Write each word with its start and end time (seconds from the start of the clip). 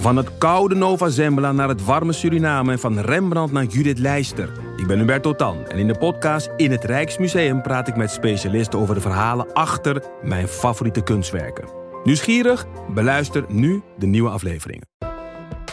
Van 0.00 0.16
het 0.16 0.38
koude 0.38 0.74
Nova 0.74 1.08
Zembla 1.08 1.52
naar 1.52 1.68
het 1.68 1.84
warme 1.84 2.12
Suriname 2.12 2.72
en 2.72 2.78
van 2.78 2.98
Rembrandt 2.98 3.52
naar 3.52 3.64
Judith 3.64 3.98
Leister. 3.98 4.52
Ik 4.76 4.86
ben 4.86 4.98
Hubert 4.98 5.22
Totan 5.22 5.66
en 5.66 5.78
in 5.78 5.86
de 5.86 5.98
podcast 5.98 6.50
In 6.56 6.70
het 6.70 6.84
Rijksmuseum 6.84 7.62
praat 7.62 7.88
ik 7.88 7.96
met 7.96 8.10
specialisten 8.10 8.78
over 8.78 8.94
de 8.94 9.00
verhalen 9.00 9.52
achter 9.52 10.02
mijn 10.22 10.48
favoriete 10.48 11.02
kunstwerken. 11.02 11.68
Nieuwsgierig? 12.04 12.66
Beluister 12.94 13.44
nu 13.48 13.82
de 13.98 14.06
nieuwe 14.06 14.30
afleveringen. 14.30 14.86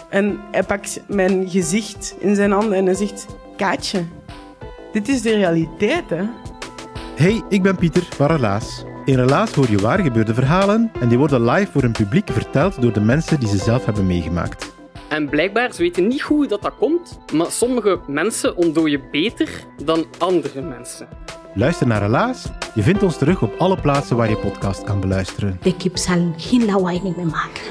En 0.10 0.40
hij 0.52 0.64
pakt 0.64 1.02
mijn 1.08 1.50
gezicht 1.50 2.16
in 2.20 2.36
zijn 2.36 2.52
handen 2.52 2.78
en 2.78 2.86
hij 2.86 2.96
zegt: 2.96 3.26
Kaatje, 3.58 4.06
dit 4.92 5.08
is 5.08 5.22
de 5.22 5.36
realiteit, 5.36 6.10
hè? 6.10 6.24
Hey, 7.16 7.44
ik 7.50 7.62
ben 7.62 7.76
Pieter 7.76 8.08
van 8.16 8.28
Relaas. 8.28 8.84
In 9.08 9.16
Relaas 9.16 9.54
hoor 9.54 9.70
je 9.70 9.78
waar 9.78 10.00
gebeurde 10.00 10.34
verhalen 10.34 10.92
en 11.00 11.08
die 11.10 11.18
worden 11.18 11.46
live 11.46 11.72
voor 11.72 11.84
een 11.84 11.92
publiek 11.92 12.30
verteld 12.32 12.82
door 12.82 12.94
de 12.94 13.00
mensen 13.00 13.40
die 13.40 13.50
ze 13.50 13.58
zelf 13.58 13.86
hebben 13.86 14.06
meegemaakt. 14.06 14.74
En 15.10 15.30
blijkbaar, 15.30 15.74
ze 15.74 15.82
weten 15.82 16.08
niet 16.08 16.22
hoe 16.22 16.48
dat, 16.48 16.62
dat 16.62 16.76
komt, 16.78 17.20
maar 17.34 17.52
sommige 17.52 18.00
mensen 18.08 18.58
ontdooien 18.58 19.02
beter 19.12 19.50
dan 19.84 20.06
andere 20.18 20.62
mensen. 20.62 21.08
Luister 21.54 21.88
naar 21.88 22.02
Relaas. 22.02 22.50
Je 22.76 22.82
vindt 22.82 23.04
ons 23.04 23.18
terug 23.18 23.42
op 23.42 23.54
alle 23.58 23.82
plaatsen 23.82 24.18
waar 24.18 24.30
je 24.30 24.38
podcast 24.38 24.84
kan 24.84 25.00
beluisteren. 25.00 25.58
De 25.62 25.76
kip 25.76 25.98
zal 25.98 26.34
geen 26.38 26.66
lawaai 26.66 27.02
meer 27.04 27.26
maken. 27.26 27.64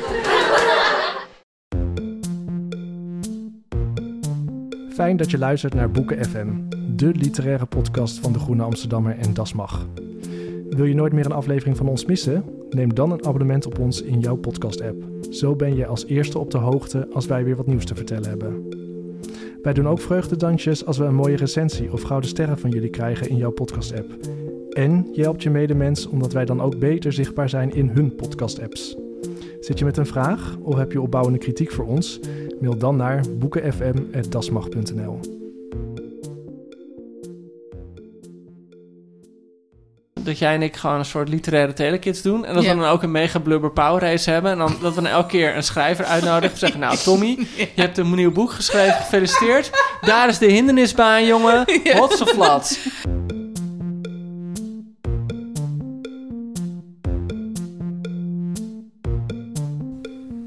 Fijn 4.94 5.16
dat 5.16 5.30
je 5.30 5.38
luistert 5.38 5.74
naar 5.74 5.90
Boeken 5.90 6.24
FM, 6.24 6.48
de 6.96 7.12
literaire 7.14 7.66
podcast 7.66 8.18
van 8.18 8.32
de 8.32 8.38
Groene 8.38 8.62
Amsterdammer 8.62 9.18
en 9.18 9.34
Das 9.34 9.52
Mag. 9.52 9.86
Wil 10.70 10.84
je 10.84 10.94
nooit 10.94 11.12
meer 11.12 11.24
een 11.24 11.32
aflevering 11.32 11.76
van 11.76 11.88
ons 11.88 12.04
missen? 12.04 12.44
Neem 12.70 12.94
dan 12.94 13.12
een 13.12 13.24
abonnement 13.24 13.66
op 13.66 13.78
ons 13.78 14.02
in 14.02 14.20
jouw 14.20 14.36
podcast-app. 14.36 15.04
Zo 15.30 15.56
ben 15.56 15.76
je 15.76 15.86
als 15.86 16.06
eerste 16.06 16.38
op 16.38 16.50
de 16.50 16.58
hoogte 16.58 17.08
als 17.12 17.26
wij 17.26 17.44
weer 17.44 17.56
wat 17.56 17.66
nieuws 17.66 17.84
te 17.84 17.94
vertellen 17.94 18.28
hebben. 18.28 18.68
Wij 19.62 19.72
doen 19.72 19.88
ook 19.88 20.00
vreugdedansjes 20.00 20.86
als 20.86 20.98
we 20.98 21.04
een 21.04 21.14
mooie 21.14 21.36
recensie 21.36 21.92
of 21.92 22.02
gouden 22.02 22.30
sterren 22.30 22.58
van 22.58 22.70
jullie 22.70 22.90
krijgen 22.90 23.28
in 23.28 23.36
jouw 23.36 23.50
podcast-app. 23.50 24.16
En 24.70 25.08
je 25.12 25.22
helpt 25.22 25.42
je 25.42 25.50
medemens 25.50 26.06
omdat 26.06 26.32
wij 26.32 26.44
dan 26.44 26.60
ook 26.60 26.78
beter 26.78 27.12
zichtbaar 27.12 27.48
zijn 27.48 27.74
in 27.74 27.88
hun 27.88 28.14
podcast-apps. 28.14 28.96
Zit 29.60 29.78
je 29.78 29.84
met 29.84 29.96
een 29.96 30.06
vraag 30.06 30.56
of 30.62 30.74
heb 30.74 30.92
je 30.92 31.00
opbouwende 31.00 31.38
kritiek 31.38 31.70
voor 31.70 31.86
ons? 31.86 32.20
Mail 32.60 32.76
dan 32.76 32.96
naar 32.96 33.24
boekenfm.dasmag.nl. 33.38 35.35
dat 40.26 40.38
jij 40.38 40.54
en 40.54 40.62
ik 40.62 40.76
gewoon 40.76 40.98
een 40.98 41.04
soort 41.04 41.28
literaire 41.28 41.72
telekids 41.72 42.22
doen. 42.22 42.44
En 42.44 42.54
dat 42.54 42.62
we 42.62 42.74
dan 42.74 42.84
ook 42.84 43.02
een 43.02 43.10
mega 43.10 43.38
blubber 43.38 43.70
power 43.70 44.02
race 44.02 44.30
hebben. 44.30 44.50
En 44.50 44.58
dan, 44.58 44.76
dat 44.80 44.94
we 44.94 45.02
dan 45.02 45.10
elke 45.10 45.28
keer 45.28 45.56
een 45.56 45.62
schrijver 45.62 46.04
uitnodigen. 46.04 46.58
Zeggen, 46.58 46.80
nou 46.80 46.96
Tommy, 46.96 47.38
je 47.56 47.68
hebt 47.74 47.98
een 47.98 48.14
nieuw 48.14 48.32
boek 48.32 48.50
geschreven. 48.50 48.94
Gefeliciteerd. 48.94 49.70
Daar 50.00 50.28
is 50.28 50.38
de 50.38 50.46
hindernisbaan, 50.46 51.26
jongen. 51.26 51.64
Hotse 51.98 52.26
flats. 52.26 52.78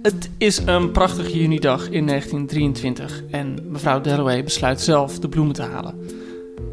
Het 0.02 0.30
is 0.38 0.58
een 0.66 0.92
prachtige 0.92 1.38
junidag 1.40 1.90
in 1.90 2.06
1923 2.06 3.24
en 3.32 3.58
mevrouw 3.64 4.02
Dalloway 4.02 4.44
besluit 4.44 4.82
zelf 4.82 5.20
de 5.20 5.30
bloemen 5.30 5.54
te 5.56 5.62
halen. 5.62 6.19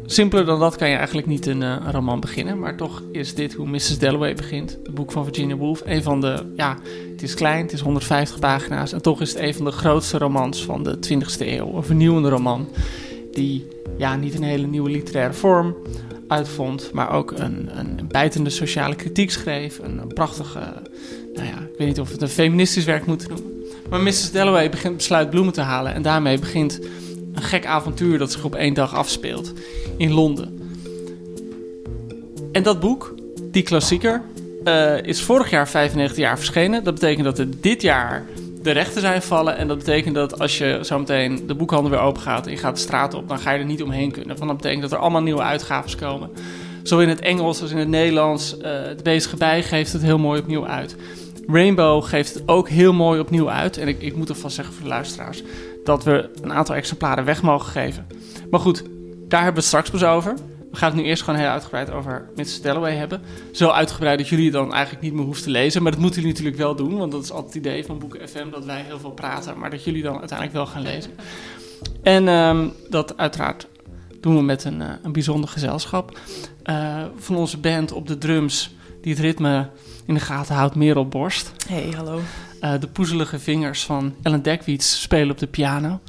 Simpeler 0.09 0.45
dan 0.45 0.59
dat 0.59 0.75
kan 0.75 0.89
je 0.89 0.95
eigenlijk 0.95 1.27
niet 1.27 1.45
een, 1.45 1.61
uh, 1.61 1.75
roman 1.91 2.19
beginnen, 2.19 2.59
maar 2.59 2.77
toch 2.77 3.03
is 3.11 3.35
dit 3.35 3.53
hoe 3.53 3.67
Mrs. 3.67 3.99
Dalloway 3.99 4.33
begint. 4.33 4.77
Het 4.83 4.93
boek 4.93 5.11
van 5.11 5.23
Virginia 5.23 5.55
Woolf. 5.55 5.81
Een 5.85 6.03
van 6.03 6.21
de, 6.21 6.53
ja, 6.55 6.77
het 7.11 7.23
is 7.23 7.33
klein, 7.33 7.61
het 7.61 7.73
is 7.73 7.79
150 7.79 8.39
pagina's 8.39 8.93
en 8.93 9.01
toch 9.01 9.21
is 9.21 9.33
het 9.33 9.41
een 9.41 9.53
van 9.53 9.65
de 9.65 9.71
grootste 9.71 10.17
romans 10.17 10.65
van 10.65 10.83
de 10.83 10.97
20e 11.09 11.47
eeuw. 11.47 11.75
Een 11.75 11.83
vernieuwende 11.83 12.29
roman 12.29 12.67
die 13.31 13.67
ja, 13.97 14.15
niet 14.15 14.35
een 14.35 14.43
hele 14.43 14.67
nieuwe 14.67 14.89
literaire 14.89 15.33
vorm 15.33 15.75
uitvond, 16.27 16.89
maar 16.93 17.11
ook 17.11 17.31
een, 17.31 17.69
een 17.77 18.07
bijtende 18.07 18.49
sociale 18.49 18.95
kritiek 18.95 19.31
schreef. 19.31 19.79
Een, 19.79 19.97
een 19.97 20.13
prachtige 20.13 20.59
nou 21.37 21.47
ja, 21.47 21.57
ik 21.57 21.77
weet 21.77 21.87
niet 21.87 21.99
of 21.99 22.11
het 22.11 22.21
een 22.21 22.29
feministisch 22.29 22.85
werk 22.85 23.05
moet 23.05 23.27
noemen. 23.27 23.55
Maar 23.89 24.01
Mrs. 24.01 24.31
Dalloway 24.31 24.69
begint, 24.69 24.97
besluit 24.97 25.29
bloemen 25.29 25.53
te 25.53 25.61
halen. 25.61 25.93
En 25.93 26.01
daarmee 26.01 26.39
begint 26.39 26.79
een 27.37 27.43
gek 27.43 27.65
avontuur 27.65 28.17
dat 28.17 28.31
zich 28.31 28.43
op 28.43 28.55
één 28.55 28.73
dag 28.73 28.95
afspeelt 28.95 29.53
in 29.97 30.11
Londen. 30.11 30.71
En 32.51 32.63
dat 32.63 32.79
boek, 32.79 33.15
die 33.51 33.63
klassieker, 33.63 34.21
uh, 34.63 35.01
is 35.01 35.21
vorig 35.21 35.49
jaar 35.49 35.67
95 35.67 36.17
jaar 36.17 36.37
verschenen. 36.37 36.83
Dat 36.83 36.93
betekent 36.93 37.25
dat 37.25 37.39
er 37.39 37.47
dit 37.61 37.81
jaar 37.81 38.25
de 38.61 38.71
rechten 38.71 39.01
zijn 39.01 39.21
vallen. 39.21 39.57
En 39.57 39.67
dat 39.67 39.77
betekent 39.77 40.15
dat 40.15 40.39
als 40.39 40.57
je 40.57 40.79
zometeen 40.81 41.43
de 41.47 41.55
boekhandel 41.55 41.91
weer 41.91 41.99
open 41.99 42.21
gaat 42.21 42.45
en 42.45 42.51
je 42.51 42.57
gaat 42.57 42.75
de 42.75 42.81
straat 42.81 43.13
op, 43.13 43.27
dan 43.27 43.39
ga 43.39 43.51
je 43.51 43.59
er 43.59 43.65
niet 43.65 43.83
omheen 43.83 44.11
kunnen. 44.11 44.37
Want 44.37 44.49
dat 44.49 44.57
betekent 44.57 44.81
dat 44.81 44.91
er 44.91 44.97
allemaal 44.97 45.21
nieuwe 45.21 45.41
uitgaves 45.41 45.95
komen. 45.95 46.29
Zo 46.83 46.99
in 46.99 47.09
het 47.09 47.19
Engels 47.19 47.61
als 47.61 47.71
in 47.71 47.77
het 47.77 47.87
Nederlands. 47.87 48.57
Uh, 48.57 48.81
het 48.81 49.03
bezige 49.03 49.37
bij 49.37 49.63
geeft 49.63 49.93
het 49.93 50.01
heel 50.01 50.17
mooi 50.17 50.39
opnieuw 50.39 50.67
uit. 50.67 50.95
Rainbow 51.47 52.03
geeft 52.03 52.33
het 52.33 52.43
ook 52.45 52.69
heel 52.69 52.93
mooi 52.93 53.19
opnieuw 53.19 53.49
uit. 53.49 53.77
En 53.77 53.87
ik, 53.87 54.01
ik 54.01 54.15
moet 54.15 54.29
ervan 54.29 54.51
zeggen 54.51 54.73
voor 54.73 54.83
de 54.83 54.89
luisteraars 54.89 55.43
dat 55.87 56.03
we 56.03 56.29
een 56.41 56.53
aantal 56.53 56.75
exemplaren 56.75 57.25
weg 57.25 57.41
mogen 57.41 57.71
geven. 57.71 58.07
Maar 58.49 58.59
goed, 58.59 58.83
daar 59.27 59.43
hebben 59.43 59.53
we 59.53 59.59
het 59.59 59.65
straks 59.65 59.89
pas 59.89 60.03
over. 60.03 60.33
We 60.71 60.77
gaan 60.77 60.91
het 60.91 61.01
nu 61.01 61.03
eerst 61.03 61.23
gewoon 61.23 61.39
heel 61.39 61.49
uitgebreid 61.49 61.91
over 61.91 62.29
Mrs. 62.35 62.61
Dalloway 62.61 62.95
hebben. 62.95 63.21
Zo 63.51 63.69
uitgebreid 63.69 64.17
dat 64.17 64.27
jullie 64.27 64.45
het 64.45 64.53
dan 64.53 64.73
eigenlijk 64.73 65.03
niet 65.03 65.13
meer 65.13 65.23
hoeven 65.23 65.43
te 65.43 65.49
lezen. 65.49 65.83
Maar 65.83 65.91
dat 65.91 66.01
moeten 66.01 66.21
jullie 66.21 66.35
natuurlijk 66.35 66.61
wel 66.61 66.75
doen. 66.75 66.97
Want 66.97 67.11
dat 67.11 67.23
is 67.23 67.31
altijd 67.31 67.53
het 67.53 67.65
idee 67.65 67.85
van 67.85 67.99
Boeken 67.99 68.29
FM. 68.29 68.49
Dat 68.49 68.65
wij 68.65 68.81
heel 68.81 68.99
veel 68.99 69.11
praten. 69.11 69.59
Maar 69.59 69.69
dat 69.69 69.83
jullie 69.83 70.03
dan 70.03 70.19
uiteindelijk 70.19 70.57
wel 70.57 70.65
gaan 70.65 70.81
lezen. 70.81 71.11
En 72.03 72.27
um, 72.27 72.73
dat 72.89 73.17
uiteraard 73.17 73.67
doen 74.21 74.35
we 74.35 74.41
met 74.41 74.63
een, 74.63 74.81
uh, 74.81 74.89
een 75.03 75.11
bijzonder 75.11 75.49
gezelschap. 75.49 76.19
Uh, 76.63 77.03
van 77.15 77.35
onze 77.35 77.57
band 77.57 77.91
op 77.91 78.07
de 78.07 78.17
drums. 78.17 78.75
Die 79.01 79.11
het 79.11 79.21
ritme 79.21 79.69
in 80.05 80.13
de 80.13 80.19
gaten 80.19 80.55
houdt 80.55 80.75
Merel 80.75 81.07
Borst. 81.07 81.51
Hey, 81.67 81.93
hallo. 81.95 82.19
Uh, 82.61 82.71
de 82.79 82.87
poezelige 82.87 83.39
vingers 83.39 83.83
van 83.83 84.15
Ellen 84.23 84.41
Dekwiets 84.41 85.01
spelen 85.01 85.31
op 85.31 85.37
de 85.37 85.47
piano. 85.47 85.99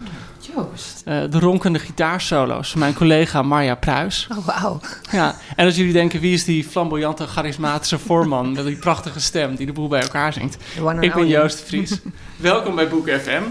Joost. 0.54 1.02
Uh, 1.04 1.20
de 1.30 1.38
ronkende 1.38 1.78
gitaarsolo's 1.78 2.70
van 2.70 2.80
mijn 2.80 2.94
collega 2.94 3.42
Marja 3.42 3.74
Pruis. 3.74 4.28
Oh, 4.30 4.46
wauw. 4.46 4.80
Ja, 5.10 5.36
en 5.56 5.66
als 5.66 5.76
jullie 5.76 5.92
denken, 5.92 6.20
wie 6.20 6.32
is 6.32 6.44
die 6.44 6.64
flamboyante, 6.64 7.26
charismatische 7.26 7.98
voorman... 7.98 8.52
met 8.52 8.64
die 8.64 8.76
prachtige 8.76 9.20
stem 9.20 9.56
die 9.56 9.66
de 9.66 9.72
boel 9.72 9.88
bij 9.88 10.00
elkaar 10.00 10.32
zingt? 10.32 10.56
Ik 11.00 11.14
ben 11.14 11.28
Joost 11.28 11.60
Vries. 11.60 12.00
Welkom 12.36 12.74
bij 12.74 12.88
Boek 12.88 13.10
FM. 13.10 13.42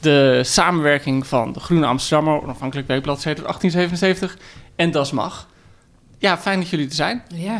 De 0.00 0.40
samenwerking 0.44 1.26
van 1.26 1.52
de 1.52 1.60
Groene 1.60 1.86
Amsterdammer, 1.86 2.42
onafhankelijk 2.42 2.88
weekblad 2.88 3.22
1877 3.22 4.36
en 4.76 4.90
Das 4.90 5.10
Mag. 5.10 5.48
Ja, 6.18 6.38
fijn 6.38 6.60
dat 6.60 6.68
jullie 6.68 6.88
er 6.88 6.94
zijn. 6.94 7.22
Ja. 7.34 7.58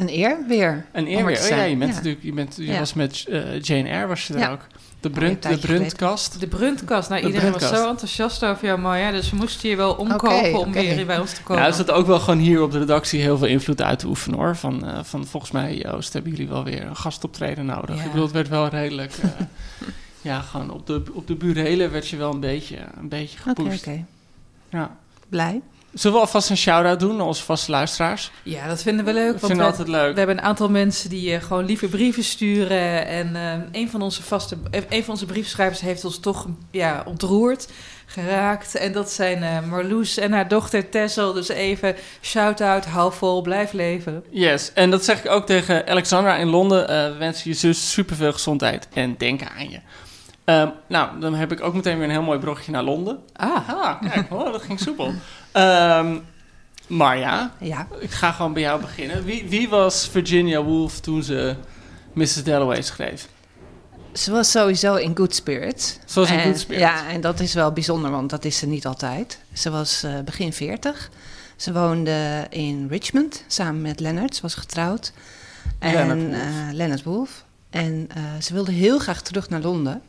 Een 0.00 0.08
eer 0.08 0.44
weer. 0.48 0.86
Een 0.92 1.06
eer 1.06 1.24
weer. 1.24 1.40
Oh, 1.40 1.48
ja, 1.48 1.62
je 1.62 1.76
bent 1.76 1.90
ja. 1.90 1.96
natuurlijk, 1.96 2.22
je, 2.22 2.32
bent, 2.32 2.56
je 2.56 2.66
ja. 2.66 2.78
was 2.78 2.94
met 2.94 3.24
uh, 3.28 3.60
Jane 3.60 3.88
Eyre, 3.88 4.06
was 4.06 4.26
je 4.26 4.34
er 4.34 4.40
ja. 4.40 4.50
ook. 4.50 4.66
De, 5.00 5.10
brunt, 5.10 5.42
de 5.42 5.58
Bruntkast. 5.58 6.40
De 6.40 6.46
Bruntkast. 6.46 7.08
Nou, 7.08 7.20
de 7.20 7.26
iedereen 7.26 7.52
was 7.52 7.68
zo 7.68 7.88
enthousiast 7.88 8.44
over 8.44 8.66
jou, 8.66 8.78
Marja. 8.78 9.10
Dus 9.10 9.30
we 9.30 9.36
moesten 9.36 9.68
je 9.68 9.76
wel 9.76 9.94
omkopen 9.94 10.38
okay, 10.38 10.52
om 10.52 10.68
okay. 10.68 10.94
weer 10.96 11.06
bij 11.06 11.18
ons 11.18 11.32
te 11.32 11.42
komen. 11.42 11.62
Ja, 11.62 11.68
er 11.68 11.74
zat 11.74 11.90
ook 11.90 12.06
wel 12.06 12.20
gewoon 12.20 12.38
hier 12.38 12.62
op 12.62 12.72
de 12.72 12.78
redactie 12.78 13.20
heel 13.20 13.38
veel 13.38 13.46
invloed 13.46 13.82
uit 13.82 13.98
te 13.98 14.06
oefenen, 14.06 14.38
hoor. 14.38 14.56
Van, 14.56 14.84
uh, 14.84 14.98
van 15.02 15.26
volgens 15.26 15.52
mij, 15.52 15.76
Joost, 15.76 16.12
hebben 16.12 16.30
jullie 16.30 16.48
wel 16.48 16.64
weer 16.64 16.86
een 16.86 16.96
gastoptreden 16.96 17.66
nodig. 17.66 18.04
Ik 18.04 18.10
bedoel, 18.10 18.24
het 18.24 18.32
werd 18.32 18.48
wel 18.48 18.68
redelijk... 18.68 19.16
Uh, 19.24 19.30
ja, 20.30 20.40
gewoon 20.40 20.70
op 20.70 20.86
de, 20.86 21.02
op 21.12 21.26
de 21.26 21.34
burelen 21.34 21.90
werd 21.90 22.08
je 22.08 22.16
wel 22.16 22.32
een 22.32 22.40
beetje, 22.40 22.76
een 22.98 23.08
beetje 23.08 23.38
gepusht. 23.38 23.86
Oké, 23.86 23.90
okay, 23.90 24.04
Ja. 24.68 24.96
Blij. 25.28 25.60
Zullen 25.92 26.16
we 26.16 26.22
alvast 26.22 26.50
een 26.50 26.56
shout-out 26.56 27.00
doen 27.00 27.16
naar 27.16 27.26
onze 27.26 27.44
vaste 27.44 27.70
luisteraars? 27.70 28.30
Ja, 28.42 28.68
dat 28.68 28.82
vinden 28.82 29.04
we 29.04 29.12
leuk. 29.12 29.32
Dat 29.32 29.40
vinden 29.40 29.58
we 29.58 29.64
altijd 29.64 29.88
leuk. 29.88 30.12
We 30.12 30.18
hebben 30.18 30.38
een 30.38 30.44
aantal 30.44 30.68
mensen 30.68 31.10
die 31.10 31.34
uh, 31.34 31.42
gewoon 31.42 31.64
lieve 31.64 31.88
brieven 31.88 32.24
sturen. 32.24 33.06
En 33.06 33.30
uh, 33.34 33.52
een, 33.80 33.90
van 33.90 34.02
onze 34.02 34.22
vaste, 34.22 34.56
een 34.88 35.04
van 35.04 35.14
onze 35.14 35.26
briefschrijvers 35.26 35.80
heeft 35.80 36.04
ons 36.04 36.20
toch 36.20 36.46
ja, 36.70 37.02
ontroerd, 37.06 37.68
geraakt. 38.06 38.74
En 38.74 38.92
dat 38.92 39.10
zijn 39.10 39.42
uh, 39.42 39.70
Marloes 39.70 40.16
en 40.16 40.32
haar 40.32 40.48
dochter 40.48 40.88
Tessel. 40.88 41.32
Dus 41.32 41.48
even 41.48 41.96
shout-out, 42.22 42.84
hou 42.84 43.12
vol, 43.12 43.42
blijf 43.42 43.72
leven. 43.72 44.24
Yes, 44.30 44.72
en 44.72 44.90
dat 44.90 45.04
zeg 45.04 45.24
ik 45.24 45.30
ook 45.30 45.46
tegen 45.46 45.86
Alexandra 45.86 46.36
in 46.36 46.48
Londen. 46.48 46.86
we 46.86 47.18
wensen 47.18 47.50
je 47.50 47.56
zus 47.56 47.92
superveel 47.92 48.32
gezondheid 48.32 48.88
en 48.92 49.14
denken 49.18 49.50
aan 49.50 49.70
je. 49.70 49.80
Um, 50.44 50.72
nou, 50.88 51.20
dan 51.20 51.34
heb 51.34 51.52
ik 51.52 51.62
ook 51.62 51.74
meteen 51.74 51.96
weer 51.96 52.04
een 52.04 52.10
heel 52.10 52.22
mooi 52.22 52.38
broggetje 52.38 52.72
naar 52.72 52.82
Londen. 52.82 53.18
Ah, 53.32 53.68
ah 53.68 54.00
kijk, 54.10 54.32
oh, 54.32 54.52
dat 54.52 54.62
ging 54.62 54.80
soepel. 54.80 55.12
Um, 55.56 56.26
Marja, 56.86 57.52
ja. 57.58 57.86
ik 57.98 58.10
ga 58.10 58.32
gewoon 58.32 58.52
bij 58.52 58.62
jou 58.62 58.80
beginnen. 58.80 59.24
Wie, 59.24 59.48
wie 59.48 59.68
was 59.68 60.08
Virginia 60.08 60.62
Woolf 60.62 61.00
toen 61.00 61.22
ze 61.22 61.56
Mrs. 62.12 62.44
Dalloway 62.44 62.82
schreef? 62.82 63.28
Ze 64.12 64.30
was 64.30 64.50
sowieso 64.50 64.94
in 64.94 65.16
good 65.16 65.34
spirits. 65.34 65.98
Ze 66.04 66.20
was 66.20 66.30
in 66.30 66.40
good 66.40 66.58
spirits. 66.58 66.84
Ja, 66.84 67.08
en 67.08 67.20
dat 67.20 67.40
is 67.40 67.54
wel 67.54 67.72
bijzonder, 67.72 68.10
want 68.10 68.30
dat 68.30 68.44
is 68.44 68.58
ze 68.58 68.66
niet 68.66 68.86
altijd. 68.86 69.38
Ze 69.52 69.70
was 69.70 70.04
uh, 70.04 70.18
begin 70.24 70.52
40. 70.52 71.10
Ze 71.56 71.72
woonde 71.72 72.46
in 72.50 72.86
Richmond 72.88 73.44
samen 73.46 73.82
met 73.82 74.00
Leonard. 74.00 74.34
Ze 74.34 74.42
was 74.42 74.54
getrouwd. 74.54 75.12
En 75.78 75.92
Leonard 75.92 76.22
Woolf. 76.22 76.42
Uh, 76.42 76.72
Leonard 76.72 77.02
Woolf. 77.02 77.44
En 77.70 78.08
uh, 78.16 78.22
ze 78.40 78.52
wilde 78.52 78.72
heel 78.72 78.98
graag 78.98 79.22
terug 79.22 79.48
naar 79.48 79.60
Londen. 79.60 80.02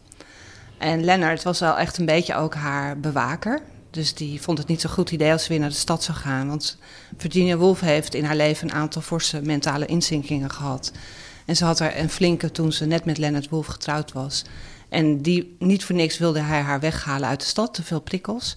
En 0.77 1.03
Leonard 1.03 1.43
was 1.43 1.59
wel 1.59 1.77
echt 1.77 1.97
een 1.97 2.05
beetje 2.05 2.35
ook 2.35 2.53
haar 2.53 2.99
bewaker. 2.99 3.61
Dus 3.91 4.13
die 4.13 4.41
vond 4.41 4.57
het 4.57 4.67
niet 4.67 4.81
zo'n 4.81 4.89
goed 4.89 5.11
idee 5.11 5.31
als 5.31 5.43
ze 5.43 5.49
weer 5.49 5.59
naar 5.59 5.69
de 5.69 5.75
stad 5.75 6.03
zou 6.03 6.17
gaan. 6.17 6.47
Want 6.47 6.77
Virginia 7.17 7.57
Woolf 7.57 7.79
heeft 7.79 8.13
in 8.13 8.23
haar 8.23 8.35
leven 8.35 8.69
een 8.69 8.75
aantal 8.75 9.01
forse 9.01 9.41
mentale 9.41 9.85
inzinkingen 9.85 10.51
gehad. 10.51 10.91
En 11.45 11.55
ze 11.55 11.65
had 11.65 11.79
er 11.79 11.99
een 11.99 12.09
flinke 12.09 12.51
toen 12.51 12.71
ze 12.71 12.85
net 12.85 13.05
met 13.05 13.17
Leonard 13.17 13.49
Woolf 13.49 13.65
getrouwd 13.65 14.11
was. 14.11 14.43
En 14.89 15.21
die, 15.21 15.55
niet 15.59 15.83
voor 15.83 15.95
niks 15.95 16.17
wilde 16.17 16.39
hij 16.39 16.61
haar 16.61 16.79
weghalen 16.79 17.29
uit 17.29 17.39
de 17.39 17.45
stad, 17.45 17.73
te 17.73 17.83
veel 17.83 18.01
prikkels. 18.01 18.55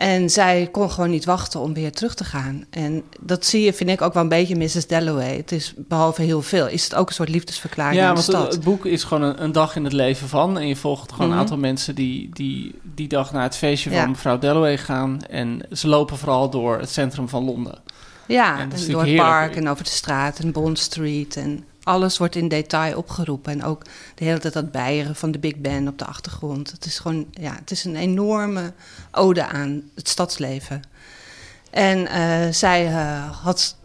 En 0.00 0.30
zij 0.30 0.68
kon 0.72 0.90
gewoon 0.90 1.10
niet 1.10 1.24
wachten 1.24 1.60
om 1.60 1.74
weer 1.74 1.92
terug 1.92 2.14
te 2.14 2.24
gaan. 2.24 2.64
En 2.70 3.02
dat 3.20 3.44
zie 3.46 3.62
je, 3.64 3.72
vind 3.72 3.90
ik, 3.90 4.02
ook 4.02 4.12
wel 4.14 4.22
een 4.22 4.28
beetje 4.28 4.56
Mrs. 4.56 4.86
Dalloway. 4.86 5.36
Het 5.36 5.52
is 5.52 5.74
behalve 5.76 6.22
heel 6.22 6.42
veel, 6.42 6.68
is 6.68 6.84
het 6.84 6.94
ook 6.94 7.08
een 7.08 7.14
soort 7.14 7.28
liefdesverklaring 7.28 8.00
Ja, 8.00 8.08
aan 8.08 8.14
de 8.14 8.32
want 8.32 8.52
het, 8.54 8.64
boek 8.64 8.86
is 8.86 9.04
gewoon 9.04 9.22
een, 9.22 9.42
een 9.42 9.52
dag 9.52 9.76
in 9.76 9.84
het 9.84 9.92
leven 9.92 10.28
van. 10.28 10.58
En 10.58 10.68
je 10.68 10.76
volgt 10.76 11.12
gewoon 11.12 11.26
Mhm. 11.26 11.34
een 11.36 11.42
aantal 11.42 11.56
mensen 11.58 11.94
die, 11.94 12.28
die 12.32 12.74
die 12.94 13.08
dag 13.08 13.32
naar 13.32 13.42
het 13.42 13.56
feestje 13.56 13.90
Ja. 13.90 14.00
van 14.00 14.10
mevrouw 14.10 14.38
Dalloway 14.38 14.78
gaan. 14.78 15.20
En 15.30 15.60
ze 15.72 15.88
lopen 15.88 16.16
vooral 16.18 16.50
door 16.50 16.78
het 16.78 16.90
centrum 16.90 17.28
van 17.28 17.44
Londen. 17.44 17.78
Ja, 18.26 18.58
En 18.58 18.70
door 18.90 19.04
het 19.04 19.16
park 19.16 19.56
en 19.56 19.68
over 19.68 19.84
de 19.84 19.90
straat 19.90 20.38
en 20.38 20.52
Bond 20.52 20.78
Street. 20.78 21.36
En 21.36 21.64
alles 21.82 22.18
wordt 22.18 22.36
in 22.36 22.48
detail 22.48 22.96
opgeroepen. 22.96 23.52
En 23.52 23.64
ook 23.64 23.84
de 24.14 24.24
hele 24.24 24.38
tijd 24.38 24.52
dat 24.52 24.70
bijeren 24.70 25.16
van 25.16 25.30
de 25.30 25.38
Big 25.38 25.56
Ben 25.56 25.88
op 25.88 25.98
de 25.98 26.04
achtergrond. 26.04 26.70
Het 26.70 26.84
is 26.84 26.98
gewoon, 26.98 27.26
ja, 27.30 27.54
het 27.54 27.70
is 27.70 27.84
een 27.84 27.96
enorme 27.96 28.72
ode 29.10 29.46
aan 29.46 29.82
het 29.94 30.08
stadsleven. 30.08 30.82
En 31.70 32.06
eh, 32.06 32.52
zij 32.52 32.86
eh, 32.86 33.30
had, 33.42 33.76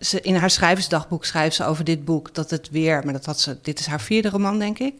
ze, 0.00 0.20
in 0.20 0.34
haar 0.34 0.50
schrijversdagboek 0.50 1.24
schrijft 1.24 1.56
ze 1.56 1.64
over 1.64 1.84
dit 1.84 2.04
boek 2.04 2.34
dat 2.34 2.50
het 2.50 2.70
weer, 2.70 3.04
maar 3.04 3.12
dat 3.12 3.24
had 3.24 3.40
ze, 3.40 3.58
dit 3.62 3.78
is 3.78 3.86
haar 3.86 4.00
vierde 4.00 4.28
roman 4.28 4.58
denk 4.58 4.78
ik, 4.78 4.94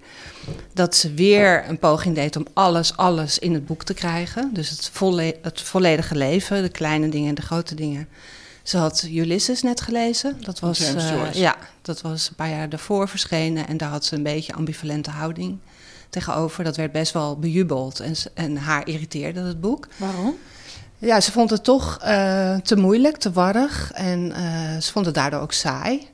dat 0.75 0.97
ze 0.97 1.15
weer 1.15 1.69
een 1.69 1.79
poging 1.79 2.15
deed 2.15 2.37
om 2.37 2.47
alles, 2.53 2.97
alles 2.97 3.39
in 3.39 3.55
het 3.55 3.67
boek 3.67 3.85
te 3.85 3.95
krijgen. 3.95 4.51
Dus 4.53 4.71
het, 4.71 4.91
volle, 4.93 5.37
het 5.43 5.61
volledige 5.61 6.15
leven, 6.15 6.63
de 6.63 6.69
kleine 6.69 7.09
dingen 7.09 7.29
en 7.29 7.35
de 7.35 7.43
grote 7.43 7.75
dingen. 7.75 8.09
Ze 8.71 8.77
had 8.77 9.09
Ulysses 9.13 9.63
net 9.63 9.81
gelezen. 9.81 10.37
Dat 10.41 10.61
was, 10.61 10.79
James 10.79 11.05
eh, 11.05 11.11
Joyce. 11.11 11.39
ja, 11.39 11.57
dat 11.83 12.01
was 12.01 12.29
een 12.29 12.35
paar 12.35 12.49
jaar 12.51 12.69
daarvoor 12.69 13.09
verschenen. 13.09 13.67
En 13.69 13.77
daar 13.77 13.89
had 13.89 14.05
ze 14.05 14.15
een 14.17 14.23
beetje 14.23 14.53
ambivalente 14.53 15.11
houding 15.11 15.59
tegenover. 16.11 16.65
Dat 16.65 16.77
werd 16.77 16.93
best 16.93 17.13
wel 17.13 17.39
bejubeld. 17.39 18.01
En, 18.01 18.15
en 18.35 18.57
haar 18.57 18.87
irriteerde 18.87 19.41
het 19.41 19.61
boek. 19.61 19.89
Waarom? 19.97 20.37
Ja, 20.99 21.21
ze 21.21 21.33
vond 21.33 21.51
het 21.51 21.65
toch 21.65 21.99
eh, 22.01 22.57
te 22.57 22.77
moeilijk, 22.77 23.17
te 23.17 23.33
warrig. 23.33 23.91
En 23.93 24.33
eh, 24.33 24.81
ze 24.81 24.93
vond 24.93 25.07
het 25.07 25.15
daardoor 25.15 25.41
ook 25.41 25.53
saai. 25.53 26.09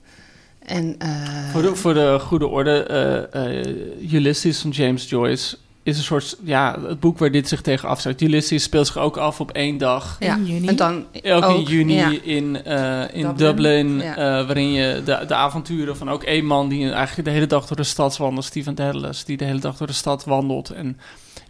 En, 0.66 0.94
eh, 0.98 1.50
Voor 1.52 1.62
de, 1.62 1.76
voor 1.76 1.94
de 1.94 2.18
goede 2.20 2.46
orde, 2.46 2.82
eh, 2.82 3.58
eh, 3.60 4.12
Ulysses 4.12 4.58
van 4.58 4.70
James 4.70 5.08
Joyce 5.08 5.56
is 5.86 5.96
een 5.98 6.04
soort, 6.04 6.36
ja, 6.42 6.78
het 6.86 7.00
boek 7.00 7.18
waar 7.18 7.30
dit 7.30 7.48
zich 7.48 7.60
tegen 7.60 7.88
afzet. 7.88 8.20
Ulysses 8.20 8.62
speelt 8.62 8.86
zich 8.86 8.98
ook 8.98 9.16
af 9.16 9.40
op 9.40 9.50
één 9.50 9.78
dag. 9.78 10.16
ja, 10.20 10.36
In 10.36 10.46
juni. 10.46 10.66
En 10.68 10.76
dan 10.76 10.96
Ook, 11.12 11.22
in 11.22 11.42
ook, 11.42 11.68
juni 11.68 11.94
ja. 11.94 12.12
in, 12.22 12.64
eh, 12.64 13.00
in 13.12 13.22
Dublin, 13.22 13.36
Dublin. 13.36 13.98
Ja. 13.98 14.16
eh, 14.16 14.46
waarin 14.46 14.72
je 14.72 15.02
de, 15.04 15.24
de 15.26 15.34
avonturen 15.34 15.96
van 15.96 16.10
ook 16.10 16.22
één 16.22 16.44
man 16.44 16.68
die 16.68 16.90
eigenlijk 16.90 17.28
de 17.28 17.34
hele 17.34 17.46
dag 17.46 17.66
door 17.66 17.76
de 17.76 17.82
stad 17.82 18.16
wandelt, 18.16 18.44
Stephen 18.44 18.74
Dedalus, 18.74 19.24
die 19.24 19.36
de 19.36 19.44
hele 19.44 19.60
dag 19.60 19.76
door 19.76 19.86
de 19.86 19.92
stad 19.92 20.24
wandelt. 20.24 20.70
En 20.70 20.98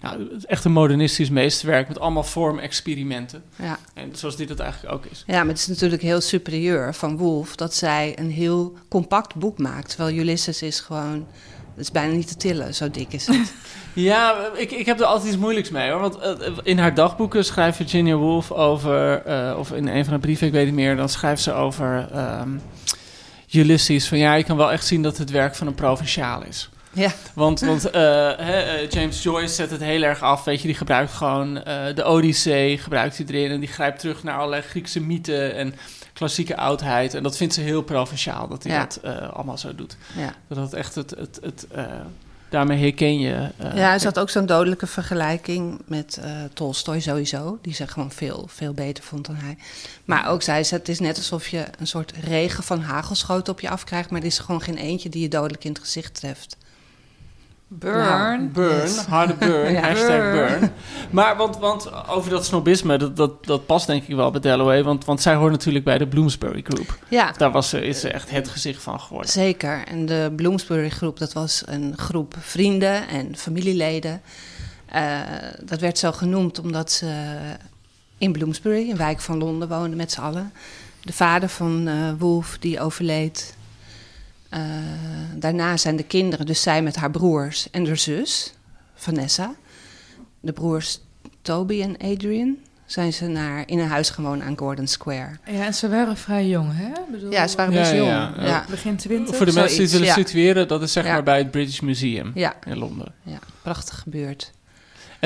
ja, 0.02 0.18
het 0.18 0.36
is 0.36 0.46
echt 0.46 0.64
een 0.64 0.72
modernistisch 0.72 1.30
meesterwerk 1.30 1.88
met 1.88 1.98
allemaal 1.98 2.24
vormexperimenten. 2.24 3.42
Ja. 3.56 3.78
En 3.94 4.10
zoals 4.14 4.36
dit 4.36 4.48
het 4.48 4.60
eigenlijk 4.60 4.94
ook 4.94 5.04
is. 5.04 5.24
Ja, 5.26 5.38
maar 5.38 5.46
het 5.46 5.58
is 5.58 5.66
natuurlijk 5.66 6.02
heel 6.02 6.20
superieur 6.20 6.94
van 6.94 7.16
Wolf 7.16 7.56
dat 7.56 7.74
zij 7.74 8.12
een 8.18 8.30
heel 8.30 8.76
compact 8.88 9.34
boek 9.34 9.58
maakt. 9.58 9.88
Terwijl 9.88 10.16
Ulysses 10.16 10.62
is 10.62 10.80
gewoon, 10.80 11.26
het 11.76 11.84
is 11.84 11.90
bijna 11.90 12.12
niet 12.14 12.28
te 12.28 12.36
tillen, 12.36 12.74
zo 12.74 12.90
dik 12.90 13.12
is 13.12 13.26
het. 13.26 13.54
Ja, 13.92 14.34
ik, 14.54 14.70
ik 14.70 14.86
heb 14.86 15.00
er 15.00 15.06
altijd 15.06 15.28
iets 15.28 15.40
moeilijks 15.40 15.70
mee 15.70 15.90
hoor. 15.90 16.00
Want 16.00 16.18
eh, 16.18 16.30
in 16.62 16.78
haar 16.78 16.94
dagboeken 16.94 17.44
schrijft 17.44 17.76
Virginia 17.76 18.14
Woolf 18.14 18.52
over, 18.52 19.22
eh, 19.22 19.58
of 19.58 19.72
in 19.72 19.88
een 19.88 20.02
van 20.02 20.12
haar 20.12 20.22
brieven, 20.22 20.46
ik 20.46 20.52
weet 20.52 20.64
niet 20.64 20.74
meer, 20.74 20.96
dan 20.96 21.08
schrijft 21.08 21.42
ze 21.42 21.52
over 21.52 22.08
ehm, 22.12 22.50
Ulysses. 23.52 24.08
Van 24.08 24.18
ja, 24.18 24.34
je 24.34 24.44
kan 24.44 24.56
wel 24.56 24.72
echt 24.72 24.86
zien 24.86 25.02
dat 25.02 25.16
het 25.18 25.30
werk 25.30 25.54
van 25.54 25.66
een 25.66 25.74
provinciaal 25.74 26.42
is. 26.44 26.68
ja, 26.92 27.10
Want, 27.34 27.60
want 27.60 27.90
eh, 27.90 28.02
hè, 28.36 28.60
eh, 28.60 28.90
James 28.90 29.22
Joyce 29.22 29.54
zet 29.54 29.70
het 29.70 29.80
heel 29.80 30.02
erg 30.02 30.22
af. 30.22 30.44
Weet 30.44 30.60
je, 30.60 30.66
die 30.66 30.76
gebruikt 30.76 31.12
gewoon 31.12 31.62
eh, 31.62 31.94
de 31.94 32.04
Odyssee, 32.04 32.78
gebruikt 32.78 33.16
hij 33.16 33.26
erin. 33.28 33.50
En 33.50 33.60
die 33.60 33.68
grijpt 33.68 34.00
terug 34.00 34.22
naar 34.22 34.36
allerlei 34.36 34.62
Griekse 34.62 35.00
mythen 35.00 35.54
en 35.54 35.74
klassieke 36.16 36.56
oudheid. 36.56 37.14
En 37.14 37.22
dat 37.22 37.36
vindt 37.36 37.54
ze 37.54 37.60
heel 37.60 37.82
provinciaal, 37.82 38.48
dat 38.48 38.62
hij 38.62 38.72
Ja. 38.72 38.80
dat 38.80 38.98
eh, 39.02 39.32
allemaal 39.32 39.58
zo 39.58 39.74
doet. 39.74 39.96
ja. 40.16 40.34
Dat 40.48 40.56
het 40.56 40.72
echt 40.72 40.94
het... 40.94 41.10
het, 41.10 41.38
het 41.42 41.66
eh, 41.70 41.84
daarmee 42.48 42.78
herken 42.78 43.18
je... 43.18 43.48
eh, 43.56 43.76
ja, 43.76 43.98
ze 43.98 44.04
had 44.04 44.18
ook 44.18 44.30
zo'n 44.30 44.46
dodelijke 44.46 44.86
vergelijking 44.86 45.80
met 45.86 46.20
Tolstoy 46.52 47.00
sowieso. 47.00 47.58
Die 47.62 47.74
ze 47.74 47.86
gewoon 47.86 48.10
veel, 48.10 48.44
veel 48.48 48.72
beter 48.72 49.04
vond 49.04 49.26
dan 49.26 49.34
hij. 49.36 49.56
Maar 50.04 50.28
ook 50.28 50.42
zei 50.42 50.64
ze, 50.64 50.74
het 50.74 50.88
is 50.88 51.00
net 51.00 51.16
alsof 51.16 51.48
je 51.48 51.64
een 51.78 51.86
soort 51.86 52.12
regen 52.24 52.64
van 52.64 52.80
hagelschoten 52.80 53.52
op 53.52 53.60
je 53.60 53.70
afkrijgt. 53.70 54.10
Maar 54.10 54.20
er 54.20 54.26
is 54.26 54.38
gewoon 54.38 54.62
geen 54.62 54.76
eentje 54.76 55.08
die 55.08 55.22
je 55.22 55.28
dodelijk 55.28 55.64
in 55.64 55.72
het 55.72 55.80
gezicht 55.80 56.14
treft. 56.14 56.56
Burn. 57.68 57.98
Nou, 57.98 58.46
Burn, 58.48 58.80
Yes. 58.80 58.96
harde 58.96 59.34
burn, 59.34 59.72
Ja. 59.72 59.80
hashtag 59.80 60.06
Burn. 60.08 60.58
burn. 60.60 60.72
Maar 61.10 61.36
want, 61.36 61.58
want 61.58 62.08
over 62.08 62.30
dat 62.30 62.44
snobisme, 62.44 62.98
dat, 62.98 63.16
dat, 63.16 63.44
dat 63.46 63.66
past 63.66 63.86
denk 63.86 64.02
ik 64.06 64.16
wel 64.16 64.30
bij 64.30 64.40
Dalloway. 64.40 64.82
Want, 64.82 65.04
want 65.04 65.22
zij 65.22 65.34
hoort 65.34 65.50
natuurlijk 65.52 65.84
bij 65.84 65.98
de 65.98 66.06
Bloomsbury 66.06 66.62
Group. 66.64 66.98
Ja, 67.08 67.32
Daar 67.36 67.50
was 67.52 67.72
is 67.74 68.00
ze 68.00 68.10
echt 68.10 68.30
het 68.30 68.48
gezicht 68.48 68.82
van 68.82 69.00
geworden. 69.00 69.30
Zeker. 69.30 69.84
En 69.86 70.06
de 70.06 70.32
Bloomsbury 70.36 70.88
groep, 70.88 71.18
dat 71.18 71.32
was 71.32 71.62
een 71.66 71.92
groep 71.96 72.34
vrienden 72.40 73.08
en 73.08 73.36
familieleden. 73.36 74.20
Eh, 74.86 75.20
dat 75.62 75.80
werd 75.80 75.98
zo 75.98 76.12
genoemd 76.12 76.58
omdat 76.60 76.92
ze 76.92 77.36
in 78.18 78.32
Bloomsbury, 78.32 78.90
een 78.90 78.96
wijk 78.96 79.20
van 79.20 79.38
Londen, 79.38 79.68
woonden 79.68 79.96
met 79.96 80.12
z'n 80.12 80.20
allen. 80.20 80.52
De 81.02 81.12
vader 81.12 81.48
van 81.48 81.88
eh 81.88 81.94
Wolf, 82.18 82.56
die 82.60 82.80
overleed. 82.80 83.55
Eh, 84.48 84.60
daarna 85.34 85.76
zijn 85.76 85.96
de 85.96 86.02
kinderen, 86.02 86.46
dus 86.46 86.62
zij 86.62 86.82
met 86.82 86.96
haar 86.96 87.10
broers 87.10 87.70
en 87.70 87.86
haar 87.86 87.96
zus, 87.96 88.54
Vanessa. 88.94 89.54
De 90.40 90.52
broers 90.52 91.00
Toby 91.42 91.82
en 91.82 91.96
Adrian 92.12 92.56
zijn 92.86 93.12
ze 93.12 93.26
naar, 93.26 93.62
in 93.68 93.78
een 93.78 93.88
huis 93.88 94.10
gewoon 94.10 94.42
aan 94.42 94.58
Gordon 94.58 94.86
Square. 94.86 95.30
Ja, 95.46 95.64
en 95.64 95.74
ze 95.74 95.88
waren 95.88 96.16
vrij 96.16 96.46
jong, 96.48 96.70
hè? 96.72 96.88
Bedoel, 97.10 97.30
Ja, 97.30 97.46
ze 97.46 97.56
waren 97.56 97.72
best 97.72 97.90
ja, 97.90 97.96
jong. 97.96 98.08
ja. 98.10 98.32
ja. 98.36 98.64
Begin 98.70 98.96
twintig. 98.96 99.36
Voor 99.36 99.46
de 99.46 99.52
mensen 99.52 99.76
die 99.78 99.86
het 99.88 99.98
willen 99.98 100.12
situeren, 100.14 100.68
dat 100.68 100.82
is 100.82 100.92
zeg 100.92 101.04
Ja. 101.04 101.12
maar 101.12 101.22
bij 101.22 101.38
het 101.38 101.50
British 101.50 101.80
Museum 101.80 102.30
Ja, 102.34 102.54
in 102.66 102.78
Londen. 102.78 103.14
ja, 103.22 103.38
prachtig 103.62 103.98
gebeurd. 103.98 104.52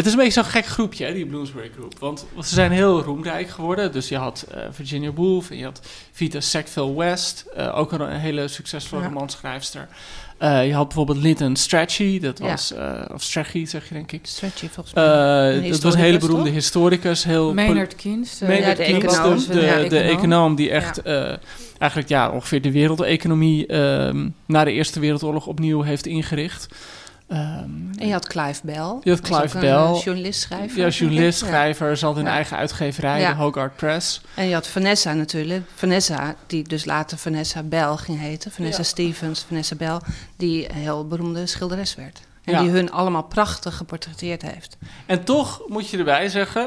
Het 0.00 0.08
is 0.08 0.14
een 0.14 0.24
beetje 0.24 0.42
zo'n 0.42 0.50
gek 0.50 0.66
groepje, 0.66 1.04
hè, 1.04 1.12
die 1.12 1.26
Bloomsbury 1.26 1.70
Group. 1.74 1.98
Want, 1.98 2.26
want 2.34 2.46
ze 2.46 2.54
zijn 2.54 2.70
heel 2.72 3.02
roemrijk 3.02 3.48
geworden. 3.48 3.92
Dus 3.92 4.08
je 4.08 4.16
had 4.16 4.46
eh, 4.54 4.62
Virginia 4.70 5.12
Woolf 5.12 5.50
en 5.50 5.56
je 5.56 5.64
had 5.64 5.80
Vita 6.12 6.40
Sackville 6.40 6.94
West. 6.96 7.44
eh, 7.56 7.78
ook 7.78 7.92
een, 7.92 8.00
een 8.00 8.20
hele 8.20 8.48
succesvolle 8.48 9.02
Ja. 9.02 9.08
romanschrijfster. 9.08 9.88
Eh, 10.38 10.66
je 10.66 10.74
had 10.74 10.86
bijvoorbeeld 10.86 11.18
Lyndon 11.18 11.56
Strachey. 11.56 12.18
Dat 12.22 12.38
was, 12.38 12.72
of 13.14 13.22
Strachey 13.22 13.66
zeg 13.66 13.88
je 13.88 13.94
denk 13.94 14.12
ik. 14.12 14.20
Stretchy 14.22 14.68
volgens 14.68 14.94
mij. 14.94 15.70
Dat 15.70 15.82
was 15.82 15.94
een 15.94 16.00
hele 16.00 16.18
beroemde 16.18 16.44
toch? 16.44 16.54
historicus. 16.54 17.24
Heel 17.24 17.54
Maynard 17.54 17.94
Keynes. 17.96 18.38
de- 18.38 18.46
Maynard 18.46 18.78
Ja, 18.78 18.84
de 18.84 18.90
Keynes, 18.90 19.14
econoom. 19.18 19.38
de, 19.38 19.46
de, 19.46 19.60
Ja, 19.60 19.76
de 19.76 19.98
econoom. 19.98 20.16
econoom 20.18 20.54
die 20.54 20.70
echt 20.70 21.02
eigenlijk 21.78 22.08
ja, 22.08 22.30
ongeveer 22.30 22.62
de 22.62 22.70
wereldeconomie 22.72 23.66
ehm, 23.66 24.28
na 24.46 24.64
de 24.64 24.72
Eerste 24.72 25.00
Wereldoorlog 25.00 25.46
opnieuw 25.46 25.82
heeft 25.82 26.06
ingericht. 26.06 26.68
Ehm, 27.30 27.70
En 27.98 28.06
je 28.06 28.12
had 28.12 28.26
Clive 28.28 28.60
Bell. 28.66 28.98
Je 29.02 29.10
had 29.10 29.20
Clive 29.20 29.58
Bell. 29.58 29.70
eh, 29.76 30.00
journalist, 30.02 30.40
schrijver. 30.40 30.78
ja, 30.78 30.88
journalist, 30.88 31.38
schrijver, 31.44 31.96
ze 31.96 32.06
had 32.06 32.16
een 32.16 32.24
Ja. 32.24 32.30
eigen 32.30 32.56
uitgeverij, 32.56 33.20
Ja. 33.20 33.30
de 33.30 33.36
Hogarth 33.36 33.76
Press. 33.76 34.20
En 34.34 34.46
je 34.46 34.54
had 34.54 34.66
Vanessa 34.66 35.12
natuurlijk. 35.12 35.70
Vanessa, 35.74 36.34
die 36.46 36.62
dus 36.68 36.84
later 36.84 37.18
Vanessa 37.18 37.62
Bell 37.62 37.96
ging 37.96 38.18
heten. 38.20 38.50
Vanessa. 38.50 38.82
Stevens, 38.82 39.42
Vanessa 39.42 39.74
Bell. 39.76 39.98
Die 40.36 40.68
een 40.70 40.74
heel 40.76 41.06
beroemde 41.06 41.46
schilderes 41.46 41.94
werd. 41.94 42.20
En 42.44 42.62
die 42.62 42.70
hun 42.70 42.90
allemaal 42.92 43.22
prachtig 43.24 43.76
geportretteerd 43.76 44.42
heeft. 44.42 44.76
En 45.06 45.24
toch 45.24 45.62
moet 45.66 45.88
je 45.90 45.98
erbij 45.98 46.28
zeggen, 46.28 46.62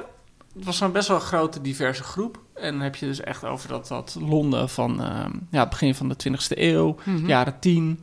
het 0.56 0.66
was 0.66 0.80
een 0.82 0.92
best 0.92 1.08
wel 1.08 1.18
een 1.18 1.24
grote, 1.24 1.62
diverse 1.62 2.04
groep. 2.04 2.40
En 2.56 2.72
dan 2.72 2.82
heb 2.82 2.96
je 2.96 3.06
dus 3.06 3.20
echt 3.22 3.44
over 3.44 3.70
dat, 3.70 3.88
dat 3.88 4.18
Londen 4.20 4.70
van 4.70 5.02
ehm, 5.04 5.32
ja, 5.52 5.60
het 5.60 5.70
begin 5.70 5.96
van 5.96 6.10
de 6.10 6.16
20e 6.16 6.62
eeuw, 6.62 6.96
Mhm. 7.04 7.28
jaren 7.28 7.60
10. 7.60 8.00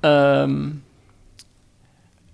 Ehm, 0.00 0.68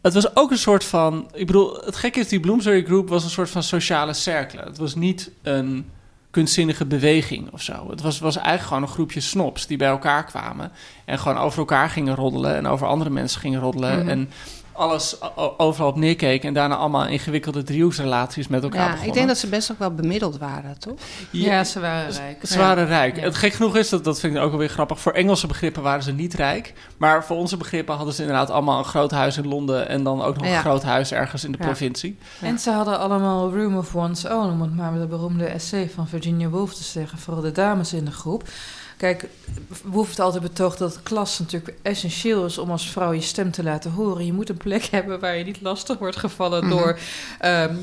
het 0.03 0.15
was 0.15 0.37
ook 0.37 0.51
een 0.51 0.59
soort 0.59 0.85
van. 0.85 1.31
Ik 1.35 1.47
bedoel, 1.47 1.75
het 1.85 1.97
gekke 1.97 2.21
is, 2.21 2.29
die 2.29 2.41
Bloomsbury 2.41 2.85
Group 2.85 3.09
was 3.09 3.25
een 3.25 3.31
soort 3.31 3.51
van 3.51 3.63
sociale 3.63 4.13
cirkel. 4.13 4.65
Het 4.65 4.79
was 4.79 4.95
niet 4.95 5.31
een 5.43 5.91
kunstzinnige 6.31 6.87
beweging 6.87 7.53
of 7.53 7.63
zo. 7.63 7.91
Het 7.91 8.01
was, 8.01 8.19
was 8.19 8.37
eigenlijk 8.37 8.67
gewoon 8.67 8.83
een 8.83 8.89
groepje 8.89 9.21
snobs 9.21 9.67
die 9.67 9.77
bij 9.77 9.89
elkaar 9.89 10.25
kwamen. 10.25 10.73
En 11.05 11.19
gewoon 11.19 11.39
over 11.39 11.59
elkaar 11.59 11.91
gingen 11.91 12.15
roddelen 12.15 12.57
en 12.57 12.67
over 12.67 12.87
andere 12.87 13.11
mensen 13.11 13.41
gingen 13.41 13.61
roddelen. 13.61 13.99
Mhm. 13.99 14.09
En 14.09 14.31
alles 14.79 15.17
overal 15.57 15.89
op 15.91 15.97
neerkeken 15.97 16.49
en 16.49 16.55
daarna 16.55 16.77
allemaal 16.77 17.07
ingewikkelde 17.07 17.63
driehoeksrelaties 17.63 18.49
met 18.49 18.63
elkaar 18.63 18.79
Ja, 18.81 18.85
begonnen. 18.87 19.09
ik 19.09 19.15
denk 19.15 19.27
dat 19.29 19.39
ze 19.39 19.47
best 19.49 19.73
ook 19.73 19.79
wel 19.79 19.95
bemiddeld 19.95 20.39
waren, 20.39 20.79
toch? 20.79 20.95
Ja, 21.31 21.65
ze 21.65 21.81
waren 21.81 22.11
rijk. 22.11 22.39
Ze 22.47 22.59
waren 22.59 22.87
rijk. 22.87 23.17
Ja. 23.17 23.23
Het 23.23 23.35
gek 23.35 23.53
genoeg 23.53 23.77
is, 23.77 23.89
dat, 23.89 24.05
dat 24.05 24.21
vind 24.21 24.35
ik 24.37 24.41
ook 24.43 24.51
wel 24.51 24.59
weer 24.59 24.69
grappig, 24.69 25.01
voor 25.01 25.13
Engelse 25.13 25.47
begrippen 25.47 25.83
waren 25.83 26.03
ze 26.03 26.13
niet 26.13 26.35
rijk. 26.35 26.73
Maar 26.97 27.25
voor 27.25 27.37
onze 27.37 27.57
begrippen 27.57 27.95
hadden 27.97 28.15
ze 28.15 28.21
inderdaad 28.23 28.51
allemaal 28.51 28.79
een 28.79 28.85
groot 28.85 29.11
huis 29.11 29.37
in 29.37 29.49
Londen 29.49 29.89
en 29.89 30.03
dan 30.05 30.23
ook 30.23 30.37
nog 30.37 30.47
Ja. 30.47 30.55
een 30.55 30.61
groot 30.61 30.83
huis 30.83 31.13
ergens 31.13 31.45
in 31.45 31.53
de 31.53 31.59
Ja. 31.61 31.65
provincie. 31.65 32.19
En 32.41 32.59
ze 32.59 32.71
hadden 32.71 32.99
allemaal 32.99 33.53
room 33.55 33.77
of 33.77 33.95
one's 33.95 34.25
own, 34.25 34.51
om 34.51 34.61
het 34.61 34.77
maar 34.77 34.93
met 34.93 35.01
de 35.01 35.07
beroemde 35.07 35.45
essay 35.45 35.91
van 35.95 36.09
Virginia 36.09 36.49
Woolf 36.49 36.75
te 36.75 36.83
zeggen, 36.83 37.19
vooral 37.19 37.43
de 37.43 37.53
dames 37.53 37.93
in 37.93 38.05
de 38.05 38.11
groep. 38.11 38.43
Kijk, 38.99 39.25
Woolf 39.85 40.07
heeft 40.07 40.21
altijd 40.21 40.43
betoogd 40.43 40.79
dat 40.79 41.03
klas 41.03 41.39
natuurlijk 41.39 41.75
essentieel 41.83 42.45
is 42.45 42.59
om 42.59 42.71
als 42.71 42.91
vrouw 42.91 43.13
je 43.13 43.21
stem 43.21 43.51
te 43.51 43.63
laten 43.63 43.91
horen. 43.91 44.27
Je 44.27 44.33
moet 44.33 44.49
een 44.49 44.57
plek 44.57 44.85
hebben 44.97 45.21
waar 45.21 45.37
je 45.37 45.45
niet 45.45 45.61
lastig 45.61 45.99
wordt 45.99 46.17
gevallen 46.17 46.65
Mhm. 46.67 46.77
door 46.77 46.99
ehm, 47.39 47.75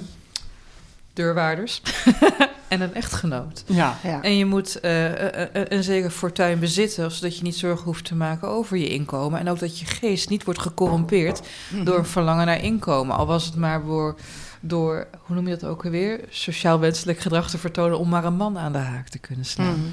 deurwaarders 1.14 1.82
en 2.68 2.82
een 2.82 2.94
echtgenoot. 2.94 3.64
Ja. 3.68 3.98
Ja. 4.04 4.22
En 4.22 4.38
je 4.38 4.46
moet 4.46 4.80
eh, 4.80 5.06
eh, 5.06 5.42
eh, 5.42 5.66
een 5.70 5.84
zeker 5.84 6.10
fortuin 6.10 6.60
bezitten, 6.60 7.12
zodat 7.12 7.38
je 7.38 7.44
niet 7.44 7.56
zorgen 7.56 7.86
hoeft 7.86 8.06
te 8.06 8.16
maken 8.16 8.48
over 8.48 8.78
je 8.78 8.90
inkomen. 8.90 9.40
En 9.40 9.50
ook 9.50 9.60
dat 9.60 9.80
je 9.80 9.86
geest 9.86 10.30
niet 10.30 10.44
wordt 10.44 10.62
gecorrumpeerd 10.62 11.42
door 11.84 11.98
een 11.98 12.06
verlangen 12.06 12.46
naar 12.46 12.62
inkomen. 12.64 13.16
Al 13.16 13.26
was 13.26 13.46
het 13.46 13.56
maar 13.56 13.84
door, 13.86 14.16
door 14.60 15.08
hoe 15.26 15.36
noem 15.36 15.48
je 15.48 15.58
dat 15.58 15.70
ook 15.70 15.86
alweer? 15.86 16.20
Sociaal 16.30 16.80
wenselijk 16.80 17.20
gedrag 17.20 17.50
te 17.50 17.58
vertonen 17.58 18.00
om 18.00 18.10
maar 18.10 18.26
een 18.26 18.36
man 18.36 18.58
aan 18.58 18.72
de 18.72 18.78
haak 18.78 19.10
te 19.10 19.18
kunnen 19.20 19.46
slaan. 19.46 19.80
Mhm. 19.80 19.90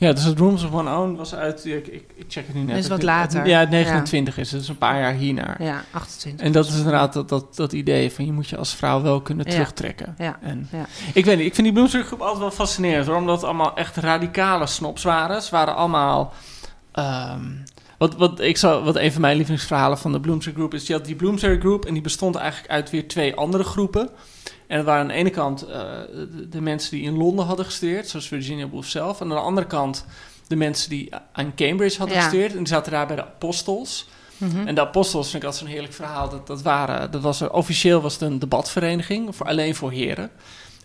Ja, 0.00 0.12
dus 0.12 0.24
het 0.24 0.38
Rooms 0.38 0.64
of 0.64 0.72
One 0.72 0.96
Own 0.96 1.14
was 1.16 1.34
uit, 1.34 1.64
ik, 1.64 1.86
ik, 1.86 2.04
ik 2.14 2.24
check 2.28 2.46
het 2.46 2.54
nu 2.54 2.62
net. 2.62 2.76
Is 2.76 2.88
wat 2.88 3.02
later. 3.02 3.46
Ja, 3.46 3.60
het 3.60 3.70
29 3.70 4.38
is 4.38 4.50
het, 4.50 4.60
dus 4.60 4.68
een 4.68 4.78
paar 4.78 4.98
jaar 5.00 5.12
hiernaar. 5.12 5.62
Ja, 5.62 5.84
28. 5.90 6.46
En 6.46 6.52
dat 6.52 6.66
is 6.66 6.76
inderdaad 6.76 7.12
dat, 7.12 7.28
dat, 7.28 7.56
dat 7.56 7.72
idee 7.72 8.10
van 8.12 8.24
je 8.26 8.32
moet 8.32 8.48
je 8.48 8.56
als 8.56 8.74
vrouw 8.74 9.02
wel 9.02 9.20
kunnen 9.20 9.46
Ja. 9.46 9.52
terugtrekken. 9.52 10.14
Ja. 10.18 10.38
En 10.42 10.68
Ja. 10.72 10.86
Ik 11.14 11.24
weet 11.24 11.36
niet, 11.36 11.46
ik 11.46 11.54
vind 11.54 11.66
die 11.66 11.72
Bloomsbury 11.76 12.04
groep 12.04 12.20
altijd 12.20 12.38
wel 12.38 12.50
fascinerend 12.50 13.06
hoor, 13.06 13.16
omdat 13.16 13.34
het 13.36 13.44
allemaal 13.44 13.76
echt 13.76 13.96
radicale 13.96 14.66
snobs 14.66 15.02
waren. 15.02 15.42
Ze 15.42 15.50
waren 15.50 15.76
allemaal. 15.76 16.32
ehm, 16.92 17.44
wat, 17.98 18.16
wat, 18.16 18.40
ik 18.40 18.56
zou, 18.56 18.84
wat 18.84 18.96
een 18.96 19.12
van 19.12 19.20
mijn 19.20 19.36
lievelingsverhalen 19.36 19.98
van 19.98 20.12
de 20.12 20.20
Bloomsbury 20.20 20.56
Group 20.56 20.74
is, 20.74 20.86
je 20.86 20.92
had 20.92 21.04
die 21.04 21.14
Bloomsbury 21.16 21.58
Group 21.60 21.84
en 21.84 21.92
die 21.92 22.02
bestond 22.02 22.36
eigenlijk 22.36 22.72
uit 22.72 22.90
weer 22.90 23.08
twee 23.08 23.34
andere 23.34 23.64
groepen. 23.64 24.08
En 24.70 24.76
dat 24.76 24.84
waren 24.86 25.02
aan 25.02 25.08
de 25.08 25.14
ene 25.14 25.30
kant 25.30 25.62
eh, 25.62 25.80
de, 26.12 26.48
de 26.48 26.60
mensen 26.60 26.90
die 26.90 27.02
in 27.02 27.16
Londen 27.16 27.44
hadden 27.46 27.64
gestudeerd, 27.64 28.08
zoals 28.08 28.28
Virginia 28.28 28.68
Woolf 28.68 28.86
zelf. 28.86 29.20
En 29.20 29.30
aan 29.30 29.36
de 29.36 29.42
andere 29.42 29.66
kant 29.66 30.04
de 30.46 30.56
mensen 30.56 30.90
die 30.90 31.08
aan 31.32 31.54
Cambridge 31.54 31.98
hadden 31.98 32.16
Ja. 32.16 32.22
gestudeerd. 32.22 32.50
En 32.52 32.58
die 32.58 32.66
zaten 32.66 32.92
daar 32.92 33.06
bij 33.06 33.16
de 33.16 33.24
apostels. 33.24 34.08
Mhm. 34.36 34.66
En 34.66 34.74
de 34.74 34.80
apostels 34.80 35.30
vind 35.30 35.42
ik 35.42 35.48
altijd 35.48 35.62
zo'n 35.64 35.72
heerlijk 35.72 35.94
verhaal. 35.94 36.28
Dat, 36.28 36.46
dat 36.46 36.62
waren, 36.62 37.10
dat 37.10 37.22
was 37.22 37.40
er, 37.40 37.52
officieel 37.52 38.00
was 38.00 38.12
het 38.12 38.22
een 38.22 38.38
debatvereniging, 38.38 39.36
voor, 39.36 39.46
alleen 39.46 39.74
voor 39.74 39.90
heren. 39.92 40.30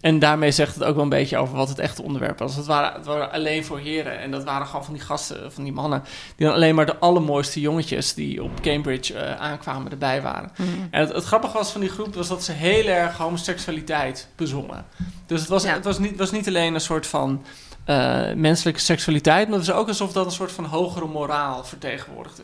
En 0.01 0.19
daarmee 0.19 0.51
zegt 0.51 0.73
het 0.75 0.83
ook 0.83 0.93
wel 0.95 1.03
een 1.03 1.09
beetje 1.09 1.37
over 1.37 1.55
wat 1.55 1.69
het 1.69 1.79
echte 1.79 2.03
onderwerp 2.03 2.39
was. 2.39 2.55
Het 2.55 2.65
waren, 2.65 2.93
het 2.93 3.05
waren 3.05 3.31
alleen 3.31 3.65
voor 3.65 3.79
heren. 3.79 4.19
En 4.19 4.31
dat 4.31 4.43
waren 4.43 4.67
gewoon 4.67 4.83
van 4.85 4.93
die 4.93 5.03
gasten, 5.03 5.51
van 5.51 5.63
die 5.63 5.73
mannen... 5.73 6.03
die 6.35 6.45
dan 6.45 6.55
alleen 6.55 6.75
maar 6.75 6.85
de 6.85 6.97
allermooiste 6.97 7.59
jongetjes... 7.59 8.13
die 8.13 8.43
op 8.43 8.61
Cambridge 8.61 9.13
eh, 9.17 9.41
aankwamen, 9.41 9.91
erbij 9.91 10.21
waren. 10.21 10.51
Mhm. 10.57 10.69
En 10.91 10.99
het, 10.99 11.13
het 11.13 11.23
grappige 11.23 11.53
was 11.57 11.71
van 11.71 11.81
die 11.81 11.89
groep... 11.89 12.15
was 12.15 12.27
dat 12.27 12.43
ze 12.43 12.51
heel 12.51 12.85
erg 12.85 13.17
homoseksualiteit 13.17 14.27
bezongen. 14.35 14.85
Dus 15.25 15.39
het 15.39 15.49
was, 15.49 15.63
Ja. 15.63 15.73
het 15.73 15.83
was, 15.85 15.99
niet, 15.99 16.17
was 16.17 16.31
niet 16.31 16.47
alleen 16.47 16.73
een 16.73 16.81
soort 16.81 17.07
van... 17.07 17.43
eh, 17.85 18.33
menselijke 18.35 18.79
seksualiteit... 18.79 19.47
maar 19.49 19.57
het 19.57 19.67
was 19.67 19.75
ook 19.75 19.87
alsof 19.87 20.11
dat 20.11 20.25
een 20.25 20.31
soort 20.31 20.51
van 20.51 20.65
hogere 20.65 21.05
moraal 21.07 21.63
vertegenwoordigde. 21.63 22.43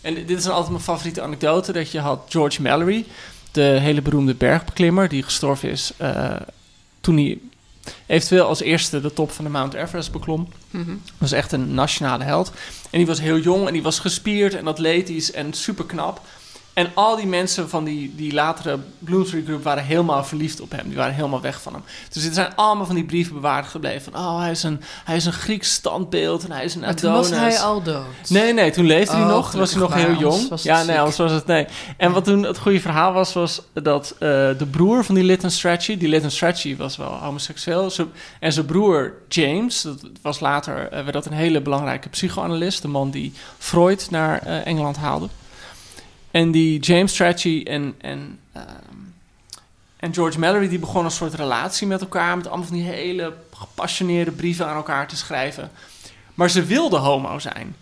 En 0.00 0.14
dit 0.14 0.38
is 0.38 0.48
altijd 0.48 0.70
mijn 0.70 0.82
favoriete 0.82 1.22
anekdote... 1.22 1.72
dat 1.72 1.90
je 1.90 2.00
had 2.00 2.20
George 2.28 2.62
Mallory... 2.62 3.04
de 3.52 3.62
hele 3.62 4.02
beroemde 4.02 4.34
bergbeklimmer... 4.34 5.08
die 5.08 5.22
gestorven 5.22 5.70
is 5.70 5.92
eh, 5.96 6.30
toen 7.00 7.16
hij 7.16 7.38
eventueel 8.06 8.46
als 8.46 8.60
eerste 8.60 9.00
de 9.00 9.12
top 9.12 9.30
van 9.30 9.44
de 9.44 9.50
Mount 9.50 9.74
Everest 9.74 10.12
beklom. 10.12 10.48
Mhm. 10.70 10.94
was 11.18 11.32
echt 11.32 11.52
een 11.52 11.74
nationale 11.74 12.24
held. 12.24 12.52
En 12.90 12.98
die 12.98 13.06
was 13.06 13.20
heel 13.20 13.38
jong 13.38 13.66
en 13.66 13.72
die 13.72 13.82
was 13.82 13.98
gespierd 13.98 14.54
en 14.54 14.66
atletisch 14.66 15.32
en 15.32 15.52
super 15.52 15.84
knap. 15.84 16.20
En 16.80 16.90
al 16.94 17.16
die 17.16 17.26
mensen 17.26 17.68
van 17.68 17.84
die, 17.84 18.14
die 18.16 18.32
latere 18.32 18.78
Bloomsbury 18.98 19.44
Group 19.44 19.62
waren 19.64 19.84
helemaal 19.84 20.24
verliefd 20.24 20.60
op 20.60 20.70
hem. 20.70 20.88
Die 20.88 20.96
waren 20.96 21.14
helemaal 21.14 21.40
weg 21.40 21.62
van 21.62 21.72
hem. 21.72 21.82
Dus 22.12 22.24
er 22.24 22.32
zijn 22.34 22.54
allemaal 22.56 22.86
van 22.86 22.94
die 22.94 23.04
brieven 23.04 23.34
bewaard 23.34 23.66
gebleven. 23.66 24.12
Van, 24.12 24.20
oh, 24.22 24.40
hij 24.40 24.50
is 24.50 24.62
een, 24.62 24.80
hij 25.04 25.16
is 25.16 25.24
een 25.24 25.32
Grieks 25.32 25.72
standbeeld 25.72 26.44
en 26.44 26.52
hij 26.52 26.64
is 26.64 26.74
een 26.74 26.80
Maar 26.80 26.94
toen 26.94 27.10
Adonis. 27.10 27.30
was 27.30 27.38
hij 27.38 27.58
al 27.58 27.82
dood. 27.82 28.04
Nee, 28.28 28.52
nee, 28.52 28.70
toen 28.70 28.84
leefde 28.86 29.12
hij 29.12 29.22
Oh, 29.22 29.28
nog. 29.28 29.50
Toen 29.50 29.60
was 29.60 29.70
hij 29.70 29.80
nog 29.80 29.94
heel 29.94 30.14
jong. 30.14 30.48
Ja, 30.62 30.76
nee, 30.76 30.84
ziek. 30.86 30.96
anders 30.96 31.16
was 31.16 31.32
het 31.32 31.46
nee. 31.46 31.66
En 31.96 32.12
wat 32.12 32.24
toen 32.24 32.42
het 32.42 32.58
goede 32.58 32.80
verhaal 32.80 33.12
was, 33.12 33.32
was 33.32 33.62
dat 33.72 34.10
eh, 34.12 34.18
de 34.58 34.66
broer 34.70 35.04
van 35.04 35.14
die 35.14 35.24
Lytton 35.24 35.50
Strachey... 35.50 35.96
Die 35.96 36.08
Lytton 36.08 36.30
Strachey 36.30 36.76
was 36.76 36.96
wel 36.96 37.08
homoseksueel. 37.12 37.90
En 38.40 38.52
zijn 38.52 38.66
broer 38.66 39.14
James, 39.28 39.82
dat 39.82 39.96
was 40.22 40.40
later 40.40 40.88
eh, 40.88 41.00
werd 41.00 41.12
dat 41.12 41.26
een 41.26 41.32
hele 41.32 41.60
belangrijke 41.60 42.08
psychoanalist. 42.08 42.82
De 42.82 42.88
man 42.88 43.10
die 43.10 43.32
Freud 43.58 44.06
naar 44.10 44.42
eh, 44.42 44.66
Engeland 44.66 44.96
haalde. 44.96 45.28
En 46.30 46.50
die 46.50 46.80
James 46.80 47.12
Strachey 47.12 47.66
en... 47.66 47.94
en 47.98 48.38
ehm, 48.52 48.66
en 49.96 50.14
George 50.14 50.38
Mallory 50.38 50.68
die 50.68 50.78
begon 50.78 51.04
een 51.04 51.10
soort 51.10 51.34
relatie 51.34 51.86
met 51.86 52.00
elkaar... 52.00 52.36
met 52.36 52.46
allemaal 52.46 52.66
van 52.66 52.76
die 52.76 52.84
hele 52.84 53.34
gepassioneerde 53.54 54.30
brieven 54.30 54.66
aan 54.66 54.76
elkaar 54.76 55.08
te 55.08 55.16
schrijven. 55.16 55.70
Maar 56.34 56.50
ze 56.50 56.64
wilden 56.64 57.00
homo 57.00 57.38
zijn. 57.38 57.76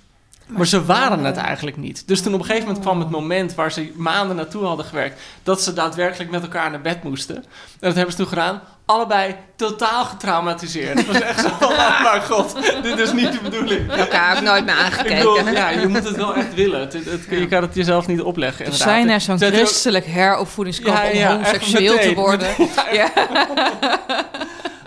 Maar, 0.46 0.66
ze 0.66 0.84
waren 0.84 1.24
het 1.24 1.36
eigenlijk 1.36 1.76
niet. 1.76 2.08
Dus 2.08 2.22
toen 2.22 2.34
op 2.34 2.40
een 2.40 2.44
gegeven 2.46 2.66
moment 2.66 2.84
kwam 2.84 3.00
het 3.00 3.10
moment 3.10 3.54
waar 3.54 3.72
ze 3.72 3.92
maanden 3.96 4.36
naartoe 4.36 4.64
hadden 4.64 4.86
gewerkt, 4.86 5.20
dat 5.42 5.62
ze 5.62 5.72
daadwerkelijk 5.72 6.30
met 6.30 6.42
elkaar 6.42 6.70
naar 6.70 6.80
bed 6.80 7.02
moesten. 7.02 7.36
En 7.36 7.44
dat 7.80 7.94
hebben 7.94 8.12
ze 8.12 8.18
toen 8.18 8.28
gedaan. 8.28 8.60
Allebei 8.88 9.34
totaal 9.56 10.04
getraumatiseerd. 10.04 10.98
Het 10.98 11.06
was 11.06 11.20
echt 11.20 11.40
zo 11.40 11.48
van, 11.60 11.68
oh 11.68 12.02
mijn 12.02 12.22
god, 12.22 12.54
dit 12.82 12.98
is 12.98 13.12
niet 13.12 13.32
de 13.32 13.38
bedoeling. 13.42 13.92
Elkaar 13.92 14.36
ook 14.36 14.42
nooit 14.42 14.64
meer 14.64 14.74
aangekeken. 14.74 15.16
bedoel, 15.16 15.48
ja, 15.52 15.68
je 15.70 15.86
moet 15.88 16.04
het 16.04 16.16
wel 16.16 16.34
echt 16.34 16.54
willen. 16.54 16.80
Het, 16.80 16.92
het- 16.92 17.26
je 17.30 17.46
kan 17.48 17.62
het 17.62 17.74
jezelf 17.74 18.06
niet 18.06 18.20
opleggen. 18.20 18.66
Er 18.66 18.72
zijn 18.72 19.10
er 19.10 19.20
zo'n 19.20 19.38
christelijk 19.38 20.04
heropvoedingskamp 20.06 20.96
Ja, 20.96 21.04
ja, 21.04 21.28
om 21.30 21.42
homoseksueel 21.42 21.92
te 21.92 21.98
meteen. 21.98 22.14
worden. 22.14 22.48
Ja. 22.92 23.10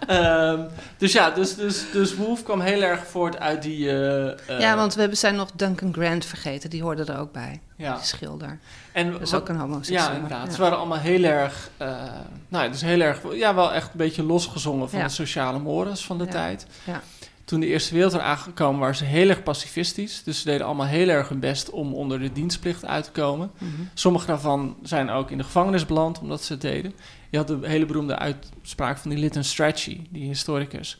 Ehm, 0.08 0.60
dus 0.98 1.12
ja, 1.12 1.30
dus, 1.30 1.56
dus, 1.56 1.84
dus 1.92 2.16
Wolf 2.16 2.44
kwam 2.44 2.60
heel 2.62 2.82
erg 2.82 3.06
voort 3.08 3.40
uit 3.40 3.62
die... 3.62 3.90
eh, 3.90 4.28
eh, 4.50 4.60
Ja, 4.60 4.76
want 4.76 4.94
we 4.94 5.00
hebben- 5.00 5.18
zijn 5.18 5.36
nog 5.36 5.52
Duncan 5.56 5.94
Grant 5.94 6.26
vergeten. 6.26 6.70
Die 6.70 6.82
hoorde 6.82 7.04
er 7.14 7.20
ook 7.20 7.32
bij. 7.32 7.62
ja. 7.76 7.96
Die 7.96 8.06
schilder. 8.06 8.60
En 8.92 9.12
Dat 9.12 9.22
is 9.22 9.32
wat- 9.32 9.42
ook 9.42 9.50
een 9.50 9.56
homoseksueel. 9.56 10.02
Ja, 10.10 10.14
inderdaad. 10.16 10.46
Ja. 10.48 10.54
Ze 10.54 10.62
waren 10.62 10.78
allemaal 10.78 10.98
heel 10.98 11.24
erg, 11.24 11.70
eh, 11.78 12.04
nou, 12.48 12.72
dus 12.72 12.82
heel 12.82 13.00
erg, 13.00 13.20
ja, 13.34 13.56
wel 13.56 13.74
echt 13.74 13.86
een 13.86 13.98
beetje 13.98 14.24
losgezongen 14.24 14.90
van 14.90 15.00
Ja. 15.00 15.06
de 15.06 15.12
sociale 15.12 15.60
mores 15.60 16.06
van 16.06 16.18
de 16.18 16.28
tijd. 16.28 16.66
Ja. 16.84 17.02
Toen 17.46 17.60
de 17.60 17.68
Eerste 17.68 17.94
Wereldoorlog 17.94 18.28
aangekomen 18.28 18.80
waren 18.80 18.96
ze 18.96 19.06
heel 19.06 19.30
erg 19.30 19.44
pacifistisch. 19.44 20.24
Dus 20.24 20.40
ze 20.42 20.46
deden 20.46 20.66
allemaal 20.66 20.86
heel 20.86 21.08
erg 21.08 21.30
hun 21.30 21.40
best 21.40 21.70
om 21.70 21.94
onder 21.94 22.20
de 22.20 22.32
dienstplicht 22.32 22.86
uit 22.86 23.04
te 23.04 23.12
komen. 23.12 23.52
Mhm. 23.58 23.72
Sommige 23.94 24.26
daarvan 24.26 24.76
zijn 24.84 25.10
ook 25.10 25.32
in 25.32 25.38
de 25.38 25.44
gevangenis 25.44 25.86
beland 25.86 26.20
omdat 26.20 26.44
ze 26.44 26.52
het 26.54 26.62
deden. 26.62 26.94
Je 27.32 27.38
had 27.38 27.48
de 27.48 27.60
hele 27.64 27.86
beroemde 27.86 28.18
uitspraak 28.18 28.98
van 28.98 29.10
die 29.10 29.20
Lytton 29.20 29.44
Strachey, 29.44 30.06
die 30.10 30.24
historicus. 30.28 30.98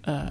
Eh, 0.00 0.24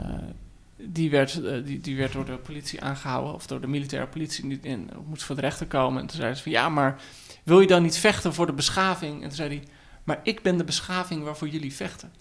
die, 0.77 1.09
werd, 1.09 1.43
eh, 1.43 1.65
die, 1.65 1.79
die 1.81 1.97
werd 1.97 2.13
door 2.13 2.25
de 2.25 2.37
politie 2.37 2.81
aangehouden, 2.81 3.33
of 3.33 3.47
door 3.47 3.61
de 3.61 3.67
militaire 3.67 4.07
politie, 4.07 4.59
in, 4.61 4.89
moest 5.07 5.23
voor 5.23 5.35
de 5.35 5.41
rechter 5.41 5.67
komen. 5.67 6.01
En 6.01 6.07
toen 6.07 6.15
zeiden 6.17 6.37
ze 6.37 6.43
van, 6.43 6.51
ja, 6.51 6.69
maar 6.69 7.01
wil 7.43 7.59
je 7.59 7.67
dan 7.67 7.81
niet 7.83 7.97
vechten 7.97 8.33
voor 8.33 8.45
de 8.45 8.53
beschaving? 8.53 9.15
En 9.15 9.27
toen 9.27 9.37
zei 9.37 9.49
hij, 9.49 9.63
maar 10.03 10.19
ik 10.23 10.41
ben 10.41 10.57
de 10.57 10.63
beschaving 10.63 11.23
waarvoor 11.23 11.47
jullie 11.49 11.73
vechten. 11.73 12.11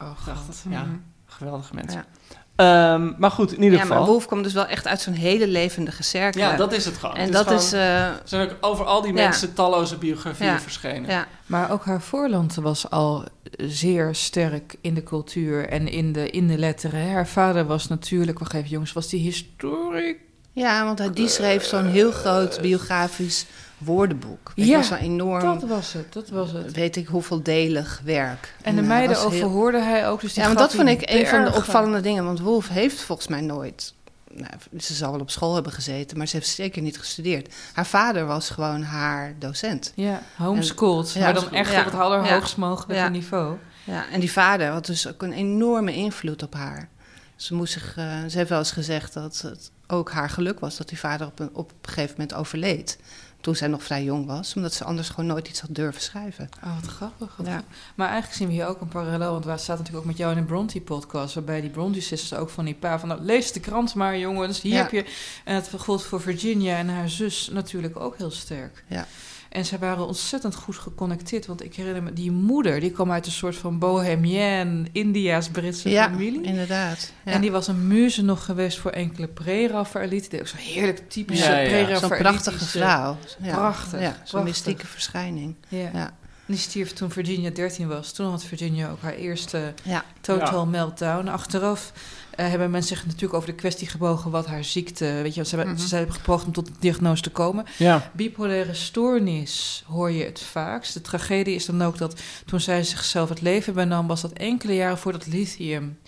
Oh, 0.00 0.26
dacht, 0.26 0.44
god. 0.44 0.64
ja, 0.70 0.82
Mhm. 0.84 0.96
geweldige 1.26 1.74
mensen. 1.74 2.04
Ja. 2.30 2.36
Ehm, 2.56 3.12
maar 3.18 3.30
goed, 3.30 3.52
in 3.52 3.62
ieder 3.62 3.78
Ja, 3.78 3.84
geval. 3.84 3.98
maar 3.98 4.06
Wolf 4.06 4.26
komt 4.26 4.44
dus 4.44 4.52
wel 4.52 4.66
echt 4.66 4.86
uit 4.86 5.00
zo'n 5.00 5.12
hele 5.14 5.46
levendige 5.46 6.02
cirkel. 6.02 6.40
ja, 6.40 6.56
dat 6.56 6.72
is 6.72 6.84
het 6.84 6.96
gewoon. 6.96 7.16
en 7.16 7.22
Het 7.22 7.32
dat 7.32 7.42
gewoon- 7.46 7.58
is... 7.62 7.72
eh, 7.72 8.08
zijn 8.24 8.50
ook 8.50 8.56
over 8.60 8.84
al 8.84 9.02
die 9.02 9.12
Ja. 9.14 9.22
mensen 9.22 9.54
talloze 9.54 9.96
biografieën 9.96 10.50
Ja. 10.50 10.60
verschenen. 10.60 11.10
ja. 11.10 11.26
Maar 11.46 11.70
ook 11.70 11.84
haar 11.84 12.00
voorland 12.00 12.54
was 12.54 12.90
al 12.90 13.24
zeer 13.58 14.14
sterk 14.14 14.74
in 14.80 14.94
de 14.94 15.02
cultuur 15.02 15.68
en 15.68 15.88
in 15.88 16.12
de, 16.12 16.30
in 16.30 16.46
de 16.48 16.58
letteren. 16.58 17.10
Haar 17.10 17.28
vader 17.28 17.66
was 17.66 17.88
natuurlijk, 17.88 18.38
wacht 18.38 18.54
even 18.54 18.68
jongens, 18.68 18.92
was 18.92 19.08
die 19.08 19.20
historic. 19.20 20.16
ja, 20.52 20.84
want 20.84 20.98
hij, 20.98 21.10
die 21.12 21.28
schreef 21.28 21.64
zo'n 21.64 21.86
heel 21.86 22.10
groot 22.12 22.60
biografisch 22.60 23.46
woordenboek. 23.84 24.52
Ja, 24.54 24.98
enorm, 24.98 25.40
Dat 25.60 25.62
was 25.68 25.92
het, 25.92 26.12
dat 26.12 26.28
was 26.28 26.52
het. 26.52 26.72
weet 26.72 26.96
ik 26.96 27.06
hoeveel 27.06 27.42
delig 27.42 28.00
werk. 28.04 28.54
En 28.62 28.74
de 28.74 28.78
hij 28.80 28.88
meiden 28.88 29.16
was 29.16 29.18
heel- 29.32 29.42
overhoorde 29.42 29.80
hij 29.82 30.08
ook. 30.08 30.20
Dus 30.20 30.32
die 30.32 30.40
Ja, 30.42 30.46
want 30.48 30.58
dat 30.60 30.74
vond 30.74 30.88
ik 30.88 31.10
een 31.10 31.26
van 31.26 31.44
de 31.44 31.52
opvallende 31.54 32.00
dingen. 32.00 32.24
Want 32.24 32.40
Wolf 32.40 32.68
heeft 32.68 33.00
volgens 33.00 33.28
mij 33.28 33.40
nooit... 33.40 33.94
Nou, 34.34 34.52
ze 34.80 34.94
zal 34.94 35.10
wel 35.10 35.20
op 35.20 35.30
school 35.30 35.54
hebben 35.54 35.72
gezeten, 35.72 36.18
maar 36.18 36.26
ze 36.26 36.36
heeft 36.36 36.48
zeker 36.48 36.82
niet 36.82 36.98
gestudeerd. 36.98 37.54
Haar 37.72 37.86
vader 37.86 38.26
was 38.26 38.50
gewoon 38.50 38.82
haar 38.82 39.34
docent. 39.38 39.92
Ja, 39.94 40.22
homeschooled. 40.36 41.14
En- 41.14 41.20
maar 41.20 41.34
ja, 41.34 41.40
dan 41.40 41.52
echt 41.52 41.72
ja. 41.72 41.78
op 41.78 41.84
het 41.84 41.94
allerhoogst 41.94 42.56
Ja. 42.56 42.66
mogelijke 42.66 42.94
Ja. 43.02 43.08
niveau. 43.08 43.56
Ja, 43.84 44.04
en 44.12 44.20
die 44.20 44.32
vader 44.32 44.68
had 44.68 44.86
dus 44.86 45.08
ook 45.08 45.22
een 45.22 45.32
enorme 45.32 45.94
invloed 45.94 46.42
op 46.42 46.54
haar. 46.54 46.88
Ze, 47.36 47.54
moest 47.54 47.72
zich, 47.72 47.96
eh, 47.96 48.04
ze 48.28 48.36
heeft 48.36 48.48
wel 48.48 48.58
eens 48.58 48.70
gezegd 48.72 49.14
dat 49.14 49.40
het 49.40 49.70
ook 49.86 50.10
haar 50.10 50.30
geluk 50.30 50.60
was 50.60 50.76
dat 50.76 50.88
die 50.88 50.98
vader 50.98 51.26
op 51.26 51.38
een, 51.38 51.50
op 51.52 51.70
een 51.70 51.76
gegeven 51.92 52.10
moment 52.18 52.34
overleed. 52.34 52.98
Toen 53.42 53.56
zij 53.56 53.68
nog 53.68 53.82
vrij 53.82 54.04
jong 54.04 54.26
was, 54.26 54.54
omdat 54.56 54.72
ze 54.74 54.84
anders 54.84 55.08
gewoon 55.08 55.26
nooit 55.26 55.48
iets 55.48 55.60
had 55.60 55.74
durven 55.74 56.02
schrijven. 56.02 56.48
Oh, 56.64 56.74
wat 56.80 56.90
grappig. 56.90 57.36
wat 57.36 57.46
Ja. 57.46 57.52
grappig. 57.52 57.76
Maar 57.94 58.06
eigenlijk 58.08 58.38
zien 58.38 58.48
we 58.48 58.54
hier 58.54 58.66
ook 58.66 58.80
een 58.80 58.88
parallel. 58.88 59.32
Want 59.32 59.44
wij 59.44 59.58
staat 59.58 59.78
natuurlijk 59.78 60.04
ook 60.04 60.10
met 60.10 60.18
jou 60.18 60.32
in 60.32 60.38
een 60.38 60.46
Bronte-podcast. 60.46 61.34
Waarbij 61.34 61.60
die 61.60 61.70
Bronte-sisters 61.70 62.34
ook 62.40 62.50
van 62.50 62.64
die 62.64 62.74
pa 62.74 62.98
van... 62.98 63.08
Nou, 63.08 63.20
lees 63.20 63.52
de 63.52 63.60
krant 63.60 63.94
maar, 63.94 64.18
jongens. 64.18 64.60
Hier 64.60 64.72
Ja. 64.72 64.82
heb 64.82 64.90
je... 64.90 65.04
En 65.44 65.54
het 65.54 65.70
gold 65.78 66.02
voor 66.02 66.20
Virginia 66.20 66.76
en 66.76 66.88
haar 66.88 67.08
zus 67.08 67.48
natuurlijk 67.52 68.00
ook 68.00 68.16
heel 68.16 68.30
sterk. 68.30 68.84
Ja. 68.88 69.06
En 69.52 69.64
zij 69.64 69.78
waren 69.78 70.06
ontzettend 70.06 70.54
goed 70.54 70.76
geconnecteerd. 70.76 71.46
Want 71.46 71.64
ik 71.64 71.74
herinner 71.74 72.02
me, 72.02 72.12
die 72.12 72.30
moeder... 72.30 72.80
die 72.80 72.90
kwam 72.90 73.12
uit 73.12 73.26
een 73.26 73.32
soort 73.32 73.56
van 73.56 73.78
bohemienne... 73.78 74.84
Indiaas-Britse 74.92 75.90
Ja, 75.90 76.04
familie. 76.10 76.42
inderdaad. 76.42 77.12
Ja. 77.24 77.32
En 77.32 77.40
die 77.40 77.50
was 77.50 77.68
een 77.68 77.86
muze 77.86 78.22
nog 78.22 78.44
geweest 78.44 78.78
voor 78.78 78.90
enkele 78.90 79.28
pre-Raphaëlieten. 79.28 80.30
Die 80.30 80.40
ook 80.40 80.46
zo'n 80.46 80.58
heerlijk 80.58 81.10
typische 81.10 81.50
Ja. 81.52 81.98
Zo'n 81.98 82.08
prachtige 82.08 82.64
vrouw. 82.64 83.16
Ja. 83.42 83.54
Prachtig, 83.54 84.00
Ja, 84.00 84.16
zo'n 84.24 84.44
mystieke 84.44 84.86
verschijning. 84.86 85.54
Ja. 85.68 85.90
Ja. 85.92 86.14
Die 86.46 86.56
stierf 86.60 86.92
toen 86.92 87.10
Virginia 87.10 87.50
13 87.50 87.88
was. 87.88 88.12
Toen 88.12 88.30
had 88.30 88.44
Virginia 88.44 88.90
ook 88.90 89.00
haar 89.02 89.14
eerste 89.14 89.74
Ja. 89.82 90.04
total 90.20 90.66
meltdown. 90.66 91.28
Achteraf 91.28 91.92
eh, 91.94 92.00
hebben 92.36 92.70
mensen 92.70 92.96
zich 92.96 93.06
natuurlijk 93.06 93.34
over 93.34 93.48
de 93.48 93.54
kwestie 93.54 93.88
gebogen 93.88 94.30
wat 94.30 94.46
haar 94.46 94.64
ziekte. 94.64 95.04
Weet 95.22 95.34
je, 95.34 95.44
ze 95.44 95.56
hebben, 95.56 95.74
Mhm. 95.74 95.84
ze 95.86 95.96
hebben 95.96 96.14
gepoogd 96.14 96.46
om 96.46 96.52
tot 96.52 96.66
de 96.66 96.72
diagnose 96.78 97.22
te 97.22 97.30
komen. 97.30 97.64
Ja. 97.78 98.10
Bipolaire 98.12 98.74
stoornis 98.74 99.84
hoor 99.86 100.10
je 100.10 100.24
het 100.24 100.40
vaakst. 100.40 100.94
De 100.94 101.00
tragedie 101.00 101.54
is 101.54 101.66
dan 101.66 101.82
ook 101.82 101.98
dat 101.98 102.20
toen 102.46 102.60
zij 102.60 102.84
zichzelf 102.84 103.28
het 103.28 103.40
leven 103.40 103.74
benam, 103.74 104.06
was 104.06 104.20
dat 104.20 104.32
enkele 104.32 104.74
jaren 104.74 104.98
voordat 104.98 105.26
lithium 105.26 105.98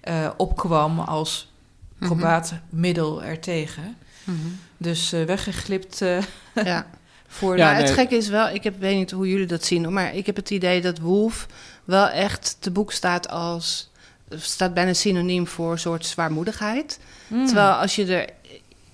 eh, 0.00 0.30
opkwam 0.36 0.98
als 1.00 1.52
Mhm. 1.98 2.06
probaatmiddel 2.06 3.22
ertegen. 3.22 3.96
Mhm. 4.24 4.36
Dus 4.76 5.12
eh, 5.12 5.24
weggeglipt 5.24 6.00
eh, 6.02 6.18
ja. 6.64 6.86
voor 7.28 7.56
Ja, 7.56 7.64
maar 7.72 7.76
het 7.80 7.90
gekke 7.90 8.16
is 8.16 8.28
wel, 8.28 8.48
ik 8.48 8.64
heb, 8.64 8.80
weet 8.80 8.96
niet 8.96 9.10
hoe 9.10 9.28
jullie 9.28 9.46
dat 9.46 9.64
zien, 9.64 9.92
maar 9.92 10.14
ik 10.14 10.26
heb 10.26 10.36
het 10.36 10.50
idee 10.50 10.80
dat 10.80 10.98
Wolf 10.98 11.46
wel 11.84 12.08
echt 12.08 12.56
te 12.60 12.70
boek 12.70 12.92
staat 12.92 13.28
als 13.28 13.90
staat 14.38 14.74
bijna 14.74 14.92
synoniem 14.92 15.46
voor 15.46 15.72
een 15.72 15.78
soort 15.78 16.06
zwaarmoedigheid. 16.06 16.98
Mm. 17.26 17.46
Terwijl 17.46 17.72
als 17.72 17.94
je 17.94 18.06
er 18.16 18.28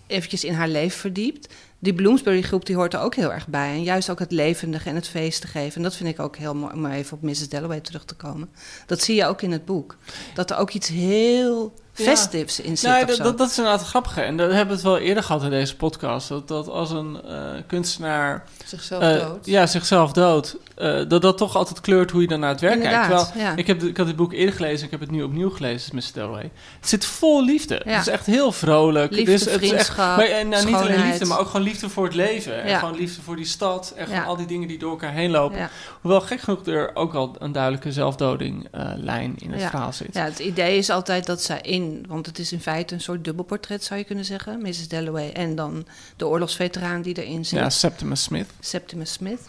eventjes 0.06 0.44
in 0.44 0.54
haar 0.54 0.68
leven 0.68 0.98
verdiept, 0.98 1.54
die 1.78 1.94
Bloomsbury 1.94 2.42
groep 2.42 2.66
die 2.66 2.76
hoort 2.76 2.94
er 2.94 3.00
ook 3.00 3.14
heel 3.14 3.32
erg 3.32 3.48
bij. 3.48 3.70
En 3.70 3.82
juist 3.82 4.10
ook 4.10 4.18
het 4.18 4.32
levendige 4.32 4.88
en 4.88 4.94
het 4.94 5.08
feest 5.08 5.40
te 5.40 5.46
geven. 5.46 5.76
En 5.76 5.82
dat 5.82 5.96
vind 5.96 6.08
ik 6.08 6.20
ook 6.20 6.36
heel 6.36 6.54
mooi, 6.54 6.72
om 6.72 6.80
maar 6.80 6.92
even 6.92 7.16
op 7.16 7.22
Mrs. 7.22 7.48
Dalloway 7.48 7.80
terug 7.80 8.04
te 8.04 8.14
komen. 8.14 8.48
Dat 8.86 9.02
zie 9.02 9.14
je 9.14 9.26
ook 9.26 9.42
in 9.42 9.52
het 9.52 9.64
boek. 9.64 9.96
Dat 10.34 10.50
er 10.50 10.56
ook 10.56 10.70
iets 10.70 10.88
heel 10.88 11.74
festives 12.02 12.60
in 12.60 12.78
zit 12.78 12.90
Nee, 12.90 13.04
dat, 13.04 13.16
dat, 13.16 13.38
dat 13.38 13.50
is 13.50 13.58
inderdaad 13.58 13.86
grappig. 13.86 14.16
En 14.16 14.36
dat 14.36 14.46
hebben 14.48 14.66
we 14.66 14.72
het 14.72 14.82
wel 14.82 14.98
eerder 14.98 15.22
gehad 15.22 15.42
in 15.42 15.50
deze 15.50 15.76
podcast. 15.76 16.28
Dat, 16.28 16.48
dat 16.48 16.68
als 16.68 16.90
een 16.90 17.22
eh, 17.24 17.36
kunstenaar 17.66 18.44
zichzelf 18.64 19.02
eh, 19.02 19.20
dood. 19.20 19.46
ja, 19.46 19.66
zichzelf 19.66 20.12
dood, 20.12 20.56
eh, 20.76 21.00
dat 21.08 21.22
dat 21.22 21.38
toch 21.38 21.56
altijd 21.56 21.80
kleurt 21.80 22.10
hoe 22.10 22.20
je 22.20 22.28
dan 22.28 22.40
naar 22.40 22.50
het 22.50 22.60
werk 22.60 22.80
kijkt. 22.80 22.94
Inderdaad, 22.94 23.26
Terwijl, 23.26 23.48
ja. 23.48 23.56
ik, 23.56 23.66
heb, 23.66 23.82
ik 23.82 23.96
had 23.96 24.06
dit 24.06 24.16
boek 24.16 24.32
eerder 24.32 24.54
gelezen, 24.54 24.84
ik 24.84 24.90
heb 24.90 25.00
het 25.00 25.10
nu 25.10 25.22
opnieuw 25.22 25.50
gelezen, 25.50 25.94
Mr. 25.96 26.02
Dalloway. 26.14 26.50
Het 26.80 26.88
zit 26.88 27.04
vol 27.04 27.44
liefde. 27.44 27.82
Ja. 27.84 27.90
Het 27.90 28.06
is 28.06 28.12
echt 28.12 28.26
heel 28.26 28.52
vrolijk. 28.52 29.12
Liefde, 29.12 29.32
het 29.32 29.40
is, 29.40 29.52
het 29.52 29.62
is 29.62 29.72
echt, 29.72 29.96
maar, 29.96 30.18
en, 30.20 30.48
nou, 30.48 30.64
niet 30.66 30.74
alleen 30.74 31.06
liefde, 31.06 31.24
maar 31.24 31.38
ook 31.38 31.46
gewoon 31.46 31.66
liefde 31.66 31.88
voor 31.88 32.04
het 32.04 32.14
leven. 32.14 32.62
En 32.62 32.68
Ja. 32.68 32.78
gewoon 32.78 32.96
liefde 32.96 33.22
voor 33.22 33.36
die 33.36 33.44
stad. 33.44 33.92
En 33.96 34.04
gewoon 34.04 34.20
Ja. 34.20 34.26
al 34.26 34.36
die 34.36 34.46
dingen 34.46 34.68
die 34.68 34.78
door 34.78 34.90
elkaar 34.90 35.12
heen 35.12 35.30
lopen. 35.30 35.58
Ja. 35.58 35.70
Hoewel 36.00 36.20
gek 36.20 36.40
genoeg 36.40 36.66
er 36.66 36.90
ook 36.94 37.14
al 37.14 37.34
een 37.38 37.52
duidelijke 37.52 37.92
zelfdoding-lijn 37.92 39.34
in 39.38 39.50
het 39.50 39.60
Ja. 39.60 39.68
verhaal 39.70 39.92
zit. 39.92 40.14
Ja, 40.14 40.24
het 40.24 40.38
idee 40.38 40.76
is 40.78 40.90
altijd 40.90 41.26
dat 41.26 41.42
zij 41.42 41.58
in, 41.62 41.89
want 42.08 42.26
het 42.26 42.38
is 42.38 42.52
in 42.52 42.60
feite 42.60 42.94
een 42.94 43.00
soort 43.00 43.24
dubbelportret 43.24 43.84
zou 43.84 43.98
je 44.00 44.06
kunnen 44.06 44.24
zeggen, 44.24 44.62
Mrs. 44.62 44.88
Dalloway 44.88 45.32
en 45.32 45.54
dan 45.54 45.86
de 46.16 46.26
oorlogsveteraan 46.26 47.02
die 47.02 47.22
erin 47.22 47.44
zit, 47.44 47.58
Ja, 47.58 47.70
Septimus 47.70 48.22
Smith. 48.22 48.46
Septimus 48.60 49.12
Smith. 49.12 49.40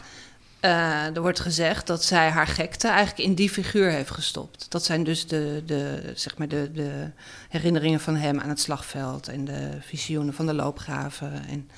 Eh, 0.60 1.16
er 1.16 1.22
wordt 1.22 1.40
gezegd 1.40 1.88
dat 1.88 2.04
zij 2.04 2.30
haar 2.30 2.48
gekte 2.48 2.88
eigenlijk 2.88 3.28
in 3.28 3.36
die 3.36 3.50
figuur 3.50 3.90
heeft 3.90 4.12
gestopt. 4.12 4.66
Dat 4.70 4.86
zijn 4.86 5.04
dus 5.04 5.28
de, 5.28 5.64
de, 5.66 6.12
zeg 6.16 6.38
maar 6.38 6.48
de, 6.48 6.72
de 6.74 7.10
herinneringen 7.50 8.00
van 8.00 8.16
hem 8.16 8.40
aan 8.40 8.50
het 8.50 8.60
slagveld 8.60 9.28
en 9.28 9.46
de 9.46 9.70
visioenen 9.80 10.34
van 10.34 10.46
de 10.46 10.54
loopgraven. 10.54 11.48
En 11.48 11.70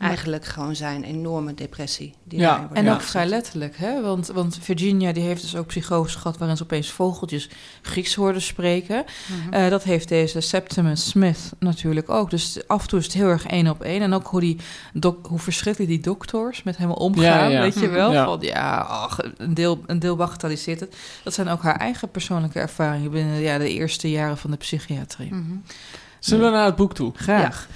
eigenlijk 0.00 0.44
gewoon 0.44 0.76
zijn 0.76 1.04
enorme 1.04 1.54
depressie. 1.54 2.14
Die 2.24 2.38
Ja. 2.38 2.68
En 2.72 2.90
ook 2.90 3.00
vrij 3.00 3.26
letterlijk, 3.26 3.76
hè? 3.76 4.00
Want, 4.02 4.26
want 4.26 4.58
Virginia 4.60 5.12
die 5.12 5.22
heeft 5.22 5.42
dus 5.42 5.56
ook 5.56 5.66
psychose 5.66 6.18
gehad... 6.18 6.38
waarin 6.38 6.56
ze 6.56 6.62
opeens 6.62 6.90
vogeltjes 6.90 7.48
Grieks 7.82 8.14
hoorde 8.14 8.40
spreken. 8.40 9.04
Mhm. 9.44 9.52
Eh, 9.52 9.70
dat 9.70 9.82
heeft 9.82 10.08
deze 10.08 10.40
Septimus 10.40 11.08
Smith 11.08 11.52
natuurlijk 11.58 12.08
ook. 12.10 12.30
Dus 12.30 12.58
af 12.66 12.82
en 12.82 12.88
toe 12.88 12.98
is 12.98 13.04
het 13.04 13.14
heel 13.14 13.28
erg 13.28 13.46
één 13.46 13.68
op 13.68 13.82
één. 13.82 14.02
En 14.02 14.12
ook 14.12 14.26
hoe, 14.26 14.40
die 14.40 14.56
dok- 14.92 15.26
hoe 15.26 15.38
verschrikkelijk 15.38 15.90
die 15.92 16.00
dokters 16.00 16.62
met 16.62 16.76
hem 16.76 16.90
omgaan, 16.90 17.22
Ja, 17.24 17.46
ja. 17.46 17.60
weet 17.60 17.78
je 17.78 17.88
wel? 17.88 18.12
Ja. 18.12 18.24
Van, 18.24 18.38
ja, 18.40 18.76
ach, 18.78 19.18
een, 19.36 19.54
deel, 19.54 19.82
een 19.86 19.98
deel 19.98 20.16
bagatelliseert 20.16 20.80
het. 20.80 20.96
Dat 21.24 21.34
zijn 21.34 21.48
ook 21.48 21.62
haar 21.62 21.76
eigen 21.76 22.10
persoonlijke 22.10 22.60
ervaringen... 22.60 23.10
binnen 23.10 23.40
ja, 23.40 23.58
de 23.58 23.70
eerste 23.72 24.10
jaren 24.10 24.38
van 24.38 24.50
de 24.50 24.56
psychiatrie. 24.56 25.34
Mhm. 25.34 25.52
Zullen 26.18 26.44
we 26.50 26.56
naar 26.56 26.64
het 26.66 26.76
boek 26.76 26.94
toe? 26.94 27.12
Graag. 27.16 27.68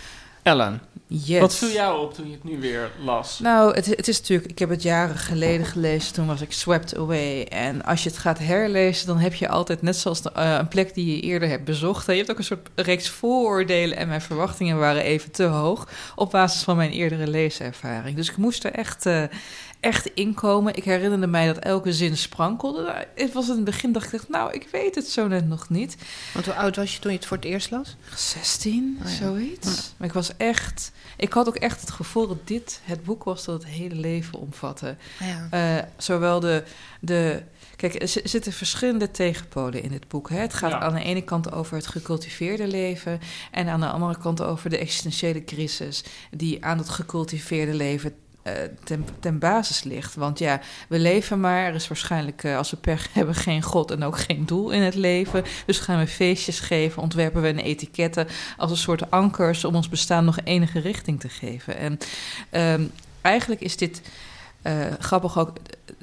Ellen, 0.43 0.81
Yes. 1.25 1.41
wat 1.41 1.55
viel 1.55 1.71
jou 1.71 2.01
op 2.01 2.15
toen 2.15 2.27
je 2.27 2.33
het 2.33 2.45
nu 2.45 2.61
weer 2.61 2.91
las? 3.05 3.39
Nou, 3.39 3.75
het, 3.75 3.87
het 3.87 4.09
is 4.09 4.19
natuurlijk, 4.19 4.51
ik 4.51 4.59
heb 4.59 4.69
het 4.69 4.83
jaren 4.83 5.17
geleden 5.17 5.67
gelezen, 5.67 6.13
toen 6.13 6.27
was 6.27 6.41
ik 6.41 6.53
swept 6.53 6.97
away. 6.97 7.43
En 7.43 7.85
als 7.85 8.03
je 8.03 8.09
het 8.09 8.19
gaat 8.19 8.39
herlezen, 8.39 9.07
dan 9.07 9.19
heb 9.19 9.35
je 9.35 9.49
altijd, 9.49 9.83
net 9.83 9.97
zoals 9.97 10.23
de, 10.23 10.33
eh, 10.33 10.57
een 10.59 10.69
plek 10.69 10.95
die 10.95 11.17
je 11.17 11.23
eerder 11.23 11.49
hebt 11.49 11.65
bezocht, 11.65 12.07
je 12.07 12.13
hebt 12.13 12.31
ook 12.31 12.39
een 12.39 12.45
soort 12.45 12.69
reeks 12.75 13.09
vooroordelen 13.09 13.97
en 13.97 14.09
mijn 14.09 14.21
verwachtingen 14.21 14.79
waren 14.79 15.03
even 15.03 15.31
te 15.31 15.45
hoog 15.45 15.89
op 16.17 16.31
basis 16.31 16.63
van 16.63 16.77
mijn 16.77 16.91
eerdere 16.91 17.27
leeservaring. 17.27 18.17
Dus 18.17 18.31
ik 18.31 18.37
moest 18.37 18.65
er 18.65 18.73
echt, 18.73 19.07
eh, 19.07 19.23
echt 19.85 20.07
inkomen. 20.15 20.75
Ik 20.77 20.85
herinnerde 20.85 21.27
mij 21.27 21.47
dat 21.47 21.59
elke 21.59 21.93
zin 21.93 22.17
sprankelde. 22.17 22.83
Nou, 22.83 23.05
Het 23.15 23.33
was 23.33 23.49
in 23.49 23.55
het 23.55 23.65
begin, 23.65 23.93
dacht 23.93 24.13
ik, 24.13 24.29
nou, 24.29 24.53
ik 24.53 24.69
weet 24.73 24.95
het 24.95 25.09
zo 25.09 25.29
net 25.29 25.49
nog 25.49 25.69
niet. 25.69 25.97
Want 26.35 26.47
hoe 26.47 26.55
oud 26.55 26.77
was 26.77 26.95
je 26.95 27.01
toen 27.01 27.11
je 27.13 27.17
het 27.17 27.27
voor 27.27 27.37
het 27.37 27.47
eerst 27.47 27.71
las? 27.71 27.97
16, 28.17 28.99
Oh 29.03 29.09
ja. 29.11 29.15
zoiets. 29.17 29.93
Maar 29.97 30.09
ik 30.09 30.15
was 30.15 30.37
echt... 30.37 30.93
Ik 31.17 31.33
had 31.33 31.49
ook 31.49 31.57
echt 31.57 31.81
het 31.81 31.91
gevoel 31.91 32.27
dat 32.29 32.47
dit 32.47 32.81
het 32.85 33.05
boek 33.05 33.25
was 33.25 33.45
dat 33.45 33.63
het 33.63 33.73
hele 33.73 33.95
leven 33.95 34.39
omvatte. 34.39 34.97
Ja. 35.21 35.49
Eh, 35.79 35.85
zowel 35.97 36.41
de, 36.41 36.65
de... 37.01 37.43
Kijk, 37.77 38.03
er 38.03 38.09
zi- 38.09 38.21
zitten 38.25 38.53
verschillende 38.53 39.11
tegenpolen 39.11 39.83
in 39.83 39.89
dit 39.91 40.09
boek. 40.09 40.29
Hè? 40.31 40.39
Het 40.39 40.55
gaat 40.55 40.71
Ja. 40.71 40.81
aan 40.81 40.95
de 40.95 41.03
ene 41.03 41.23
kant 41.23 41.53
over 41.53 41.77
het 41.77 41.87
gecultiveerde 41.87 42.67
leven... 42.67 43.21
en 43.51 43.69
aan 43.69 43.81
de 43.81 43.87
andere 43.89 44.19
kant 44.19 44.41
over 44.43 44.71
de 44.71 44.79
existentiële 44.79 45.45
crisis... 45.45 46.05
die 46.31 46.65
aan 46.65 46.79
het 46.79 46.89
gecultiveerde 46.89 47.75
leven 47.75 48.15
ten, 48.85 49.07
ten 49.21 49.39
basis 49.39 49.83
ligt. 49.83 50.15
Want 50.15 50.39
ja, 50.39 50.61
we 50.89 50.99
leven 50.99 51.41
maar. 51.41 51.67
Er 51.67 51.75
is 51.75 51.89
waarschijnlijk, 51.89 52.45
eh, 52.45 52.57
als 52.57 52.71
we 52.71 52.77
pech 52.77 53.09
hebben, 53.13 53.35
geen 53.35 53.63
God 53.63 53.91
en 53.91 54.03
ook 54.03 54.19
geen 54.19 54.47
doel 54.47 54.71
in 54.71 54.83
het 54.83 54.95
leven. 54.95 55.45
Dus 55.67 55.79
gaan 55.79 55.99
we 55.99 56.07
feestjes 56.07 56.61
geven, 56.61 57.03
ontwerpen 57.03 57.43
we 57.43 57.49
een 57.49 57.59
etiketten 57.59 58.27
als 58.57 58.71
een 58.71 58.77
soort 58.77 59.11
ankers 59.11 59.65
om 59.65 59.75
ons 59.75 59.89
bestaan 59.89 60.25
nog 60.25 60.39
enige 60.45 60.81
richting 60.81 61.21
te 61.21 61.29
geven. 61.29 61.77
En 61.77 61.99
ehm, 62.51 62.83
eigenlijk 63.21 63.61
is 63.61 63.77
dit 63.77 64.03
eh, 64.63 64.87
grappig 64.99 65.39
ook. 65.39 65.53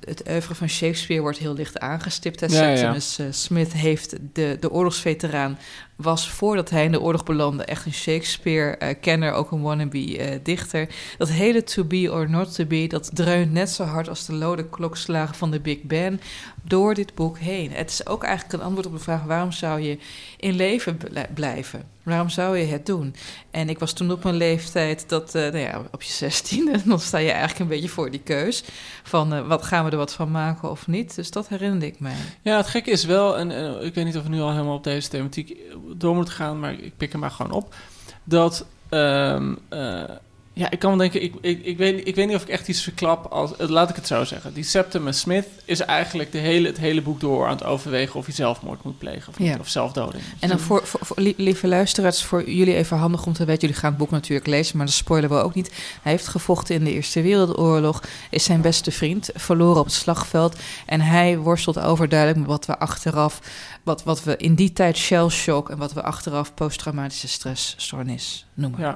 Het 0.05 0.23
oeuvre 0.29 0.55
van 0.55 0.69
Shakespeare 0.69 1.21
wordt 1.21 1.37
heel 1.37 1.53
licht 1.53 1.79
aangestipt. 1.79 2.39
Hè. 2.39 2.45
Ja, 2.45 2.67
ja. 2.67 2.75
Septimus 2.75 3.19
eh, 3.19 3.25
Smith 3.29 3.73
heeft 3.73 4.15
de, 4.33 4.57
de 4.59 4.71
oorlogsveteraan 4.71 5.57
was 6.01 6.29
voordat 6.29 6.69
hij 6.69 6.83
in 6.83 6.91
de 6.91 7.01
oorlog 7.01 7.23
belandde 7.23 7.63
echt 7.65 7.85
een 7.85 7.93
Shakespeare-kenner, 7.93 9.31
ook 9.33 9.51
een 9.51 9.61
wannabe-dichter. 9.61 10.87
dat 11.17 11.29
hele 11.29 11.63
to 11.63 11.83
be 11.83 12.11
or 12.11 12.29
not 12.29 12.55
to 12.55 12.65
be, 12.65 12.87
dat 12.87 13.09
dreunt 13.13 13.51
net 13.51 13.69
zo 13.69 13.83
hard 13.83 14.09
als 14.09 14.25
de 14.25 14.33
lode 14.33 14.69
klokslagen 14.69 15.35
van 15.35 15.51
de 15.51 15.59
Big 15.59 15.81
Ben 15.81 16.21
door 16.63 16.93
dit 16.93 17.15
boek 17.15 17.37
heen. 17.37 17.71
Het 17.71 17.89
is 17.89 18.05
ook 18.05 18.23
eigenlijk 18.23 18.53
een 18.53 18.65
antwoord 18.65 18.85
op 18.85 18.93
de 18.93 18.99
vraag: 18.99 19.23
waarom 19.23 19.51
zou 19.51 19.81
je 19.81 19.97
in 20.37 20.55
leven 20.55 20.97
bl- 20.97 21.19
blijven? 21.33 21.83
Waarom 22.03 22.29
zou 22.29 22.57
je 22.57 22.65
het 22.65 22.85
doen? 22.85 23.15
En 23.51 23.69
ik 23.69 23.79
was 23.79 23.93
toen 23.93 24.11
op 24.11 24.23
een 24.23 24.35
leeftijd 24.35 25.09
dat, 25.09 25.35
eh, 25.35 25.41
nou 25.41 25.57
ja, 25.57 25.81
op 25.91 26.01
je 26.01 26.11
zestiende, 26.11 26.81
dan 26.85 26.99
sta 26.99 27.17
je 27.17 27.29
eigenlijk 27.29 27.59
een 27.59 27.67
beetje 27.67 27.89
voor 27.89 28.11
die 28.11 28.19
keus 28.19 28.63
van 29.03 29.33
eh, 29.33 29.47
wat 29.47 29.63
gaan 29.63 29.85
we 29.85 29.91
er 29.91 29.97
wat 29.97 30.13
van 30.13 30.31
maken 30.31 30.69
of 30.69 30.87
niet. 30.87 31.15
Dus 31.15 31.31
dat 31.31 31.47
herinnerde 31.47 31.85
ik 31.85 31.99
mij. 31.99 32.15
Ja, 32.41 32.57
het 32.57 32.67
gekke 32.67 32.91
is 32.91 33.05
wel, 33.05 33.37
en, 33.37 33.51
en 33.51 33.85
ik 33.85 33.93
weet 33.93 34.05
niet 34.05 34.17
of 34.17 34.23
we 34.23 34.29
nu 34.29 34.41
al 34.41 34.51
helemaal 34.51 34.75
op 34.75 34.83
deze 34.83 35.09
thematiek 35.09 35.57
door 35.97 36.15
moeten 36.15 36.33
gaan, 36.33 36.59
maar 36.59 36.73
ik 36.73 36.97
pik 36.97 37.11
hem 37.11 37.21
maar 37.21 37.31
gewoon 37.31 37.51
op. 37.51 37.75
Dat, 38.23 38.65
ehm, 38.89 39.55
eh, 39.69 40.03
ja, 40.53 40.69
ik 40.71 40.79
kan 40.79 40.89
wel 40.89 40.99
denken, 40.99 41.23
ik, 41.23 41.33
ik, 41.41 41.65
ik, 41.65 41.77
weet, 41.77 42.07
ik 42.07 42.15
weet 42.15 42.27
niet 42.27 42.35
of 42.35 42.41
ik 42.41 42.47
echt 42.49 42.67
iets 42.67 42.81
verklap 42.81 43.25
als, 43.25 43.55
eh, 43.55 43.67
laat 43.69 43.89
ik 43.89 43.95
het 43.95 44.07
zo 44.07 44.23
zeggen. 44.23 44.53
Die 44.53 44.63
Septimus 44.63 45.19
Smith 45.19 45.45
is 45.65 45.79
eigenlijk 45.79 46.31
de 46.31 46.37
hele, 46.37 46.67
het 46.67 46.77
hele 46.77 47.01
boek 47.01 47.19
door 47.19 47.45
aan 47.45 47.51
het 47.51 47.63
overwegen 47.63 48.15
of 48.15 48.25
hij 48.25 48.33
zelfmoord 48.35 48.83
moet 48.83 48.97
plegen 48.97 49.29
of 49.29 49.39
niet, 49.39 49.47
Ja. 49.49 49.57
of 49.59 49.67
zelfdoding. 49.67 50.23
En 50.39 50.49
dan 50.49 50.59
voor, 50.59 50.85
voor, 50.87 50.99
voor- 51.03 51.19
lie- 51.21 51.33
lieve 51.37 51.67
luisteraars, 51.67 52.23
voor 52.23 52.49
jullie 52.49 52.75
even 52.75 52.97
handig 52.97 53.25
om 53.25 53.33
te 53.33 53.45
weten. 53.45 53.61
Jullie 53.61 53.75
gaan 53.75 53.89
het 53.89 53.99
boek 53.99 54.09
natuurlijk 54.09 54.47
lezen, 54.47 54.77
maar 54.77 54.85
dat 54.85 54.95
spoilen 54.95 55.29
we 55.29 55.35
ook 55.35 55.53
niet. 55.55 55.71
Hij 56.01 56.11
heeft 56.11 56.27
gevochten 56.27 56.75
in 56.75 56.83
de 56.83 56.91
Eerste 56.93 57.21
Wereldoorlog, 57.21 58.01
is 58.29 58.43
zijn 58.43 58.61
beste 58.61 58.91
vriend, 58.91 59.29
verloren 59.35 59.79
op 59.79 59.85
het 59.85 59.93
slagveld. 59.93 60.55
En 60.85 61.01
hij 61.01 61.37
worstelt 61.37 61.79
overduidelijk 61.79 62.39
met 62.39 62.47
wat 62.49 62.65
we 62.65 62.77
achteraf, 62.79 63.39
wat, 63.83 64.03
wat 64.03 64.23
we 64.23 64.37
in 64.37 64.55
die 64.55 64.73
tijd 64.73 64.97
shell 64.97 65.29
shock 65.29 65.69
en 65.69 65.77
wat 65.77 65.93
we 65.93 66.03
achteraf 66.03 66.53
posttraumatische 66.53 67.27
stressstoornis 67.27 68.45
Ja. 68.77 68.95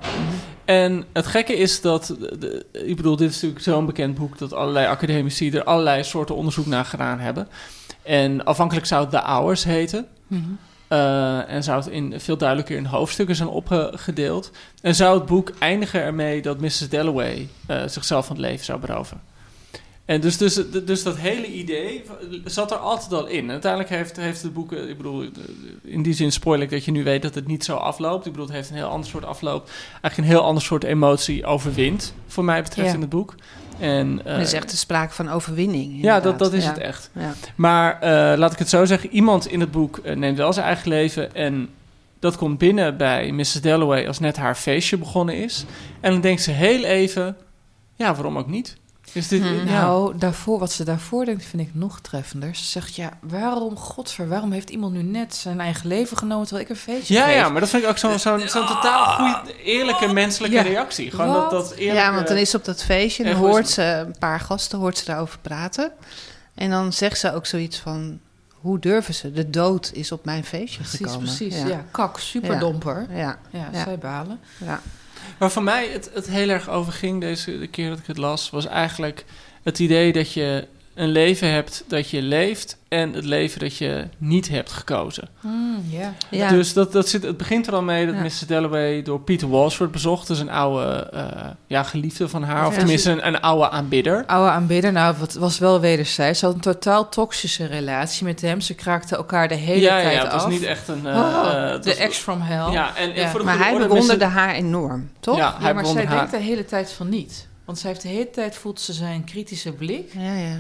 En 0.66 1.06
het 1.14 1.28
gekke 1.28 1.56
is 1.58 1.82
dat, 1.82 2.16
de- 2.20 2.38
de- 2.38 2.66
ik 2.86 2.96
bedoel, 2.96 3.16
dit 3.16 3.30
is 3.30 3.36
natuurlijk 3.36 3.62
zo'n 3.64 3.86
bekend 3.86 4.16
boek 4.16 4.38
dat 4.38 4.54
allerlei 4.54 4.88
academici 4.88 5.52
er 5.52 5.64
allerlei 5.64 6.04
soorten 6.04 6.36
onderzoek 6.36 6.66
naar 6.66 6.86
gedaan 6.86 7.20
hebben. 7.20 7.48
En 8.04 8.44
afhankelijk 8.46 8.86
zou 8.86 9.02
het 9.02 9.10
The 9.12 9.18
Hours 9.18 9.64
heten. 9.64 10.06
Mhm. 10.28 10.42
Eh, 10.88 11.50
en 11.50 11.64
zou 11.64 11.78
het 11.80 11.88
in, 11.88 12.20
veel 12.20 12.38
duidelijker 12.38 12.78
in 12.78 12.86
hoofdstukken 12.86 13.36
zijn 13.36 13.50
opgedeeld. 13.50 14.52
En 14.82 14.96
zou 14.96 15.18
het 15.18 15.26
boek 15.26 15.52
eindigen 15.60 16.02
ermee 16.02 16.42
dat 16.42 16.60
Mrs. 16.60 16.90
Dalloway 16.90 17.50
eh, 17.66 17.82
zichzelf 17.86 18.26
van 18.26 18.36
het 18.36 18.46
leven 18.46 18.66
zou 18.66 18.80
beroven. 18.80 19.22
En 20.06 20.22
dus, 20.22 20.38
dus, 20.38 20.60
dus 20.86 21.04
dat 21.04 21.18
hele 21.18 21.48
idee 21.48 22.04
zat 22.46 22.72
er 22.72 22.78
altijd 22.78 23.14
al 23.14 23.28
in. 23.28 23.44
En 23.44 23.52
uiteindelijk 23.52 23.92
heeft, 23.92 24.16
heeft 24.18 24.42
het 24.42 24.54
boek, 24.54 24.72
eh, 24.74 24.90
ik 24.90 24.98
bedoel, 24.98 25.26
in 25.84 26.04
die 26.04 26.14
zin 26.14 26.32
spoil 26.32 26.60
ik 26.60 26.70
dat 26.70 26.86
je 26.86 26.92
nu 26.92 27.04
weet 27.04 27.22
dat 27.22 27.36
het 27.36 27.48
niet 27.48 27.64
zo 27.64 27.76
afloopt. 27.76 28.26
Ik 28.26 28.32
bedoel, 28.32 28.48
het 28.48 28.56
heeft 28.56 28.70
een 28.70 28.76
heel 28.76 28.88
ander 28.88 29.10
soort 29.10 29.26
afloop. 29.26 29.70
Eigenlijk 29.92 30.18
een 30.18 30.24
heel 30.36 30.44
ander 30.44 30.64
soort 30.64 30.84
emotie 30.84 31.46
overwint, 31.46 32.14
voor 32.28 32.44
mij 32.44 32.62
betreft 32.64 32.88
Ja. 32.90 32.94
in 32.94 33.02
het 33.02 33.10
boek. 33.10 33.36
En, 33.80 34.22
eh, 34.26 34.34
er 34.34 34.40
is 34.42 34.54
echt 34.54 34.72
een 34.72 34.78
sprake 34.78 35.14
van 35.14 35.30
overwinning. 35.30 36.02
ja, 36.02 36.20
dat, 36.20 36.40
dat 36.40 36.54
is 36.54 36.64
Ja. 36.64 36.70
het 36.70 36.78
echt. 36.78 37.10
Ja. 37.14 37.34
Maar 37.56 38.00
eh, 38.02 38.38
laat 38.38 38.52
ik 38.54 38.60
het 38.60 38.70
zo 38.70 38.86
zeggen, 38.86 39.10
iemand 39.10 39.48
in 39.48 39.60
het 39.60 39.72
boek 39.72 39.98
eh, 39.98 40.16
neemt 40.16 40.38
wel 40.38 40.54
zijn 40.54 40.66
eigen 40.66 40.90
leven 40.90 41.36
en 41.36 41.70
dat 42.20 42.38
komt 42.38 42.58
binnen 42.58 42.98
bij 42.98 43.32
Mrs. 43.32 43.62
Dalloway 43.62 44.08
als 44.08 44.20
net 44.20 44.38
haar 44.38 44.56
feestje 44.56 44.98
begonnen 44.98 45.36
is. 45.36 45.66
En 46.00 46.12
dan 46.12 46.22
denkt 46.22 46.42
ze 46.42 46.52
heel 46.52 46.84
even, 46.84 47.38
ja, 47.96 48.14
waarom 48.14 48.38
ook 48.38 48.48
niet? 48.48 48.78
Dit, 49.30 49.30
Hmm. 49.42 49.56
ja. 49.56 49.64
Nou, 49.64 50.18
daarvoor, 50.18 50.60
wat 50.60 50.72
ze 50.72 50.84
daarvoor 50.84 51.26
denkt, 51.26 51.46
vind 51.46 51.62
ik 51.62 51.70
nog 51.74 52.00
treffender. 52.02 52.56
Ze 52.56 52.64
zegt, 52.64 52.96
ja, 52.96 53.10
waarom, 53.22 53.78
godver, 53.78 54.28
waarom 54.28 54.52
heeft 54.52 54.70
iemand 54.70 54.94
nu 54.94 55.02
net 55.02 55.36
zijn 55.36 55.60
eigen 55.60 55.88
leven 55.88 56.18
genomen 56.18 56.46
terwijl 56.46 56.66
ik 56.66 56.72
een 56.72 56.82
feestje 56.82 57.14
ja, 57.14 57.26
geef? 57.26 57.36
ja, 57.36 57.50
maar 57.50 57.60
dat 57.60 57.70
vind 57.70 57.84
ik 57.84 57.90
ook 57.90 57.98
zo'n 57.98 58.20
zo'n 58.20 58.40
zo'n 58.48 58.68
totaal 58.68 59.06
goede, 59.06 59.64
eerlijke 59.64 60.08
menselijke 60.14 60.56
Ja. 60.56 60.62
reactie. 60.62 61.12
Gewoon 61.12 61.34
dat, 61.34 61.50
dat 61.52 61.72
eerlijke... 61.72 62.02
Ja, 62.02 62.14
want 62.14 62.28
dan 62.28 62.38
is 62.38 62.50
ze 62.50 62.58
op 62.58 62.66
dat 62.66 62.84
feestje 62.84 63.24
en 63.24 63.32
dan 63.32 63.40
hoort 63.40 63.70
ze 63.70 63.82
een 63.84 64.16
paar 64.20 64.40
gasten 64.40 64.80
hoort 64.80 64.98
ze 64.98 65.06
daarover 65.06 65.40
praten. 65.40 65.92
En 66.56 66.70
dan 66.70 66.94
zegt 66.94 67.20
ze 67.20 67.34
ook 67.34 67.46
zoiets 67.46 67.78
van, 67.80 68.20
hoe 68.60 68.80
durven 68.80 69.14
ze? 69.14 69.32
De 69.32 69.50
dood 69.50 69.90
is 69.94 70.12
op 70.12 70.26
mijn 70.26 70.44
feestje 70.44 70.80
Precies, 70.82 70.98
gekomen. 71.00 71.20
precies. 71.20 71.56
Ja, 71.62 71.86
kak, 71.92 72.20
superdomper. 72.20 73.06
Ja. 73.10 73.38
Ja, 73.50 73.70
Ja. 73.72 73.84
zij 73.84 73.98
balen. 73.98 74.40
ja. 74.58 74.82
Waar 75.38 75.52
voor 75.52 75.64
mij 75.64 75.88
het, 75.88 76.10
het 76.14 76.28
heel 76.28 76.50
erg 76.50 76.70
over 76.70 76.94
ging 76.94 77.22
deze 77.22 77.60
de 77.60 77.68
keer 77.68 77.90
dat 77.90 78.00
ik 78.00 78.08
het 78.08 78.18
las, 78.18 78.50
was 78.50 78.66
eigenlijk 78.66 79.26
het 79.64 79.80
idee 79.80 80.14
dat 80.14 80.34
je 80.34 80.68
een 80.96 81.10
leven 81.10 81.52
hebt 81.52 81.84
dat 81.88 82.10
je 82.10 82.22
leeft 82.22 82.78
en 82.88 83.14
het 83.14 83.26
leven 83.26 83.60
dat 83.60 83.78
je 83.78 84.08
niet 84.18 84.48
hebt 84.50 84.72
gekozen. 84.72 85.28
Hmm, 85.40 85.84
ja. 85.90 86.14
Ja. 86.30 86.50
Dus 86.50 86.74
dat, 86.74 86.92
dat 86.92 87.10
zit, 87.10 87.24
het 87.24 87.38
begint 87.38 87.68
er 87.68 87.74
al 87.74 87.82
mee 87.82 88.06
dat 88.06 88.16
Ja. 88.16 88.22
Mrs. 88.22 88.40
Dalloway 88.40 89.02
door 89.02 89.20
Peter 89.22 89.50
Walsh 89.50 89.78
wordt 89.78 89.94
bezocht. 89.94 90.28
Dus 90.28 90.40
een 90.40 90.50
oude 90.50 91.10
eh, 91.14 91.26
ja, 91.68 91.84
geliefde 91.84 92.30
van 92.30 92.44
haar, 92.44 92.68
of 92.68 92.74
tenminste 92.78 93.12
een, 93.12 93.28
een 93.28 93.42
oude 93.42 93.70
aanbidder. 93.70 94.24
Oude 94.26 94.50
aanbidder, 94.52 94.92
nou, 94.92 95.16
het 95.20 95.34
was 95.34 95.60
wel 95.60 95.80
wederzijds. 95.80 96.40
Ze 96.40 96.46
had 96.46 96.54
een 96.56 96.62
totaal 96.62 97.10
toxische 97.10 97.66
relatie 97.66 98.26
met 98.26 98.42
hem. 98.42 98.62
Ze 98.62 98.74
kraakten 98.74 99.18
elkaar 99.18 99.48
de 99.48 99.56
hele 99.56 99.88
tijd 99.88 100.14
ja, 100.14 100.24
het 100.24 100.32
was 100.32 100.44
af. 100.44 100.50
niet 100.50 100.64
echt 100.64 100.88
een... 100.88 101.06
eh, 101.08 101.16
Oh, 101.18 101.52
eh, 101.54 101.70
het 101.72 101.84
de 101.84 101.96
ex 101.96 102.18
from 102.18 102.42
hell. 102.42 102.72
Ja, 102.72 102.96
en, 102.96 103.10
en 103.14 103.22
Ja. 103.22 103.30
voor 103.30 103.40
de 103.40 103.46
Maar 103.46 103.58
hij 103.58 103.74
orde, 103.74 103.88
bewonderde 103.88 104.26
Mrs. 104.26 104.34
haar 104.34 104.54
enorm, 104.54 105.10
toch? 105.20 105.38
Ja, 105.38 105.56
Ja, 105.60 105.64
hij 105.64 105.74
maar 105.74 105.86
zij 105.86 106.06
haar. 106.06 106.16
denkt 106.18 106.32
de 106.32 106.38
hele 106.38 106.66
tijd 106.66 106.92
van 106.92 107.10
niet. 107.10 107.48
Want 107.66 107.80
zij 107.80 107.90
heeft 107.90 108.02
de 108.02 108.08
hele 108.08 108.30
tijd 108.30 108.56
voelt 108.56 108.80
ze 108.82 108.94
zijn 108.94 109.24
kritische 109.24 109.72
blik 109.72 110.12
Ja, 110.14 110.34
ja. 110.36 110.58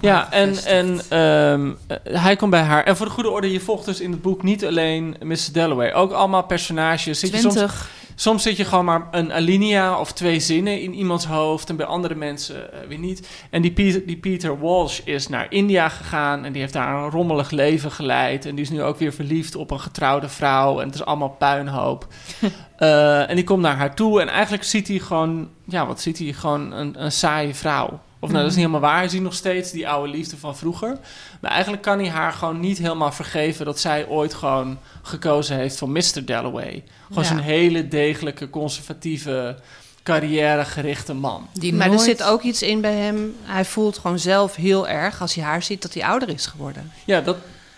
Ja. 0.00 0.32
en, 0.32 0.64
en 0.64 1.00
ehm, 1.08 1.72
eh, 1.86 2.20
hij 2.22 2.36
komt 2.36 2.50
bij 2.50 2.60
haar. 2.60 2.84
En 2.84 2.96
voor 2.96 3.06
de 3.06 3.12
goede 3.12 3.30
orde, 3.30 3.52
je 3.52 3.60
volgt 3.60 3.84
dus 3.84 4.00
in 4.00 4.10
het 4.10 4.22
boek 4.22 4.42
niet 4.42 4.64
alleen 4.64 5.16
Mrs. 5.22 5.52
Dalloway. 5.52 5.92
Ook 5.92 6.12
allemaal 6.12 6.42
personages. 6.42 7.20
Zit 7.20 7.30
je 7.30 7.38
soms, 7.38 7.54
20. 7.54 7.90
soms 8.14 8.42
zit 8.42 8.56
je 8.56 8.64
gewoon 8.64 8.84
maar 8.84 9.08
een 9.10 9.32
alinea 9.32 10.00
of 10.00 10.12
twee 10.12 10.40
zinnen 10.40 10.80
in 10.80 10.94
iemands 10.94 11.26
hoofd. 11.26 11.68
En 11.68 11.76
bij 11.76 11.86
andere 11.86 12.14
mensen 12.14 12.72
eh, 12.72 12.88
weer 12.88 12.98
niet. 12.98 13.28
En 13.50 13.62
die 13.62 13.72
Peter, 13.72 14.06
die 14.06 14.16
Peter 14.16 14.60
Walsh 14.60 15.00
is 15.04 15.28
naar 15.28 15.46
India 15.48 15.88
gegaan. 15.88 16.44
En 16.44 16.52
die 16.52 16.60
heeft 16.60 16.72
daar 16.72 17.02
een 17.02 17.10
rommelig 17.10 17.50
leven 17.50 17.90
geleid. 17.90 18.46
En 18.46 18.54
die 18.54 18.64
is 18.64 18.70
nu 18.70 18.82
ook 18.82 18.98
weer 18.98 19.12
verliefd 19.12 19.54
op 19.56 19.70
een 19.70 19.80
getrouwde 19.80 20.28
vrouw. 20.28 20.80
En 20.80 20.86
het 20.86 20.94
is 20.94 21.04
allemaal 21.04 21.36
puinhoop. 21.38 22.06
Eh, 22.78 23.30
en 23.30 23.34
die 23.34 23.44
komt 23.44 23.62
naar 23.62 23.76
haar 23.76 23.94
toe. 23.94 24.20
En 24.20 24.28
eigenlijk 24.28 24.64
ziet 24.64 24.88
hij 24.88 24.98
gewoon... 24.98 25.48
Ja, 25.64 25.86
wat 25.86 26.00
ziet 26.00 26.18
hij? 26.18 26.32
Gewoon 26.32 26.72
een, 26.72 27.04
een 27.04 27.12
saaie 27.12 27.54
vrouw. 27.54 28.00
Of 28.20 28.28
nou, 28.30 28.40
dat 28.42 28.50
is 28.50 28.56
niet 28.56 28.66
helemaal 28.66 28.88
waar. 28.90 28.98
Hij 28.98 29.08
ziet 29.08 29.22
nog 29.22 29.34
steeds 29.34 29.70
die 29.70 29.88
oude 29.88 30.12
liefde 30.12 30.36
van 30.36 30.56
vroeger. 30.56 30.98
Maar 31.40 31.50
eigenlijk 31.50 31.82
kan 31.82 31.98
hij 31.98 32.08
haar 32.08 32.32
gewoon 32.32 32.60
niet 32.60 32.78
helemaal 32.78 33.12
vergeven... 33.12 33.64
dat 33.64 33.80
zij 33.80 34.06
ooit 34.06 34.34
gewoon 34.34 34.78
gekozen 35.02 35.56
heeft 35.56 35.78
voor 35.78 35.88
Mr. 35.90 36.24
Dalloway. 36.24 36.84
Gewoon 37.08 37.22
Ja. 37.22 37.28
zo'n 37.28 37.38
hele 37.38 37.88
degelijke, 37.88 38.50
conservatieve, 38.50 39.56
carrièregerichte 40.02 41.14
man. 41.14 41.48
Die 41.52 41.74
Maar 41.74 41.86
nooit... 41.88 41.98
er 42.00 42.04
zit 42.06 42.22
ook 42.22 42.42
iets 42.42 42.62
in 42.62 42.80
bij 42.80 42.94
hem. 42.94 43.36
Hij 43.42 43.64
voelt 43.64 43.98
gewoon 43.98 44.18
zelf 44.18 44.54
heel 44.54 44.88
erg 44.88 45.20
als 45.20 45.34
hij 45.34 45.44
haar 45.44 45.62
ziet 45.62 45.82
dat 45.82 45.94
hij 45.94 46.04
ouder 46.04 46.28
is 46.28 46.46
geworden. 46.46 46.92
Ja, 47.04 47.20
dat, 47.20 47.36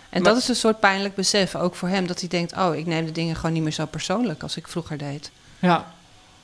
En 0.09 0.21
Maar- 0.21 0.31
dat 0.33 0.41
is 0.41 0.47
een 0.47 0.55
soort 0.55 0.79
pijnlijk 0.79 1.15
besef, 1.15 1.55
ook 1.55 1.75
voor 1.75 1.87
hem, 1.89 2.07
dat 2.07 2.19
hij 2.19 2.29
denkt: 2.29 2.55
Oh, 2.57 2.75
ik 2.75 2.85
neem 2.85 3.05
de 3.05 3.11
dingen 3.11 3.35
gewoon 3.35 3.53
niet 3.53 3.63
meer 3.63 3.71
zo 3.71 3.85
persoonlijk 3.85 4.43
als 4.43 4.57
ik 4.57 4.67
vroeger 4.67 4.97
deed. 4.97 5.31
ja, 5.59 5.93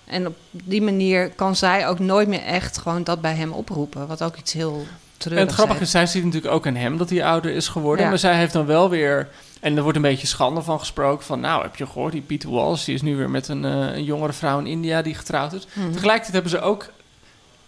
En 0.07 0.27
op 0.27 0.35
die 0.51 0.81
manier 0.81 1.29
kan 1.29 1.55
zij 1.55 1.87
ook 1.87 1.99
nooit 1.99 2.27
meer 2.27 2.43
echt 2.43 2.77
gewoon 2.77 3.03
dat 3.03 3.21
bij 3.21 3.33
hem 3.33 3.51
oproepen, 3.51 4.07
wat 4.07 4.23
ook 4.23 4.37
iets 4.37 4.53
heel 4.53 4.85
en 5.25 5.37
het 5.37 5.51
grappige 5.51 5.81
is, 5.81 5.91
zij 5.91 6.05
ziet 6.05 6.23
natuurlijk 6.23 6.53
ook 6.53 6.67
aan 6.67 6.75
hem 6.75 6.97
dat 6.97 7.09
hij 7.09 7.23
ouder 7.23 7.51
is 7.51 7.67
geworden. 7.67 8.03
Ja. 8.03 8.09
Maar 8.09 8.19
zij 8.19 8.37
heeft 8.37 8.53
dan 8.53 8.65
wel 8.65 8.89
weer... 8.89 9.29
En 9.59 9.75
er 9.75 9.81
wordt 9.81 9.97
een 9.97 10.03
beetje 10.03 10.27
schande 10.27 10.61
van 10.61 10.79
gesproken. 10.79 11.25
Van 11.25 11.39
nou, 11.39 11.61
heb 11.61 11.75
je 11.75 11.85
gehoord, 11.85 12.11
die 12.11 12.21
Peter 12.21 12.49
Walsh... 12.49 12.85
die 12.85 12.95
is 12.95 13.01
nu 13.01 13.15
weer 13.15 13.29
met 13.29 13.47
een, 13.47 13.65
eh, 13.65 13.71
een 13.71 14.03
jongere 14.03 14.33
vrouw 14.33 14.59
in 14.59 14.65
India 14.65 15.01
die 15.01 15.15
getrouwd 15.15 15.53
is. 15.53 15.67
Mhm. 15.73 15.91
Tegelijkertijd 15.91 16.33
hebben 16.33 16.51
ze 16.51 16.59
ook... 16.59 16.89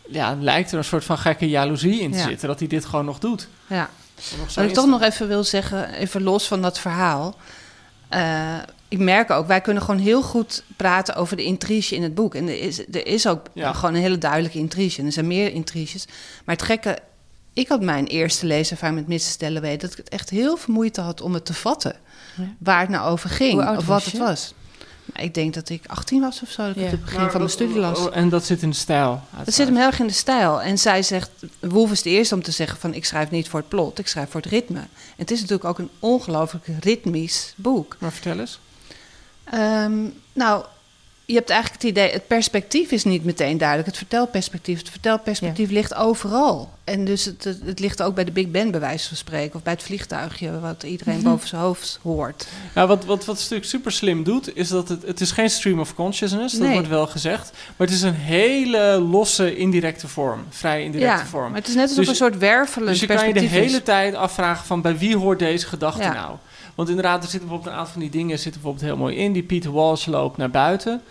Ja, 0.09 0.37
lijkt 0.39 0.71
er 0.71 0.77
een 0.77 0.83
soort 0.83 1.03
van 1.03 1.17
gekke 1.17 1.49
jaloezie 1.49 1.99
in 1.99 2.11
te 2.11 2.17
Ja. 2.17 2.23
zitten... 2.27 2.47
dat 2.47 2.59
hij 2.59 2.67
dit 2.67 2.85
gewoon 2.85 3.05
nog 3.05 3.19
doet. 3.19 3.47
Ja. 3.67 3.89
Nog 4.37 4.53
Wat 4.55 4.65
ik 4.65 4.73
toch 4.73 4.87
nog 4.87 5.01
even 5.01 5.27
wil 5.27 5.43
zeggen, 5.43 5.93
even 5.93 6.23
los 6.23 6.47
van 6.47 6.61
dat 6.61 6.79
verhaal. 6.79 7.35
Eh, 8.09 8.57
ik 8.89 8.97
merk 8.99 9.29
ook, 9.29 9.47
wij 9.47 9.61
kunnen 9.61 9.83
gewoon 9.83 9.99
heel 9.99 10.21
goed 10.21 10.63
praten 10.75 11.15
over 11.15 11.37
de 11.37 11.43
intrige 11.43 11.95
in 11.95 12.03
het 12.03 12.15
boek. 12.15 12.35
En 12.35 12.47
er 12.47 12.59
is, 12.61 12.79
er 12.79 13.07
is 13.07 13.27
ook 13.27 13.41
Ja. 13.53 13.73
gewoon 13.73 13.95
een 13.95 14.01
hele 14.01 14.17
duidelijke 14.17 14.57
intrige. 14.57 14.99
En 14.99 15.05
er 15.05 15.11
zijn 15.11 15.27
meer 15.27 15.51
intriges. 15.53 16.05
Maar 16.45 16.55
het 16.55 16.65
gekke, 16.65 16.97
ik 17.53 17.67
had 17.67 17.81
mijn 17.81 18.05
eerste 18.07 18.45
leeservaring 18.45 19.07
met 19.07 19.07
Mrs. 19.07 19.37
Dalloway... 19.37 19.77
dat 19.77 19.91
ik 19.91 19.97
het 19.97 20.09
echt 20.09 20.29
heel 20.29 20.57
veel 20.57 20.73
moeite 20.73 21.01
had 21.01 21.21
om 21.21 21.33
het 21.33 21.45
te 21.45 21.53
vatten. 21.53 21.95
Ja. 22.37 22.43
Waar 22.57 22.79
het 22.79 22.89
nou 22.89 23.09
over 23.09 23.29
ging, 23.29 23.69
of 23.77 23.85
wat 23.85 24.03
je? 24.03 24.09
het 24.09 24.19
was. 24.19 24.53
Nou, 25.13 25.25
ik 25.25 25.33
denk 25.33 25.53
dat 25.53 25.69
ik 25.69 25.83
18 25.87 26.21
was 26.21 26.41
of 26.41 26.49
zo, 26.49 26.61
dat 26.67 26.75
ik 26.75 26.81
Ja. 26.83 26.89
het 26.89 27.01
begin 27.01 27.19
Maar 27.19 27.29
van 27.31 27.39
mijn 27.39 27.51
studie 27.51 27.77
las. 27.79 27.99
oh, 27.99 28.15
En 28.17 28.29
dat 28.29 28.45
zit 28.45 28.61
in 28.61 28.69
de 28.69 28.75
stijl. 28.75 29.21
Dat 29.45 29.53
zit 29.53 29.67
hem 29.67 29.75
heel 29.75 29.85
erg 29.85 29.99
in 29.99 30.07
de 30.07 30.13
stijl. 30.13 30.61
En 30.61 30.77
zij 30.77 31.03
zegt, 31.03 31.29
Wolf 31.59 31.91
is 31.91 32.01
de 32.01 32.09
eerste 32.09 32.35
om 32.35 32.41
te 32.43 32.51
zeggen 32.51 32.79
van... 32.79 32.93
ik 32.93 33.05
schrijf 33.05 33.29
niet 33.31 33.49
voor 33.49 33.59
het 33.59 33.69
plot, 33.69 33.99
ik 33.99 34.07
schrijf 34.07 34.29
voor 34.29 34.41
het 34.41 34.49
ritme. 34.49 34.79
En 34.79 34.87
het 35.15 35.31
is 35.31 35.39
natuurlijk 35.39 35.69
ook 35.69 35.79
een 35.79 35.89
ongelooflijk 35.99 36.65
ritmisch 36.79 37.53
boek. 37.55 37.95
Maar 37.99 38.11
vertel 38.11 38.39
eens. 38.39 38.59
Ehm, 39.51 39.93
nou, 40.33 40.63
je 41.25 41.35
hebt 41.35 41.49
eigenlijk 41.49 41.81
het 41.81 41.91
idee... 41.91 42.11
het 42.11 42.27
perspectief 42.27 42.91
is 42.91 43.03
niet 43.03 43.25
meteen 43.25 43.57
duidelijk. 43.57 43.87
Het 43.87 43.97
vertelperspectief. 43.97 44.77
Het 44.79 44.89
vertelperspectief 44.89 45.69
ligt 45.69 45.95
overal. 45.95 46.69
En 46.83 47.05
dus 47.05 47.25
het, 47.25 47.43
het, 47.43 47.59
het 47.65 47.79
ligt 47.79 48.01
ook 48.01 48.15
bij 48.15 48.23
de 48.23 48.31
Big 48.31 48.47
Ben, 48.47 48.71
bij 48.71 48.79
wijze 48.79 49.07
van 49.07 49.17
spreken... 49.17 49.55
of 49.55 49.63
bij 49.63 49.73
het 49.73 49.83
vliegtuigje 49.83 50.59
wat 50.59 50.83
iedereen 50.83 51.21
boven 51.23 51.47
zijn 51.47 51.61
hoofd 51.61 51.99
hoort. 52.01 52.47
Ja, 52.75 52.87
wat, 52.87 53.05
wat, 53.05 53.25
wat 53.25 53.35
het 53.35 53.45
stuk 53.45 53.63
super 53.65 53.91
slim 53.91 54.23
doet, 54.23 54.55
is 54.55 54.67
dat 54.67 54.89
het, 54.89 55.01
het 55.05 55.21
is 55.21 55.31
geen 55.31 55.49
stream 55.49 55.79
of 55.79 55.95
consciousness, 55.95 56.53
dat 56.53 56.63
Nee. 56.63 56.73
wordt 56.73 56.87
wel 56.87 57.07
gezegd. 57.07 57.51
Maar 57.77 57.87
het 57.87 57.95
is 57.95 58.01
een 58.01 58.13
hele 58.13 58.99
losse 59.09 59.55
indirecte 59.55 60.07
vorm, 60.07 60.45
vrij 60.49 60.83
indirecte 60.83 61.17
Ja, 61.23 61.25
vorm. 61.25 61.47
maar 61.51 61.59
het 61.59 61.67
is 61.67 61.75
net 61.75 61.83
alsof 61.83 61.97
Dus- 61.97 62.07
een 62.07 62.15
soort 62.15 62.37
wervelend 62.37 62.89
Dus 62.89 62.99
je 62.99 63.07
kan 63.07 63.27
je 63.27 63.33
de 63.33 63.39
hele 63.39 63.83
tijd 63.83 64.15
afvragen 64.15 64.65
van 64.65 64.81
bij 64.81 64.97
wie 64.97 65.17
hoort 65.17 65.39
deze 65.39 65.67
gedachte 65.67 66.01
Ja. 66.01 66.13
nou? 66.13 66.35
Want 66.79 66.91
inderdaad, 66.91 67.23
er 67.23 67.29
zitten 67.29 67.47
bijvoorbeeld 67.49 67.73
een 67.73 67.79
aantal 67.79 67.93
van 67.93 68.01
die 68.01 68.11
dingen 68.19 68.39
zitten 68.39 68.61
bijvoorbeeld 68.61 68.85
heel 68.85 68.97
mooi 68.97 69.15
in. 69.15 69.33
Die 69.33 69.43
Peter 69.43 69.71
Walsh 69.71 70.05
loopt 70.05 70.37
naar 70.37 70.49
buiten 70.49 71.01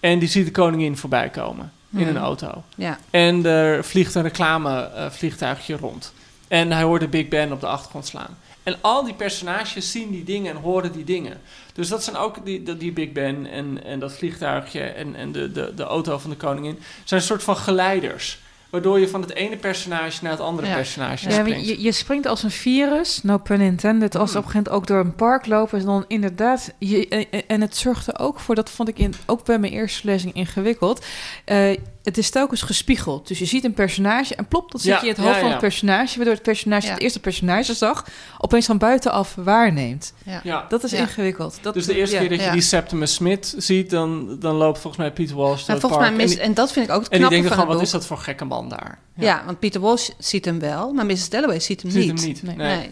en 0.00 0.18
die 0.18 0.28
ziet 0.28 0.44
de 0.44 0.50
koningin 0.50 0.96
voorbij 0.96 1.28
komen 1.28 1.72
in 1.92 1.98
Hmm. 1.98 2.08
een 2.08 2.16
auto. 2.16 2.62
Ja, 2.74 2.98
En 3.10 3.46
er 3.46 3.84
vliegt 3.84 4.14
een 4.14 4.22
reclamevliegtuigje 4.22 5.76
rond. 5.76 6.12
En 6.48 6.72
hij 6.72 6.82
hoort 6.82 7.00
de 7.00 7.08
Big 7.08 7.28
Ben 7.28 7.52
op 7.52 7.60
de 7.60 7.66
achtergrond 7.66 8.06
slaan. 8.06 8.38
En 8.62 8.76
al 8.80 9.04
die 9.04 9.14
personages 9.14 9.90
zien 9.90 10.10
die 10.10 10.24
dingen 10.24 10.54
en 10.54 10.60
horen 10.62 10.92
die 10.92 11.04
dingen. 11.04 11.40
Dus 11.72 11.88
dat 11.88 12.04
zijn 12.04 12.16
ook 12.16 12.44
die, 12.44 12.62
die, 12.62 12.76
die 12.76 12.92
Big 12.92 13.12
Ben 13.12 13.46
en, 13.50 13.84
en 13.84 13.98
dat 13.98 14.12
vliegtuigje 14.12 14.80
en, 14.80 15.14
en 15.14 15.32
de, 15.32 15.52
de, 15.52 15.72
de 15.76 15.82
auto 15.82 16.18
van 16.18 16.30
de 16.30 16.36
koningin. 16.36 16.78
zijn 17.04 17.20
een 17.20 17.26
soort 17.26 17.42
van 17.42 17.56
geleiders. 17.56 18.38
Waardoor 18.70 18.98
je 19.00 19.08
van 19.08 19.20
het 19.20 19.34
ene 19.34 19.56
personage 19.56 20.22
naar 20.22 20.32
het 20.32 20.40
andere 20.40 20.68
Ja. 20.68 20.74
personage 20.74 21.28
Ja, 21.30 21.34
springt. 21.40 21.68
je, 21.68 21.82
je 21.82 21.92
springt 21.92 22.26
als 22.26 22.42
een 22.42 22.50
virus, 22.50 23.22
no 23.22 23.38
pun 23.38 23.60
intended, 23.60 24.14
als 24.16 24.30
Hmm. 24.30 24.38
op 24.38 24.44
een 24.44 24.50
gegeven 24.50 24.72
moment 24.72 24.90
ook 24.90 24.96
door 24.96 25.04
een 25.06 25.14
park 25.14 25.46
lopen. 25.46 25.78
En 25.78 25.84
dan 25.84 26.04
inderdaad, 26.08 26.74
je, 26.78 27.26
en, 27.46 27.60
het 27.60 27.76
zorgt 27.76 28.06
er 28.06 28.18
ook 28.18 28.40
voor, 28.40 28.54
dat 28.54 28.70
vond 28.70 28.88
ik 28.88 28.98
in, 28.98 29.14
ook 29.26 29.44
bij 29.44 29.58
mijn 29.58 29.72
eerste 29.72 30.06
lezing 30.06 30.34
ingewikkeld. 30.34 31.04
Eh, 31.44 31.76
het 32.08 32.18
is 32.18 32.30
telkens 32.30 32.62
gespiegeld. 32.62 33.28
Dus 33.28 33.38
je 33.38 33.44
ziet 33.44 33.64
een 33.64 33.72
personage 33.74 34.34
en 34.34 34.46
plop, 34.46 34.70
dat 34.72 34.80
zit 34.80 34.90
Ja, 34.92 34.96
je 35.00 35.02
in 35.06 35.08
het 35.14 35.18
hoofd 35.20 35.34
ja, 35.34 35.40
van 35.40 35.50
het 35.50 35.58
personage, 35.58 36.16
waardoor 36.16 36.34
het 36.34 36.42
personage 36.42 36.86
Ja. 36.86 36.92
het 36.92 37.02
eerste 37.02 37.20
personage 37.20 37.74
zag, 37.74 38.06
opeens 38.38 38.66
van 38.66 38.78
buitenaf 38.78 39.34
waarneemt. 39.34 40.12
Ja. 40.42 40.66
Dat 40.68 40.84
is 40.84 40.90
Ja. 40.90 40.98
ingewikkeld. 40.98 41.58
Dat, 41.62 41.74
Dus 41.74 41.86
de 41.86 41.94
eerste 41.96 42.14
ja. 42.14 42.20
keer 42.20 42.36
dat 42.36 42.44
je 42.46 42.50
die 42.50 42.60
Septimus 42.60 43.14
Smith 43.14 43.54
ziet, 43.56 43.90
dan, 43.90 44.36
dan 44.40 44.54
loopt 44.54 44.78
volgens 44.78 45.02
mij 45.02 45.12
Peter 45.12 45.36
Walsh 45.36 45.60
door 45.64 45.70
het 45.70 45.80
volgens 45.80 46.00
mij 46.00 46.10
park. 46.10 46.22
mis, 46.22 46.30
en, 46.30 46.36
die, 46.36 46.46
en 46.46 46.54
dat 46.54 46.72
vind 46.72 46.88
ik 46.88 46.94
ook 46.94 47.02
het 47.02 47.12
en 47.12 47.18
die 47.20 47.28
denken 47.28 47.48
van 47.48 47.58
gewoon, 47.58 47.74
wat 47.74 47.82
is 47.84 47.90
dat 47.90 48.06
voor 48.06 48.18
gekke 48.18 48.44
man 48.44 48.68
daar? 48.68 48.98
Ja. 49.14 49.42
want 49.46 49.58
Peter 49.58 49.80
Walsh 49.80 50.08
ziet 50.18 50.44
hem 50.44 50.58
wel, 50.58 50.92
maar 50.92 51.06
Mrs. 51.06 51.28
Dalloway 51.28 51.60
ziet 51.60 51.82
hem 51.82 51.90
Ziet 51.90 52.12
niet. 52.12 52.18
hem 52.20 52.28
niet. 52.28 52.42
Nee. 52.42 52.56
Nee. 52.56 52.76
Nee. 52.76 52.90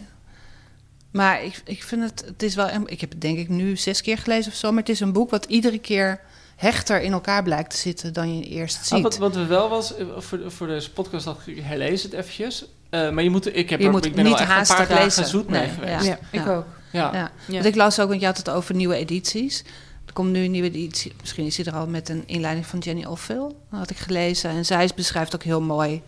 Maar 1.13 1.45
ik, 1.45 1.61
ik 1.65 1.83
vind 1.83 2.03
het, 2.03 2.23
het 2.27 2.43
is 2.43 2.55
wel, 2.55 2.69
ik 2.85 3.01
heb 3.01 3.11
het 3.11 3.21
denk 3.21 3.39
ik 3.39 3.49
nu 3.49 3.77
zes 3.77 4.03
keer 4.03 4.19
gelezen 4.19 4.53
of 4.53 4.59
zo, 4.59 4.69
maar 4.71 4.79
het 4.81 4.89
is 4.89 5.01
een 5.01 5.13
boek 5.13 5.31
wat 5.31 5.45
iedere 5.45 5.79
keer 5.79 6.21
hechter 6.57 7.01
in 7.03 7.13
elkaar 7.13 7.43
blijkt 7.43 7.71
te 7.71 7.77
zitten 7.77 8.13
dan 8.13 8.39
je 8.39 8.45
eerst 8.45 8.85
ziet. 8.87 8.93
Ah, 8.97 9.03
wat, 9.03 9.17
wat 9.17 9.35
we 9.35 9.47
wel 9.47 9.69
was, 9.69 9.97
eh, 9.97 10.07
voor, 10.19 10.41
voor 10.47 10.67
deze 10.67 10.91
podcast 10.93 11.25
dacht 11.25 11.47
ik, 11.47 11.59
herlees 11.63 12.03
het 12.03 12.13
eventjes. 12.13 12.65
Eh, 12.91 13.11
maar 13.11 13.23
je 13.23 13.31
moet, 13.31 13.57
ik, 13.57 13.71
heb 13.71 13.81
Je 13.81 13.87
er, 13.87 13.91
moet 13.93 14.05
ik 14.05 14.15
ben 14.15 14.25
er 14.25 14.31
niet 14.31 14.39
wel 14.39 14.49
echt 14.57 14.71
een 14.71 14.77
paar 14.77 14.89
dagen 14.89 15.05
lezen. 15.05 15.27
zoet 15.27 15.49
mee 15.49 15.61
Nee, 15.61 15.71
geweest. 15.71 16.05
Ja, 16.05 16.19
ik 16.31 16.45
Ja. 16.45 16.55
ook. 16.55 16.65
Ja. 16.93 17.11
Ja. 17.13 17.31
Ja. 17.47 17.53
Want 17.53 17.65
ik 17.65 17.75
las 17.75 18.01
ook, 18.01 18.09
want 18.09 18.21
je 18.21 18.27
had 18.27 18.37
het 18.37 18.51
over 18.51 18.75
nieuwe 18.75 18.95
edities. 18.95 19.65
Er 20.07 20.13
komt 20.13 20.31
nu 20.31 20.45
een 20.45 20.51
nieuwe 20.51 20.69
editie, 20.69 21.13
misschien 21.21 21.47
is 21.47 21.55
die 21.57 21.65
er 21.65 21.75
al 21.75 21.87
met 21.87 22.09
een 22.09 22.23
inleiding 22.27 22.67
van 22.67 22.79
Jenny 22.79 23.05
Offill, 23.05 23.51
had 23.69 23.91
ik 23.91 23.97
gelezen. 23.97 24.51
En 24.51 24.65
zij 24.65 24.91
beschrijft 24.95 25.35
ook 25.35 25.43
heel 25.43 25.61
mooi, 25.61 26.03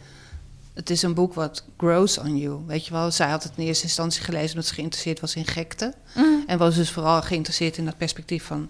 het 0.75 0.91
is 0.91 1.03
een 1.03 1.15
boek 1.15 1.35
wat 1.35 1.65
grows 1.77 2.19
on 2.19 2.39
you. 2.39 2.59
Weet 2.67 2.87
je 2.87 2.93
wel, 2.93 3.11
zij 3.11 3.29
had 3.29 3.43
het 3.43 3.53
in 3.57 3.65
eerste 3.67 3.85
instantie 3.85 4.23
gelezen 4.23 4.51
omdat 4.51 4.67
ze 4.67 4.75
geïnteresseerd 4.75 5.21
was 5.21 5.35
in 5.35 5.47
gekte. 5.47 5.95
Mm. 6.15 6.45
En 6.47 6.59
was 6.59 6.75
dus 6.75 6.91
vooral 6.91 7.23
geïnteresseerd 7.23 7.77
in 7.77 7.85
dat 7.85 7.97
perspectief 7.97 8.45
van 8.45 8.69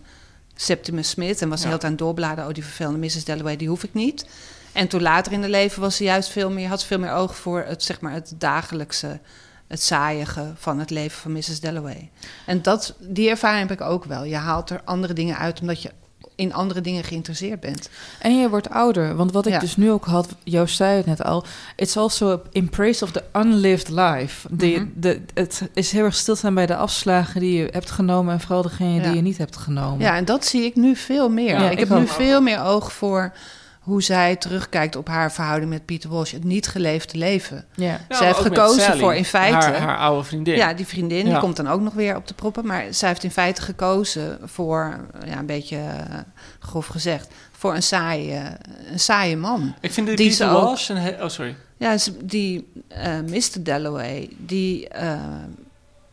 Septimus 0.60 1.08
Smith. 1.08 1.42
En 1.42 1.48
was 1.48 1.62
Ja. 1.62 1.68
heel 1.68 1.82
aan 1.82 1.88
het 1.90 1.98
doorbladeren, 1.98 2.48
oh 2.48 2.54
die 2.54 2.64
vervelende 2.64 2.98
Mrs. 2.98 3.24
Dalloway, 3.24 3.56
die 3.56 3.68
hoef 3.68 3.84
ik 3.84 3.94
niet. 3.94 4.26
En 4.72 4.88
toen 4.88 5.02
later 5.02 5.32
in 5.32 5.40
de 5.40 5.48
leven 5.48 5.80
was 5.80 5.96
ze 5.96 6.04
juist 6.04 6.28
veel 6.30 6.50
meer, 6.50 6.68
had 6.68 6.80
ze 6.80 6.86
veel 6.86 6.98
meer 6.98 7.12
oog 7.12 7.36
voor 7.36 7.64
het, 7.66 7.82
zeg 7.82 8.00
maar, 8.00 8.12
het 8.12 8.32
dagelijkse, 8.38 9.18
het 9.66 9.82
saaiige 9.82 10.52
van 10.56 10.78
het 10.78 10.90
leven 10.90 11.18
van 11.20 11.32
Mrs. 11.32 11.60
Dalloway. 11.60 12.10
En 12.46 12.62
dat, 12.62 12.94
die 12.98 13.28
ervaring 13.28 13.68
heb 13.68 13.80
ik 13.80 13.86
ook 13.86 14.04
wel. 14.04 14.24
Je 14.24 14.36
haalt 14.36 14.70
er 14.70 14.80
andere 14.84 15.12
dingen 15.12 15.36
uit 15.38 15.60
omdat 15.60 15.82
je 15.82 15.90
in 16.38 16.54
andere 16.54 16.80
dingen 16.80 17.04
geïnteresseerd 17.04 17.60
bent. 17.60 17.88
En 18.18 18.38
je 18.40 18.48
wordt 18.48 18.70
ouder. 18.70 19.16
Want 19.16 19.32
wat 19.32 19.46
ik 19.46 19.52
Ja. 19.52 19.58
dus 19.58 19.76
nu 19.76 19.90
ook 19.90 20.04
had, 20.04 20.28
Joost 20.44 20.76
zei 20.76 20.96
het 20.96 21.06
net 21.06 21.24
al. 21.24 21.44
It's 21.76 21.96
also 21.96 22.42
in 22.52 22.68
praise 22.70 23.04
of 23.04 23.10
the 23.10 23.22
unlived 23.36 23.88
life. 23.88 24.48
De, 24.50 24.66
Mhm. 24.66 24.84
de, 24.94 25.20
het 25.34 25.68
is 25.74 25.92
heel 25.92 26.04
erg 26.04 26.14
stilstaan 26.14 26.54
bij 26.54 26.66
de 26.66 26.76
afslagen 26.76 27.40
die 27.40 27.58
je 27.58 27.68
hebt 27.72 27.90
genomen. 27.90 28.32
En 28.34 28.40
vooral 28.40 28.62
degene 28.62 28.94
Ja. 28.94 29.02
die 29.02 29.14
je 29.14 29.20
niet 29.22 29.38
hebt 29.38 29.56
genomen. 29.56 29.98
Ja, 30.00 30.16
en 30.16 30.24
dat 30.24 30.46
zie 30.46 30.62
ik 30.64 30.76
nu 30.76 30.96
veel 30.96 31.28
meer. 31.28 31.60
Ja, 31.60 31.70
ik, 31.70 31.78
ik 31.78 31.88
heb 31.88 31.98
nu 31.98 32.06
veel 32.06 32.40
meer 32.40 32.62
oog 32.64 32.92
voor 32.92 33.32
hoe 33.88 34.02
zij 34.02 34.36
terugkijkt 34.36 34.96
op 34.96 35.08
haar 35.08 35.32
verhouding 35.32 35.70
met 35.70 35.84
Peter 35.84 36.10
Walsh. 36.10 36.32
Het 36.32 36.44
niet 36.44 36.66
geleefde 36.68 37.18
leven. 37.18 37.64
ja. 37.74 38.00
Ja, 38.08 38.16
Zij 38.16 38.26
heeft 38.26 38.38
gekozen 38.38 38.82
Sally, 38.82 38.98
voor 38.98 39.14
in 39.14 39.24
feite- 39.24 39.56
Haar, 39.56 39.74
haar 39.80 39.98
oude 39.98 40.24
vriendin. 40.24 40.56
Ja, 40.56 40.74
die 40.74 40.86
vriendin 40.86 41.26
Ja. 41.26 41.30
die 41.32 41.40
komt 41.40 41.56
dan 41.56 41.68
ook 41.68 41.80
nog 41.80 41.94
weer 41.94 42.16
op 42.16 42.26
de 42.26 42.34
proppen. 42.34 42.66
Maar 42.66 42.84
zij 42.90 43.08
heeft 43.08 43.24
in 43.24 43.30
feite 43.30 43.62
gekozen 43.62 44.38
voor, 44.44 45.00
ja, 45.26 45.38
een 45.38 45.46
beetje 45.46 45.76
eh, 45.76 46.16
grof 46.58 46.86
gezegd, 46.86 47.28
voor 47.52 47.74
een 47.74 47.82
saaie, 47.82 48.40
een 48.92 49.00
saaie 49.00 49.36
man. 49.36 49.74
Ik 49.80 49.92
vind 49.92 50.06
die, 50.06 50.16
Die 50.16 50.28
Peter 50.30 50.46
ze 50.46 50.52
ook- 50.52 50.62
Walsh... 50.62 50.88
Een 50.88 51.22
oh, 51.22 51.28
sorry. 51.28 51.56
Ja, 51.76 51.98
ze- 51.98 52.26
die 52.26 52.72
eh 52.88 53.18
Mr. 53.26 53.62
Dalloway, 53.62 54.28
die 54.38 54.88
eh, 54.88 55.12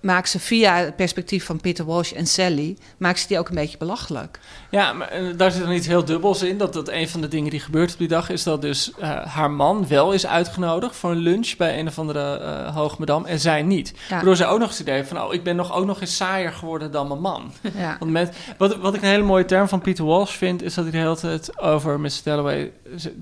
maakt 0.05 0.29
ze 0.29 0.39
via 0.39 0.75
het 0.75 0.95
perspectief 0.95 1.45
van 1.45 1.61
Peter 1.61 1.85
Walsh 1.85 2.11
en 2.11 2.27
Sally, 2.27 2.77
maakt 2.97 3.19
ze 3.19 3.27
die 3.27 3.39
ook 3.39 3.49
een 3.49 3.55
beetje 3.55 3.77
belachelijk. 3.77 4.39
Ja, 4.69 4.93
maar 4.93 5.07
eh, 5.07 5.23
daar 5.37 5.51
zit 5.51 5.61
dan 5.61 5.71
iets 5.71 5.87
heel 5.87 6.05
dubbels 6.05 6.41
in. 6.41 6.57
Dat, 6.57 6.73
dat 6.73 6.89
een 6.89 7.09
van 7.09 7.21
de 7.21 7.27
dingen 7.27 7.49
die 7.49 7.59
gebeurt 7.59 7.91
op 7.93 7.97
die 7.97 8.07
dag 8.07 8.29
is 8.29 8.43
dat 8.43 8.61
dus 8.61 8.91
eh, 8.99 9.25
haar 9.25 9.51
man 9.51 9.87
wel 9.87 10.11
is 10.11 10.27
uitgenodigd 10.27 10.95
voor 10.95 11.11
een 11.11 11.17
lunch 11.17 11.55
bij 11.57 11.79
een 11.79 11.87
of 11.87 11.99
andere 11.99 12.37
eh 12.37 12.75
hoogmadam 12.75 13.25
en 13.25 13.39
zij 13.39 13.63
niet. 13.63 13.93
Ja. 14.09 14.15
Waardoor 14.15 14.35
zij 14.35 14.47
ook 14.47 14.59
nog 14.59 14.69
het 14.69 14.79
idee 14.79 15.03
van, 15.03 15.21
oh, 15.21 15.33
ik 15.33 15.43
ben 15.43 15.55
nog, 15.55 15.73
ook 15.73 15.85
nog 15.85 16.01
eens 16.01 16.15
saaier 16.15 16.51
geworden 16.51 16.91
dan 16.91 17.07
mijn 17.07 17.21
man. 17.21 17.51
Ja. 17.77 17.95
Want 17.99 18.11
met, 18.11 18.35
wat, 18.57 18.75
wat 18.75 18.93
ik 18.93 19.01
een 19.01 19.07
hele 19.07 19.23
mooie 19.23 19.45
term 19.45 19.67
van 19.67 19.81
Peter 19.81 20.05
Walsh 20.05 20.35
vind, 20.35 20.61
is 20.61 20.73
dat 20.73 20.83
hij 20.83 20.93
de 20.93 20.99
hele 20.99 21.17
tijd 21.17 21.59
over 21.59 21.99
Miss 21.99 22.23
Dalloway 22.23 22.71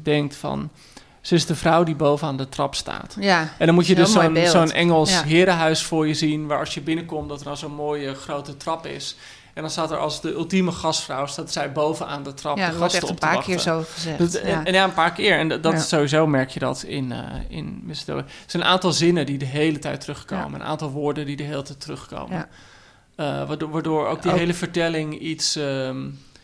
denkt 0.03 0.35
van, 0.35 0.69
ze 1.23 1.35
is 1.35 1.45
de 1.45 1.55
vrouw 1.55 1.83
die 1.83 1.95
bovenaan 1.95 2.37
de 2.37 2.49
trap 2.49 2.75
staat. 2.75 3.15
Ja, 3.19 3.53
En 3.57 3.65
dan 3.65 3.75
moet 3.75 3.87
je 3.87 3.95
dus 3.95 4.11
zo'n 4.51 4.71
Engels 4.71 5.09
Ja. 5.11 5.23
herenhuis 5.23 5.83
voor 5.83 6.07
je 6.07 6.13
zien, 6.13 6.47
waar 6.47 6.59
als 6.59 6.73
je 6.73 6.81
binnenkomt 6.81 7.29
dat 7.29 7.39
er 7.39 7.45
dan 7.45 7.57
zo'n 7.57 7.75
mooie 7.75 8.13
grote 8.15 8.57
trap 8.57 8.85
is. 8.85 9.15
En 9.53 9.61
dan 9.61 9.71
staat 9.71 9.91
er 9.91 9.97
als 9.97 10.21
de 10.21 10.31
ultieme 10.33 10.71
gastvrouw, 10.71 11.25
staat 11.25 11.51
zij 11.51 11.71
bovenaan 11.71 12.23
de 12.23 12.33
trap 12.33 12.57
ja 12.57 12.69
de 12.69 12.75
gasten 12.77 12.99
echt 13.01 13.09
een 13.09 13.15
te 13.15 13.25
paar 13.25 13.43
keer 13.43 13.59
zo 13.59 13.83
gezegd. 13.93 14.39
En, 14.41 14.49
ja. 14.49 14.63
en 14.65 14.73
ja, 14.73 14.83
een 14.83 14.93
paar 14.93 15.11
keer. 15.13 15.37
En 15.37 15.47
dat, 15.49 15.63
dat 15.63 15.71
Ja. 15.71 15.77
is 15.77 15.87
sowieso 15.87 16.27
merk 16.27 16.49
je 16.49 16.59
dat 16.59 16.83
in, 16.83 17.11
eh 17.11 17.19
in 17.47 17.91
Dalloway. 18.05 18.27
Er 18.29 18.33
zijn 18.45 18.63
een 18.63 18.69
aantal 18.69 18.91
zinnen 18.91 19.25
die 19.25 19.37
de 19.37 19.45
hele 19.45 19.79
tijd 19.79 20.01
terugkomen. 20.01 20.53
Een 20.53 20.65
aantal 20.67 20.89
woorden 20.91 21.25
die 21.25 21.35
de 21.35 21.43
hele 21.43 21.61
tijd 21.61 21.79
terugkomen. 21.81 22.37
Ja. 22.37 22.47
Eh, 23.41 23.47
waardoor, 23.47 23.69
waardoor 23.69 24.07
ook 24.07 24.21
die 24.21 24.31
Ook- 24.31 24.37
hele 24.37 24.53
vertelling 24.53 25.19
iets... 25.19 25.55
ehm, 25.55 25.97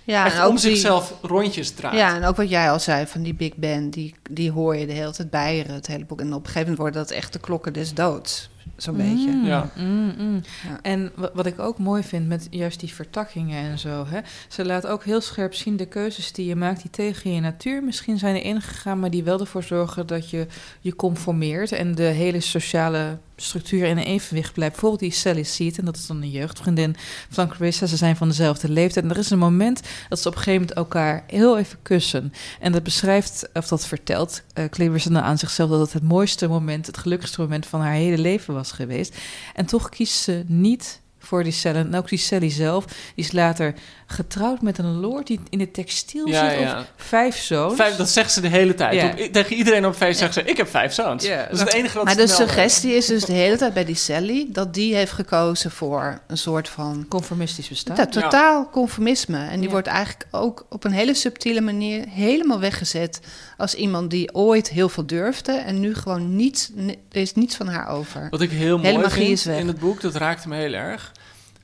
ja, 0.10 0.26
echt 0.26 0.36
en 0.36 0.42
ook 0.42 0.50
om 0.50 0.56
die- 0.56 0.62
zichzelf 0.70 1.14
rondjes 1.22 1.72
draait. 1.72 1.98
Ja, 1.98 2.16
en 2.16 2.26
ook 2.26 2.36
wat 2.36 2.50
jij 2.50 2.72
al 2.72 2.80
zei 2.80 3.08
van 3.08 3.22
die 3.24 3.34
Big 3.34 3.56
Ben, 3.56 3.90
die, 3.90 4.16
die 4.30 4.52
hoor 4.52 4.76
je 4.76 4.86
de 4.88 4.94
hele 4.94 5.12
tijd 5.12 5.30
bijeren, 5.30 5.74
het 5.74 5.88
hele 5.88 6.06
boek. 6.06 6.20
En 6.20 6.28
op 6.28 6.40
een 6.40 6.46
gegeven 6.46 6.60
moment 6.62 6.78
worden 6.78 7.02
dat 7.02 7.12
echt 7.12 7.34
de 7.34 7.40
klokken 7.40 7.74
des 7.74 7.94
doods, 7.94 8.50
zo'n 8.78 8.98
beetje. 8.98 9.30
Mm, 9.32 9.46
Ja. 9.46 9.70
mm, 9.78 10.14
mm. 10.18 10.42
Ja. 10.68 10.80
En 10.82 11.12
wa- 11.16 11.30
wat 11.34 11.46
ik 11.46 11.60
ook 11.60 11.78
mooi 11.78 12.04
vind 12.04 12.28
met 12.28 12.48
juist 12.50 12.80
die 12.80 12.94
vertakkingen 12.94 13.64
en 13.72 13.80
zo. 13.80 14.06
Hè, 14.08 14.20
ze 14.48 14.66
laat 14.66 14.88
ook 14.88 15.04
heel 15.04 15.22
scherp 15.22 15.54
zien 15.54 15.78
de 15.78 15.86
keuzes 15.86 16.32
die 16.32 16.46
je 16.46 16.56
maakt 16.56 16.82
die 16.82 16.92
tegen 16.92 17.34
je 17.34 17.42
natuur 17.42 17.84
misschien 17.84 18.18
zijn 18.18 18.44
ingegaan, 18.44 19.00
maar 19.00 19.12
die 19.12 19.24
wel 19.24 19.40
ervoor 19.40 19.64
zorgen 19.64 20.08
dat 20.08 20.30
je 20.30 20.48
je 20.80 20.96
conformeert 20.96 21.72
en 21.72 21.96
de 21.96 22.04
hele 22.04 22.40
sociale 22.40 23.18
structuur 23.42 23.86
in 23.86 23.98
een 23.98 24.04
evenwicht 24.04 24.54
blijft. 24.54 24.72
Bijvoorbeeld 24.72 25.02
die 25.02 25.20
Sally 25.20 25.44
Seaton, 25.44 25.86
dat 25.86 25.96
is 25.96 26.08
dan 26.08 26.22
een 26.22 26.30
jeugdvriendin 26.30 26.96
van 27.30 27.50
Clarissa. 27.50 27.86
Ze 27.86 27.98
zijn 27.98 28.16
van 28.16 28.28
dezelfde 28.28 28.70
leeftijd. 28.70 29.06
En 29.06 29.12
er 29.12 29.18
is 29.18 29.30
een 29.30 29.40
moment 29.40 29.82
dat 30.10 30.20
ze 30.20 30.28
op 30.28 30.36
een 30.36 30.42
gegeven 30.42 30.60
moment 30.60 30.78
elkaar 30.78 31.24
heel 31.28 31.58
even 31.58 31.80
kussen. 31.82 32.34
En 32.60 32.72
dat 32.72 32.84
beschrijft, 32.84 33.50
of 33.54 33.68
dat 33.68 33.86
vertelt 33.86 34.42
uh, 34.54 34.66
Clarissa 34.66 35.10
dan 35.10 35.22
aan 35.22 35.38
zichzelf... 35.38 35.70
dat 35.70 35.80
het 35.80 35.94
het 35.94 36.04
mooiste 36.04 36.48
moment, 36.48 36.86
het 36.86 36.98
gelukkigste 36.98 37.42
moment 37.42 37.66
van 37.66 37.82
haar 37.82 37.94
hele 37.94 38.18
leven 38.18 38.54
was 38.54 38.72
geweest. 38.72 39.18
En 39.54 39.66
toch 39.66 39.90
kiest 39.90 40.22
ze 40.22 40.44
niet 40.48 41.02
voor 41.20 41.44
die 41.44 41.52
Sally. 41.52 41.76
En 41.78 41.96
ook 41.96 42.10
die 42.10 42.18
Sally 42.18 42.50
zelf, 42.50 42.86
die 42.86 42.96
is 43.26 43.32
later 43.32 43.74
getrouwd 44.08 44.62
met 44.62 44.78
een 44.78 45.00
lord 45.00 45.28
die 45.28 45.40
in 45.50 45.58
de 45.58 45.72
textiel 45.72 46.28
Ja, 46.28 46.50
zit. 46.50 46.60
ja. 46.60 46.80
Of 46.80 46.86
vijf 46.96 47.38
zoons. 47.38 47.76
Vijf, 47.76 47.96
dat 47.96 48.10
zegt 48.10 48.32
ze 48.32 48.42
de 48.42 48.48
hele 48.48 48.74
tijd. 48.74 48.94
Ja. 48.94 49.10
Op, 49.26 49.34
tegen 49.34 49.56
iedereen 49.56 49.86
op 49.86 49.96
feest 49.96 50.20
zegt 50.20 50.34
ze, 50.34 50.44
ik 50.44 50.58
heb 50.58 50.68
vijf 50.70 50.94
zoons. 50.94 51.26
Ja. 51.26 51.44
Dat 51.44 51.52
is 51.54 51.60
het 51.60 51.74
enige 51.74 51.96
wat 51.96 52.04
Maar 52.04 52.14
ze 52.14 52.20
de 52.20 52.26
heeft. 52.28 52.36
suggestie 52.38 52.94
is 52.94 53.06
dus 53.06 53.26
de 53.26 53.34
hele 53.34 53.58
tijd 53.58 53.74
bij 53.74 53.86
die 53.86 53.96
Sally 53.96 54.48
dat 54.50 54.74
die 54.74 54.96
heeft 54.96 55.12
gekozen 55.12 55.72
voor 55.72 56.22
een 56.28 56.38
soort 56.38 56.70
van 56.70 57.06
Conformistisch 57.10 57.68
bestaan. 57.68 57.96
ja, 57.96 58.06
totaal 58.06 58.70
conformisme. 58.70 59.38
En 59.48 59.56
die 59.56 59.64
Ja. 59.66 59.70
wordt 59.72 59.88
eigenlijk 59.88 60.26
ook 60.32 60.66
op 60.70 60.84
een 60.84 60.92
hele 60.92 61.14
subtiele 61.14 61.62
manier 61.62 62.06
helemaal 62.10 62.60
weggezet 62.60 63.20
als 63.58 63.76
iemand 63.76 64.10
die 64.12 64.34
ooit 64.36 64.70
heel 64.70 64.90
veel 64.90 65.06
durfde 65.06 65.52
en 65.52 65.80
nu 65.80 65.96
gewoon 65.96 66.36
niets, 66.36 66.70
ni- 66.74 66.98
er 67.12 67.22
is 67.22 67.34
niets 67.34 67.56
van 67.56 67.68
haar 67.68 67.88
over. 67.90 68.28
Wat 68.30 68.42
ik 68.42 68.52
heel 68.52 68.78
mooi 68.78 69.10
vind 69.10 69.46
in 69.46 69.68
het 69.68 69.80
boek, 69.80 70.02
dat 70.02 70.16
raakte 70.16 70.48
me 70.48 70.56
heel 70.56 70.74
erg. 70.74 71.12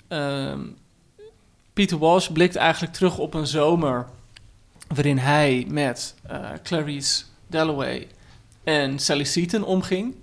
Ehm, 0.07 0.59
Peter 1.73 1.97
Walsh 1.97 2.27
blikt 2.27 2.55
eigenlijk 2.55 2.93
terug 2.93 3.17
op 3.17 3.33
een 3.33 3.47
zomer 3.47 4.05
waarin 4.87 5.17
hij 5.17 5.65
met 5.67 6.15
eh, 6.27 6.49
Clarice 6.63 7.23
Dalloway 7.47 8.07
en 8.63 8.99
Sally 8.99 9.23
Seaton 9.23 9.63
omging. 9.63 10.15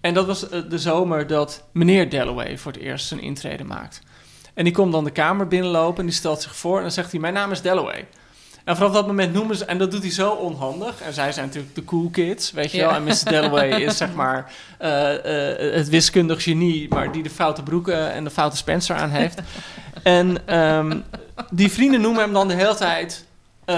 En 0.00 0.14
dat 0.14 0.26
was 0.26 0.48
eh, 0.48 0.60
de 0.68 0.78
zomer 0.78 1.26
dat 1.26 1.64
meneer 1.72 2.08
Dalloway 2.08 2.58
voor 2.58 2.72
het 2.72 2.80
eerst 2.80 3.06
zijn 3.06 3.20
intrede 3.20 3.64
maakt. 3.64 4.00
En 4.54 4.64
die 4.64 4.72
komt 4.72 4.92
dan 4.92 5.04
de 5.04 5.10
kamer 5.10 5.48
binnenlopen 5.48 5.98
en 5.98 6.06
die 6.06 6.14
stelt 6.14 6.42
zich 6.42 6.56
voor 6.56 6.76
en 6.76 6.82
dan 6.82 6.92
zegt 6.92 7.10
hij, 7.10 7.20
mijn 7.20 7.34
naam 7.34 7.50
is 7.50 7.62
Dalloway. 7.62 8.06
En 8.64 8.76
vanaf 8.76 8.92
dat 8.92 9.06
moment 9.06 9.32
noemen 9.32 9.56
ze, 9.56 9.64
en 9.64 9.78
dat 9.78 9.90
doet 9.90 10.02
hij 10.02 10.10
zo 10.10 10.30
onhandig. 10.30 11.00
En 11.00 11.12
zij 11.12 11.32
zijn 11.32 11.46
natuurlijk 11.46 11.74
de 11.74 11.84
cool 11.84 12.08
kids, 12.10 12.50
weet 12.52 12.70
je 12.70 12.76
Ja. 12.76 12.86
wel. 12.86 12.94
En 12.94 13.02
Mr. 13.04 13.24
Dalloway 13.24 13.68
is 13.82 13.96
zeg 13.96 14.12
maar 14.14 14.52
eh, 14.78 15.14
eh, 15.14 15.74
het 15.74 15.88
wiskundig 15.88 16.42
genie, 16.42 16.88
maar 16.88 17.12
die 17.12 17.22
de 17.22 17.30
foute 17.30 17.62
broeken 17.62 18.12
en 18.12 18.24
de 18.24 18.30
foute 18.30 18.56
Spencer 18.56 18.96
aan 18.96 19.10
heeft. 19.10 19.40
en 20.02 20.46
ehm, 20.46 20.98
die 21.50 21.70
vrienden 21.72 22.00
noemen 22.00 22.22
hem 22.22 22.32
dan 22.32 22.48
de 22.48 22.54
hele 22.54 22.74
tijd, 22.74 23.24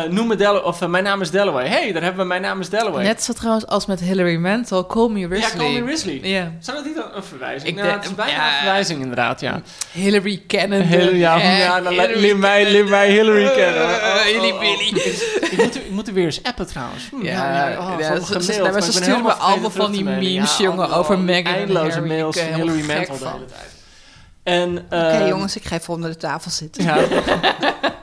eh 0.03 0.11
noem 0.11 0.27
me 0.27 0.63
of 0.65 0.81
eh, 0.83 0.89
mijn 0.89 1.05
naam 1.05 1.21
is 1.21 1.31
Dalloway. 1.31 1.69
hey, 1.69 1.93
daar 1.93 2.03
hebben 2.03 2.21
we 2.21 2.27
mijn 2.29 2.43
naam 2.43 2.61
is 2.61 2.69
Dalloway. 2.69 3.03
Net 3.05 3.23
zo 3.23 3.33
trouwens 3.33 3.67
als 3.67 3.87
met 3.87 4.01
Hilary 4.01 4.37
Mantel, 4.37 4.87
Call 4.87 5.09
Me 5.09 5.27
Risley. 5.27 5.39
Ja, 5.51 5.57
Call 5.57 5.73
Me 5.81 5.85
Risley. 5.91 6.19
Ja. 6.23 6.53
Zou 6.61 6.77
dat 6.77 6.87
niet 6.87 6.97
een, 6.97 7.17
een 7.17 7.23
verwijzing? 7.25 7.69
Ik 7.69 7.75
nou, 7.75 7.87
denk- 7.89 8.01
het 8.01 8.11
is 8.11 8.17
bijna 8.17 8.33
ja. 8.33 8.49
een 8.49 8.57
verwijzing 8.57 9.01
inderdaad, 9.01 9.41
ja. 9.41 9.61
Hillary 9.93 10.43
Cannon. 10.47 10.81
Hillary, 10.81 11.19
ja, 11.19 11.41
Eh, 11.41 11.59
ja 11.59 11.81
dan 11.81 11.93
Hillary 11.93 12.21
leer 12.21 12.37
mij, 12.37 12.71
leer 12.71 12.85
mij 12.89 13.11
Hillary 13.11 13.51
kennen. 13.55 14.01
Eh, 14.03 14.15
Hilly 14.21 14.55
Billy. 14.59 15.03
Ik 15.51 15.57
moet, 15.57 15.75
er- 15.75 15.85
ik 15.85 15.91
moet 15.91 16.09
er 16.09 16.15
weer 16.15 16.25
eens 16.25 16.43
appen 16.43 16.67
trouwens. 16.67 17.09
Hm, 17.11 17.25
Ja, 17.25 17.69
oh, 17.79 17.95
ja, 17.99 18.21
ze- 18.21 18.93
sturen 18.93 19.23
me 19.23 19.33
allemaal 19.33 19.71
van 19.71 19.93
die 19.93 20.05
memes, 20.05 20.57
Ja, 20.57 20.65
jongen, 20.65 20.91
over 20.93 21.19
Meghan 21.19 21.55
Eindeloze 21.55 22.01
mails 22.01 22.39
van 22.39 22.49
eh, 22.49 22.55
Hillary 22.55 22.85
Mantel 22.87 23.19
de 23.19 23.25
hele 23.27 23.45
tijd. 23.47 23.73
En, 24.43 24.79
Oké 24.79 24.97
ehm, 24.97 25.27
jongens, 25.29 25.57
ik 25.57 25.65
ga 25.65 25.77
even 25.77 25.95
onder 25.95 26.11
de 26.11 26.17
tafel 26.17 26.51
zitten. 26.51 26.85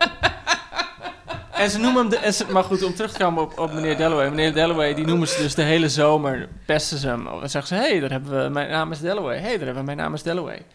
En 1.62 1.70
ze 1.70 1.78
noemen 1.80 2.02
hem... 2.02 2.10
De, 2.10 2.18
en 2.18 2.34
ze- 2.34 2.46
maar 2.52 2.64
goed, 2.64 2.84
om 2.84 2.94
terug 2.96 3.12
te 3.12 3.18
komen 3.20 3.44
op, 3.44 3.60
op 3.60 3.74
meneer 3.74 3.98
Dalloway. 3.98 4.30
Meneer 4.30 4.54
Dalloway, 4.54 4.94
die 4.94 5.06
noemen 5.06 5.28
ze 5.28 5.42
dus 5.42 5.56
de 5.56 5.62
hele 5.62 5.90
zomer... 5.90 6.48
pesten 6.66 6.98
ze 6.98 7.08
hem. 7.08 7.24
Dan 7.24 7.50
zeggen 7.50 7.68
ze... 7.78 7.84
Hé, 7.84 7.90
hey, 7.90 8.00
daar 8.00 8.10
hebben 8.10 8.44
we... 8.44 8.50
Mijn 8.50 8.70
naam 8.70 8.92
is 8.92 9.00
Dalloway. 9.00 9.36
Hé, 9.36 9.42
hey, 9.42 9.50
daar 9.58 9.60
hebben 9.66 9.76
we... 9.78 9.84
Mijn 9.84 9.98
naam 9.98 10.14
is 10.14 10.24
Dalloway. 10.24 10.66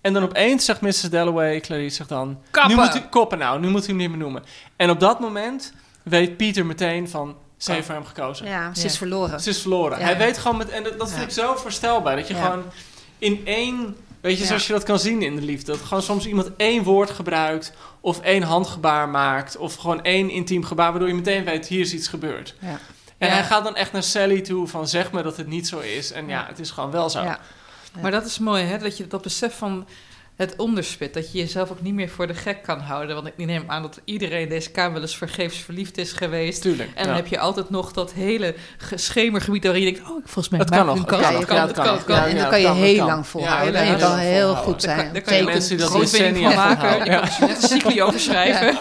En 0.00 0.12
dan 0.12 0.22
opeens 0.22 0.64
zegt 0.64 0.80
Mrs. 0.80 1.00
Dalloway... 1.00 1.60
Clarice 1.60 1.96
zegt 1.96 2.08
dan... 2.08 2.38
Kappen. 2.50 2.76
Nu 2.76 2.82
moet 2.82 2.96
u, 2.96 3.00
koppen 3.10 3.38
nou. 3.38 3.60
Nu 3.60 3.68
moet 3.68 3.84
u 3.84 3.86
hem 3.86 3.96
niet 3.96 4.08
meer 4.08 4.18
noemen. 4.18 4.42
En 4.76 4.90
op 4.90 5.00
dat 5.00 5.20
moment 5.20 5.72
weet 6.02 6.36
Pieter 6.36 6.66
meteen 6.66 7.08
van... 7.08 7.36
Ze 7.56 7.72
heeft 7.72 7.86
voor 7.86 7.94
hem 7.94 8.04
gekozen. 8.04 8.46
Ja, 8.46 8.74
ze 8.74 8.80
Ja. 8.80 8.86
is 8.86 8.98
verloren. 8.98 9.40
Ze 9.40 9.50
is 9.50 9.60
verloren. 9.60 9.98
Ja. 9.98 10.04
Hij 10.04 10.16
weet 10.18 10.38
gewoon 10.38 10.56
met... 10.56 10.68
En 10.70 10.82
dat, 10.82 10.98
dat 10.98 11.08
vind 11.08 11.20
Ja. 11.20 11.26
ik 11.26 11.32
zo 11.48 11.54
voorstelbaar. 11.56 12.16
Dat 12.16 12.28
je 12.28 12.34
Ja. 12.34 12.42
gewoon 12.44 12.62
in 13.18 13.40
één... 13.44 13.96
Weet 14.26 14.36
je, 14.36 14.42
Ja. 14.42 14.48
zoals 14.48 14.66
je 14.66 14.72
dat 14.72 14.82
kan 14.82 14.98
zien 14.98 15.22
in 15.22 15.36
de 15.36 15.42
liefde. 15.42 15.72
Dat 15.72 15.80
gewoon 15.80 16.02
soms 16.02 16.26
iemand 16.26 16.50
één 16.56 16.82
woord 16.82 17.10
gebruikt... 17.10 17.72
of 18.00 18.20
één 18.20 18.42
handgebaar 18.42 19.08
maakt... 19.08 19.56
of 19.56 19.74
gewoon 19.74 20.02
één 20.02 20.30
intiem 20.30 20.64
gebaar... 20.64 20.90
waardoor 20.90 21.08
je 21.08 21.14
meteen 21.14 21.44
weet, 21.44 21.66
hier 21.66 21.80
is 21.80 21.92
iets 21.94 22.08
gebeurd. 22.08 22.54
Ja. 22.60 22.78
En 23.18 23.28
Ja. 23.28 23.34
hij 23.34 23.44
gaat 23.44 23.64
dan 23.64 23.76
echt 23.76 23.92
naar 23.92 24.02
Sally 24.02 24.40
toe 24.40 24.66
van... 24.68 24.88
zeg 24.88 25.12
me 25.12 25.22
dat 25.22 25.36
het 25.36 25.46
niet 25.46 25.68
zo 25.68 25.78
is. 25.78 26.12
En 26.12 26.28
ja, 26.28 26.40
Ja. 26.40 26.46
het 26.48 26.58
is 26.58 26.70
gewoon 26.70 26.90
wel 26.90 27.10
zo. 27.10 27.22
Ja. 27.22 27.38
Maar 28.00 28.10
dat 28.10 28.24
is 28.26 28.38
mooi, 28.38 28.62
hè? 28.64 28.78
Dat 28.78 28.96
je 28.96 29.06
dat 29.06 29.22
besef 29.22 29.56
van 29.58 29.86
het 30.36 30.54
onderspit. 30.56 31.14
Dat 31.14 31.32
je 31.32 31.38
jezelf 31.38 31.70
ook 31.70 31.82
niet 31.82 31.94
meer 31.94 32.08
voor 32.08 32.26
de 32.26 32.34
gek 32.34 32.62
kan 32.62 32.78
houden. 32.80 33.14
Want 33.14 33.26
ik 33.26 33.36
neem 33.46 33.64
aan 33.66 33.82
dat 33.82 34.00
iedereen 34.04 34.40
in 34.40 34.48
deze 34.48 34.70
kamer 34.70 34.92
wel 34.92 35.02
eens 35.02 35.16
vergeefs 35.16 35.58
verliefd 35.58 35.98
is 35.98 36.12
geweest. 36.12 36.62
Tuurlijk. 36.62 36.88
En 36.94 37.02
dan 37.04 37.12
ja. 37.12 37.18
heb 37.20 37.26
je 37.26 37.38
altijd 37.38 37.70
nog 37.70 37.92
dat 37.92 38.12
hele 38.12 38.54
ge- 38.78 38.96
schemergebied 38.96 39.64
waarin 39.64 39.82
je 39.82 39.92
denkt... 39.92 40.08
oh, 40.08 40.16
volgens 40.24 40.48
mij 40.48 40.60
Het 40.60 40.70
maak 40.70 40.78
kan 40.86 40.88
ik 40.96 41.10
nog, 41.10 41.10
Ja, 41.10 41.16
kan 41.16 41.30
Het 41.30 41.38
nog. 41.38 41.46
kan, 41.46 41.56
Ja, 41.56 41.64
kan, 41.66 41.84
kan. 41.84 41.94
het 41.94 42.04
kan. 42.04 42.16
Ja, 42.16 42.24
en 42.26 42.34
ja, 42.34 42.40
dan 42.40 42.50
kan 42.50 42.60
je 42.60 42.68
heel 42.72 42.96
kan. 42.96 43.06
lang 43.06 43.18
Ja, 43.22 43.24
volhouden. 43.30 43.80
heel 43.82 43.92
je 43.92 43.98
kan 43.98 44.16
heel 44.18 44.54
goed 44.54 44.82
zijn. 44.82 45.12
daar 45.12 45.22
kan 45.22 45.36
je 45.36 45.42
mensen 45.42 45.76
die 45.76 45.86
dat 45.86 46.00
decennia 46.00 46.54
maken. 46.54 46.88
Je 46.98 47.10
kan 47.10 47.22
er 47.28 47.30
net 47.40 47.62
een 47.62 47.68
cycli 47.68 48.02
over 48.02 48.20
schrijven. 48.20 48.78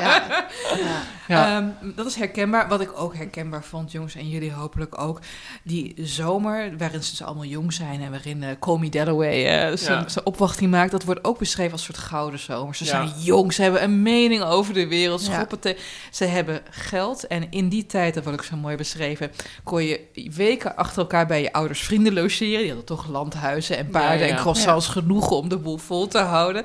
Ja. 0.00 0.22
Ja. 1.28 1.56
Ehm, 1.56 1.68
dat 1.96 2.06
is 2.06 2.14
herkenbaar. 2.14 2.68
Wat 2.68 2.80
ik 2.80 3.00
ook 3.00 3.16
herkenbaar 3.16 3.64
vond, 3.64 3.92
jongens, 3.92 4.14
en 4.14 4.28
jullie 4.28 4.52
hopelijk 4.52 4.98
ook. 5.00 5.20
Die 5.62 5.94
zomer, 5.96 6.76
waarin 6.78 7.02
ze 7.02 7.10
dus 7.10 7.22
allemaal 7.22 7.44
jong 7.44 7.72
zijn 7.72 8.02
en 8.02 8.10
waarin 8.10 8.42
uh, 8.42 8.48
Comey 8.58 8.88
Dalloway 8.88 9.46
eh, 9.46 9.76
zijn 9.76 10.04
Ja. 10.14 10.20
opwachting 10.24 10.70
maakt, 10.70 10.90
dat 10.90 11.04
wordt 11.04 11.24
ook 11.24 11.38
beschreven 11.38 11.72
als 11.72 11.88
een 11.88 11.94
soort 11.94 12.06
gouden 12.06 12.40
zomer. 12.40 12.74
Ze 12.74 12.84
Ja. 12.84 12.90
zijn 12.90 13.10
jong, 13.22 13.52
ze 13.52 13.62
hebben 13.62 13.82
een 13.82 14.02
mening 14.02 14.42
over 14.42 14.74
de 14.74 14.86
wereld, 14.88 15.20
ze, 15.20 15.30
Ja. 15.30 15.38
roepen 15.38 15.58
te- 15.60 15.76
ze 16.10 16.24
hebben 16.24 16.60
geld. 16.70 17.26
En 17.26 17.50
in 17.50 17.68
die 17.68 17.86
tijd, 17.86 18.14
dat 18.14 18.24
wordt 18.24 18.38
ook 18.38 18.44
zo 18.44 18.56
mooi 18.56 18.76
beschreven, 18.76 19.30
kon 19.64 19.84
je 19.84 20.00
weken 20.34 20.76
achter 20.76 20.98
elkaar 20.98 21.26
bij 21.26 21.42
je 21.42 21.52
ouders 21.52 21.80
vrienden 21.82 22.12
logeren. 22.12 22.58
Die 22.58 22.66
hadden 22.66 22.84
toch 22.84 23.08
landhuizen 23.08 23.76
en 23.76 23.88
paarden 23.88 24.18
Ja, 24.18 24.24
ja. 24.26 24.30
en 24.30 24.38
croissants 24.40 24.86
genoeg 24.88 25.30
om 25.30 25.48
de 25.48 25.58
boel 25.58 25.78
vol 25.78 26.08
te 26.08 26.18
houden. 26.18 26.64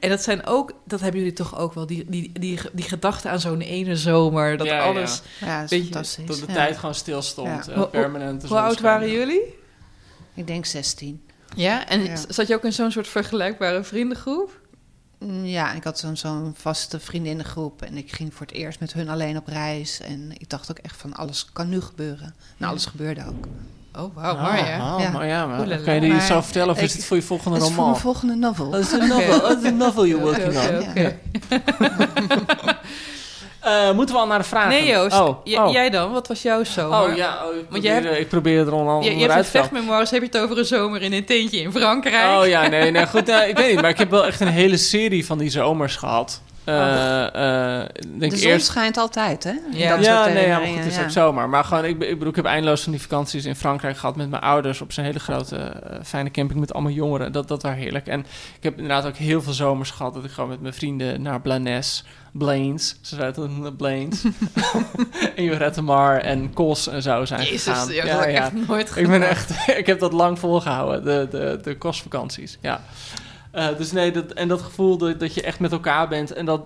En 0.00 0.08
dat 0.08 0.22
zijn 0.22 0.46
ook, 0.46 0.72
dat 0.86 1.00
hebben 1.00 1.20
jullie 1.20 1.34
toch 1.34 1.58
ook 1.58 1.74
wel, 1.74 1.86
die, 1.86 2.04
die, 2.08 2.30
die, 2.32 2.58
die 2.72 2.84
gedachte 2.84 3.28
aan 3.28 3.40
zo'n 3.40 3.60
ene 3.60 3.96
zomer, 4.00 4.56
dat 4.56 4.66
Ja, 4.66 4.74
ja. 4.74 4.82
alles... 4.82 5.22
Ja, 5.40 5.60
dat 5.60 5.70
is 5.72 5.86
je. 6.16 6.24
Dat 6.24 6.36
de 6.36 6.44
Ja. 6.46 6.52
tijd 6.54 6.76
gewoon 6.78 6.94
stilstond. 6.94 7.66
Ja. 7.66 7.74
Hoe- 7.74 7.86
permanent. 7.86 8.44
Hoe 8.48 8.58
oud 8.58 8.80
waren 8.80 9.10
jullie? 9.10 9.58
Ik 10.34 10.46
denk 10.46 10.64
16. 10.66 11.22
Ja, 11.56 11.88
en 11.88 12.04
Ja. 12.04 12.16
zat 12.28 12.46
je 12.46 12.54
ook 12.54 12.64
in 12.64 12.72
zo'n 12.72 12.90
soort 12.90 13.08
vergelijkbare 13.08 13.84
vriendengroep? 13.84 14.58
Mm, 15.18 15.44
Ja, 15.44 15.72
ik 15.72 15.84
had 15.84 15.98
zo'n 15.98 16.16
zo'n 16.16 16.54
vaste 16.56 17.00
vriendinnengroep 17.00 17.82
en 17.82 17.96
ik 17.96 18.12
ging 18.12 18.34
voor 18.34 18.46
het 18.46 18.54
eerst 18.54 18.80
met 18.80 18.92
hun 18.92 19.08
alleen 19.08 19.36
op 19.36 19.46
reis. 19.46 20.00
En 20.00 20.30
ik 20.38 20.48
dacht 20.50 20.70
ook 20.70 20.78
echt 20.78 20.96
van 20.96 21.14
alles 21.14 21.46
kan 21.52 21.68
nu 21.68 21.80
gebeuren. 21.80 22.34
Nou, 22.56 22.70
alles 22.70 22.86
gebeurde 22.86 23.24
ook. 23.28 23.46
Oh, 23.98 24.14
wauw, 24.14 24.34
Ah, 24.36 24.42
mooi 24.42 24.56
hè? 24.62 24.78
ah, 24.78 25.00
Ja. 25.00 25.10
maar 25.10 25.26
ja, 25.26 25.46
maar 25.46 25.60
Oelala. 25.60 25.82
kan 25.84 25.94
je 25.94 26.00
die 26.00 26.20
zo 26.20 26.40
vertellen 26.40 26.74
of 26.74 26.80
is 26.82 26.92
het 26.92 27.04
voor 27.04 27.16
je 27.16 27.22
volgende 27.22 27.56
Het 27.56 27.62
is 27.66 27.68
voor 27.72 27.76
roman? 27.76 27.90
mijn 27.90 28.02
volgende 28.02 28.34
novel. 28.34 28.70
Dat 28.70 28.80
is 28.80 28.92
een 28.92 29.08
novel. 29.08 29.40
Dat 29.40 29.58
is 29.58 29.64
een 29.64 29.76
novel 29.76 30.06
you're 30.06 30.24
Oké, 30.30 30.52
working 30.52 30.88
oké, 30.88 31.18
on. 31.48 32.74
Eh, 33.60 33.90
moeten 33.92 34.14
we 34.14 34.20
al 34.20 34.26
naar 34.26 34.38
de 34.38 34.44
vragen? 34.44 34.68
Nee 34.68 34.86
Joost, 34.86 35.16
Oh, 35.20 35.38
oh. 35.44 35.72
jij 35.72 35.90
dan? 35.90 36.12
Wat 36.12 36.28
was 36.28 36.42
jouw 36.42 36.64
zomer? 36.64 37.00
Oh 37.10 37.16
ja, 37.16 37.38
oh, 37.46 37.56
ik, 37.56 37.64
Want 37.70 37.82
je 37.82 37.90
probeer, 37.90 38.18
ik 38.18 38.28
probeer 38.28 38.66
er 38.66 38.72
al 38.72 39.02
Je, 39.02 39.16
je 39.18 39.24
hebt 39.26 39.38
een 39.38 39.44
vechtmemoires, 39.44 40.10
heb 40.10 40.20
je 40.20 40.26
het 40.26 40.38
over 40.38 40.58
een 40.58 40.64
zomer 40.64 41.02
in 41.02 41.12
een 41.12 41.24
tentje 41.24 41.60
in 41.60 41.72
Frankrijk? 41.72 42.40
Oh 42.40 42.46
ja, 42.46 42.68
nee, 42.68 42.90
nee, 42.90 43.06
goed. 43.06 43.26
nou, 43.26 43.48
ik 43.48 43.56
weet 43.56 43.70
niet, 43.72 43.80
maar 43.80 43.90
ik 43.90 43.98
heb 43.98 44.10
wel 44.10 44.26
echt 44.26 44.40
een 44.40 44.48
hele 44.48 44.76
serie 44.76 45.26
van 45.26 45.38
die 45.38 45.50
zomers 45.50 45.96
gehad. 45.96 46.40
Oh. 46.70 46.76
Eh, 46.76 47.80
eh, 47.80 47.88
ik 47.92 48.20
denk 48.20 48.32
de 48.32 48.38
zon 48.38 48.50
eerst... 48.50 48.66
schijnt 48.66 48.96
altijd, 48.96 49.44
hè? 49.44 49.54
Ja. 49.70 49.96
dat 49.96 50.04
Ja, 50.04 50.26
nee, 50.26 50.46
ja, 50.46 50.58
maar 50.58 50.68
goed, 50.68 50.76
het 50.76 50.86
is 50.86 50.96
ja. 50.96 51.02
ook 51.02 51.10
zomaar. 51.10 51.48
Maar 51.48 51.64
gewoon, 51.64 51.84
ik, 51.84 52.02
ik 52.02 52.18
bedoel, 52.18 52.28
ik 52.28 52.36
heb 52.36 52.44
eindeloos 52.44 52.82
van 52.82 52.92
die 52.92 53.00
vakanties 53.00 53.44
in 53.44 53.56
Frankrijk 53.56 53.96
gehad 53.96 54.16
met 54.16 54.30
mijn 54.30 54.42
ouders 54.42 54.80
op 54.80 54.92
zo'n 54.92 55.04
hele 55.04 55.18
grote, 55.18 55.56
eh, 55.56 55.98
fijne 56.04 56.30
camping 56.30 56.60
met 56.60 56.72
allemaal 56.72 56.92
jongeren. 56.92 57.32
Dat, 57.32 57.48
dat 57.48 57.62
was 57.62 57.74
heerlijk. 57.74 58.06
En 58.06 58.20
ik 58.56 58.62
heb 58.62 58.74
inderdaad 58.74 59.06
ook 59.06 59.16
heel 59.16 59.42
veel 59.42 59.52
zomers 59.52 59.90
gehad 59.90 60.14
dat 60.14 60.24
ik 60.24 60.30
gewoon 60.30 60.50
met 60.50 60.60
mijn 60.60 60.74
vrienden 60.74 61.22
naar 61.22 61.40
Blanes, 61.40 62.04
Blaines, 62.32 62.96
ze 63.00 63.14
zeiden 63.16 63.62
het 63.62 63.76
Blaines, 63.76 64.24
en 65.36 65.44
Jorette 65.50 65.82
Mar 65.82 66.20
en 66.20 66.52
Kos 66.52 66.86
en 66.88 67.02
zo 67.02 67.24
zijn 67.24 67.42
Jezus, 67.42 67.62
gegaan. 67.62 67.92
ja, 67.92 68.04
dat 68.04 68.20
heb 68.20 68.28
ik 68.28 68.34
echt 68.34 68.66
nooit 68.68 68.88
Ik 68.88 68.92
gedaan. 68.92 69.10
ben 69.10 69.28
echt, 69.28 69.50
ik 69.78 69.86
heb 69.86 70.00
dat 70.00 70.12
lang 70.12 70.38
volgehouden, 70.38 71.04
de, 71.04 71.38
de, 71.38 71.58
de 71.62 71.78
kostvakanties. 71.78 72.58
Ja. 72.60 72.80
Eh, 73.50 73.76
dus 73.76 73.92
nee, 73.92 74.12
dat, 74.12 74.32
en 74.32 74.48
dat 74.48 74.62
gevoel 74.62 74.96
dat, 74.96 75.20
dat 75.20 75.34
je 75.34 75.42
echt 75.42 75.60
met 75.60 75.72
elkaar 75.72 76.08
bent 76.08 76.32
en 76.32 76.46
dat 76.46 76.60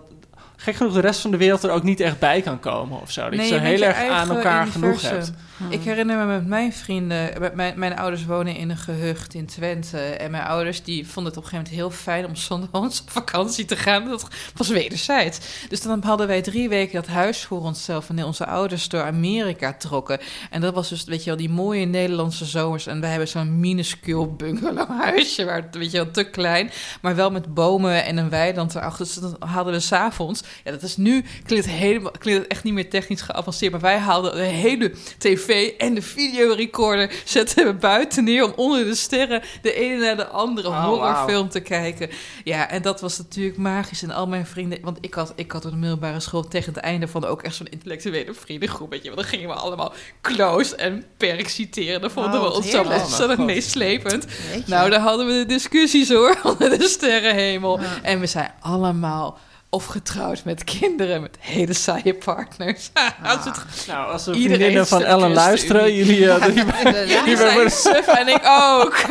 gek 0.56 0.74
genoeg 0.74 0.92
de 0.92 1.00
rest 1.00 1.20
van 1.20 1.30
de 1.30 1.36
wereld 1.36 1.62
er 1.62 1.70
ook 1.70 1.82
niet 1.82 2.00
echt 2.00 2.18
bij 2.18 2.40
kan 2.40 2.60
komen 2.60 3.00
of 3.00 3.10
zo. 3.10 3.22
Dat 3.22 3.30
Nee, 3.30 3.46
je 3.46 3.54
zo 3.54 3.58
heel 3.58 3.82
erg 3.82 4.08
aan 4.08 4.30
elkaar 4.30 4.66
genoeg 4.66 5.02
hebt. 5.02 5.32
Ik 5.68 5.82
herinner 5.82 6.16
me 6.16 6.24
met 6.24 6.46
mijn 6.46 6.72
vrienden, 6.72 7.40
met 7.40 7.54
mijn, 7.54 7.78
mijn 7.78 7.96
ouders 7.96 8.24
wonen 8.24 8.56
in 8.56 8.70
een 8.70 8.76
gehucht 8.76 9.34
in 9.34 9.46
Twente. 9.46 9.98
En 9.98 10.30
mijn 10.30 10.44
ouders 10.44 10.82
die 10.82 11.06
vonden 11.06 11.32
het 11.32 11.42
op 11.42 11.44
een 11.44 11.50
gegeven 11.50 11.72
moment 11.76 11.94
heel 11.94 12.02
fijn 12.02 12.26
om 12.26 12.36
zonder 12.36 12.68
ons 12.72 13.00
op 13.00 13.10
vakantie 13.10 13.64
te 13.64 13.76
gaan. 13.76 14.08
Dat 14.08 14.28
was 14.56 14.68
wederzijds. 14.68 15.38
Dus 15.68 15.82
dan 15.82 16.02
hadden 16.02 16.26
wij 16.26 16.42
drie 16.42 16.68
weken 16.68 16.94
dat 16.94 17.06
huis 17.06 17.44
voor 17.44 17.60
onszelf. 17.60 18.08
En 18.08 18.24
onze 18.24 18.46
ouders 18.46 18.88
door 18.88 19.02
Amerika 19.02 19.72
trokken. 19.72 20.18
En 20.50 20.60
dat 20.60 20.74
was 20.74 20.88
dus, 20.88 21.04
weet 21.04 21.24
je 21.24 21.30
wel, 21.30 21.38
die 21.38 21.50
mooie 21.50 21.86
Nederlandse 21.86 22.44
zomers. 22.44 22.86
En 22.86 23.00
wij 23.00 23.10
hebben 23.10 23.28
zo'n 23.28 23.60
minuscuul 23.60 24.34
bungalowhuisje, 24.34 25.44
waar 25.44 25.62
het, 25.62 25.76
weet 25.76 25.90
je 25.90 25.96
wel, 25.96 26.10
te 26.10 26.30
klein. 26.30 26.70
Maar 27.00 27.14
wel 27.14 27.30
met 27.30 27.54
bomen 27.54 28.04
en 28.04 28.16
een 28.16 28.30
weiland 28.30 28.74
erachter. 28.74 29.04
Dus 29.04 29.14
dan 29.14 29.36
hadden 29.38 29.72
we 29.72 29.80
s'avonds, 29.80 30.42
ja 30.64 30.70
dat 30.70 30.82
is 30.82 30.96
nu, 30.96 31.24
klinkt, 31.46 31.66
helemaal, 31.66 32.12
klinkt 32.18 32.46
echt 32.46 32.64
niet 32.64 32.74
meer 32.74 32.90
technisch 32.90 33.20
geavanceerd. 33.20 33.72
Maar 33.72 33.80
wij 33.80 33.98
haalden 33.98 34.34
de 34.34 34.42
hele 34.42 34.92
tv 35.18 35.72
en 35.78 35.94
de 35.94 36.02
videorecorder 36.02 37.10
zetten 37.24 37.66
we 37.66 37.74
buiten 37.74 38.24
neer 38.24 38.44
om 38.44 38.52
onder 38.56 38.84
de 38.84 38.94
sterren 38.94 39.42
de 39.62 39.74
ene 39.74 39.98
naar 39.98 40.16
de 40.16 40.26
andere 40.26 40.68
Oh, 40.68 40.84
horrorfilm 40.84 41.48
te 41.48 41.60
kijken. 41.60 42.10
Ja, 42.44 42.70
en 42.70 42.82
dat 42.82 43.00
was 43.00 43.18
natuurlijk 43.18 43.56
magisch. 43.56 44.02
En 44.02 44.10
al 44.10 44.26
mijn 44.26 44.46
vrienden, 44.46 44.78
want 44.82 44.98
ik 45.00 45.14
had, 45.14 45.32
ik 45.36 45.52
had 45.52 45.64
op 45.64 45.70
de 45.70 45.76
middelbare 45.76 46.20
school 46.20 46.48
tegen 46.48 46.72
het 46.72 46.82
einde 46.82 47.08
van 47.08 47.24
ook 47.24 47.42
echt 47.42 47.54
zo'n 47.54 47.66
intellectuele 47.66 48.34
vriendengroep. 48.34 48.90
Weet 48.90 49.02
je, 49.02 49.06
wel. 49.08 49.16
dan 49.16 49.24
gingen 49.24 49.48
we 49.48 49.54
allemaal 49.54 49.92
close 50.20 50.76
en 50.76 51.04
perk 51.16 51.48
citeren. 51.48 52.00
Dan 52.00 52.10
vonden 52.10 52.40
Oh, 52.40 52.46
we 52.46 52.52
ons 52.52 52.70
zo 52.70 52.82
ontzettend 52.82 53.38
meeslepend. 53.46 54.24
Weet 54.24 54.66
je. 54.66 54.72
Nou, 54.72 54.90
daar 54.90 55.00
hadden 55.00 55.26
we 55.26 55.32
de 55.32 55.46
discussies 55.46 56.08
hoor, 56.08 56.38
onder 56.50 56.78
de 56.78 56.88
sterrenhemel. 56.88 57.80
Ja. 57.80 58.02
En 58.02 58.20
we 58.20 58.26
zijn 58.26 58.52
allemaal 58.60 59.38
of 59.74 59.84
getrouwd 59.86 60.44
met 60.44 60.64
kinderen, 60.64 61.20
met 61.22 61.36
hele 61.40 61.72
saaie 61.72 62.14
partners. 62.14 62.90
Als 63.22 63.44
het 63.44 63.64
Nou, 63.86 64.12
als 64.12 64.24
de 64.24 64.32
Iedereen 64.32 64.56
vriendinnen 64.56 64.86
van 64.86 65.02
Ellen 65.02 65.30
is 65.30 65.36
luisteren, 65.36 65.94
jullie... 65.94 66.30
eh, 66.30 66.42
die- 66.54 66.64
Inderdaad. 66.84 67.24
Die 67.24 67.36
zijn 67.36 67.70
suf 67.70 68.06
en 68.06 68.28
ik 68.28 68.42
ook. 68.44 68.96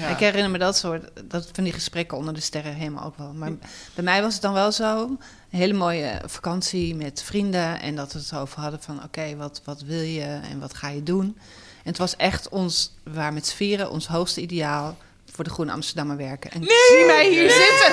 ja. 0.00 0.08
Ik 0.08 0.18
herinner 0.18 0.50
me 0.50 0.58
dat 0.58 0.76
soort, 0.76 1.10
dat 1.24 1.48
van 1.52 1.64
die 1.64 1.72
gesprekken 1.72 2.18
onder 2.18 2.34
de 2.34 2.40
sterren 2.40 2.74
helemaal 2.74 3.04
ook 3.04 3.16
wel. 3.16 3.32
Maar 3.32 3.52
bij 3.94 4.04
mij 4.04 4.22
was 4.22 4.32
het 4.32 4.42
dan 4.42 4.52
wel 4.52 4.72
zo, 4.72 5.02
een 5.04 5.18
hele 5.58 5.72
mooie 5.72 6.20
vakantie 6.26 6.94
met 6.94 7.22
vrienden. 7.22 7.80
En 7.80 7.96
dat 7.96 8.12
we 8.12 8.18
het 8.18 8.34
over 8.34 8.60
hadden 8.60 8.82
van, 8.82 9.02
oké, 9.04 9.36
wat, 9.36 9.60
wat 9.64 9.80
wil 9.82 10.00
je 10.02 10.40
en 10.50 10.60
wat 10.60 10.74
ga 10.74 10.88
je 10.88 11.02
doen? 11.02 11.36
En 11.82 11.90
het 11.90 11.98
was 11.98 12.16
echt 12.16 12.48
ons, 12.48 12.92
we 13.04 13.12
waren 13.12 13.34
met 13.34 13.46
z'n 13.46 13.56
vieren, 13.56 13.90
ons 13.90 14.06
hoogste 14.06 14.40
ideaal 14.40 14.96
voor 15.34 15.44
de 15.44 15.50
Groene 15.50 15.72
Amsterdammer 15.72 16.16
werken. 16.16 16.50
En 16.50 16.62
zie 16.62 17.04
mij 17.06 17.28
hier 17.28 17.50
zitten! 17.50 17.92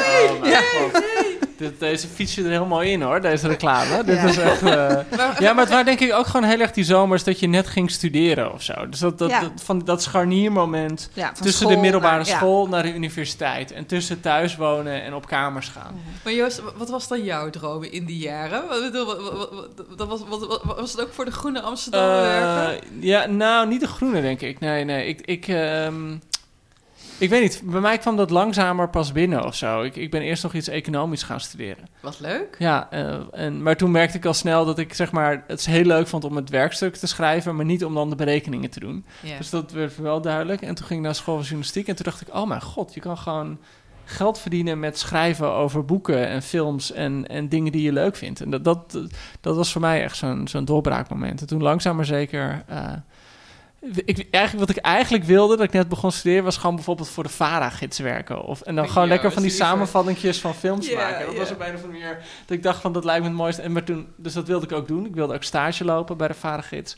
Oh, 0.51 0.58
god. 0.58 1.04
Dit, 1.58 1.80
deze 1.80 2.08
fiets 2.08 2.36
je 2.36 2.43
er 2.43 2.49
helemaal 2.49 2.82
in 2.82 3.01
hoor, 3.01 3.21
deze 3.21 3.47
reclame. 3.47 4.04
Dit 4.04 4.15
Ja. 4.15 4.23
is 4.27 4.38
echt... 4.38 4.62
eh, 4.63 4.69
Ja, 5.39 5.54
maar 5.54 5.63
het 5.63 5.69
waren 5.69 5.86
denk 5.86 5.99
ik 5.99 6.13
ook 6.13 6.25
gewoon 6.27 6.49
heel 6.49 6.60
erg 6.60 6.71
die 6.71 6.84
zomers 6.84 7.23
dat 7.23 7.39
je 7.39 7.47
net 7.47 7.67
ging 7.67 7.91
studeren 7.91 8.54
of 8.54 8.62
zo. 8.63 8.89
Dus 8.89 8.99
dat, 8.99 9.17
dat, 9.17 9.30
Ja. 9.30 9.39
dat, 9.39 9.51
van 9.63 9.80
dat 9.80 10.01
scharniermoment 10.04 11.10
Ja, 11.13 11.25
van 11.25 11.34
tussen 11.36 11.54
school 11.62 11.69
de 11.75 11.77
middelbare 11.82 12.15
naar- 12.17 12.25
ja. 12.27 12.36
school 12.38 12.67
naar 12.67 12.84
de 12.84 12.93
universiteit. 12.93 13.71
En 13.71 13.86
tussen 13.86 14.21
thuis 14.21 14.56
wonen 14.56 15.04
en 15.04 15.13
op 15.13 15.27
kamers 15.27 15.67
gaan. 15.67 16.01
Maar 16.23 16.34
Joost, 16.34 16.62
wat 16.77 16.89
was 16.89 17.08
dan 17.08 17.23
jouw 17.23 17.49
dromen 17.49 17.91
in 17.91 18.06
die 18.06 18.17
jaren? 18.17 18.67
Wat, 18.67 18.82
bedoel, 18.82 19.06
wat, 19.06 19.21
wat, 19.21 19.49
wat- 19.51 19.97
dat 19.97 20.08
was, 20.08 20.19
wat, 20.27 20.47
wat- 20.47 20.77
was 20.80 20.91
het 20.91 21.01
ook 21.01 21.13
voor 21.13 21.25
de 21.25 21.32
Groene 21.32 21.62
Amsterdam 21.62 22.01
werken? 22.08 22.73
Eh, 22.75 22.82
ja, 22.99 23.25
nou, 23.25 23.67
niet 23.67 23.80
de 23.82 23.88
groene 23.88 24.21
denk 24.21 24.41
ik. 24.41 24.60
Nee, 24.60 24.84
nee. 24.84 25.06
Ik, 25.08 25.21
ik, 25.21 25.47
ehm, 25.47 26.15
ik 27.21 27.29
weet 27.29 27.41
niet. 27.41 27.62
Bij 27.65 27.81
mij 27.81 27.97
kwam 27.97 28.15
dat 28.15 28.29
langzamer 28.29 28.89
pas 28.89 29.12
binnen 29.12 29.45
of 29.45 29.55
zo. 29.55 29.81
Ik, 29.81 29.95
ik 29.95 30.12
ben 30.12 30.21
eerst 30.21 30.43
nog 30.43 30.53
iets 30.53 30.67
economisch 30.67 31.24
gaan 31.24 31.39
studeren. 31.39 31.88
Wat 31.99 32.19
leuk. 32.19 32.55
Ja, 32.59 32.88
eh, 32.91 33.15
en, 33.32 33.63
maar 33.63 33.78
toen 33.78 33.91
merkte 33.91 34.17
ik 34.17 34.26
al 34.26 34.34
snel 34.34 34.65
dat 34.65 34.80
ik 34.80 34.93
zeg 34.93 35.11
maar, 35.11 35.43
het 35.47 35.65
heel 35.65 35.84
leuk 35.84 36.07
vond 36.07 36.24
om 36.24 36.36
het 36.36 36.49
werkstuk 36.49 36.95
te 36.95 37.07
schrijven, 37.07 37.55
maar 37.55 37.65
niet 37.65 37.86
om 37.86 37.93
dan 37.93 38.09
de 38.09 38.15
berekeningen 38.15 38.69
te 38.69 38.80
doen. 38.80 39.05
Dus 39.38 39.49
dat 39.49 39.72
werd 39.72 39.97
wel 39.97 40.22
duidelijk. 40.22 40.61
En 40.61 40.76
toen 40.76 40.86
ging 40.86 40.99
ik 40.99 41.05
naar 41.05 41.15
school 41.15 41.36
van 41.36 41.43
journalistiek 41.43 41.88
en 41.88 41.95
toen 41.95 42.05
dacht 42.05 42.22
ik, 42.22 42.36
oh 42.36 42.47
mijn 42.47 42.61
god, 42.61 42.93
je 42.93 42.99
kan 42.99 43.17
gewoon 43.17 43.57
geld 44.03 44.39
verdienen 44.39 44.80
met 44.80 44.99
schrijven 44.99 45.51
over 45.51 45.86
boeken 45.86 46.28
en 46.28 46.41
films 46.41 46.91
en, 46.91 47.28
en 47.28 47.49
dingen 47.49 47.72
die 47.72 47.82
je 47.82 47.91
leuk 47.91 48.15
vindt. 48.15 48.41
En 48.41 48.49
dat, 48.49 48.63
dat, 48.63 48.99
dat 49.41 49.55
was 49.55 49.72
voor 49.72 49.82
mij 49.82 50.03
echt 50.03 50.17
zo'n 50.17 50.47
zo'n 50.47 50.65
doorbraakmoment. 50.65 51.41
En 51.41 51.47
toen 51.47 51.61
langzaam 51.61 51.95
maar 51.95 52.05
zeker... 52.05 52.63
eh, 52.67 52.93
ik, 54.05 54.27
eigenlijk, 54.32 54.67
wat 54.67 54.77
ik 54.77 54.84
eigenlijk 54.84 55.23
wilde, 55.23 55.55
dat 55.55 55.65
ik 55.65 55.71
net 55.71 55.89
begon 55.89 56.09
te 56.09 56.15
studeren, 56.15 56.43
was 56.43 56.57
gewoon 56.57 56.75
bijvoorbeeld 56.75 57.09
voor 57.09 57.23
de 57.23 57.29
VARA-gids 57.29 57.99
werken. 57.99 58.43
Of, 58.43 58.61
en 58.61 58.75
dan 58.75 58.88
gewoon 58.88 59.03
Ja, 59.03 59.09
lekker 59.09 59.32
van 59.32 59.41
die 59.41 59.51
samenvattingjes 59.51 60.41
van 60.41 60.55
films 60.55 60.93
maken. 60.93 61.25
Dat 61.25 61.36
was 61.36 61.51
op 61.51 61.59
een 61.59 61.65
of 61.65 61.73
andere 61.73 61.88
manier 61.88 62.23
dat 62.45 62.57
ik 62.57 62.63
dacht 62.63 62.82
van, 62.82 62.93
dat 62.93 63.03
lijkt 63.03 63.21
me 63.21 63.27
het 63.27 63.38
mooiste. 63.38 63.61
En 63.61 63.71
maar 63.71 63.84
toen, 63.84 64.07
dus 64.15 64.34
dat 64.34 64.47
wilde 64.47 64.65
ik 64.65 64.71
ook 64.71 64.88
doen. 64.88 65.05
Ik 65.05 65.15
wilde 65.15 65.34
ook 65.34 65.43
stage 65.43 65.86
lopen 65.86 66.17
bij 66.17 66.27
de 66.27 66.34
VARA-gids. 66.34 66.97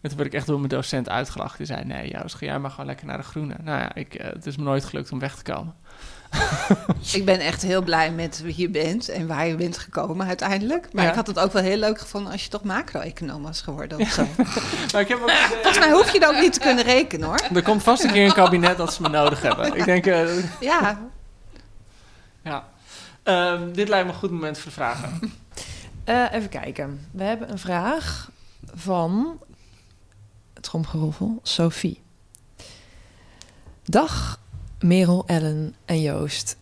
En 0.00 0.08
toen 0.08 0.16
werd 0.16 0.30
ik 0.30 0.34
echt 0.34 0.46
door 0.46 0.58
mijn 0.58 0.68
docent 0.68 1.08
uitgelachen. 1.08 1.56
Die 1.56 1.66
zei, 1.66 1.84
nee 1.84 2.10
Joost, 2.10 2.34
ga 2.34 2.46
jij 2.46 2.58
maar 2.58 2.70
gewoon 2.70 2.86
lekker 2.86 3.06
naar 3.06 3.16
de 3.16 3.22
groene. 3.22 3.54
Nou 3.62 3.78
ja, 3.78 3.94
ik, 3.94 4.14
eh, 4.14 4.32
het 4.32 4.46
is 4.46 4.56
me 4.56 4.64
nooit 4.64 4.84
gelukt 4.84 5.12
om 5.12 5.18
weg 5.18 5.36
te 5.36 5.52
komen. 5.52 5.74
Ik 7.12 7.24
ben 7.24 7.40
echt 7.40 7.62
heel 7.62 7.82
blij 7.82 8.10
met 8.12 8.42
wie 8.42 8.54
je 8.56 8.68
bent 8.68 9.08
en 9.08 9.26
waar 9.26 9.46
je 9.46 9.54
bent 9.54 9.78
gekomen 9.78 10.26
uiteindelijk. 10.26 10.88
Maar 10.92 11.04
Ja. 11.04 11.10
ik 11.10 11.16
had 11.16 11.26
het 11.26 11.38
ook 11.38 11.52
wel 11.52 11.62
heel 11.62 11.76
leuk 11.76 12.00
gevonden 12.00 12.32
als 12.32 12.42
je 12.44 12.48
toch 12.48 12.62
macro-econoom 12.62 13.42
was 13.42 13.60
geworden 13.60 14.00
of 14.00 14.08
zo. 14.08 14.26
Maar 14.92 15.00
ik 15.00 15.08
heb 15.08 15.20
ook 15.20 15.30
Volgens 15.62 15.78
mij 15.78 15.90
hoef 15.92 16.12
je 16.12 16.20
dan 16.20 16.34
ook 16.34 16.40
niet 16.40 16.52
te 16.52 16.60
kunnen 16.60 16.84
rekenen 16.84 17.26
hoor. 17.28 17.40
Er 17.54 17.62
komt 17.62 17.82
vast 17.82 18.04
een 18.04 18.12
keer 18.12 18.24
een 18.26 18.32
kabinet 18.32 18.76
dat 18.76 18.92
ze 18.94 19.02
me 19.02 19.08
nodig 19.08 19.42
hebben. 19.42 19.74
Ik 19.76 19.84
denk, 19.84 20.06
eh, 20.06 20.60
Ja, 20.60 20.98
ja. 22.42 22.64
Ehm, 23.22 23.72
dit 23.72 23.88
lijkt 23.88 24.06
me 24.06 24.12
een 24.12 24.18
goed 24.18 24.30
moment 24.30 24.58
voor 24.58 24.68
de 24.68 24.76
vragen. 24.76 25.20
Eh, 26.04 26.24
even 26.32 26.48
kijken. 26.48 27.08
We 27.10 27.22
hebben 27.22 27.50
een 27.50 27.58
vraag 27.58 28.30
van 28.74 29.38
tromgeroffel, 30.60 31.38
Sophie. 31.42 32.02
Dag 33.84 34.38
Merel, 34.80 35.24
Ellen 35.26 35.74
en 35.84 36.00
Joost. 36.00 36.56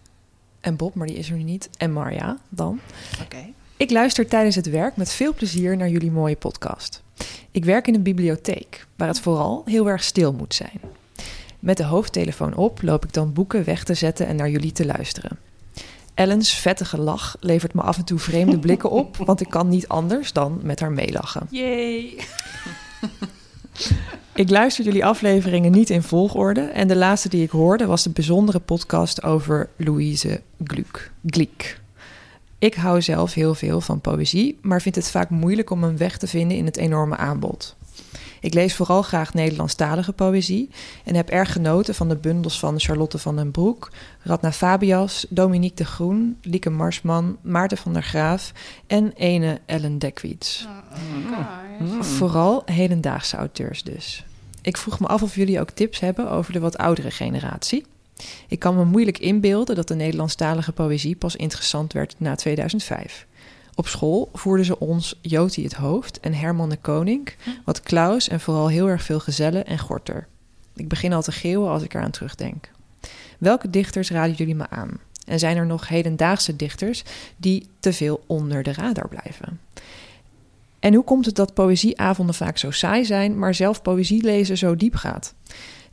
En 0.61 0.77
Bob, 0.77 0.95
maar 0.95 1.07
die 1.07 1.17
is 1.17 1.31
er 1.31 1.37
nu 1.37 1.43
niet. 1.43 1.69
En 1.77 1.93
Marja 1.93 2.39
dan. 2.49 2.81
oké. 3.23 3.47
Ik 3.77 3.91
luister 3.91 4.29
tijdens 4.29 4.57
het 4.57 4.71
werk 4.71 4.97
met 4.97 5.13
veel 5.13 5.35
plezier 5.35 5.77
naar 5.77 5.89
jullie 5.89 6.11
mooie 6.11 6.37
podcast. 6.37 7.03
Ik 7.51 7.65
werk 7.65 7.87
in 7.87 7.95
een 7.95 8.03
bibliotheek, 8.03 8.87
waar 8.97 9.09
het 9.09 9.21
vooral 9.21 9.63
heel 9.67 9.89
erg 9.89 10.03
stil 10.03 10.33
moet 10.33 10.55
zijn. 10.55 10.81
Met 11.59 11.77
de 11.77 11.85
hoofdtelefoon 11.85 12.55
op 12.55 12.83
loop 12.83 13.05
ik 13.05 13.13
dan 13.13 13.33
boeken 13.33 13.65
weg 13.65 13.85
te 13.85 13.95
zetten 13.95 14.27
en 14.27 14.37
naar 14.37 14.51
jullie 14.51 14.73
te 14.73 14.87
luisteren. 14.87 15.39
Ellens 16.15 16.55
vettige 16.55 16.99
lach 16.99 17.37
levert 17.41 17.75
me 17.75 17.83
af 17.83 17.97
en 17.97 18.05
toe 18.05 18.19
vreemde 18.19 18.59
blikken 18.59 18.91
op, 18.91 19.17
want 19.17 19.41
ik 19.41 19.51
kan 19.51 19.69
niet 19.69 19.89
anders 19.89 20.33
dan 20.33 20.61
met 20.63 20.81
haar 20.81 20.93
meelachen. 20.93 21.47
Yay. 21.51 22.17
Ik 24.37 24.51
luister 24.51 24.85
jullie 24.85 25.05
afleveringen 25.05 25.73
niet 25.73 25.91
in 25.91 26.03
volgorde 26.03 26.61
en 26.61 26.89
de 26.89 26.97
laatste 26.97 27.29
die 27.29 27.43
ik 27.43 27.51
hoorde 27.51 27.87
was 27.87 28.03
de 28.03 28.11
bijzondere 28.11 28.61
podcast 28.61 29.23
over 29.23 29.69
Louise 29.77 30.41
Gluck. 30.65 31.13
Ik 32.59 32.75
hou 32.75 33.03
zelf 33.03 33.35
heel 33.35 33.55
veel 33.55 33.81
van 33.81 34.01
poëzie, 34.01 34.59
maar 34.63 34.83
vind 34.83 34.95
het 34.95 35.11
vaak 35.11 35.31
moeilijk 35.31 35.71
om 35.71 35.85
een 35.85 35.97
weg 35.97 36.19
te 36.19 36.27
vinden 36.27 36.57
in 36.57 36.65
het 36.65 36.77
enorme 36.77 37.17
aanbod. 37.17 37.77
Ik 38.45 38.55
lees 38.55 38.75
vooral 38.75 39.03
graag 39.03 39.35
Nederlandstalige 39.35 40.13
poëzie 40.13 40.71
en 41.05 41.15
heb 41.15 41.29
erg 41.29 41.53
genoten 41.53 41.95
van 41.95 42.09
de 42.09 42.17
bundels 42.17 42.59
van 42.59 42.81
Charlotte 42.81 43.19
van 43.19 43.37
den 43.37 43.51
Broek, 43.51 43.91
Radna 44.23 44.53
Fabias, 44.53 45.27
Dominique 45.29 45.77
de 45.77 45.85
Groen, 45.85 46.39
Lieke 46.43 46.71
Marsman, 46.71 47.37
Maarten 47.43 47.77
van 47.77 47.93
der 47.93 48.03
Graaf 48.03 48.53
en 48.87 49.13
ene 49.17 49.61
Ellen 49.67 49.99
Dekwiets. 49.99 50.67
Vooral 52.01 52.63
hedendaagse 52.65 53.37
auteurs 53.37 53.83
dus. 53.83 54.25
Ik 54.63 54.77
vroeg 54.77 55.01
me 55.01 55.07
af 55.07 55.23
of 55.23 55.35
jullie 55.35 55.61
ook 55.61 55.71
tips 55.71 56.01
hebben 56.01 56.31
over 56.31 56.53
de 56.53 56.61
wat 56.61 56.79
oudere 56.79 57.11
generatie. 57.11 57.85
Ik 58.49 58.59
kan 58.59 58.77
me 58.77 58.85
moeilijk 58.85 59.19
inbeelden 59.19 59.77
dat 59.77 59.89
de 59.89 59.95
Nederlandstalige 59.95 60.73
poëzie 60.73 61.17
pas 61.17 61.37
interessant 61.37 61.93
werd 61.93 62.15
na 62.19 62.35
2005. 62.35 63.27
Op 63.77 63.89
school 63.89 64.31
voerden 64.33 64.67
ze 64.67 64.79
ons 64.79 65.19
Joti 65.21 65.63
het 65.63 65.73
hoofd 65.73 66.21
en 66.21 66.35
Herman 66.35 66.69
de 66.69 66.77
Koning, 66.77 67.35
wat 67.65 67.81
Klaus 67.81 68.29
en 68.29 68.41
vooral 68.41 68.69
heel 68.69 68.89
erg 68.89 69.03
veel 69.03 69.21
gezellen 69.21 69.67
en 69.67 69.79
Gorter. 69.79 70.27
Ik 70.77 70.89
begin 70.89 71.13
al 71.13 71.23
te 71.23 71.33
geeuwen 71.33 71.71
als 71.71 71.83
ik 71.83 71.95
eraan 71.95 72.11
terugdenk. 72.11 72.71
Welke 73.39 73.71
dichters 73.71 74.11
raden 74.11 74.35
jullie 74.35 74.55
me 74.55 74.71
aan? 74.71 74.99
En 75.27 75.39
zijn 75.39 75.57
er 75.57 75.67
nog 75.67 75.89
hedendaagse 75.89 76.57
dichters 76.57 77.03
die 77.37 77.67
te 77.81 77.93
veel 77.93 78.25
onder 78.27 78.63
de 78.63 78.73
radar 78.73 79.09
blijven? 79.09 79.61
En 80.79 80.95
hoe 80.95 81.05
komt 81.05 81.27
het 81.27 81.35
dat 81.35 81.55
poëzieavonden 81.55 82.35
vaak 82.35 82.59
zo 82.59 82.71
saai 82.71 83.05
zijn, 83.05 83.39
maar 83.39 83.55
zelf 83.55 83.83
poëzie 83.83 84.23
lezen 84.23 84.59
zo 84.59 84.77
diep 84.77 84.95
gaat? 84.95 85.35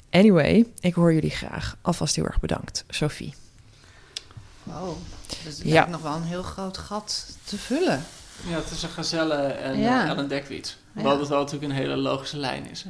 Anyway, 0.09 0.65
ik 0.79 0.93
hoor 0.93 1.13
jullie 1.13 1.29
graag. 1.29 1.77
Alvast 1.81 2.15
heel 2.15 2.25
erg 2.25 2.39
bedankt. 2.39 2.85
Sophie. 2.89 3.33
Wow, 4.63 4.97
dat 5.43 5.57
Ja. 5.63 5.73
lijkt 5.73 5.89
nog 5.89 6.01
wel 6.01 6.15
een 6.15 6.23
heel 6.23 6.43
groot 6.43 6.77
gat 6.77 7.25
te 7.43 7.57
vullen. 7.57 8.03
Ja, 8.47 8.59
tussen 8.61 8.89
Gazelle 8.89 9.35
en 9.35 9.79
Ja. 9.79 10.03
ja. 10.03 10.07
Ellen 10.07 10.27
Dekwiets. 10.27 10.77
Ja. 10.95 11.01
Wat 11.01 11.19
het 11.19 11.27
wel 11.29 11.39
natuurlijk 11.39 11.71
een 11.71 11.77
hele 11.77 11.95
logische 11.95 12.37
lijn 12.37 12.69
is. 12.69 12.85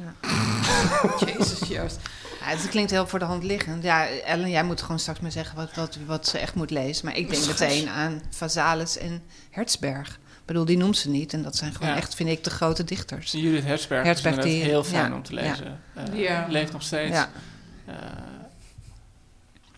Jezus, 1.26 1.68
Joost. 1.68 1.98
Ja, 2.40 2.46
het 2.46 2.68
klinkt 2.68 2.90
heel 2.90 3.06
voor 3.06 3.18
de 3.18 3.24
hand 3.24 3.42
liggend. 3.44 3.82
Ja, 3.82 4.06
Ellen, 4.08 4.50
jij 4.50 4.64
moet 4.64 4.80
gewoon 4.82 4.98
straks 4.98 5.20
maar 5.20 5.32
zeggen 5.32 5.56
wat, 5.56 5.74
wat, 5.74 5.98
wat 6.06 6.26
ze 6.28 6.38
echt 6.38 6.54
moet 6.54 6.70
lezen. 6.70 7.06
Maar 7.06 7.16
ik 7.16 7.30
denk 7.30 7.46
meteen 7.46 7.88
aan 7.88 8.22
Vazalis 8.30 8.98
en 8.98 9.22
Hertzberg. 9.50 10.08
Ik 10.08 10.48
bedoel, 10.48 10.64
die 10.64 10.76
noemt 10.76 10.96
ze 10.96 11.08
niet. 11.08 11.32
En 11.32 11.42
dat 11.42 11.56
zijn 11.56 11.72
gewoon 11.74 11.88
Ja. 11.88 11.96
echt, 11.96 12.14
vind 12.14 12.28
ik, 12.28 12.44
de 12.44 12.50
grote 12.50 12.84
dichters. 12.84 13.32
Judith 13.32 13.64
Herzberg, 13.64 14.04
Herzberg 14.04 14.36
is 14.36 14.44
die- 14.44 14.62
heel 14.62 14.84
fijn 14.84 15.10
ja, 15.10 15.16
om 15.16 15.22
te 15.22 15.34
ja. 15.34 15.40
lezen. 15.40 15.80
Eh, 15.94 16.18
Ja. 16.20 16.46
Leeft 16.48 16.72
nog 16.72 16.82
steeds. 16.82 17.16
Ja. 17.16 17.28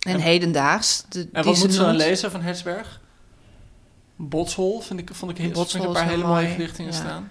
En 0.04 0.20
hedendaags. 0.20 1.04
De, 1.08 1.28
en 1.32 1.44
wat 1.44 1.56
moet 1.58 1.72
ze 1.72 1.78
dan 1.78 1.96
lezen 1.96 2.30
van 2.30 2.40
Herzberg? 2.42 3.00
Botshol 4.16 4.80
vind 4.80 5.00
ik, 5.00 5.14
vond 5.14 5.30
ik, 5.30 5.38
heel, 5.38 5.50
Botshol 5.50 5.66
vind 5.80 5.82
ik 5.82 5.88
een 5.88 5.94
paar 5.94 6.04
hele 6.14 6.22
mooie 6.26 6.42
mooi, 6.42 6.54
gedichten 6.54 6.84
in 6.84 6.90
ja. 6.90 6.96
staan. 6.96 7.30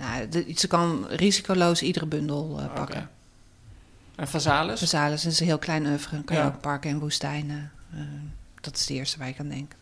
Nou, 0.00 0.28
de- 0.28 0.52
ze 0.56 0.66
kan 0.66 1.06
risicoloos 1.08 1.82
iedere 1.82 2.06
bundel 2.06 2.60
Oké. 2.64 2.68
pakken. 2.74 3.10
En 4.16 4.28
Vazalis? 4.28 4.78
Vazalis 4.80 5.24
is 5.26 5.40
een 5.40 5.46
heel 5.46 5.58
klein 5.58 5.86
oeuvre. 5.86 6.22
Kan 6.24 6.36
je 6.36 6.42
ook 6.42 6.60
parken 6.60 6.90
en 6.90 6.98
woestijnen. 6.98 7.72
eh, 7.94 8.00
dat 8.60 8.76
is 8.76 8.86
de 8.86 8.94
eerste 8.94 9.18
waar 9.18 9.28
ik 9.28 9.38
aan 9.38 9.48
denk. 9.48 9.72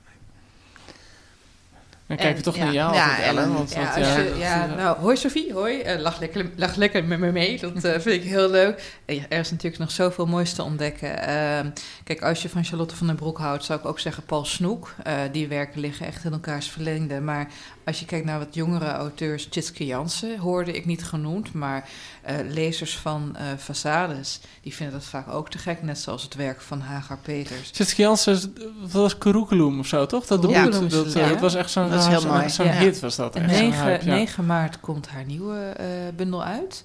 Dan 2.06 2.16
kijken 2.16 2.36
we 2.36 2.42
toch 2.42 2.56
ja. 2.56 2.64
naar 2.64 2.72
jou, 2.72 2.94
Ja, 2.94 3.18
Ellen. 3.20 3.52
Want, 3.54 3.72
Ja, 3.72 3.80
want, 3.82 3.94
ja, 4.06 4.16
je- 4.18 4.34
ja, 4.38 4.66
nou, 4.66 4.98
hoi 4.98 5.16
Sophie, 5.16 5.52
hoi. 5.52 5.80
Eh, 5.80 6.00
lach, 6.00 6.18
lekker, 6.20 6.50
lach 6.56 6.74
lekker 6.76 7.04
met 7.04 7.18
me 7.18 7.32
mee, 7.32 7.58
dat 7.60 7.84
eh, 7.84 7.92
vind 7.92 8.06
ik 8.06 8.22
heel 8.22 8.50
leuk. 8.50 9.00
Er 9.06 9.38
is 9.38 9.50
natuurlijk 9.50 9.78
nog 9.78 9.90
zoveel 9.90 10.26
moois 10.26 10.52
te 10.52 10.62
ontdekken. 10.62 11.22
Ehm, 11.26 11.66
kijk, 12.04 12.22
als 12.22 12.42
je 12.42 12.48
van 12.48 12.64
Charlotte 12.64 12.96
van 12.96 13.06
den 13.06 13.16
Broek 13.16 13.38
houdt, 13.38 13.64
zou 13.64 13.78
ik 13.78 13.86
ook 13.86 13.98
zeggen 14.00 14.22
Paul 14.22 14.44
Snoek. 14.44 14.94
Eh, 15.02 15.14
die 15.32 15.48
werken 15.48 15.80
liggen 15.80 16.06
echt 16.06 16.24
in 16.24 16.32
elkaars 16.32 16.70
verlengde. 16.70 17.20
Maar 17.20 17.48
als 17.86 18.00
je 18.00 18.06
kijkt 18.06 18.26
naar 18.26 18.38
wat 18.38 18.54
jongere 18.54 18.90
auteurs, 18.90 19.46
Tjitske 19.48 19.86
Jansen 19.86 20.38
hoorde 20.38 20.72
ik 20.72 20.84
niet 20.86 21.04
genoemd, 21.04 21.52
maar 21.52 21.88
eh, 22.22 22.36
lezers 22.48 22.96
van 22.98 23.36
eh 23.36 23.44
Vazalis, 23.56 24.40
die 24.60 24.74
vinden 24.74 24.94
dat 24.94 25.04
vaak 25.08 25.28
ook 25.28 25.50
te 25.50 25.58
gek, 25.58 25.82
net 25.82 25.98
zoals 25.98 26.22
het 26.22 26.34
werk 26.34 26.60
van 26.60 26.80
Hagar 26.80 27.18
Peters. 27.22 27.70
Tjitske 27.70 28.02
Jansen, 28.02 28.54
dat 28.80 28.90
was 28.92 29.18
Curriculum 29.18 29.78
of 29.78 29.86
zo, 29.86 30.06
toch? 30.06 30.26
Dat, 30.26 30.42
Ja. 30.50 30.62
boek, 30.62 30.72
dat, 30.72 30.90
dat, 30.90 31.12
Ja. 31.12 31.28
dat 31.28 31.40
was 31.40 31.54
echt 31.54 31.70
zo'n 31.70 31.88
Ja. 31.88 32.70
hit 32.70 33.00
was 33.00 33.16
dat. 33.16 33.36
En 33.36 33.42
echt 33.42 33.54
zo'n 33.56 33.68
9, 33.68 33.82
hype, 33.84 34.04
ja. 34.04 34.14
9 34.14 34.46
maart 34.46 34.80
komt 34.80 35.08
haar 35.08 35.24
nieuwe 35.24 35.58
eh, 35.76 35.86
bundel 36.16 36.44
uit. 36.44 36.84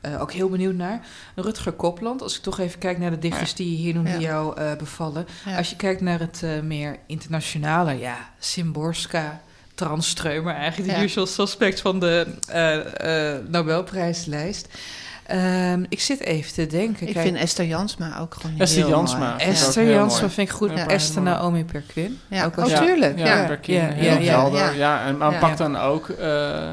Eh, 0.00 0.20
ook 0.20 0.32
heel 0.32 0.48
benieuwd 0.48 0.74
naar. 0.74 1.06
Rutger 1.34 1.72
Kopland, 1.72 2.22
als 2.22 2.36
ik 2.36 2.42
toch 2.42 2.58
even 2.58 2.78
kijk 2.78 2.98
naar 2.98 3.10
de 3.10 3.18
dichters 3.18 3.54
die 3.54 3.70
je 3.70 3.76
hier 3.76 3.94
noemt, 3.94 4.08
Ja. 4.08 4.12
die 4.16 4.26
jou 4.26 4.56
eh, 4.56 4.76
bevallen. 4.76 5.26
Ja. 5.44 5.56
Als 5.56 5.70
je 5.70 5.76
kijkt 5.76 6.00
naar 6.00 6.18
het 6.20 6.42
eh, 6.42 6.60
meer 6.60 6.98
internationale, 7.06 7.98
ja, 7.98 8.16
Simborska, 8.38 9.40
Tranströmer, 9.84 10.54
eigenlijk 10.54 10.90
de 10.92 10.96
Ja. 10.98 11.02
usual 11.04 11.26
suspects 11.26 11.80
van 11.80 12.00
de 12.00 12.26
eh, 12.48 13.32
eh, 13.34 13.38
Nobelprijslijst. 13.48 14.68
Ehm, 15.26 15.84
ik 15.88 16.00
zit 16.00 16.20
even 16.20 16.52
te 16.52 16.66
denken. 16.66 17.06
Ik 17.06 17.12
kijk, 17.12 17.26
vind 17.26 17.38
Esther 17.38 17.64
Jansma 17.64 18.18
ook 18.18 18.34
gewoon 18.40 18.58
Esther 18.58 18.78
heel 18.82 18.88
Jansma. 18.90 19.18
mooi. 19.18 19.30
ik 19.32 19.40
ook 19.40 19.46
Esther 19.52 19.90
Jansma 19.90 20.28
vind 20.30 20.48
ik 20.48 20.54
goed. 20.54 20.70
Ja, 20.70 20.86
Esther. 20.88 21.22
Naomi 21.22 21.64
Perquin. 21.64 22.18
Ja, 22.28 22.44
Ook 22.44 22.56
oh, 22.56 22.62
als- 22.64 22.72
tuurlijk. 22.72 23.18
Ja, 23.18 23.26
Ja. 23.40 23.46
Berkin, 23.46 23.74
Ja, 23.74 23.80
heel 23.88 24.12
ja, 24.12 24.18
ja, 24.18 24.40
helder. 24.40 24.60
ja. 24.60 24.70
Ja, 24.70 25.04
en 25.04 25.16
maar 25.16 25.32
Ja. 25.32 25.38
pak 25.38 25.56
dan 25.56 25.76
ook... 25.76 26.08
eh, 26.08 26.68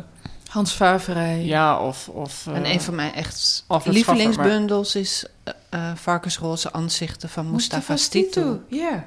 Hans 0.48 0.72
Faverij. 0.72 1.44
ja, 1.44 1.80
of... 1.80 2.08
of 2.10 2.48
En 2.54 2.66
een 2.66 2.82
van 2.82 2.96
mijn 2.96 3.14
echt 3.14 3.66
lievelingsbundels 3.84 4.96
is 4.96 5.26
eh 5.44 5.54
eh, 5.70 5.92
Varkensroze 5.96 6.72
Anzichten 6.72 7.30
van 7.30 7.52
Mustafa 7.52 7.96
Stitu. 7.96 8.60
Ja. 8.70 9.06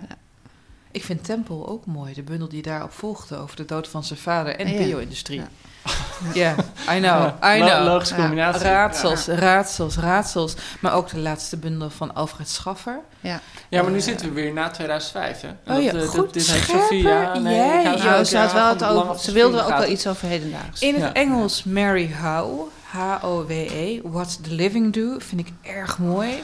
Ik 0.93 1.05
vind 1.05 1.25
Tempel 1.25 1.69
ook 1.69 1.87
mooi. 1.87 2.15
De 2.15 2.23
bundel 2.23 2.49
die 2.49 2.63
daarop 2.63 2.93
volgde 2.93 3.37
over 3.37 3.57
de 3.57 3.65
dood 3.65 3.89
van 3.89 4.05
zijn 4.05 4.19
vader 4.19 4.57
en 4.57 4.73
Ja. 4.73 4.85
bio-industrie. 4.85 5.39
Ja. 5.41 5.49
Ja, 6.35 6.55
I 6.97 6.99
know, 7.01 7.29
I 7.57 7.61
know. 7.61 7.85
Logische 7.87 8.15
Ja. 8.15 8.21
combinatie. 8.21 8.63
Raadsels, 8.63 9.27
raadsels, 9.27 9.97
raadsels. 9.97 10.55
Maar 10.81 10.93
ook 10.95 11.09
de 11.11 11.19
laatste 11.19 11.57
bundel 11.57 11.91
van 11.91 12.15
Alfred 12.15 12.49
Schaffer. 12.49 13.01
Ja, 13.21 13.41
maar 13.71 13.91
nu 13.91 14.01
zitten 14.01 14.29
we 14.29 14.33
weer 14.35 14.53
na 14.53 14.71
2005, 14.71 15.41
hè? 15.41 15.49
En 15.65 15.77
Oh 15.77 15.83
ja, 15.83 15.93
dat, 15.93 16.03
eh, 16.03 16.09
goed, 16.09 16.33
dit, 16.33 16.33
dit 16.33 16.47
heeft 16.53 16.63
scherper. 16.65 16.83
Sophie, 16.83 17.03
ja, 17.09 17.39
nee, 17.39 17.55
Jij, 17.57 17.83
Ja, 17.83 18.25
ze, 18.25 18.37
had 18.39 18.51
ja, 18.51 18.55
wel 18.55 18.69
het 18.69 18.85
over, 18.85 19.19
ze 19.19 19.33
wilde 19.33 19.63
ook 19.63 19.69
wel 19.79 19.89
iets 19.91 20.07
over 20.07 20.29
hedendaags. 20.29 20.81
In 20.81 20.95
het 20.95 21.03
Ja. 21.03 21.13
Engels 21.15 21.65
Mary 21.65 22.11
Howe, 22.23 22.65
H-O-W-E, 22.85 24.01
What 24.05 24.39
the 24.43 24.51
Living 24.55 24.93
Do, 24.93 25.15
vind 25.19 25.41
ik 25.41 25.49
erg 25.63 25.99
mooi. 25.99 26.43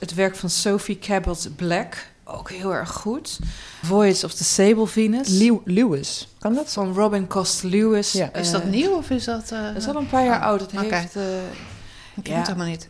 Het 0.00 0.14
werk 0.14 0.36
van 0.36 0.50
Sophie 0.50 0.98
Cabot 0.98 1.48
Black, 1.56 2.06
ook 2.28 2.50
heel 2.50 2.74
erg 2.74 2.90
goed. 2.92 3.38
Voyage 3.82 4.24
of 4.26 4.34
the 4.34 4.44
Sable 4.44 4.86
Venus. 4.86 5.28
Lew- 5.28 5.60
Lewis, 5.64 6.28
kan 6.38 6.54
dat? 6.54 6.72
Van 6.72 6.94
Robin 6.94 7.26
Costa 7.26 7.68
Lewis. 7.68 8.12
Ja. 8.12 8.32
Is 8.34 8.50
dat 8.50 8.62
Eh, 8.62 8.68
nieuw 8.68 8.90
of 8.96 9.10
is 9.10 9.24
dat... 9.24 9.50
eh, 9.52 9.62
Dat 9.66 9.76
is 9.76 9.86
al 9.88 9.96
een 9.96 10.08
paar 10.08 10.24
jaar 10.24 10.38
oh, 10.40 10.46
oud. 10.46 10.60
Het 10.60 10.70
heeft... 10.80 11.16
eh, 11.16 11.22
Ik 12.16 12.22
ken 12.22 12.32
ja. 12.32 12.38
het 12.38 12.46
helemaal 12.46 12.68
niet. 12.68 12.88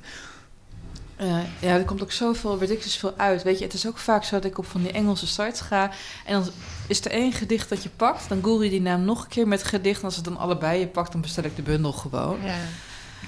Eh, 1.17 1.27
ja, 1.61 1.69
er 1.77 1.85
komt 1.85 2.03
ook 2.03 2.13
zoveel, 2.13 2.59
weet 2.59 2.71
ik 2.71 2.83
dus 2.83 2.97
veel 2.97 3.15
uit. 3.17 3.43
Weet 3.43 3.59
je, 3.59 3.65
het 3.65 3.75
is 3.75 3.87
ook 3.87 3.99
vaak 3.99 4.25
zo 4.25 4.37
dat 4.37 4.45
ik 4.45 4.59
op 4.59 4.67
van 4.67 4.83
die 4.83 4.93
Engelse 4.93 5.27
sites 5.27 5.61
ga. 5.61 5.91
En 6.27 6.33
dan 6.33 6.49
is 6.87 7.05
er 7.05 7.11
één 7.11 7.33
gedicht 7.33 7.69
dat 7.69 7.83
je 7.83 7.89
pakt. 7.97 8.29
Dan 8.29 8.43
google 8.43 8.65
je 8.65 8.71
die 8.71 8.81
naam 8.81 9.05
nog 9.05 9.23
een 9.23 9.29
keer 9.29 9.49
met 9.49 9.63
gedicht. 9.65 9.99
En 9.99 10.05
als 10.05 10.17
het 10.17 10.25
dan 10.25 10.37
allebei 10.37 10.81
je 10.81 10.87
pakt, 10.87 11.13
dan 11.13 11.21
bestel 11.21 11.45
ik 11.45 11.57
de 11.57 11.63
bundel 11.63 11.93
gewoon. 11.93 12.39
Ja. 12.45 12.55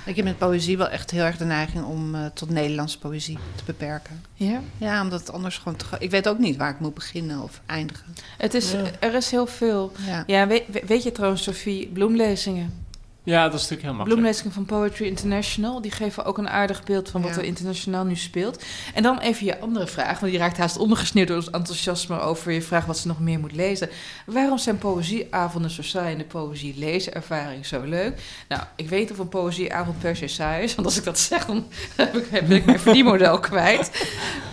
Ik 0.05 0.17
heb 0.17 0.25
met 0.25 0.39
poëzie 0.39 0.77
wel 0.77 0.89
echt 0.89 1.11
heel 1.11 1.25
erg 1.25 1.37
de 1.37 1.45
neiging 1.45 1.85
om 1.85 2.15
eh, 2.15 2.27
tot 2.35 2.51
Nederlandse 2.51 2.99
poëzie 2.99 3.39
te 3.55 3.63
beperken. 3.65 4.25
Ja? 4.35 4.61
Ja, 4.79 5.03
omdat 5.03 5.21
het 5.21 5.33
anders 5.33 5.59
gewoon... 5.59 5.77
Te, 5.77 5.85
ik 5.99 6.11
weet 6.11 6.29
ook 6.29 6.39
niet 6.39 6.57
waar 6.57 6.71
ik 6.71 6.81
moet 6.81 6.95
beginnen 6.95 7.43
of 7.43 7.61
eindigen. 7.67 8.15
Het 8.39 8.55
is, 8.55 8.73
Ja. 8.73 8.83
Er 8.99 9.15
is 9.15 9.31
heel 9.31 9.47
veel. 9.47 9.93
Ja. 10.07 10.25
Ja, 10.27 10.47
weet, 10.47 10.65
weet 10.87 11.03
je 11.03 11.13
trouwens, 11.13 11.43
Sophie, 11.43 11.89
bloemlezingen. 11.89 12.89
Ja, 13.25 13.45
dat 13.45 13.55
is 13.55 13.61
natuurlijk 13.61 13.83
heel 13.83 13.93
makkelijk. 13.95 14.21
Bloemlezingen 14.21 14.53
van 14.53 14.65
Poetry 14.65 15.07
International. 15.07 15.81
Die 15.81 15.91
geven 15.91 16.25
ook 16.25 16.39
een 16.39 16.49
aardig 16.49 16.85
beeld 16.85 17.09
van 17.11 17.23
wat 17.23 17.31
Ja. 17.31 17.37
er 17.37 17.45
internationaal 17.45 18.05
nu 18.05 18.17
speelt. 18.17 18.63
En 18.95 19.03
dan 19.03 19.19
even 19.19 19.47
je 19.47 19.61
andere 19.61 19.87
vraag, 19.87 20.19
want 20.21 20.33
die 20.33 20.41
raakt 20.41 20.57
haast 20.59 20.77
ondergesneeuwd 20.79 21.29
door 21.29 21.37
ons 21.37 21.51
enthousiasme 21.51 22.21
over 22.21 22.53
je 22.53 22.63
vraag 22.63 22.85
wat 22.85 22.99
ze 22.99 23.07
nog 23.07 23.21
meer 23.21 23.39
moet 23.39 23.53
lezen. 23.53 23.89
Waarom 24.27 24.59
zijn 24.59 24.79
poëzieavonden 24.79 25.71
zo 25.71 25.83
saai 25.83 26.13
en 26.13 26.19
de 26.19 26.25
poëzie-lezenervaring 26.25 27.67
zo 27.67 27.83
leuk? 27.83 28.21
Nou, 28.49 28.63
ik 28.77 28.89
weet 28.89 29.11
of 29.11 29.19
een 29.19 29.29
poëzieavond 29.29 29.99
per 29.99 30.17
se 30.17 30.27
saai 30.27 30.63
is, 30.63 30.75
want 30.75 30.87
als 30.87 30.97
ik 30.99 31.05
dat 31.05 31.19
zeg, 31.19 31.47
dan 31.47 31.67
heb 31.97 32.17
ik, 32.17 32.31
ben 32.31 32.51
ik 32.57 32.65
mijn 32.65 32.81
verdienmodel 32.87 33.41
kwijt. 33.41 33.91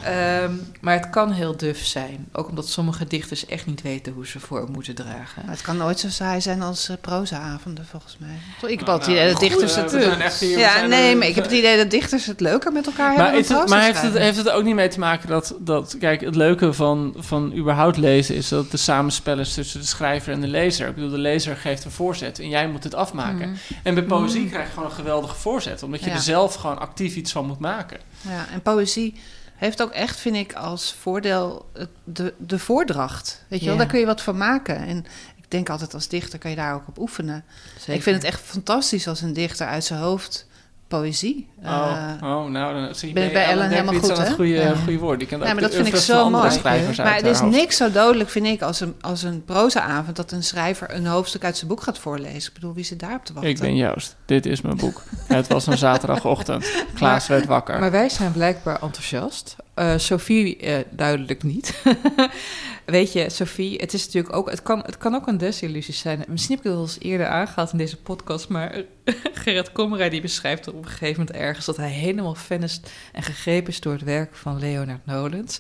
Ehm, 0.04 0.54
maar 0.82 0.94
het 0.94 1.10
kan 1.10 1.32
heel 1.32 1.58
duf 1.58 1.86
zijn. 1.86 2.28
Ook 2.32 2.50
omdat 2.50 2.68
sommige 2.70 3.06
dichters 3.08 3.46
echt 3.46 3.66
niet 3.66 3.82
weten 3.82 4.14
hoe 4.14 4.28
ze 4.28 4.40
voor 4.40 4.70
moeten 4.72 4.96
dragen. 4.96 5.42
Maar 5.46 5.54
het 5.54 5.62
kan 5.64 5.78
nooit 5.78 6.00
zo 6.00 6.10
saai 6.10 6.42
zijn 6.42 6.62
als 6.62 6.90
uh, 6.90 6.96
prozaavonden, 7.02 7.86
volgens 7.86 8.18
mij. 8.20 8.38
Ik 8.62 8.80
heb 8.80 8.88
Nou, 8.88 9.00
altijd 9.00 9.18
het 9.18 9.18
idee 9.18 9.26
dat 9.26 9.38
goed, 9.38 9.50
dichters 9.50 9.76
eh, 9.76 9.82
het... 9.84 10.40
we 10.40 10.48
ja, 10.48 10.86
nee, 10.86 11.12
eh, 11.12 11.18
maar 11.18 11.28
ik 11.28 11.36
heb 11.36 11.44
het 11.44 11.54
idee 11.54 11.78
dat 11.78 11.90
dichters 11.92 12.26
het 12.26 12.40
leuker 12.40 12.72
met 12.72 12.86
elkaar 12.86 13.14
Maar, 13.18 13.34
hebben 13.34 13.58
het, 13.58 13.70
maar 13.70 13.84
heeft, 13.84 14.02
het, 14.02 14.18
heeft 14.18 14.38
het 14.38 14.50
ook 14.50 14.64
niet 14.64 14.76
mee 14.76 14.88
te 14.88 15.00
maken 15.00 15.30
dat, 15.30 15.56
dat... 15.60 15.96
Kijk, 16.00 16.22
het 16.22 16.36
leuke 16.36 16.74
van, 16.74 17.14
van 17.18 17.54
überhaupt 17.56 17.98
lezen 17.98 18.36
is 18.36 18.48
dat 18.48 18.72
de 18.72 18.78
samenspel 18.78 19.40
is 19.40 19.54
tussen 19.54 19.80
de 19.80 19.86
schrijver 19.86 20.34
en 20.34 20.42
de 20.42 20.48
lezer. 20.48 20.88
Ik 20.88 20.96
bedoel, 20.96 21.10
de 21.10 21.18
lezer 21.18 21.56
geeft 21.56 21.86
een 21.86 21.92
voorzet 21.92 22.40
en 22.40 22.50
jij 22.50 22.68
moet 22.68 22.84
het 22.84 22.96
afmaken. 22.96 23.50
Mhm. 23.50 23.58
En 23.84 23.94
bij 23.94 24.04
poëzie 24.04 24.42
Mhm. 24.42 24.50
krijg 24.50 24.66
je 24.68 24.74
gewoon 24.74 24.90
een 24.90 24.96
geweldige 24.96 25.36
voorzet. 25.36 25.84
Omdat 25.84 26.00
je 26.00 26.10
Ja. 26.10 26.16
er 26.16 26.22
zelf 26.22 26.56
gewoon 26.56 26.80
actief 26.80 27.16
iets 27.16 27.32
van 27.32 27.46
moet 27.46 27.60
maken. 27.60 28.00
Ja, 28.22 28.46
en 28.54 28.62
poëzie 28.62 29.16
heeft 29.56 29.82
ook 29.82 29.92
echt, 29.92 30.20
vind 30.20 30.36
ik, 30.36 30.54
als 30.54 30.96
voordeel 31.00 31.66
de, 32.04 32.34
de 32.38 32.60
voordracht. 32.60 33.44
Weet 33.48 33.60
je 33.60 33.66
wel, 33.66 33.78
daar 33.78 33.88
kun 33.88 34.00
je 34.00 34.06
wat 34.06 34.22
van 34.22 34.38
maken. 34.38 34.78
En 34.78 35.06
denk 35.48 35.70
altijd 35.70 35.94
als 35.94 36.08
dichter 36.08 36.40
kan 36.40 36.50
je 36.50 36.56
daar 36.56 36.74
ook 36.74 36.88
op 36.88 37.00
oefenen. 37.00 37.44
Zeker. 37.78 37.94
Ik 37.94 38.04
vind 38.04 38.16
het 38.16 38.26
echt 38.26 38.42
fantastisch 38.42 39.08
als 39.08 39.22
een 39.22 39.34
dichter 39.34 39.68
uit 39.68 39.84
zijn 39.84 40.00
hoofd 40.00 40.48
poëzie. 40.88 41.48
Oh, 41.64 42.16
eh, 42.22 42.28
oh 42.30 42.46
nou, 42.50 42.74
dan 42.74 42.96
zie 42.96 43.08
je 43.08 43.14
ben- 43.14 43.34
bij 43.34 43.46
Ellen 43.46 43.70
helemaal 43.70 43.94
goed, 43.94 44.08
het 44.08 44.18
hè? 44.28 44.34
goede, 44.34 44.52
Ja. 44.52 44.76
goede 44.76 45.00
woord. 45.00 45.20
Die 45.20 45.28
kan 45.28 45.40
Ja, 45.40 45.46
maar 45.54 45.62
dat 45.62 45.74
vind 45.74 45.88
ik 45.88 45.96
zo 45.96 46.30
mooi. 46.30 46.60
Maar 46.64 46.76
er 46.76 46.98
haar 47.04 47.26
is 47.26 47.40
hoofd. 47.40 47.56
niks 47.56 47.78
zo 47.78 47.92
dodelijk, 47.92 48.30
vind 48.30 48.46
ik, 48.46 48.62
als 48.62 48.80
een, 48.80 48.96
als 49.02 49.24
een 49.24 49.46
prozaavond... 49.46 50.16
dat 50.16 50.32
een 50.32 50.44
schrijver 50.44 50.94
een 50.96 51.06
hoofdstuk 51.06 51.44
uit 51.44 51.58
zijn 51.58 51.70
boek 51.70 51.82
gaat 51.82 51.98
voorlezen. 51.98 52.48
Ik 52.48 52.54
bedoel, 52.54 52.74
wie 52.74 52.84
zit 52.84 53.00
daarop 53.00 53.26
te 53.26 53.34
wachten? 53.34 53.52
Ik 53.52 53.60
ben 53.60 53.76
Joost. 53.76 54.16
Dit 54.26 54.46
is 54.46 54.62
mijn 54.62 54.78
boek. 54.78 55.04
het 55.28 55.48
was 55.48 55.68
een 55.68 55.78
zaterdagochtend. 55.78 56.66
Klaas 56.94 57.28
werd 57.28 57.46
wakker. 57.46 57.80
Maar 57.80 57.92
wij 57.92 58.10
zijn 58.10 58.32
blijkbaar 58.32 58.82
enthousiast. 58.82 59.56
Eh, 59.74 59.94
Sophie 59.98 60.58
eh, 60.58 60.76
duidelijk 60.90 61.44
niet. 61.44 61.74
Weet 62.88 63.14
je, 63.14 63.30
Sophie, 63.30 63.78
het 63.78 63.94
is 63.94 64.06
natuurlijk 64.06 64.36
ook, 64.36 64.50
het 64.50 64.62
kan, 64.62 64.80
het 64.86 64.98
kan 64.98 65.16
ook 65.16 65.28
een 65.28 65.38
desillusie 65.38 65.94
zijn. 65.94 66.24
Misschien 66.28 66.56
heb 66.56 66.66
ik 66.66 66.72
het 66.72 66.80
al 66.80 66.86
eens 66.86 67.00
eerder 67.00 67.28
aangehaald 67.28 67.72
in 67.72 67.78
deze 67.78 67.98
podcast, 67.98 68.50
maar 68.50 68.82
Gerrit 69.44 69.72
Komrij 69.72 70.10
die 70.10 70.22
beschrijft 70.22 70.68
op 70.68 70.76
een 70.76 70.86
gegeven 70.86 71.20
moment 71.20 71.36
ergens 71.36 71.66
dat 71.66 71.78
hij 71.78 71.90
helemaal 71.90 72.36
fan 72.36 72.64
is 72.64 72.80
en 73.14 73.24
gegrepen 73.24 73.70
is 73.70 73.80
door 73.80 73.94
het 73.94 74.04
werk 74.04 74.36
van 74.36 74.60
Leonard 74.60 75.06
Nolens. 75.06 75.60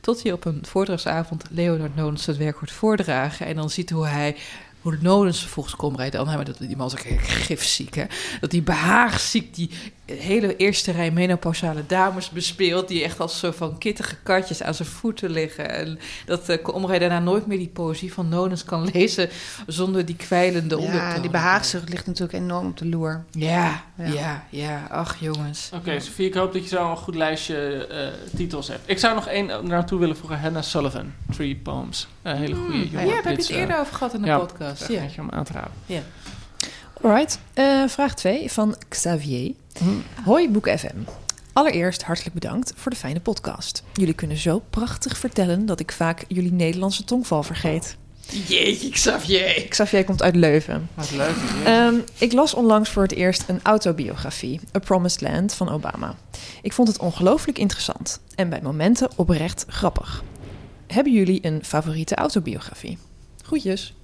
Tot 0.00 0.22
hij 0.22 0.32
op 0.32 0.44
een 0.44 0.66
voordragsavond 0.66 1.44
Leonard 1.50 1.96
Nolens 1.96 2.26
het 2.26 2.36
werk 2.36 2.58
wordt 2.58 2.72
voordragen 2.72 3.46
en 3.46 3.56
dan 3.56 3.70
ziet 3.70 3.90
hoe 3.90 4.06
hij 4.06 4.36
hoe 4.80 4.98
Nolens 5.00 5.46
volgens 5.46 5.76
Komrij 5.76 6.10
dan, 6.10 6.26
maar 6.26 6.44
dat, 6.44 6.58
die 6.58 6.76
man 6.76 6.86
is 6.86 6.92
ook 6.92 7.20
gifziek, 7.20 7.94
hè, 7.94 8.04
dat 8.40 8.50
die 8.50 8.62
behaagziek 8.62 9.54
die 9.54 9.70
hele 10.12 10.56
eerste 10.56 10.92
rij 10.92 11.10
menopausale 11.10 11.82
dames 11.86 12.30
bespeelt, 12.30 12.88
die 12.88 13.02
echt 13.04 13.20
als 13.20 13.38
zo 13.38 13.50
van 13.50 13.78
kittige 13.78 14.16
katjes 14.22 14.62
aan 14.62 14.74
zijn 14.74 14.88
voeten 14.88 15.30
liggen. 15.30 15.70
En 15.70 15.98
dat 16.26 16.48
uh, 16.50 16.56
Komrij 16.62 16.98
daarna 16.98 17.18
nooit 17.18 17.46
meer 17.46 17.58
die 17.58 17.68
poëzie 17.68 18.12
van 18.12 18.28
Nolens 18.28 18.64
kan 18.64 18.88
lezen 18.92 19.28
zonder 19.66 20.04
die 20.06 20.16
kwijlende 20.16 20.76
Ja, 20.76 20.82
ondertoon. 20.86 21.20
die 21.20 21.30
behaagzucht 21.30 21.88
ligt 21.88 22.06
natuurlijk 22.06 22.38
enorm 22.38 22.66
op 22.66 22.76
de 22.76 22.86
loer. 22.86 23.24
Ja, 23.30 23.82
ja, 23.96 24.04
Ja. 24.04 24.12
ja, 24.12 24.44
ja. 24.50 24.86
Ach, 24.90 25.16
jongens. 25.20 25.70
Oké, 25.74 26.00
Sofie, 26.00 26.26
ik 26.26 26.34
hoop 26.34 26.52
dat 26.52 26.62
je 26.62 26.68
zo 26.68 26.90
een 26.90 26.96
goed 26.96 27.14
lijstje 27.14 27.86
eh, 27.86 28.36
titels 28.36 28.68
hebt. 28.68 28.80
Ik 28.90 28.98
zou 28.98 29.14
nog 29.14 29.26
één 29.26 29.66
naartoe 29.66 29.98
willen 29.98 30.16
voegen. 30.16 30.40
Hannah 30.40 30.62
Sullivan, 30.62 31.12
Three 31.32 31.56
Poems. 31.56 32.08
Een 32.22 32.36
hele 32.36 32.54
goede 32.54 32.72
Hmm, 32.72 32.82
jonge 32.90 33.06
ja, 33.06 33.14
daar 33.14 33.14
heb 33.24 33.36
je 33.36 33.42
het 33.42 33.48
eerder 33.50 33.78
over 33.78 33.94
gehad 33.94 34.14
in 34.14 34.20
de 34.22 34.26
ja, 34.26 34.38
podcast. 34.38 34.88
Ja. 34.88 35.00
eentje 35.02 35.20
om 35.20 35.30
aan 35.30 35.44
te 35.44 35.52
raden. 35.52 35.72
Ja. 35.86 36.00
Alright, 37.02 37.38
eh, 37.54 37.82
vraag 37.86 38.14
2 38.14 38.52
van 38.52 38.76
Xavier. 38.88 39.52
Hoi 40.24 40.50
Boek 40.50 40.68
FM. 40.78 40.96
Allereerst 41.52 42.02
hartelijk 42.02 42.34
bedankt 42.34 42.72
voor 42.76 42.90
de 42.90 42.96
fijne 42.96 43.20
podcast. 43.20 43.82
Jullie 43.92 44.14
kunnen 44.14 44.36
zo 44.36 44.62
prachtig 44.70 45.18
vertellen 45.18 45.66
dat 45.66 45.80
ik 45.80 45.92
vaak 45.92 46.24
jullie 46.28 46.52
Nederlandse 46.52 47.04
tongval 47.04 47.42
vergeet. 47.42 47.96
Jeetje, 48.46 48.90
Xavier. 48.90 49.66
Xavier 49.68 50.04
komt 50.04 50.22
uit 50.22 50.36
Leuven. 50.36 50.88
Wat 50.94 51.10
leuk. 51.10 51.36
Ehm, 51.64 51.94
ik 52.18 52.32
las 52.32 52.54
onlangs 52.54 52.90
voor 52.90 53.02
het 53.02 53.12
eerst 53.12 53.44
een 53.46 53.60
autobiografie, 53.62 54.60
A 54.76 54.78
Promised 54.78 55.20
Land 55.20 55.54
van 55.54 55.68
Obama. 55.68 56.14
Ik 56.62 56.72
vond 56.72 56.88
het 56.88 56.98
ongelooflijk 56.98 57.58
interessant 57.58 58.20
en 58.34 58.48
bij 58.48 58.60
momenten 58.62 59.10
oprecht 59.16 59.64
grappig. 59.68 60.22
Hebben 60.86 61.12
jullie 61.12 61.46
een 61.46 61.64
favoriete 61.64 62.14
autobiografie? 62.14 62.98
Groetjes. 63.42 63.94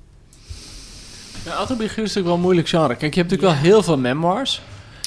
Ja, 1.45 1.53
autobiografie 1.53 2.03
is 2.03 2.15
natuurlijk 2.15 2.27
wel 2.27 2.35
een 2.35 2.41
moeilijk 2.41 2.69
genre. 2.69 2.97
Kijk, 2.97 3.15
je 3.15 3.21
hebt 3.21 3.31
natuurlijk 3.31 3.63
wel 3.63 3.71
heel 3.71 3.83
veel 3.83 3.99
memoirs. 3.99 4.63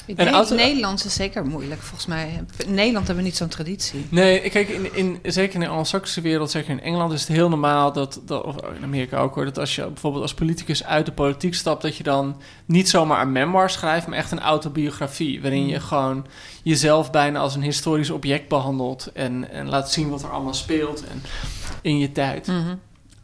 Ik 0.08 0.18
En 0.18 0.30
auto- 0.30 0.56
Nederlands 0.56 1.06
is 1.06 1.14
zeker 1.14 1.46
moeilijk, 1.46 1.82
volgens 1.82 2.06
mij. 2.06 2.44
In 2.66 2.74
Nederland 2.74 3.06
hebben 3.08 3.24
we 3.24 3.30
niet 3.30 3.38
zo'n 3.38 3.48
traditie. 3.48 4.06
Nee, 4.10 4.50
kijk, 4.50 4.70
in, 4.70 4.96
in, 4.96 5.20
zeker 5.24 5.54
in 5.54 5.60
de 5.60 5.68
anglo-saxische 5.68 6.22
wereld, 6.22 6.52
zeker 6.52 6.70
in 6.70 6.82
Engeland, 6.82 7.14
is 7.14 7.20
het 7.20 7.30
heel 7.30 7.50
normaal 7.50 7.92
dat, 7.94 8.22
dat, 8.26 8.44
of 8.44 8.56
in 8.76 8.84
Amerika 8.84 9.18
ook 9.20 9.36
hoor, 9.36 9.46
dat 9.46 9.58
als 9.60 9.76
je 9.76 9.88
bijvoorbeeld 9.88 10.24
als 10.24 10.34
politicus 10.34 10.84
uit 10.84 11.06
de 11.06 11.12
politiek 11.12 11.54
stapt, 11.54 11.82
dat 11.82 11.98
je 11.98 12.04
dan 12.04 12.42
niet 12.66 12.90
zomaar 12.90 13.22
een 13.22 13.32
memoir 13.32 13.70
schrijft, 13.70 14.08
maar 14.08 14.18
echt 14.18 14.32
een 14.32 14.40
autobiografie, 14.40 15.42
waarin 15.42 15.68
je 15.68 15.80
gewoon 15.80 16.26
jezelf 16.64 17.12
bijna 17.12 17.40
als 17.40 17.56
een 17.56 17.62
historisch 17.62 18.10
object 18.10 18.48
behandelt 18.48 19.12
en, 19.14 19.52
en 19.52 19.70
laat 19.70 19.92
zien 19.92 20.10
wat 20.10 20.24
er 20.24 20.30
allemaal 20.30 20.54
speelt 20.54 21.04
en, 21.08 21.24
in 21.82 21.98
je 22.00 22.12
tijd. 22.12 22.48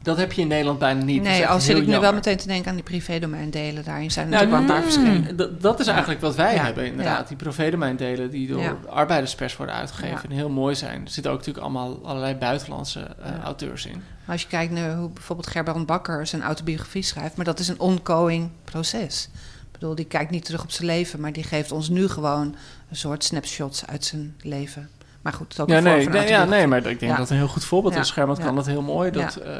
Dat 0.04 0.18
heb 0.18 0.32
je 0.32 0.42
in 0.42 0.48
Nederland 0.48 0.80
bijna 0.80 1.04
niet. 1.04 1.22
Is 1.22 1.28
Nee, 1.28 1.48
al 1.48 1.60
zit 1.60 1.78
ik 1.78 1.88
nu 1.88 2.00
wel 2.00 2.14
meteen 2.14 2.38
te 2.38 2.48
denken 2.48 2.70
aan 2.70 2.76
die 2.76 2.84
privédomeindelen. 2.84 3.84
Daarin 3.84 4.12
zijn 4.12 4.26
er 4.26 4.32
Nou, 4.32 4.46
natuurlijk 4.46 4.68
wel 4.68 4.78
een 4.78 4.84
paar 4.96 5.04
mm, 5.16 5.24
verschillen. 5.26 5.60
Dat 5.62 5.80
is 5.80 5.88
eigenlijk 5.88 6.22
wat 6.22 6.36
wij 6.36 6.54
Ja, 6.56 6.64
hebben, 6.64 6.86
inderdaad. 6.86 7.22
ja. 7.22 7.28
Die 7.28 7.38
privédomeindelen 7.38 8.30
die 8.30 8.48
door 8.48 8.62
Ja. 8.62 8.78
arbeiderspers 8.90 9.56
worden 9.58 9.76
uitgegeven 9.76 10.18
Ja. 10.22 10.30
en 10.30 10.32
heel 10.36 10.50
mooi 10.50 10.76
zijn. 10.76 11.02
Er 11.06 11.12
zitten 11.12 11.32
ook 11.32 11.38
natuurlijk 11.38 11.66
allemaal 11.66 12.00
allerlei 12.04 12.36
buitenlandse 12.36 13.00
eh, 13.00 13.30
Ja. 13.32 13.42
auteurs 13.44 13.86
in. 13.86 13.94
Maar 14.26 14.32
als 14.36 14.42
je 14.42 14.48
kijkt 14.48 14.72
naar 14.74 14.96
hoe 14.96 15.10
bijvoorbeeld 15.10 15.48
Gerbrand 15.48 15.86
Bakker 15.86 16.28
zijn 16.28 16.42
autobiografie 16.42 17.04
schrijft... 17.04 17.36
maar 17.36 17.46
dat 17.46 17.60
is 17.60 17.68
een 17.68 17.80
ongoing 17.80 18.50
proces. 18.64 19.30
Ik 19.72 19.72
bedoel, 19.80 19.96
die 19.96 20.06
kijkt 20.06 20.32
niet 20.32 20.46
terug 20.46 20.64
op 20.64 20.72
zijn 20.72 20.88
leven... 20.88 21.20
maar 21.20 21.34
die 21.34 21.44
geeft 21.44 21.72
ons 21.72 21.90
nu 21.90 22.08
gewoon 22.08 22.56
een 22.90 22.96
soort 22.96 23.24
snapshots 23.24 23.88
uit 23.88 24.06
zijn 24.06 24.36
leven. 24.42 24.90
Maar 25.24 25.34
goed, 25.34 25.60
ook 25.60 25.70
Ja 25.70 25.80
nee, 25.80 26.28
ja, 26.28 26.46
nee, 26.46 26.68
maar 26.68 26.78
ik 26.78 26.84
denk 26.84 27.02
Ja. 27.02 27.08
dat 27.08 27.18
het 27.18 27.30
een 27.30 27.36
heel 27.36 27.48
goed 27.48 27.66
voorbeeld 27.66 27.94
Ja. 27.94 28.00
is. 28.00 28.14
Ja. 28.16 28.24
kan 28.46 28.56
dat 28.56 28.66
heel 28.66 28.82
mooi. 28.82 29.12
Ja. 29.12 29.20
Dat 29.26 29.36
eh, 29.36 29.56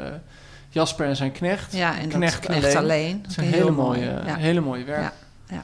Jasper 0.68 1.06
en 1.06 1.16
zijn 1.16 1.32
knecht. 1.32 1.72
Ja, 1.72 1.96
en 1.96 2.02
dat 2.08 2.18
knecht, 2.18 2.38
Knecht 2.40 2.74
alleen. 2.74 3.18
Dat 3.22 3.30
is 3.30 3.36
Dat 3.36 3.44
een 3.44 3.50
hele 3.52 3.70
mooie, 3.70 4.22
Ja. 4.26 4.36
hele 4.36 4.60
mooie 4.60 4.84
werk. 4.84 5.00
Ja. 5.02 5.12
Ja. 5.48 5.62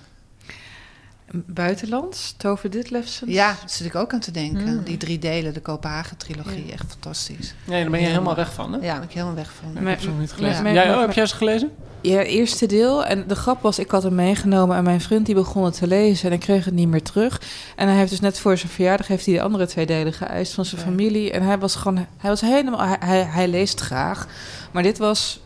Buitenlands, 1.32 2.34
Tover 2.36 2.70
Ditlevsens. 2.70 3.30
Ja, 3.32 3.46
daar 3.46 3.70
zit 3.70 3.86
ik 3.86 3.94
ook 3.94 4.12
aan 4.12 4.20
te 4.20 4.30
denken. 4.30 4.62
Hmm. 4.68 4.82
Die 4.84 4.96
drie 4.96 5.18
delen, 5.18 5.54
de 5.54 5.60
Kopenhagen-trilogie, 5.60 6.66
Ja. 6.66 6.72
echt 6.72 6.84
fantastisch. 6.88 7.54
Nee, 7.64 7.82
daar 7.82 7.90
ben 7.90 8.00
je 8.00 8.06
helemaal 8.06 8.34
weg 8.34 8.52
van, 8.52 8.72
hè? 8.72 8.78
Ja, 8.78 8.84
daar 8.86 8.98
ben 8.98 9.08
ik 9.08 9.14
helemaal 9.14 9.34
weg 9.34 9.52
van. 9.52 9.82
Ik 9.82 9.88
heb 9.88 10.00
ze 10.00 10.08
nog 10.08 10.18
niet 10.18 10.32
gelezen. 10.32 10.72
Jij, 10.72 10.94
oh, 10.94 11.00
heb 11.00 11.12
jij 11.12 11.26
ze 11.26 11.34
gelezen? 11.36 11.70
Ja, 12.02 12.18
het 12.18 12.26
eerste 12.26 12.66
deel. 12.66 13.04
En 13.04 13.24
de 13.26 13.34
grap 13.34 13.62
was, 13.62 13.78
ik 13.78 13.90
had 13.90 14.02
hem 14.02 14.14
meegenomen 14.14 14.76
en 14.76 14.84
mijn 14.84 15.00
vriend 15.00 15.26
die 15.26 15.34
begon 15.34 15.64
het 15.64 15.78
te 15.78 15.86
lezen 15.86 16.26
en 16.28 16.34
ik 16.34 16.40
kreeg 16.40 16.64
het 16.64 16.74
niet 16.74 16.88
meer 16.88 17.02
terug. 17.02 17.40
En 17.76 17.88
hij 17.88 17.96
heeft 17.96 18.10
dus 18.10 18.20
net 18.20 18.38
voor 18.38 18.56
zijn 18.58 18.72
verjaardag 18.72 19.06
heeft 19.06 19.26
hij 19.26 19.34
de 19.34 19.42
andere 19.42 19.66
twee 19.66 19.86
delen 19.86 20.12
geëist 20.12 20.52
van 20.54 20.64
zijn 20.64 20.80
Ja. 20.80 20.86
familie. 20.86 21.30
En 21.32 21.42
hij 21.42 21.58
was 21.58 21.74
gewoon, 21.74 22.06
hij 22.16 22.30
was 22.30 22.40
helemaal, 22.40 22.80
hij, 22.86 22.96
hij, 23.00 23.22
hij 23.22 23.48
leest 23.48 23.80
graag. 23.80 24.26
Maar 24.72 24.82
dit 24.82 24.98
was 24.98 25.40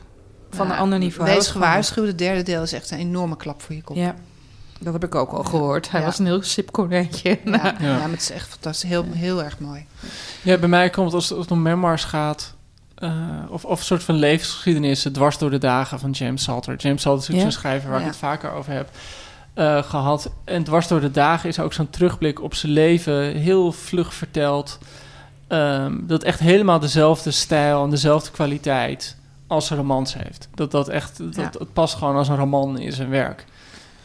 van 0.50 0.66
Ja, 0.66 0.72
een 0.72 0.78
ander 0.78 0.98
niveau. 0.98 1.28
Hij 1.28 1.38
Wees 1.38 1.48
gewaarschuwd, 1.48 2.06
het 2.06 2.18
derde 2.18 2.42
deel 2.42 2.62
is 2.62 2.72
echt 2.72 2.90
een 2.90 2.98
enorme 2.98 3.36
klap 3.36 3.62
voor 3.62 3.74
je 3.74 3.82
kop. 3.82 3.96
Ja. 3.96 4.14
Dat 4.80 4.92
heb 4.92 5.04
ik 5.04 5.14
ook 5.14 5.30
al 5.32 5.44
gehoord. 5.44 5.90
Hij 5.90 6.00
Ja. 6.00 6.06
was 6.06 6.18
een 6.18 6.26
heel 6.26 6.42
sip 6.42 6.72
konijntje. 6.72 7.38
Ja, 7.44 7.50
Ja. 7.64 7.74
ja. 7.80 7.98
maar 7.98 8.10
het 8.10 8.20
is 8.20 8.30
echt 8.30 8.48
fantastisch. 8.48 8.88
Heel, 8.90 9.04
heel 9.10 9.42
erg 9.42 9.58
mooi. 9.58 9.86
Ja, 10.42 10.56
bij 10.58 10.68
mij 10.68 10.90
komt 10.90 11.12
als, 11.12 11.30
als 11.32 11.40
het 11.40 11.50
om 11.50 11.62
memoirs 11.62 12.04
gaat... 12.04 12.53
eh, 13.04 13.10
of, 13.48 13.64
of 13.64 13.78
een 13.78 13.84
soort 13.84 14.02
van 14.02 14.14
levensgeschiedenissen... 14.14 15.12
dwars 15.12 15.38
door 15.38 15.50
de 15.50 15.58
dagen 15.58 15.98
van 15.98 16.10
James 16.10 16.42
Salter. 16.42 16.76
James 16.76 17.02
Salter 17.02 17.28
is 17.30 17.36
Ja. 17.36 17.42
zo'n 17.42 17.52
schrijver 17.52 17.88
waar 17.90 17.98
Ja. 17.98 18.04
ik 18.04 18.10
het 18.10 18.20
vaker 18.20 18.52
over 18.52 18.72
heb 18.72 18.88
eh, 19.54 19.82
gehad. 19.82 20.30
En 20.44 20.64
dwars 20.64 20.88
door 20.88 21.00
de 21.00 21.10
dagen 21.10 21.48
is 21.48 21.58
ook 21.58 21.72
zo'n 21.72 21.90
terugblik 21.90 22.42
op 22.42 22.54
zijn 22.54 22.72
leven... 22.72 23.36
heel 23.36 23.72
vlug 23.72 24.14
verteld. 24.14 24.78
Ehm, 25.48 25.92
dat 26.00 26.22
echt 26.22 26.40
helemaal 26.40 26.78
dezelfde 26.78 27.30
stijl 27.30 27.84
en 27.84 27.90
dezelfde 27.90 28.30
kwaliteit... 28.30 29.16
als 29.46 29.70
een 29.70 29.76
romans 29.76 30.14
heeft. 30.14 30.48
Dat 30.54 30.70
dat 30.70 30.88
echt... 30.88 31.18
Dat, 31.18 31.34
Ja. 31.36 31.50
Het 31.58 31.72
past 31.72 31.94
gewoon 31.94 32.16
als 32.16 32.28
een 32.28 32.36
roman 32.36 32.78
in 32.78 32.92
zijn 32.92 33.08
werk. 33.10 33.44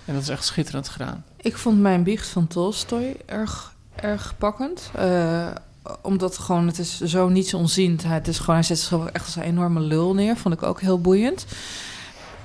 En 0.06 0.14
dat 0.14 0.24
is 0.24 0.30
echt 0.30 0.46
schitterend 0.46 0.90
gedaan. 0.90 1.24
Ik 1.38 1.58
vond 1.58 1.80
Mijn 1.80 2.04
Biecht 2.04 2.28
van 2.28 2.48
Tolstoy 2.48 3.16
erg, 3.26 3.74
erg 3.96 4.34
pakkend. 4.38 4.92
Eh, 4.96 5.48
omdat 6.02 6.38
gewoon, 6.38 6.68
het 6.68 6.80
is 6.80 7.02
zo 7.02 7.30
niets 7.30 7.54
onziend. 7.54 8.04
Het 8.04 8.28
is 8.28 8.40
gewoon, 8.40 8.56
hij 8.56 8.64
zet 8.64 8.80
zich 8.80 9.06
echt 9.06 9.26
als 9.26 9.36
een 9.36 9.42
enorme 9.42 9.80
lul 9.80 10.14
neer. 10.14 10.38
Vond 10.38 10.54
ik 10.54 10.64
ook 10.64 10.82
heel 10.82 11.02
boeiend. 11.02 11.46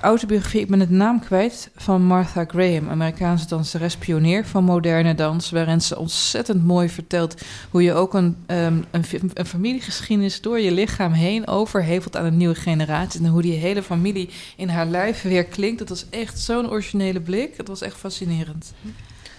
Autobiografie, 0.01 0.61
ik 0.61 0.67
ben 0.67 0.79
het 0.79 0.89
naam 0.89 1.19
kwijt, 1.19 1.69
van 1.75 2.01
Martha 2.01 2.45
Graham. 2.47 2.89
Amerikaanse 2.89 3.47
danseres, 3.47 3.97
pionier 3.97 4.45
van 4.45 4.63
moderne 4.63 5.15
dans. 5.15 5.49
Waarin 5.49 5.81
ze 5.81 5.97
ontzettend 5.97 6.65
mooi 6.65 6.89
vertelt 6.89 7.41
hoe 7.69 7.83
je 7.83 7.93
ook 7.93 8.13
een, 8.13 8.37
ehm, 8.45 8.81
een, 8.91 9.03
een 9.33 9.45
familiegeschiedenis 9.45 10.41
door 10.41 10.59
je 10.59 10.71
lichaam 10.71 11.11
heen 11.11 11.47
overhevelt 11.47 12.17
aan 12.17 12.25
een 12.25 12.37
nieuwe 12.37 12.55
generatie. 12.55 13.19
En 13.19 13.27
hoe 13.27 13.41
die 13.41 13.53
hele 13.53 13.83
familie 13.83 14.29
in 14.55 14.69
haar 14.69 14.85
lijf 14.85 15.21
weer 15.21 15.45
klinkt. 15.45 15.79
Dat 15.79 15.89
was 15.89 16.05
echt 16.09 16.39
zo'n 16.39 16.69
originele 16.69 17.21
blik. 17.21 17.57
Het 17.57 17.67
was 17.67 17.81
echt 17.81 17.97
fascinerend. 17.97 18.73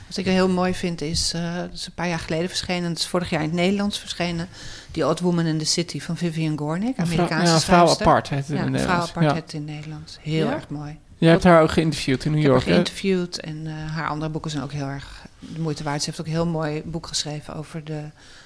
Wat 0.07 0.17
ik 0.17 0.25
heel 0.25 0.49
mooi 0.49 0.75
vind 0.75 1.01
is, 1.01 1.31
dat 1.31 1.73
is 1.73 1.87
een 1.87 1.93
paar 1.95 2.09
jaar 2.09 2.19
geleden 2.19 2.49
verschenen, 2.49 2.89
het 2.91 2.99
is 2.99 3.07
vorig 3.07 3.31
jaar 3.31 3.41
in 3.43 3.47
het 3.49 3.57
Nederlands 3.57 3.99
verschenen, 3.99 4.49
The 4.91 5.07
Odd 5.07 5.21
Woman 5.21 5.47
in 5.47 5.59
the 5.59 5.65
City 5.65 6.01
van 6.01 6.17
Vivian 6.17 6.59
Gornick, 6.59 6.99
Amerikaanse 6.99 7.53
ja, 7.53 7.61
vrouw 7.61 7.89
apart 7.89 8.29
heet 8.29 8.39
het 8.39 8.49
in 8.49 8.57
ja, 8.57 8.63
het 8.65 8.75
een 8.75 8.81
vrouw 8.81 9.01
apart 9.01 9.25
Ja. 9.27 9.35
heet 9.35 9.53
in 9.53 9.63
het 9.67 9.71
Nederlands. 9.71 10.19
Heel 10.21 10.47
Ja? 10.47 10.53
erg 10.53 10.69
mooi. 10.69 10.99
Je 11.19 11.27
hebt 11.29 11.45
haar 11.45 11.63
ook 11.63 11.71
geïnterviewd 11.71 12.25
in 12.25 12.31
New 12.31 12.41
Ik 12.41 12.45
heb 12.47 12.53
York, 12.53 12.65
haar 12.67 12.75
hè? 12.75 12.83
geïnterviewd 12.85 13.41
en 13.41 13.67
eh, 13.67 13.73
haar 13.95 14.09
andere 14.09 14.31
boeken 14.31 14.51
zijn 14.51 14.63
ook 14.63 14.73
heel 14.73 14.87
erg 14.87 15.27
de 15.39 15.61
moeite 15.61 15.83
waard. 15.83 16.01
Ze 16.03 16.07
heeft 16.07 16.21
ook 16.21 16.27
een 16.27 16.33
heel 16.33 16.47
mooi 16.47 16.83
boek 16.85 17.07
geschreven 17.07 17.55
over 17.55 17.85
de 17.85 18.01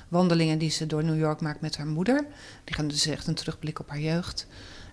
wandelingen 0.09 0.59
die 0.59 0.71
ze 0.71 0.87
door 0.87 1.05
New 1.05 1.19
York 1.19 1.41
maakt 1.41 1.61
met 1.61 1.77
haar 1.77 1.87
moeder. 1.87 2.25
Die 2.65 2.75
gaan 2.75 2.89
dus 2.89 3.07
echt 3.07 3.27
een 3.27 3.35
terugblik 3.35 3.79
op 3.81 3.89
haar 3.89 4.01
jeugd 4.01 4.47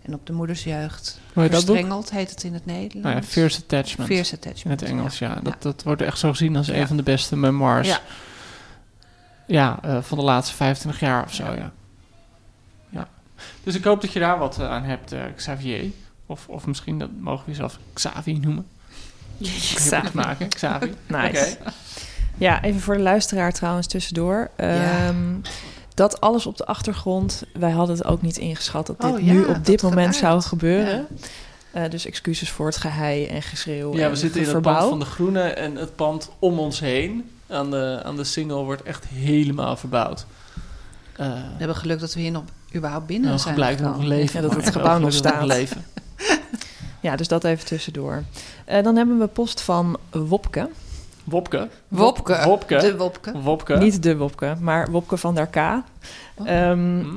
en 0.07 0.13
op 0.13 0.25
de 0.25 0.33
moeders 0.33 0.63
jeugd. 0.63 1.19
Hoe 1.33 1.43
heet 1.43 1.51
dat 1.51 1.65
boek? 1.65 1.75
Verstrengeld 1.75 2.11
heet 2.11 2.29
het 2.29 2.43
in 2.43 2.53
het 2.53 2.65
Nederlands. 2.65 3.03
Nou 3.07 3.15
ja, 3.15 3.23
Fierce 3.23 3.59
Attachment. 3.61 4.09
Fierce 4.09 4.31
In 4.33 4.39
Attachment. 4.39 4.79
het 4.79 4.89
Engels, 4.89 5.19
ja. 5.19 5.33
Dat, 5.35 5.53
Ja. 5.53 5.55
dat 5.59 5.83
wordt 5.83 6.01
echt 6.01 6.17
zo 6.19 6.29
gezien 6.29 6.55
als 6.55 6.67
Ja. 6.67 6.73
een 6.75 6.87
van 6.87 6.97
de 6.97 7.03
beste 7.03 7.37
memoirs. 7.37 7.87
Ja. 7.87 7.99
Ja, 9.47 9.79
eh, 9.81 9.97
van 10.01 10.17
de 10.17 10.23
laatste 10.23 10.55
25 10.55 10.99
jaar 11.01 11.23
of 11.23 11.33
zo, 11.33 11.43
ja. 11.43 11.71
ja. 12.89 13.07
Dus 13.63 13.75
ik 13.75 13.83
hoop 13.83 14.01
dat 14.01 14.13
je 14.13 14.19
daar 14.19 14.37
wat 14.39 14.59
eh, 14.59 14.69
aan 14.69 14.83
hebt, 14.83 15.11
eh, 15.11 15.21
Xavier. 15.35 15.91
Of, 16.25 16.47
of 16.47 16.65
misschien 16.67 16.99
dat 16.99 17.09
mogen 17.19 17.45
we 17.45 17.51
jezelf 17.51 17.79
Xavi 17.93 18.33
noemen. 18.33 18.67
Xavi. 19.75 20.09
Maken, 20.13 20.47
Xavi. 20.49 20.93
Nice. 21.07 21.57
Ja, 22.37 22.63
even 22.63 22.81
voor 22.81 22.95
de 22.95 23.01
luisteraar 23.03 23.51
trouwens 23.53 23.87
tussendoor. 23.87 24.49
Ehm, 24.55 25.35
Dat 25.97 26.21
alles 26.21 26.45
op 26.45 26.57
de 26.57 26.65
achtergrond, 26.65 27.43
wij 27.53 27.71
hadden 27.71 27.95
het 27.95 28.05
ook 28.05 28.21
niet 28.21 28.37
ingeschat 28.37 28.87
dat 28.87 29.01
dit 29.01 29.11
Oh 29.11 29.19
ja, 29.19 29.31
nu 29.33 29.45
op 29.45 29.65
dit 29.65 29.81
moment 29.81 30.15
zou 30.15 30.41
gebeuren. 30.41 31.07
Eh, 31.71 31.89
dus 31.89 32.05
excuses 32.05 32.49
voor 32.51 32.65
het 32.65 32.77
gehei 32.77 33.25
en 33.25 33.41
geschreeuw. 33.41 33.93
Ja, 33.95 34.03
en 34.03 34.09
we 34.09 34.15
zitten 34.15 34.37
in 34.39 34.43
het 34.45 34.53
verbouw. 34.53 34.77
pand 34.77 34.89
van 34.89 34.99
de 34.99 35.05
Groene 35.05 35.41
en 35.41 35.75
het 35.75 35.95
pand 35.95 36.29
om 36.39 36.59
ons 36.59 36.79
heen 36.79 37.29
aan 37.47 37.71
de, 37.71 38.01
aan 38.03 38.15
de 38.15 38.23
single 38.23 38.63
wordt 38.63 38.83
echt 38.83 39.05
helemaal 39.05 39.77
verbouwd. 39.77 40.25
Eh, 41.15 41.27
We 41.27 41.57
hebben 41.57 41.75
geluk 41.75 41.99
dat 41.99 42.13
we 42.13 42.19
hier 42.19 42.31
nog 42.31 42.43
überhaupt 42.75 43.05
binnen 43.07 43.27
nou, 43.29 43.41
zijn. 43.41 43.55
blijkt 43.55 43.81
nog 43.81 44.03
leven. 44.03 44.41
Ja, 44.41 44.47
dat 44.47 44.55
het 44.63 44.69
gebouw 44.77 44.99
nog 44.99 45.13
staat. 45.13 45.45
leven. 45.45 45.85
Ja, 47.01 47.15
dus 47.15 47.27
dat 47.27 47.43
even 47.43 47.65
tussendoor. 47.65 48.23
Eh, 48.65 48.83
dan 48.83 48.95
hebben 48.95 49.19
we 49.19 49.27
post 49.27 49.61
van 49.61 49.97
Wopke. 50.11 50.69
Wopke. 51.29 51.69
Wopke. 51.87 52.41
Wopke. 52.45 52.77
De 52.77 52.97
Wopke. 52.97 53.41
Wopke. 53.41 53.77
Niet 53.77 54.03
de 54.03 54.17
Wopke, 54.17 54.55
maar 54.59 54.91
Wopke 54.91 55.17
van 55.17 55.35
der 55.35 55.47
K. 55.47 55.55
Ehm, 55.55 56.97
Mm. 56.97 57.15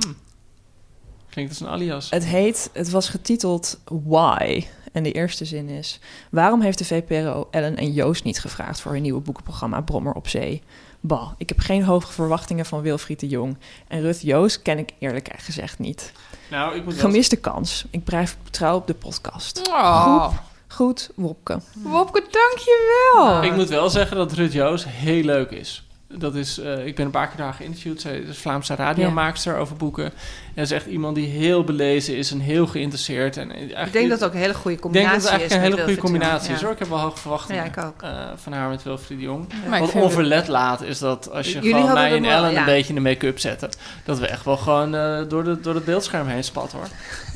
Klinkt 1.28 1.50
als 1.50 1.60
een 1.60 1.68
alias. 1.68 2.10
Het 2.10 2.24
heet, 2.24 2.70
het 2.72 2.90
was 2.90 3.08
getiteld 3.08 3.78
Why. 4.04 4.66
En 4.92 5.02
de 5.02 5.12
eerste 5.12 5.44
zin 5.44 5.68
is: 5.68 6.00
Waarom 6.30 6.60
heeft 6.60 6.78
de 6.78 6.84
VPRO 6.84 7.48
Ellen 7.50 7.76
en 7.76 7.92
Joost 7.92 8.24
niet 8.24 8.40
gevraagd 8.40 8.80
voor 8.80 8.92
hun 8.92 9.02
nieuwe 9.02 9.20
boekenprogramma 9.20 9.80
Brommer 9.80 10.12
op 10.12 10.28
Zee? 10.28 10.62
Bah, 11.00 11.30
ik 11.36 11.48
heb 11.48 11.58
geen 11.58 11.84
hoge 11.84 12.12
verwachtingen 12.12 12.66
van 12.66 12.80
Wilfried 12.80 13.20
de 13.20 13.28
Jong. 13.28 13.56
En 13.88 14.00
Ruth 14.00 14.20
Joost 14.20 14.62
ken 14.62 14.78
ik 14.78 14.92
eerlijk 14.98 15.30
gezegd 15.36 15.78
niet. 15.78 16.12
Nou, 16.50 16.76
ik 16.76 16.84
moet 16.84 16.94
wel 16.94 17.02
Gemiste 17.04 17.36
kans. 17.36 17.84
Ik 17.90 18.04
blijf 18.04 18.36
trouw 18.50 18.76
op 18.76 18.86
de 18.86 18.94
podcast. 18.94 19.68
Oh, 19.68 20.32
goed 20.80 21.10
Wopke. 21.14 21.60
Wopke, 21.82 22.22
dankjewel. 22.30 23.42
Ik 23.42 23.54
moet 23.56 23.68
wel 23.68 23.90
zeggen 23.90 24.16
dat 24.16 24.32
Rut 24.32 24.52
Joos 24.52 24.84
heel 24.88 25.22
leuk 25.22 25.50
is. 25.50 25.89
Dat 26.18 26.34
is, 26.34 26.58
eh, 26.58 26.86
ik 26.86 26.94
ben 26.96 27.04
een 27.04 27.10
paar 27.10 27.28
keer 27.28 27.36
daar 27.36 27.52
geïnterviewd. 27.54 28.00
Zij 28.00 28.16
is 28.18 28.38
Vlaamse 28.38 28.74
radiomaakster 28.74 29.56
over 29.56 29.76
boeken. 29.76 30.04
En 30.04 30.12
dat 30.54 30.64
is 30.64 30.70
echt 30.70 30.86
iemand 30.86 31.14
die 31.14 31.26
heel 31.28 31.64
belezen 31.64 32.16
is 32.16 32.30
en 32.30 32.38
heel 32.40 32.66
geïnteresseerd. 32.66 33.36
En 33.36 33.50
eigenlijk, 33.52 33.86
Ik 33.86 33.92
denk 33.92 34.08
dat 34.08 34.18
het 34.20 34.28
ook 34.28 34.34
een 34.34 34.40
hele 34.40 34.54
goede 34.54 34.76
ik 34.76 34.82
combinatie 34.82 35.10
denk 35.10 35.22
dat 35.22 35.30
het 35.32 35.40
eigenlijk 35.40 35.62
is. 35.62 35.68
een 35.70 35.76
hele 35.76 35.84
goede 35.94 36.00
combinatie 36.10 36.52
is. 36.54 36.58
ja. 36.58 36.64
Hoor. 36.64 36.72
Ik 36.74 36.78
heb 36.78 36.88
wel 36.88 36.98
hoge 36.98 37.18
verwachtingen 37.18 37.64
Ja, 37.64 37.68
ik 37.70 37.84
ook. 37.84 38.02
eh, 38.02 38.10
van 38.36 38.52
haar 38.52 38.68
met 38.68 38.82
Wilfried 38.82 39.18
de 39.18 39.24
Jong. 39.24 39.46
Maar 39.68 39.82
ik 39.82 39.92
Wat 39.92 40.02
onverlet 40.02 40.48
laat 40.48 40.82
is 40.82 40.98
dat 40.98 41.30
als 41.32 41.46
je 41.46 41.52
Jullie 41.54 41.74
gewoon 41.74 41.92
mij 41.92 42.16
en 42.16 42.24
Ellen 42.24 42.50
ja. 42.52 42.58
een 42.58 42.64
beetje 42.64 42.88
in 42.88 42.94
de 42.94 43.00
make-up 43.00 43.38
zetten... 43.38 43.70
dat 44.04 44.18
we 44.18 44.26
echt 44.26 44.44
wel 44.44 44.56
gewoon 44.56 44.94
eh, 44.94 45.18
door, 45.28 45.44
de, 45.44 45.60
door 45.60 45.74
het 45.74 45.84
beeldscherm 45.84 46.26
heen 46.26 46.44
spat, 46.44 46.72
hoor. 46.72 46.86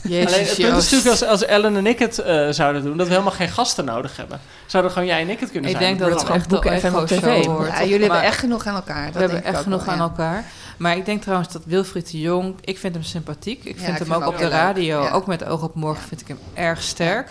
Jezus, 0.03 0.33
Alleen 0.33 0.47
het 0.47 0.57
punt 0.57 0.77
is 0.77 0.83
natuurlijk 0.91 1.11
als, 1.11 1.25
als 1.25 1.45
Ellen 1.45 1.77
en 1.77 1.87
ik 1.87 1.99
het 1.99 2.19
eh, 2.19 2.49
zouden 2.51 2.83
doen... 2.83 2.97
dat 2.97 3.07
we 3.07 3.13
helemaal 3.13 3.33
geen 3.35 3.49
gasten 3.49 3.85
nodig 3.85 4.17
hebben. 4.17 4.41
Zouden 4.67 4.93
gewoon 4.93 5.09
jij 5.09 5.21
en 5.21 5.29
ik 5.29 5.41
het 5.41 5.51
kunnen 5.51 5.71
Ik 5.71 5.77
zijn? 5.77 5.89
denk 5.97 6.11
dat 6.11 6.19
het 6.21 6.29
gewoon 6.29 6.45
Boeken 6.49 6.81
FM 6.81 6.95
op 6.95 7.07
tv. 7.07 7.23
Ja, 7.25 7.31
jullie 7.45 7.91
Maar 7.91 8.01
hebben 8.01 8.23
echt 8.23 8.39
genoeg 8.39 8.64
aan 8.67 8.75
elkaar. 8.75 9.07
We 9.07 9.13
dat 9.13 9.21
hebben 9.21 9.31
denk 9.31 9.47
ik 9.49 9.53
echt 9.53 9.63
genoeg 9.63 9.85
wel, 9.85 9.93
aan 9.95 10.01
ja. 10.01 10.05
elkaar. 10.05 10.45
Maar 10.77 10.97
ik 10.97 11.05
denk 11.05 11.23
trouwens 11.23 11.53
dat 11.53 11.63
Wilfried 11.65 12.11
de 12.11 12.21
Jong... 12.21 12.55
Ik 12.61 12.79
vind 12.79 12.95
hem 12.95 13.03
sympathiek. 13.03 13.65
Ik 13.65 13.65
Ja, 13.65 13.71
vind 13.73 13.81
ik 13.81 13.87
hem 13.87 13.97
vind 13.97 14.15
ook 14.15 14.21
hem 14.21 14.29
op 14.29 14.37
de 14.37 14.43
leuk. 14.43 14.53
radio, 14.53 15.09
ook 15.09 15.27
met 15.27 15.45
Oog 15.45 15.63
op 15.63 15.75
Morgen, 15.75 16.09
vind 16.09 16.21
ik 16.21 16.29
hem 16.29 16.39
erg 16.55 16.83
sterk. 16.83 17.29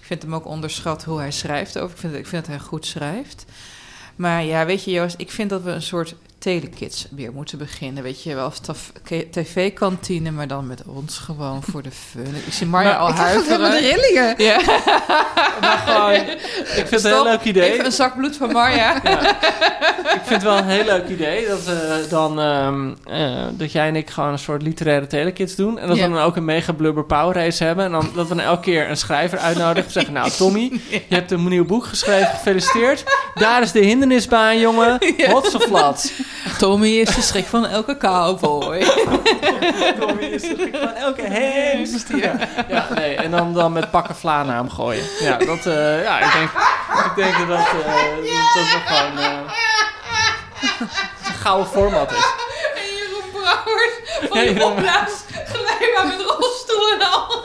Ik 0.00 0.06
vind 0.08 0.22
hem 0.22 0.34
ook 0.34 0.46
onderschat 0.46 1.04
hoe 1.04 1.18
hij 1.18 1.30
schrijft 1.30 1.78
over. 1.78 1.90
Ik 1.94 2.00
vind, 2.00 2.14
ik 2.14 2.26
vind 2.26 2.46
dat 2.46 2.54
hij 2.56 2.64
goed 2.64 2.86
schrijft. 2.86 3.44
Maar 4.16 4.44
ja, 4.44 4.66
weet 4.66 4.84
je 4.84 4.90
Joost, 4.90 5.14
ik 5.18 5.30
vind 5.30 5.50
dat 5.50 5.62
we 5.62 5.70
een 5.70 5.82
soort 5.82 6.14
telekids 6.42 7.06
weer 7.10 7.32
moeten 7.32 7.58
beginnen. 7.58 8.02
Weet 8.02 8.22
je 8.22 8.34
wel, 8.34 8.46
of 8.46 8.58
tv-kantine, 9.30 10.30
maar 10.30 10.46
dan 10.46 10.66
met 10.66 10.82
ons 10.86 11.18
gewoon 11.18 11.62
voor 11.62 11.82
de 11.82 11.90
fun. 11.90 12.34
Ik 12.46 12.52
zie 12.52 12.66
Marja 12.66 12.96
al 12.96 13.08
Ik 13.08 13.12
ook 13.12 13.18
helemaal 13.20 13.58
de 13.58 13.64
huiveren. 13.64 14.00
rillingen. 14.02 14.34
Ja. 14.38 14.60
Maar 15.60 15.78
gewoon, 15.86 16.12
ik 16.12 16.86
vind 16.86 16.90
het 16.90 17.04
een 17.04 17.10
heel 17.10 17.24
leuk 17.24 17.42
idee. 17.42 17.72
Even 17.72 17.84
een 17.84 17.92
zak 17.92 18.16
bloed 18.16 18.36
van 18.36 18.52
Marja. 18.52 18.96
Ik 18.96 20.20
vind 20.24 20.28
het 20.28 20.42
wel 20.42 20.56
een 20.56 20.68
heel 20.68 20.84
leuk 20.84 21.08
idee 21.08 21.46
dat, 21.48 21.64
we 21.64 22.06
dan, 22.08 22.40
ehm, 22.40 22.90
eh, 23.04 23.44
dat 23.52 23.72
jij 23.72 23.88
en 23.88 23.96
ik 23.96 24.10
gewoon 24.10 24.32
een 24.32 24.38
soort 24.38 24.62
literaire 24.62 25.06
telekids 25.06 25.54
doen. 25.54 25.78
En 25.78 25.88
dat 25.88 25.96
Ja. 25.96 26.08
we 26.08 26.14
dan 26.14 26.22
ook 26.22 26.36
een 26.36 26.44
mega 26.44 26.72
blubber 26.72 27.04
power 27.04 27.34
race 27.34 27.64
hebben. 27.64 27.84
En 27.84 27.90
dan, 27.92 28.10
dat 28.14 28.28
we 28.28 28.34
dan 28.34 28.44
elke 28.44 28.62
keer 28.62 28.90
een 28.90 28.96
schrijver 28.96 29.38
uitnodigen. 29.38 29.84
We 29.84 29.90
zeggen, 29.92 30.12
nou 30.12 30.30
Tommy, 30.30 30.80
je 30.90 31.14
hebt 31.14 31.30
een 31.30 31.48
nieuw 31.48 31.64
boek 31.64 31.84
geschreven. 31.84 32.26
Gefeliciteerd. 32.28 33.04
Daar 33.34 33.62
is 33.62 33.72
de 33.72 33.80
hindernisbaan, 33.80 34.58
jongen. 34.60 34.98
Hotse 35.30 35.60
flats. 35.60 36.12
Tommy 36.58 36.88
is 36.88 37.14
de 37.14 37.20
schrik 37.22 37.46
van 37.46 37.66
elke 37.66 37.96
cowboy. 37.96 38.78
Tommy 40.00 40.22
is 40.22 40.42
de 40.42 40.54
schrik 40.56 40.76
van 40.76 40.92
elke 40.94 41.22
hengst. 41.22 42.08
Ja, 42.16 42.34
ja 42.68 42.88
nee. 42.94 43.14
En 43.16 43.30
dan, 43.30 43.54
dan 43.54 43.72
met 43.72 43.90
pakken 43.90 44.16
vla 44.16 44.42
naar 44.42 44.56
hem 44.56 44.70
gooien. 44.70 45.04
Ja, 45.20 45.36
dat, 45.36 45.66
eh, 45.66 46.02
ja 46.02 46.18
ik, 46.20 46.32
denk, 46.32 46.50
ik 47.06 47.12
denk 47.16 47.38
dat 47.38 47.48
dat, 47.48 47.58
eh, 47.58 47.94
dat, 48.54 48.70
dat 48.72 48.82
gewoon 48.86 49.18
eh, 49.18 49.38
een 51.26 51.34
gouden 51.34 51.66
format 51.66 52.10
is. 52.12 52.16
En 52.74 52.82
Jeroen 52.96 53.30
Brouwers 53.32 53.94
van 54.28 54.38
Ja, 54.38 54.44
die 54.44 54.52
Jeroen. 54.54 54.70
opblaas 54.72 55.10
glijbaan 55.46 56.06
met 56.08 56.26
rolstoel 56.26 56.90
en 56.92 57.02
al. 57.10 57.42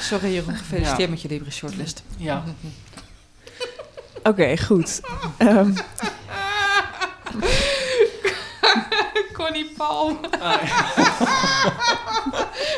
Sorry 0.00 0.32
Jeroen, 0.34 0.56
gefeliciteerd 0.56 0.98
Ja. 1.00 1.08
met 1.08 1.22
je 1.22 1.28
libre 1.28 1.50
shortlist. 1.50 2.02
Ja. 2.16 2.42
Oké, 4.22 4.56
goed. 4.58 5.00
Ehm, 5.38 5.72
Connie 9.36 9.72
Palm. 9.76 10.18
Ah, 10.40 10.62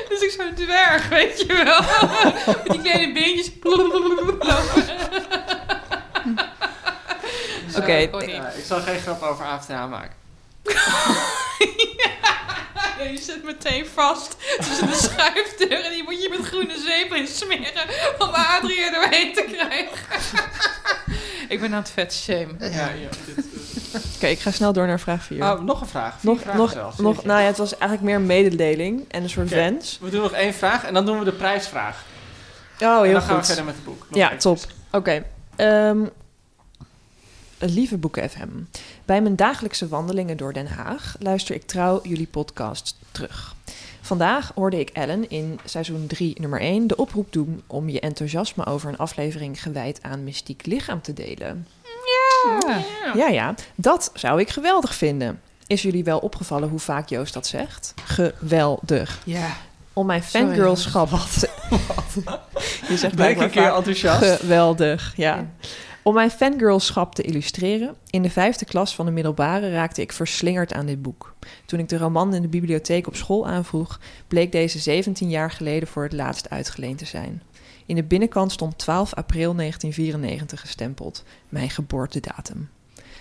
dus 0.09 0.21
ik 0.21 0.31
zo'n 0.31 0.55
dwerg, 0.55 1.09
weet 1.09 1.41
je 1.41 1.47
wel. 1.47 1.81
Met 2.63 2.73
die 2.73 2.81
kleine 2.81 3.13
beentjes. 3.13 3.51
Oké. 7.77 7.93
Ja, 8.27 8.49
ik 8.49 8.65
zal 8.65 8.81
geen 8.81 9.01
grap 9.01 9.23
over 9.23 9.45
AFTA 9.45 9.87
maken. 9.87 10.17
Ja, 12.99 13.05
je 13.05 13.19
zit 13.19 13.45
meteen 13.45 13.87
vast 13.95 14.37
tussen 14.59 14.87
de 14.87 14.95
schuifdeur 15.13 15.85
en 15.85 15.91
die 15.93 16.03
moet 16.03 16.23
je 16.23 16.29
met 16.39 16.47
groene 16.47 16.79
zeep 16.87 17.13
in 17.13 17.27
smeren 17.27 17.85
om 18.19 18.29
Adrie 18.29 18.81
er 18.85 18.93
doorheen 18.93 19.35
te 19.35 19.43
krijgen. 19.53 19.99
Ik 21.49 21.61
ben 21.61 21.73
aan 21.75 21.79
het 21.81 21.91
vet 21.91 22.15
shame. 22.15 22.47
Ja, 22.59 22.69
ja, 22.69 22.89
dit, 23.27 23.45
Oké, 24.17 24.27
ik 24.27 24.39
ga 24.39 24.51
snel 24.51 24.73
door 24.73 24.87
naar 24.87 25.01
vraag 25.01 25.23
4. 25.25 25.43
Oh, 25.43 25.61
nog 25.61 25.81
een 25.81 25.87
vraag. 25.87 26.15
Vier 26.21 26.31
nog, 26.31 26.41
vragen 26.41 26.59
nog, 26.61 26.73
zelfs. 26.73 26.99
nog, 26.99 27.25
nou 27.25 27.41
ja, 27.41 27.47
het 27.47 27.57
was 27.59 27.73
eigenlijk 27.73 28.03
meer 28.03 28.15
een 28.15 28.27
mededeling 28.27 29.05
en 29.09 29.23
een 29.23 29.31
soort 29.31 29.49
wens. 29.49 29.99
We 30.01 30.11
doen 30.11 30.23
nog 30.23 30.33
één 30.33 30.55
vraag 30.55 30.85
en 30.85 30.95
dan 30.95 31.07
doen 31.07 31.19
we 31.19 31.25
de 31.25 31.33
prijsvraag. 31.33 32.05
Oh, 32.81 32.97
en 32.97 33.03
heel 33.03 33.13
dan 33.13 33.23
gaan 33.23 33.37
we 33.39 33.45
verder 33.45 33.65
met 33.65 33.75
het 33.75 33.85
boek. 33.85 34.07
Nog 34.09 34.19
Ja, 34.19 34.27
even. 34.27 34.39
top. 34.39 34.59
Oké. 34.93 35.25
Ehm, 35.57 35.99
lieve 37.59 37.97
Boeken 37.97 38.31
FM. 38.31 38.49
Bij 39.05 39.23
mijn 39.23 39.37
dagelijkse 39.37 39.89
wandelingen 39.89 40.37
door 40.37 40.53
Den 40.53 40.67
Haag 40.67 41.17
luister 41.19 41.55
ik 41.55 41.67
trouw 41.67 42.01
jullie 42.03 42.27
podcast 42.27 42.97
terug. 43.13 43.55
Vandaag 44.01 44.53
hoorde 44.55 44.79
ik 44.81 44.91
Ellen 44.91 45.31
in 45.31 45.61
seizoen 45.65 46.07
3, 46.07 46.41
nummer 46.41 46.61
1 46.61 46.87
de 46.87 46.97
oproep 46.97 47.33
doen 47.33 47.63
om 47.67 47.89
je 47.89 48.01
enthousiasme 48.01 48.67
over 48.67 48.89
een 48.89 48.97
aflevering 48.99 49.63
gewijd 49.63 50.03
aan 50.03 50.25
mystiek 50.25 50.67
lichaam 50.67 51.01
te 51.01 51.13
delen. 51.13 51.67
Ja. 52.61 52.83
Ja, 53.15 53.29
ja, 53.29 53.55
dat 53.75 54.11
zou 54.15 54.41
ik 54.41 54.49
geweldig 54.51 54.95
vinden. 54.95 55.41
Is 55.67 55.83
jullie 55.83 56.05
wel 56.05 56.19
opgevallen 56.19 56.69
hoe 56.69 56.79
vaak 56.79 57.09
Joost 57.09 57.35
dat 57.35 57.47
zegt? 57.47 57.95
Geweldig. 58.05 59.21
Ja. 59.25 59.57
Om 59.93 60.07
mijn 60.07 60.23
Sorry, 60.23 60.47
fangirlschap... 60.47 61.09
te- 61.11 61.51
Je 62.89 62.97
zegt 62.97 63.15
blijkbaar 63.15 63.45
een 63.45 63.51
keer 63.51 63.63
vaak 63.63 63.77
enthousiast? 63.77 64.41
Geweldig, 64.41 65.13
ja. 65.17 65.47
Om 66.09 66.15
mijn 66.15 66.31
fangirlschap 66.31 67.15
te 67.15 67.23
illustreren, 67.23 67.97
in 68.11 68.23
de 68.23 68.31
vijfde 68.31 68.65
klas 68.65 68.95
van 68.95 69.07
de 69.07 69.13
middelbare 69.13 69.71
raakte 69.71 70.01
ik 70.01 70.13
verslingerd 70.13 70.73
aan 70.73 70.87
dit 70.87 71.03
boek. 71.03 71.35
Toen 71.67 71.79
ik 71.79 71.89
de 71.89 71.99
roman 71.99 72.35
in 72.35 72.43
de 72.43 72.49
bibliotheek 72.49 73.07
op 73.07 73.17
school 73.17 73.47
aanvroeg, 73.47 74.01
bleek 74.29 74.53
deze 74.53 74.79
17 74.79 75.29
jaar 75.29 75.51
geleden 75.51 75.89
voor 75.89 76.03
het 76.03 76.13
laatst 76.13 76.51
uitgeleend 76.51 76.99
te 76.99 77.05
zijn. 77.05 77.43
In 77.87 77.95
de 77.95 78.03
binnenkant 78.03 78.53
stond 78.53 78.79
12 78.79 79.15
april 79.15 79.55
1994 79.55 80.61
gestempeld, 80.61 81.25
mijn 81.49 81.71
geboortedatum. 81.71 82.69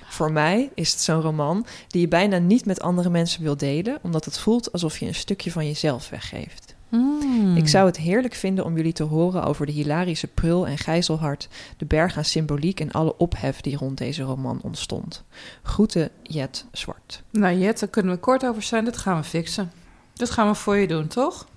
Voor 0.10 0.32
mij 0.32 0.70
is 0.74 0.92
het 0.92 1.02
zo'n 1.02 1.22
roman 1.22 1.66
die 1.88 2.02
je 2.02 2.08
bijna 2.08 2.38
niet 2.38 2.66
met 2.66 2.82
andere 2.82 3.10
mensen 3.10 3.44
wil 3.44 3.58
delen, 3.58 4.00
omdat 4.02 4.26
het 4.26 4.40
voelt 4.40 4.72
alsof 4.72 4.98
je 4.98 5.06
een 5.06 5.16
stukje 5.16 5.52
van 5.52 5.66
jezelf 5.66 6.10
weggeeft. 6.10 6.77
Hmm. 6.90 7.56
Ik 7.58 7.68
zou 7.68 7.86
het 7.86 7.98
heerlijk 7.98 8.34
vinden 8.34 8.66
om 8.66 8.76
jullie 8.76 8.94
te 8.94 9.04
horen 9.04 9.44
over 9.44 9.66
de 9.66 9.72
hilarische 9.72 10.28
prul 10.28 10.68
en 10.68 10.78
gijzelhart, 10.78 11.48
de 11.78 11.86
berg 11.86 12.18
aan 12.18 12.26
symboliek 12.26 12.80
en 12.80 12.92
alle 12.92 13.18
ophef 13.18 13.62
die 13.62 13.78
rond 13.78 13.98
deze 13.98 14.24
roman 14.24 14.60
ontstond. 14.64 15.24
Groeten, 15.64 16.10
Jet 16.24 16.66
Zwart. 16.72 17.22
Nou, 17.30 17.58
Jet, 17.58 17.80
daar 17.80 17.90
kunnen 17.90 18.14
we 18.14 18.20
kort 18.20 18.46
over 18.46 18.62
zijn. 18.64 18.86
Dat 18.86 18.98
gaan 18.98 19.18
we 19.18 19.24
fixen. 19.24 19.72
Dat 20.14 20.30
gaan 20.30 20.48
we 20.48 20.56
voor 20.56 20.78
je 20.78 20.88
doen, 20.88 21.08
toch? 21.08 21.48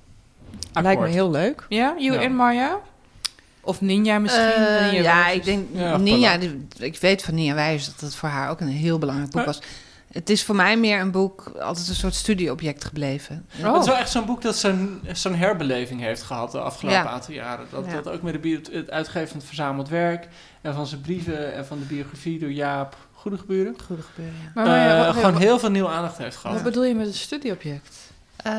Lijkt 0.72 1.00
me 1.00 1.08
heel 1.08 1.30
leuk. 1.30 1.66
Ja, 1.68 1.94
you 1.98 2.12
Ja. 2.14 2.20
en 2.22 2.34
Marja? 2.34 2.78
Of 3.60 3.80
Ninja 3.80 4.18
misschien? 4.18 4.44
Eh, 4.52 4.84
Ninja 4.92 5.02
ja, 5.02 5.28
ik 5.28 5.44
denk 5.44 5.66
Ja, 5.72 5.96
Ninja. 5.96 6.38
die- 6.38 6.66
Ik 6.78 6.96
weet 6.96 7.22
van 7.22 7.34
Ninja 7.34 7.54
Wijs 7.54 7.86
dat 7.86 8.00
het 8.00 8.14
voor 8.14 8.28
haar 8.28 8.50
ook 8.50 8.60
een 8.60 8.68
heel 8.68 8.98
belangrijk 8.98 9.30
boek 9.30 9.44
was. 9.44 9.60
Het 10.10 10.30
is 10.30 10.44
voor 10.44 10.54
mij 10.54 10.76
meer 10.78 11.00
een 11.00 11.10
boek, 11.10 11.46
altijd 11.60 11.88
een 11.88 11.94
soort 11.94 12.14
studieobject 12.14 12.84
gebleven. 12.84 13.46
Oh. 13.64 13.72
Het 13.72 13.80
is 13.82 13.88
wel 13.88 13.96
echt 13.96 14.10
zo'n 14.10 14.24
boek 14.26 14.42
dat 14.42 14.56
zo'n 14.56 15.00
zo'n 15.12 15.34
herbeleving 15.34 16.00
heeft 16.00 16.22
gehad 16.22 16.52
de 16.52 16.60
afgelopen 16.60 17.00
Ja. 17.00 17.08
aantal 17.08 17.34
jaren. 17.34 17.66
Dat, 17.70 17.84
Ja. 17.86 17.92
dat 17.92 18.08
ook 18.08 18.22
met 18.22 18.42
de 18.42 18.60
het 18.72 18.90
uitgeven 18.90 19.28
van 19.28 19.36
het 19.36 19.46
verzameld 19.46 19.88
werk 19.88 20.28
en 20.60 20.74
van 20.74 20.86
zijn 20.86 21.00
brieven 21.00 21.54
en 21.54 21.66
van 21.66 21.78
de 21.78 21.84
biografie 21.84 22.38
door 22.38 22.50
Jaap 22.52 22.96
Goede 23.12 23.38
Geburen. 23.38 23.76
Goede 23.86 24.02
gebeuren. 24.02 24.34
ja. 24.42 24.50
Maar 24.54 24.66
Marja, 24.66 24.98
Eh, 24.98 25.04
wat- 25.06 25.14
gewoon 25.14 25.32
wat- 25.32 25.42
heel 25.42 25.58
veel 25.58 25.70
nieuwe 25.70 25.88
aandacht 25.88 26.18
heeft 26.18 26.36
gehad. 26.36 26.54
Wat 26.56 26.64
bedoel 26.64 26.84
je 26.84 26.94
met 26.94 27.06
een 27.06 27.14
studieobject? 27.14 27.96
Eh, 28.36 28.52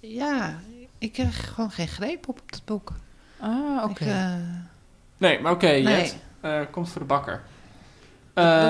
ja, 0.00 0.54
ik 0.98 1.12
kreeg 1.12 1.54
gewoon 1.54 1.70
geen 1.70 1.88
greep 1.88 2.28
op, 2.28 2.38
op 2.40 2.52
dat 2.52 2.64
boek. 2.64 2.92
Ah, 3.40 3.84
oké. 3.84 4.04
Eh, 4.04 4.34
Nee, 5.16 5.40
maar 5.40 5.52
oké, 5.52 5.66
Nee. 5.66 6.12
Eh, 6.40 6.60
komt 6.70 6.88
voor 6.88 7.00
de 7.00 7.06
bakker. 7.06 7.42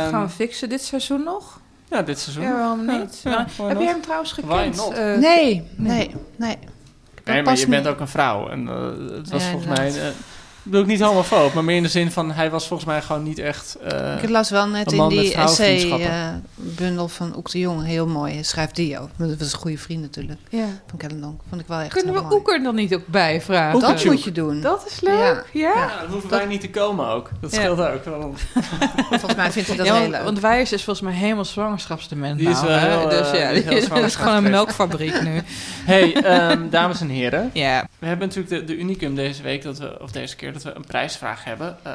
Ehm, 0.07 0.15
gaan 0.15 0.25
we 0.27 0.33
fixen 0.33 0.69
dit 0.69 0.83
seizoen 0.85 1.25
nog? 1.25 1.61
Ja, 1.91 2.03
dit 2.03 2.19
seizoen. 2.19 2.45
Ja, 2.45 2.53
waarom 2.53 2.87
niet? 2.87 3.21
Ja, 3.25 3.47
heb 3.63 3.79
jij 3.79 3.87
hem 3.89 4.01
trouwens 4.01 4.33
gekend? 4.33 4.89
Eh, 4.93 5.17
nee, 5.17 5.69
nee, 5.77 6.15
nee. 6.37 6.57
Maar 7.45 7.57
je 7.59 7.67
bent 7.69 7.87
ook 7.87 8.01
een 8.01 8.09
vrouw. 8.09 8.49
En 8.49 8.69
eh, 8.69 9.17
het 9.17 9.31
was 9.31 9.43
Ja, 9.45 9.51
volgens 9.51 9.79
inderdaad. 9.79 10.03
mij... 10.03 10.13
eh, 10.67 10.73
ik 10.73 10.73
bedoel 10.73 10.81
ik 10.81 10.87
niet 10.87 11.01
homofoob, 11.01 11.55
maar 11.55 11.64
meer 11.64 11.77
in 11.77 11.83
de 11.83 11.89
zin 11.89 12.11
van... 12.11 12.31
Hij 12.33 12.51
was 12.51 12.67
volgens 12.67 12.89
mij 12.89 13.03
gewoon 13.03 13.23
niet 13.23 13.39
echt... 13.39 13.77
eh, 13.89 14.23
Ik 14.23 14.29
las 14.29 14.51
wel 14.51 14.67
net 14.69 14.93
in 14.93 15.09
die 15.09 15.35
essay-bundel 15.35 17.09
van 17.09 17.37
Oek 17.37 17.51
de 17.51 17.59
Jong 17.59 17.85
heel 17.85 18.07
mooi. 18.07 18.45
Schrijft 18.45 18.77
die 18.77 18.99
ook. 19.01 19.09
Dat 19.17 19.39
was 19.39 19.53
een 19.53 19.59
goede 19.59 19.79
vriend 19.79 20.01
natuurlijk. 20.01 20.41
ja. 20.49 20.64
Van 20.87 20.99
Kellendonk. 20.99 21.41
Vond 21.49 21.61
ik 21.61 21.67
wel 21.67 21.79
echt 21.81 21.93
Kunnen 21.93 22.14
we 22.14 22.21
mooi. 22.21 22.35
Oeker 22.35 22.62
dan 22.62 22.75
niet 22.75 22.95
ook 22.95 23.07
bijvragen? 23.07 23.81
Dat 23.81 24.05
moet 24.05 24.25
je 24.25 24.33
doen. 24.33 24.61
Dat 24.61 24.87
is 24.89 25.01
leuk, 25.01 25.45
ja? 25.53 25.61
Ja. 25.69 25.75
ja, 25.75 26.01
dan 26.01 26.11
hoeven 26.11 26.31
wij 26.31 26.47
niet 26.47 26.61
te 26.61 26.71
komen 26.71 27.09
ook. 27.09 27.31
Dat 27.41 27.51
Ja. 27.53 27.57
scheelt 27.59 27.81
ook. 27.81 28.05
Want 28.05 28.39
Volgens 29.09 29.35
mij 29.35 29.53
vindt 29.53 29.69
hij 29.69 29.77
dat 29.77 29.87
Ja, 29.87 29.93
heel 29.93 30.01
want, 30.03 30.12
leuk. 30.14 30.25
want 30.25 30.41
Wijers 30.41 30.73
is 30.73 30.85
volgens 30.85 31.07
mij 31.09 31.17
helemaal 31.17 31.45
zwangerschapsdement 31.45 32.39
Die 32.39 32.49
is 32.49 32.55
nou, 32.61 32.67
wel 32.67 32.79
heel, 32.79 33.09
Dus 33.09 33.31
eh, 33.31 33.39
ja, 33.41 33.53
die 33.53 33.62
is 33.62 33.87
heel 33.87 33.95
die 33.97 34.05
is 34.05 34.17
gewoon 34.17 34.45
een 34.45 34.51
melkfabriek 34.51 35.23
nu. 35.23 35.43
hey, 35.85 36.14
ehm, 36.14 36.69
dames 36.71 37.01
en 37.01 37.09
heren. 37.09 37.51
Ja. 37.53 37.89
We 37.99 38.07
hebben 38.07 38.29
natuurlijk 38.29 38.55
de, 38.67 38.75
de 38.75 38.81
unicum 38.81 39.14
deze 39.14 39.43
week, 39.43 39.62
dat 39.62 39.79
we, 39.79 39.97
of 40.01 40.11
deze 40.12 40.37
keer, 40.37 40.53
dat 40.63 40.73
we 40.73 40.79
een 40.79 40.87
prijsvraag 40.87 41.45
hebben. 41.45 41.77
Eh, 41.83 41.93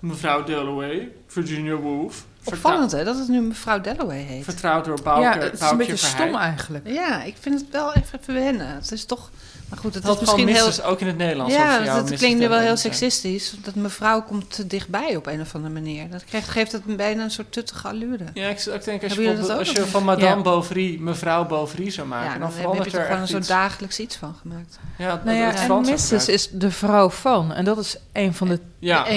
mevrouw 0.00 0.44
Dalloway, 0.44 1.12
Virginia 1.26 1.74
Woolf. 1.74 2.24
Opvallend 2.44 2.92
hè, 2.92 3.04
dat 3.04 3.18
het 3.18 3.28
nu 3.28 3.40
mevrouw 3.40 3.80
Dalloway 3.80 4.18
heet. 4.18 4.44
Vertrouwd 4.44 4.84
door 4.84 5.02
Bouke, 5.02 5.20
ja, 5.22 5.38
het 5.38 5.52
is 5.52 5.70
een 5.70 5.76
beetje 5.76 5.96
Verheij. 5.96 6.26
stom 6.28 6.40
eigenlijk. 6.40 6.88
Ja, 6.88 7.22
ik 7.22 7.34
vind 7.40 7.60
het 7.60 7.70
wel 7.70 7.94
even 7.94 8.18
verwennen. 8.22 8.68
Het 8.68 8.92
is 8.92 9.04
toch... 9.04 9.30
Maar 9.68 9.78
goed, 9.78 9.94
het 9.94 10.02
Dat 10.02 10.14
is 10.14 10.20
is 10.28 10.34
misschien 10.34 10.54
heel... 10.82 10.84
ook 10.90 11.00
in 11.00 11.06
het 11.06 11.16
Nederlands. 11.16 11.54
of 11.54 11.60
Ja, 11.60 11.94
dat 11.96 12.10
Mrs. 12.10 12.18
klinkt 12.18 12.38
nu 12.40 12.48
wel 12.48 12.58
heel 12.58 12.76
seksistisch. 12.76 13.54
Dat 13.62 13.74
mevrouw 13.74 14.22
komt 14.22 14.54
te 14.54 14.66
dichtbij 14.66 15.16
op 15.16 15.26
een 15.26 15.40
of 15.40 15.54
andere 15.54 15.72
manier. 15.74 16.10
Dat 16.10 16.22
geeft, 16.28 16.48
geeft 16.48 16.72
het 16.72 16.96
bijna 16.96 17.22
een 17.22 17.30
soort 17.30 17.52
tuttige 17.52 17.88
allure. 17.88 18.24
Ja, 18.34 18.48
ik, 18.48 18.64
ik 18.64 18.84
denk 18.84 19.02
als 19.02 19.12
je, 19.14 19.54
als 19.58 19.70
je 19.70 19.86
van 19.86 20.04
Madame 20.04 20.36
Ja. 20.36 20.42
Bovary 20.42 20.96
mevrouw 21.00 21.46
Bovary 21.46 21.90
zou 21.90 22.06
maken, 22.06 22.32
Ja, 22.32 22.38
dan, 22.38 22.40
dan 22.40 22.48
heb, 22.48 22.56
heb 22.56 22.64
verandert 22.64 22.90
je 22.90 22.96
er 22.96 23.02
toch 23.02 23.06
gewoon 23.06 23.22
een 23.22 23.28
soort 23.28 23.48
dagelijks 23.48 24.00
iets 24.00 24.16
van 24.16 24.34
gemaakt. 24.40 24.78
Ja, 24.98 25.10
het- 25.10 25.24
Nou 25.24 25.36
ja, 25.36 25.54
en 25.54 25.80
Mrs. 25.80 26.28
is 26.28 26.48
de 26.52 26.70
vrouw 26.70 27.10
van. 27.10 27.52
En 27.52 27.64
dat 27.64 27.78
is 27.78 27.96
een 28.12 28.34
van 28.34 28.48
de 28.48 28.60
Ja, 28.86 29.08
Een 29.10 29.16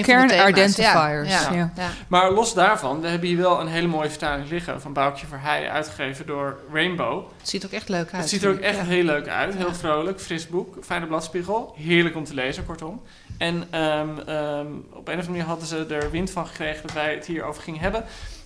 identifiers, 0.50 0.78
Ja, 0.78 1.10
ja, 1.10 1.52
ja. 1.52 1.72
ja. 1.76 1.90
maar 2.08 2.32
los 2.32 2.54
daarvan, 2.54 3.02
we 3.02 3.08
hebben 3.08 3.28
hier 3.28 3.38
wel 3.38 3.60
een 3.62 3.68
hele 3.68 3.88
mooie 3.88 4.10
vertaling 4.10 4.50
liggen 4.50 4.82
van 4.82 4.94
Boukje 4.94 5.28
Verheij, 5.28 5.70
uitgegeven 5.70 6.26
door 6.26 6.58
Rainbow. 6.74 7.24
Het 7.38 7.50
ziet 7.50 7.64
er 7.64 7.68
ook 7.70 7.74
echt 7.76 7.90
leuk 7.90 8.12
uit. 8.14 8.22
Het 8.22 8.30
ziet 8.30 8.44
er 8.44 8.50
ook 8.50 8.56
ik. 8.58 8.62
echt 8.64 8.78
Ja. 8.78 8.84
heel 8.84 9.04
leuk 9.04 9.28
uit. 9.28 9.56
Heel 9.56 9.68
Ja. 9.68 9.74
vrolijk, 9.74 10.20
fris 10.22 10.48
boek, 10.48 10.76
fijne 10.86 11.06
bladspiegel. 11.06 11.74
Heerlijk 11.78 12.16
om 12.16 12.24
te 12.24 12.34
lezen, 12.34 12.66
kortom. 12.66 13.02
En 13.38 13.64
ehm, 13.70 14.10
ehm, 14.26 14.66
op 14.94 15.08
een 15.08 15.14
of 15.18 15.28
andere 15.28 15.30
manier 15.30 15.44
hadden 15.44 15.68
ze 15.68 15.86
er 15.90 16.12
wind 16.12 16.32
van 16.32 16.48
gekregen 16.48 16.82
dat 16.82 16.94
wij 16.94 17.14
het 17.14 17.26
hierover 17.26 17.64
gingen 17.64 17.80
hebben. 17.82 18.02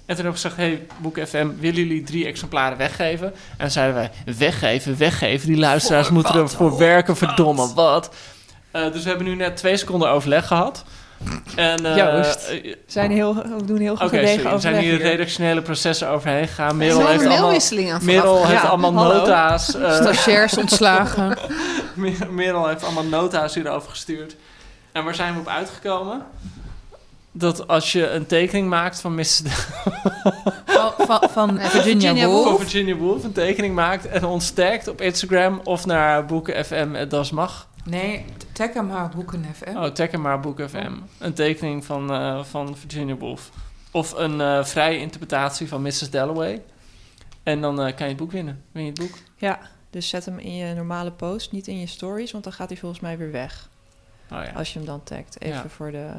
En 0.05 0.15
toen 0.15 0.25
hebben 0.25 0.41
we 0.41 0.49
gezegd, 0.49 0.55
hey, 0.55 0.87
Boek 0.97 1.17
FM, 1.27 1.47
willen 1.59 1.75
jullie 1.87 2.03
drie 2.03 2.25
exemplaren 2.25 2.77
weggeven? 2.77 3.27
En 3.27 3.33
dan 3.57 3.71
zeiden 3.71 3.95
wij, 3.95 4.11
weggeven, 4.37 4.97
weggeven. 4.97 5.47
Die 5.47 5.57
luisteraars 5.57 6.05
Voor 6.05 6.15
moeten 6.15 6.35
ervoor 6.35 6.77
werken, 6.77 7.15
verdomme, 7.17 7.73
wat. 7.73 8.15
Eh, 8.71 8.91
dus 8.91 9.03
we 9.03 9.09
hebben 9.09 9.27
nu 9.27 9.35
net 9.35 9.57
twee 9.57 9.77
seconden 9.77 10.09
overleg 10.09 10.47
gehad. 10.47 10.83
En, 11.55 11.95
Joost. 11.95 12.47
We, 12.49 12.77
zijn 12.87 13.11
heel, 13.11 13.35
we 13.35 13.65
doen 13.65 13.77
heel 13.77 13.95
gedegen 13.95 14.27
sorry, 14.39 14.53
er 14.53 14.59
zijn 14.61 14.77
hier 14.77 15.01
redactionele 15.01 15.61
processen 15.61 16.09
overheen 16.09 16.47
gegaan. 16.47 16.69
Er 16.69 16.75
Merel 16.75 17.07
heeft 17.07 17.25
allemaal, 17.25 17.59
Merel 18.01 18.45
heeft 18.47 18.61
Ja, 18.61 18.67
allemaal 18.67 18.93
hallo. 18.93 19.13
nota's. 19.19 19.75
eh, 19.75 19.93
stagiairs 19.95 20.57
ontslagen. 20.57 21.37
Mer- 21.95 22.31
Merel 22.31 22.67
heeft 22.67 22.83
allemaal 22.83 23.03
nota's 23.05 23.53
hierover 23.55 23.89
gestuurd. 23.89 24.35
En 24.91 25.03
waar 25.03 25.15
zijn 25.15 25.33
we 25.33 25.39
op 25.39 25.47
uitgekomen? 25.47 26.21
Dat 27.31 27.67
als 27.67 27.91
je 27.91 28.09
een 28.09 28.25
tekening 28.25 28.69
maakt 28.69 29.01
van 29.01 29.15
Miss... 29.15 29.41
Van, 30.65 30.91
van, 30.97 31.29
van 31.33 31.59
Virginia 31.59 31.69
Virginia 31.69 32.27
Woolf. 32.27 32.47
Voor 32.47 32.59
Virginia 32.59 32.95
Woolf 32.95 33.23
een 33.23 33.31
tekening 33.31 33.75
maakt 33.75 34.07
en 34.07 34.25
ons 34.25 34.49
tagt 34.51 34.87
op 34.87 35.01
Instagram 35.01 35.61
of 35.63 35.85
naar 35.85 36.25
Boeken 36.25 36.65
FM, 36.65 37.07
dat 37.07 37.31
mag. 37.31 37.67
Nee, 37.85 38.25
tag 38.53 38.73
hem 38.73 38.87
maar 38.87 39.09
Boeken 39.09 39.45
FM. 39.53 39.77
Oh, 39.77 39.85
tag 39.85 40.11
hem 40.11 40.21
maar 40.21 40.39
Boeken 40.39 40.69
FM. 40.69 40.91
Een 41.17 41.33
tekening 41.33 41.85
van, 41.85 42.11
eh, 42.11 42.43
van 42.43 42.77
Virginia 42.77 43.15
Woolf. 43.15 43.49
Of 43.91 44.11
een 44.11 44.41
eh, 44.41 44.63
vrije 44.63 44.99
interpretatie 44.99 45.67
van 45.67 45.81
Mrs. 45.81 46.09
Dalloway. 46.09 46.61
En 47.43 47.61
dan 47.61 47.81
eh, 47.81 47.85
kan 47.95 48.05
je 48.05 48.13
het 48.13 48.17
boek 48.17 48.31
winnen. 48.31 48.63
Win 48.71 48.83
je 48.83 48.89
het 48.89 48.99
boek? 48.99 49.17
Ja, 49.35 49.59
dus 49.89 50.09
zet 50.09 50.25
hem 50.25 50.39
in 50.39 50.55
je 50.55 50.73
normale 50.73 51.11
post, 51.11 51.51
niet 51.51 51.67
in 51.67 51.79
je 51.79 51.87
stories, 51.87 52.31
want 52.31 52.43
dan 52.43 52.53
gaat 52.53 52.69
hij 52.69 52.77
volgens 52.77 53.01
mij 53.01 53.17
weer 53.17 53.31
weg. 53.31 53.69
Oh 54.31 54.43
ja. 54.43 54.51
Als 54.55 54.73
je 54.73 54.79
hem 54.79 54.87
dan 54.87 55.03
tagt. 55.03 55.41
Even 55.41 55.57
Ja. 55.57 55.69
voor 55.69 55.91
de... 55.91 56.09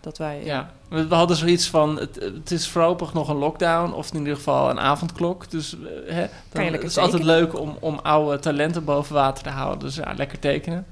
Dat 0.00 0.18
wij... 0.18 0.44
Ja, 0.44 0.70
we, 0.88 1.06
we 1.06 1.14
hadden 1.14 1.36
zoiets 1.36 1.68
van, 1.68 1.98
het, 1.98 2.14
het 2.14 2.50
is 2.50 2.68
voorlopig 2.68 3.12
nog 3.14 3.28
een 3.28 3.36
lockdown, 3.36 3.92
of 3.92 4.12
in 4.12 4.18
ieder 4.18 4.36
geval 4.36 4.70
een 4.70 4.80
avondklok. 4.80 5.50
Dus 5.50 5.76
hè, 6.06 6.26
dan 6.52 6.64
het 6.64 6.82
is 6.82 6.98
altijd 6.98 7.22
leuk 7.22 7.58
om, 7.58 7.76
om 7.80 7.98
oude 7.98 8.38
talenten 8.38 8.84
boven 8.84 9.14
water 9.14 9.42
te 9.42 9.50
houden. 9.50 9.78
Dus 9.78 9.94
ja, 9.94 10.12
lekker 10.16 10.38
tekenen. 10.38 10.86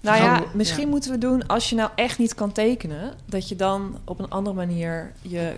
Nou 0.00 0.22
ja, 0.22 0.38
Zo- 0.38 0.44
misschien 0.52 0.84
ja. 0.84 0.88
moeten 0.88 1.10
we 1.10 1.18
doen, 1.18 1.46
als 1.46 1.70
je 1.70 1.76
nou 1.76 1.90
echt 1.94 2.18
niet 2.18 2.34
kan 2.34 2.52
tekenen, 2.52 3.14
dat 3.24 3.48
je 3.48 3.56
dan 3.56 3.98
op 4.04 4.18
een 4.18 4.28
andere 4.30 4.56
manier 4.56 5.12
je, 5.22 5.52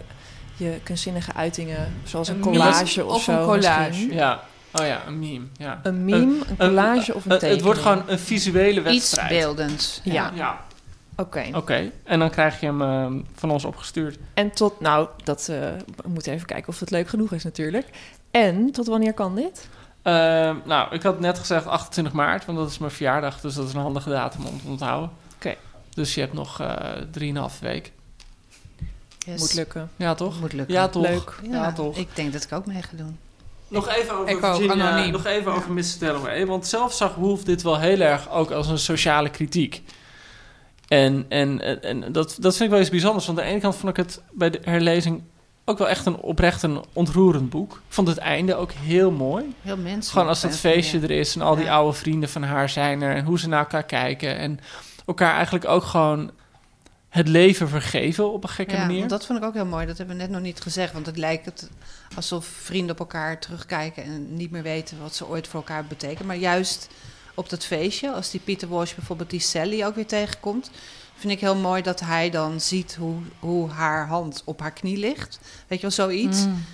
je 0.57 0.79
kunstzinnige 0.83 1.35
uitingen, 1.35 1.93
zoals 2.05 2.29
een, 2.29 2.35
Een 2.35 2.41
collage 2.41 3.05
of, 3.05 3.15
of 3.15 3.23
zo. 3.23 3.33
een 3.33 3.45
collage. 3.45 3.89
misschien. 3.89 4.13
Ja, 4.13 4.43
oh 4.81 4.87
ja, 4.87 5.03
een 5.07 5.19
meme. 5.19 5.45
Ja. 5.57 5.81
Een 5.83 6.05
meme, 6.05 6.37
een 6.49 6.57
collage 6.57 7.15
of 7.15 7.25
een 7.25 7.31
tekening. 7.31 7.55
Het 7.57 7.65
wordt 7.65 7.81
gewoon 7.81 8.03
een 8.07 8.19
visuele 8.19 8.81
Iets 8.81 8.89
wedstrijd. 8.91 9.29
beeldends. 9.29 10.01
Ja. 10.05 10.31
Ja. 10.35 10.61
Oké. 11.17 11.45
Oké, 11.55 11.91
en 12.05 12.19
dan 12.19 12.31
krijg 12.31 12.61
je 12.61 12.67
hem 12.67 12.83
ehm, 12.83 13.21
van 13.35 13.51
ons 13.51 13.65
opgestuurd. 13.65 14.19
En 14.35 14.51
tot, 14.51 14.81
nou, 14.81 15.09
dat, 15.25 15.49
eh, 15.51 15.57
we 15.97 16.09
moeten 16.09 16.33
even 16.33 16.47
kijken 16.47 16.69
of 16.69 16.81
het 16.81 16.91
leuk 16.91 17.09
genoeg 17.09 17.33
is 17.33 17.45
natuurlijk. 17.45 17.87
En 18.31 18.71
tot 18.73 18.87
wanneer 18.87 19.13
kan 19.15 19.35
dit? 19.35 19.69
Ehm, 20.03 20.57
nou, 20.65 20.95
ik 20.95 21.03
had 21.03 21.21
net 21.21 21.39
gezegd 21.39 21.67
28 21.67 22.13
maart, 22.13 22.45
want 22.45 22.59
dat 22.59 22.71
is 22.71 22.79
mijn 22.79 22.93
verjaardag. 22.93 23.41
Dus 23.41 23.55
dat 23.55 23.67
is 23.69 23.73
een 23.75 23.81
handige 23.81 24.11
datum 24.11 24.47
om 24.47 24.61
te 24.61 24.69
onthouden. 24.69 25.11
Oké. 25.35 25.55
Dus 25.95 26.15
je 26.15 26.21
hebt 26.21 26.33
nog 26.33 26.61
eh 26.61 27.03
3,5 27.11 27.59
week. 27.61 27.93
Yes. 29.19 29.41
Moet 29.41 29.55
lukken. 29.55 29.91
Ja, 29.97 30.15
toch? 30.15 30.41
Moet 30.41 30.53
lukken. 30.53 30.75
Ja, 30.75 30.89
toch? 30.89 31.03
Leuk. 31.03 31.41
Ja, 31.43 31.73
toch? 31.73 31.97
Ik 31.97 32.09
denk 32.15 32.33
dat 32.33 32.43
ik 32.43 32.53
ook 32.53 32.67
mee 32.67 32.83
ga 32.83 32.97
doen. 32.97 33.19
Nog 33.69 33.89
even 33.89 34.15
over 34.15 34.29
Ik 34.29 34.39
Virginia, 34.39 34.91
anoniem. 34.91 35.13
nog 35.13 35.25
even 35.25 35.53
over 35.53 35.73
Mrs. 35.73 35.99
Dalloway. 35.99 36.47
Want 36.47 36.67
zelf 36.67 36.93
zag 36.93 37.15
Wolf 37.15 37.45
dit 37.45 37.63
wel 37.63 37.79
heel 37.79 38.01
erg 38.01 38.31
ook 38.31 38.51
als 38.51 38.69
een 38.69 38.79
sociale 38.79 39.31
kritiek. 39.31 39.83
En, 40.89 41.27
en, 41.29 41.61
en, 41.61 41.83
en 41.83 42.13
dat, 42.13 42.37
dat 42.41 42.53
vind 42.53 42.65
ik 42.65 42.71
wel 42.71 42.81
iets 42.81 42.91
bijzonders. 42.91 43.27
Want 43.27 43.39
aan 43.39 43.45
de 43.45 43.51
ene 43.51 43.61
kant 43.61 43.77
vond 43.77 43.99
ik 43.99 44.05
het 44.05 44.23
bij 44.33 44.51
de 44.51 44.61
herlezing 44.63 45.23
ook 45.69 45.79
wel 45.79 45.89
echt 45.89 46.07
een 46.07 46.17
oprecht 46.17 46.63
een 46.63 46.85
ontroerend 46.93 47.51
boek. 47.51 47.73
Ik 47.73 47.81
vond 47.95 48.09
het 48.09 48.19
einde 48.19 48.55
ook 48.55 48.73
heel 48.73 49.11
mooi. 49.11 49.55
Heel 49.63 49.77
menselijk. 49.77 50.07
Gewoon 50.09 50.29
als 50.29 50.41
dat 50.41 50.57
feestje 50.57 50.97
ja. 50.99 51.05
er 51.05 51.11
is 51.11 51.35
en 51.35 51.43
al 51.43 51.55
die 51.57 51.65
Ja. 51.65 51.73
oude 51.75 51.97
vrienden 51.99 52.29
van 52.29 52.43
haar 52.43 52.69
zijn 52.69 53.03
er 53.03 53.15
en 53.15 53.25
hoe 53.25 53.39
ze 53.39 53.49
naar 53.49 53.59
elkaar 53.59 53.85
kijken 53.85 54.39
en 54.39 54.61
elkaar 55.07 55.35
eigenlijk 55.35 55.65
ook 55.69 55.83
gewoon 55.85 56.31
het 57.09 57.29
leven 57.29 57.69
vergeven 57.69 58.33
op 58.33 58.43
een 58.43 58.49
gekke 58.49 58.75
Ja, 58.75 58.81
manier. 58.87 59.09
dat 59.09 59.27
vond 59.27 59.39
ik 59.39 59.45
ook 59.45 59.55
heel 59.55 59.67
mooi. 59.67 59.87
Dat 59.87 59.99
hebben 59.99 60.17
we 60.17 60.23
net 60.23 60.31
nog 60.31 60.41
niet 60.41 60.61
gezegd. 60.61 60.93
Want 60.93 61.07
het 61.07 61.17
lijkt 61.17 61.45
het 61.45 61.71
alsof 62.17 62.47
vrienden 62.47 62.91
op 62.91 62.99
elkaar 62.99 63.39
terugkijken 63.41 64.03
en 64.03 64.35
niet 64.35 64.51
meer 64.51 64.63
weten 64.63 64.97
wat 65.03 65.15
ze 65.15 65.29
ooit 65.29 65.49
voor 65.49 65.61
elkaar 65.61 65.85
betekenen. 65.85 66.27
Maar 66.27 66.37
juist 66.37 66.89
op 67.35 67.49
dat 67.51 67.65
feestje, 67.65 68.13
als 68.13 68.31
die 68.31 68.41
Peter 68.45 68.69
Walsh 68.69 68.95
bijvoorbeeld 68.95 69.31
die 69.31 69.41
Sally 69.41 69.85
ook 69.85 69.95
weer 69.95 70.07
tegenkomt, 70.07 70.71
vind 71.19 71.33
ik 71.33 71.41
heel 71.41 71.57
mooi 71.57 71.83
dat 71.83 72.01
hij 72.01 72.31
dan 72.31 72.61
ziet 72.61 72.95
hoe, 72.95 73.17
hoe 73.39 73.71
haar 73.71 74.07
hand 74.07 74.43
op 74.45 74.61
haar 74.61 74.73
knie 74.73 74.97
ligt. 74.97 75.39
Weet 75.67 75.81
je 75.81 75.87
wel, 75.87 76.07
zoiets. 76.07 76.45
Mm. 76.45 76.65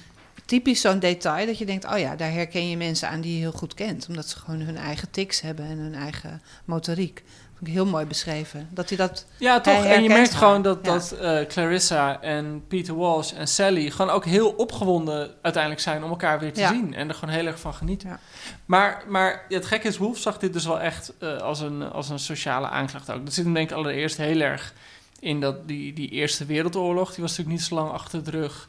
Typisch 0.45 0.81
zo'n 0.81 0.99
detail 0.99 1.47
dat 1.47 1.59
je 1.59 1.67
denkt, 1.67 1.85
oh 1.85 1.99
ja, 1.99 2.17
daar 2.17 2.33
herken 2.33 2.69
je 2.69 2.77
mensen 2.77 3.09
aan 3.09 3.21
die 3.21 3.35
je 3.35 3.39
heel 3.39 3.53
goed 3.53 3.75
kent. 3.75 4.07
Omdat 4.09 4.29
ze 4.29 4.39
gewoon 4.39 4.61
hun 4.61 4.77
eigen 4.77 5.11
tics 5.11 5.41
hebben 5.41 5.65
en 5.65 5.79
hun 5.79 5.95
eigen 5.95 6.43
motoriek. 6.65 7.23
Heel 7.67 7.87
mooi 7.87 8.05
beschreven. 8.07 8.69
Dat 8.71 8.89
hij 8.89 8.99
dat 8.99 9.27
Ja, 9.39 9.61
toch? 9.61 9.85
En 9.85 10.03
je 10.03 10.09
merkt 10.09 10.35
gewoon 10.35 10.63
dat, 10.63 10.79
Ja. 10.83 10.93
dat 10.93 11.13
eh, 11.13 11.47
Clarissa 11.47 12.21
en 12.21 12.65
Peter 12.69 12.97
Walsh 12.97 13.33
en 13.33 13.49
Sally 13.49 13.91
gewoon 13.91 14.11
ook 14.11 14.25
heel 14.25 14.51
opgewonden 14.51 15.31
uiteindelijk 15.43 15.83
zijn 15.83 16.05
om 16.05 16.11
elkaar 16.11 16.39
weer 16.39 16.53
te 16.53 16.61
Ja. 16.61 16.69
zien. 16.69 16.95
En 16.95 17.09
er 17.09 17.15
gewoon 17.15 17.35
heel 17.35 17.47
erg 17.47 17.61
van 17.61 17.75
genieten. 17.75 18.09
Ja. 18.09 18.19
Maar, 18.65 19.03
maar 19.09 19.45
het 19.49 19.67
gekke 19.67 19.89
is, 19.89 19.97
Wolf 19.99 20.19
zag 20.19 20.39
dit 20.39 20.53
dus 20.53 20.67
wel 20.67 20.81
echt 20.81 21.13
eh, 21.19 21.37
als, 21.37 21.61
een, 21.61 21.83
als 21.93 22.09
een 22.09 22.19
sociale 22.19 22.69
aanklacht 22.69 23.11
ook. 23.11 23.25
Dat 23.25 23.35
zit 23.35 23.45
hem 23.45 23.55
denk 23.55 23.71
ik 23.71 23.77
allereerst 23.77 24.17
heel 24.17 24.41
erg 24.41 24.73
in 25.21 25.41
dat 25.41 25.69
die, 25.69 25.93
die 25.93 26.09
Eerste 26.11 26.45
Wereldoorlog. 26.45 27.13
Die 27.15 27.21
was 27.23 27.31
natuurlijk 27.37 27.57
niet 27.59 27.67
zo 27.69 27.75
lang 27.75 27.91
achter 27.91 28.25
de 28.25 28.31
rug. 28.31 28.69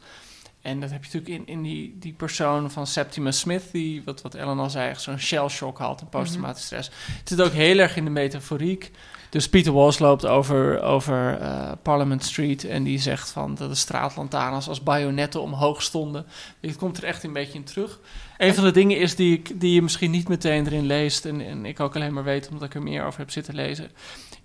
En 0.66 0.80
dat 0.80 0.90
heb 0.90 1.04
je 1.04 1.10
natuurlijk 1.12 1.48
in, 1.48 1.54
in 1.54 1.62
die, 1.62 1.96
die 1.98 2.12
persoon 2.12 2.70
van 2.70 2.86
Septimus 2.86 3.38
Smith, 3.38 3.62
die, 3.72 4.02
wat, 4.04 4.22
wat 4.22 4.34
Ellen 4.34 4.58
al 4.58 4.70
zei, 4.70 4.88
echt 4.88 5.02
zo'n 5.02 5.18
shell 5.18 5.48
shock 5.48 5.78
had, 5.78 6.00
een 6.00 6.08
posttraumatische 6.08 6.66
stress. 6.66 6.90
Het 7.18 7.28
zit 7.28 7.42
ook 7.42 7.52
heel 7.52 7.78
erg 7.78 7.96
in 7.96 8.04
de 8.04 8.10
metaforiek. 8.10 8.90
Dus 9.30 9.48
Peter 9.48 9.72
Walsh 9.72 9.98
loopt 9.98 10.26
over, 10.26 10.82
over 10.82 11.38
eh, 11.40 11.72
Parliament 11.82 12.24
Street 12.24 12.64
en 12.64 12.82
die 12.82 12.98
zegt 12.98 13.30
van 13.30 13.54
dat 13.54 13.68
de 13.68 13.74
straatlantaarns 13.74 14.68
als 14.68 14.82
bajonetten 14.82 15.42
omhoog 15.42 15.82
stonden. 15.82 16.26
Het 16.60 16.76
komt 16.76 16.96
er 16.96 17.04
echt 17.04 17.22
een 17.22 17.32
beetje 17.32 17.58
in 17.58 17.64
terug. 17.64 18.00
Een 18.38 18.54
van 18.54 18.64
de 18.64 18.70
dingen 18.70 18.98
is 18.98 19.14
die, 19.14 19.32
ik, 19.32 19.60
die 19.60 19.72
je 19.72 19.82
misschien 19.82 20.10
niet 20.10 20.28
meteen 20.28 20.66
erin 20.66 20.86
leest 20.86 21.24
en, 21.24 21.40
en 21.40 21.66
ik 21.66 21.80
ook 21.80 21.96
alleen 21.96 22.12
maar 22.12 22.24
weet 22.24 22.48
omdat 22.48 22.68
ik 22.68 22.74
er 22.74 22.82
meer 22.82 23.04
over 23.04 23.18
heb 23.18 23.30
zitten 23.30 23.54
lezen, 23.54 23.90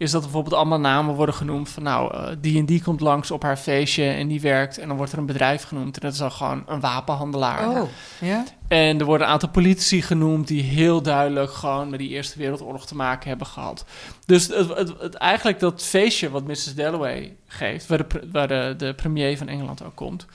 is 0.01 0.11
dat 0.11 0.21
bijvoorbeeld 0.21 0.53
allemaal 0.55 0.79
namen 0.79 1.15
worden 1.15 1.35
genoemd 1.35 1.69
van 1.69 1.83
nou, 1.83 2.13
eh, 2.13 2.27
die 2.39 2.59
en 2.59 2.65
die 2.65 2.81
komt 2.83 2.99
langs 3.01 3.31
op 3.31 3.43
haar 3.43 3.57
feestje 3.57 4.03
en 4.03 4.27
die 4.27 4.41
werkt 4.41 4.77
en 4.77 4.87
dan 4.87 4.97
wordt 4.97 5.11
er 5.11 5.17
een 5.17 5.25
bedrijf 5.25 5.63
genoemd 5.63 5.95
en 5.95 6.01
dat 6.01 6.11
is 6.11 6.17
dan 6.17 6.31
gewoon 6.31 6.63
een 6.67 6.79
wapenhandelaar. 6.79 7.69
Oh, 7.69 7.81
ja? 8.21 8.43
En 8.67 8.99
er 8.99 9.05
worden 9.05 9.27
een 9.27 9.33
aantal 9.33 9.49
politici 9.49 10.01
genoemd 10.01 10.47
die 10.47 10.63
heel 10.63 11.01
duidelijk 11.01 11.51
gewoon 11.51 11.89
met 11.89 11.99
die 11.99 12.09
Eerste 12.09 12.37
Wereldoorlog 12.39 12.85
te 12.85 12.95
maken 12.95 13.29
hebben 13.29 13.47
gehad. 13.47 13.85
Dus 14.25 14.47
het, 14.47 14.75
het, 14.75 14.93
het- 14.99 15.13
eigenlijk 15.15 15.59
dat 15.59 15.83
feestje 15.83 16.29
wat 16.29 16.47
Mrs. 16.47 16.75
Dalloway 16.75 17.35
geeft, 17.47 17.87
waar, 17.87 18.07
de, 18.07 18.27
waar 18.31 18.47
de, 18.47 18.73
de 18.77 18.93
premier 18.93 19.37
van 19.37 19.47
Engeland 19.47 19.83
ook 19.83 19.95
komt. 19.95 20.25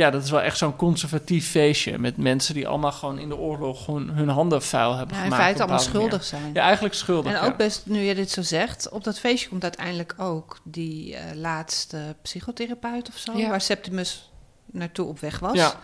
Ja, 0.00 0.10
dat 0.10 0.22
is 0.24 0.30
wel 0.30 0.42
echt 0.42 0.58
zo'n 0.58 0.76
conservatief 0.76 1.50
feestje 1.50 1.98
met 1.98 2.16
mensen 2.16 2.54
die 2.54 2.68
allemaal 2.68 2.92
gewoon 2.92 3.18
in 3.18 3.28
de 3.28 3.36
oorlog 3.36 3.84
gewoon 3.84 4.08
hun 4.10 4.28
handen 4.28 4.62
vuil 4.62 4.96
hebben 4.96 5.16
ja, 5.16 5.22
in 5.22 5.28
gemaakt. 5.30 5.42
feite 5.42 5.62
allemaal 5.62 5.80
schuldig 5.80 6.24
zijn. 6.24 6.50
Ja, 6.52 6.62
eigenlijk 6.62 6.94
schuldig. 6.94 7.32
En 7.32 7.38
ja. 7.38 7.46
ook 7.46 7.56
best, 7.56 7.86
nu 7.86 8.00
je 8.00 8.14
dit 8.14 8.30
zo 8.30 8.42
zegt, 8.42 8.88
op 8.88 9.04
dat 9.04 9.18
feestje 9.18 9.48
komt 9.48 9.62
uiteindelijk 9.62 10.14
ook 10.18 10.60
die 10.64 11.16
eh, 11.16 11.36
laatste 11.36 12.16
psychotherapeut 12.22 13.08
of 13.08 13.16
zo, 13.16 13.38
Ja. 13.38 13.48
waar 13.48 13.60
Septimus 13.60 14.30
naartoe 14.66 15.06
op 15.06 15.20
weg 15.20 15.38
was. 15.38 15.56
Ja. 15.56 15.80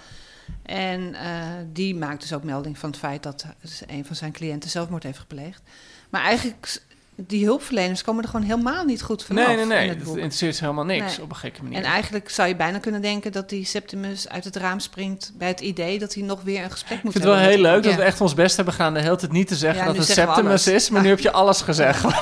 En 0.63 1.15
eh, 1.15 1.31
die 1.73 1.95
maakt 1.95 2.21
dus 2.21 2.33
ook 2.33 2.45
melding 2.45 2.79
van 2.79 2.91
het 2.91 2.99
feit 2.99 3.23
dat 3.23 3.47
een 3.87 4.05
van 4.05 4.17
zijn 4.17 4.33
cliënten 4.33 4.71
zelfmoord 4.71 5.03
heeft 5.03 5.19
gepleegd. 5.19 5.63
Maar 6.11 6.23
eigenlijk, 6.23 6.83
die 7.17 7.45
hulpverleners 7.45 8.03
komen 8.03 8.23
er 8.25 8.29
gewoon 8.31 8.47
helemaal 8.47 8.85
niet 8.85 9.03
goed 9.03 9.25
vanaf 9.25 9.47
Nee, 9.47 9.57
nee, 9.57 9.65
nee. 9.67 9.83
in 9.83 9.89
het 9.89 9.97
Het 9.99 10.07
boek. 10.07 10.17
interesseert 10.17 10.55
ze 10.57 10.63
helemaal 10.63 10.85
niks 10.85 11.17
Nee. 11.17 11.23
op 11.23 11.31
een 11.31 11.37
gekke 11.37 11.63
manier. 11.63 11.79
En 11.79 11.85
eigenlijk 11.85 12.31
zou 12.31 12.49
je 12.49 12.57
bijna 12.57 12.79
kunnen 12.79 13.03
denken 13.03 13.33
dat 13.33 13.49
die 13.49 13.65
Septimus 13.65 14.29
uit 14.29 14.45
het 14.45 14.57
raam 14.57 14.81
springt 14.81 15.33
bij 15.35 15.49
het 15.49 15.61
idee 15.61 15.99
dat 15.99 16.15
hij 16.15 16.23
nog 16.23 16.43
weer 16.43 16.65
een 16.65 16.71
gesprek 16.71 16.99
ik 16.99 17.05
moet 17.05 17.13
vind 17.13 17.25
het 17.25 17.33
wel 17.33 17.43
hebben. 17.43 17.61
heel 17.65 17.73
leuk 17.73 17.83
dat 17.83 17.95
we 17.95 18.03
echt 18.03 18.21
ons 18.21 18.35
best 18.35 18.57
hebben 18.57 18.75
gedaan 18.75 18.95
de 18.95 19.01
hele 19.01 19.17
tijd 19.17 19.33
niet 19.33 19.49
te 19.49 19.57
zeggen 19.57 19.81
Ja, 19.81 19.87
dat 19.87 19.97
het 19.97 20.07
Septimus 20.07 20.67
is, 20.67 20.91
maar 20.91 21.03
nu 21.03 21.09
heb 21.09 21.19
je 21.21 21.33
alles 21.33 21.61
gezegd. 21.61 22.05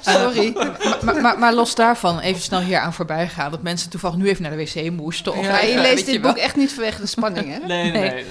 Sorry. 0.00 0.52
maar, 0.54 0.98
maar, 1.04 1.20
maar, 1.20 1.38
maar 1.38 1.54
los 1.54 1.74
daarvan, 1.74 2.18
even 2.20 2.42
snel 2.42 2.60
hier 2.60 2.78
aan 2.78 2.92
voorbij 2.92 3.28
gaan. 3.28 3.50
Dat 3.50 3.62
mensen 3.62 3.90
toevallig 3.90 4.16
nu 4.16 4.28
even 4.28 4.42
naar 4.42 4.56
de 4.56 4.56
wc 4.56 4.90
moesten. 4.90 5.36
Of 5.36 5.44
Ja, 5.46 5.60
je 5.60 5.78
leest 5.80 6.06
dit 6.06 6.20
wel. 6.20 6.32
boek 6.32 6.40
echt 6.42 6.56
niet 6.56 6.72
vanwege 6.72 7.00
de 7.00 7.06
spanning, 7.06 7.46
hè? 7.60 7.66
Nee, 7.66 7.90
nee, 7.90 8.10
Nee. 8.10 8.24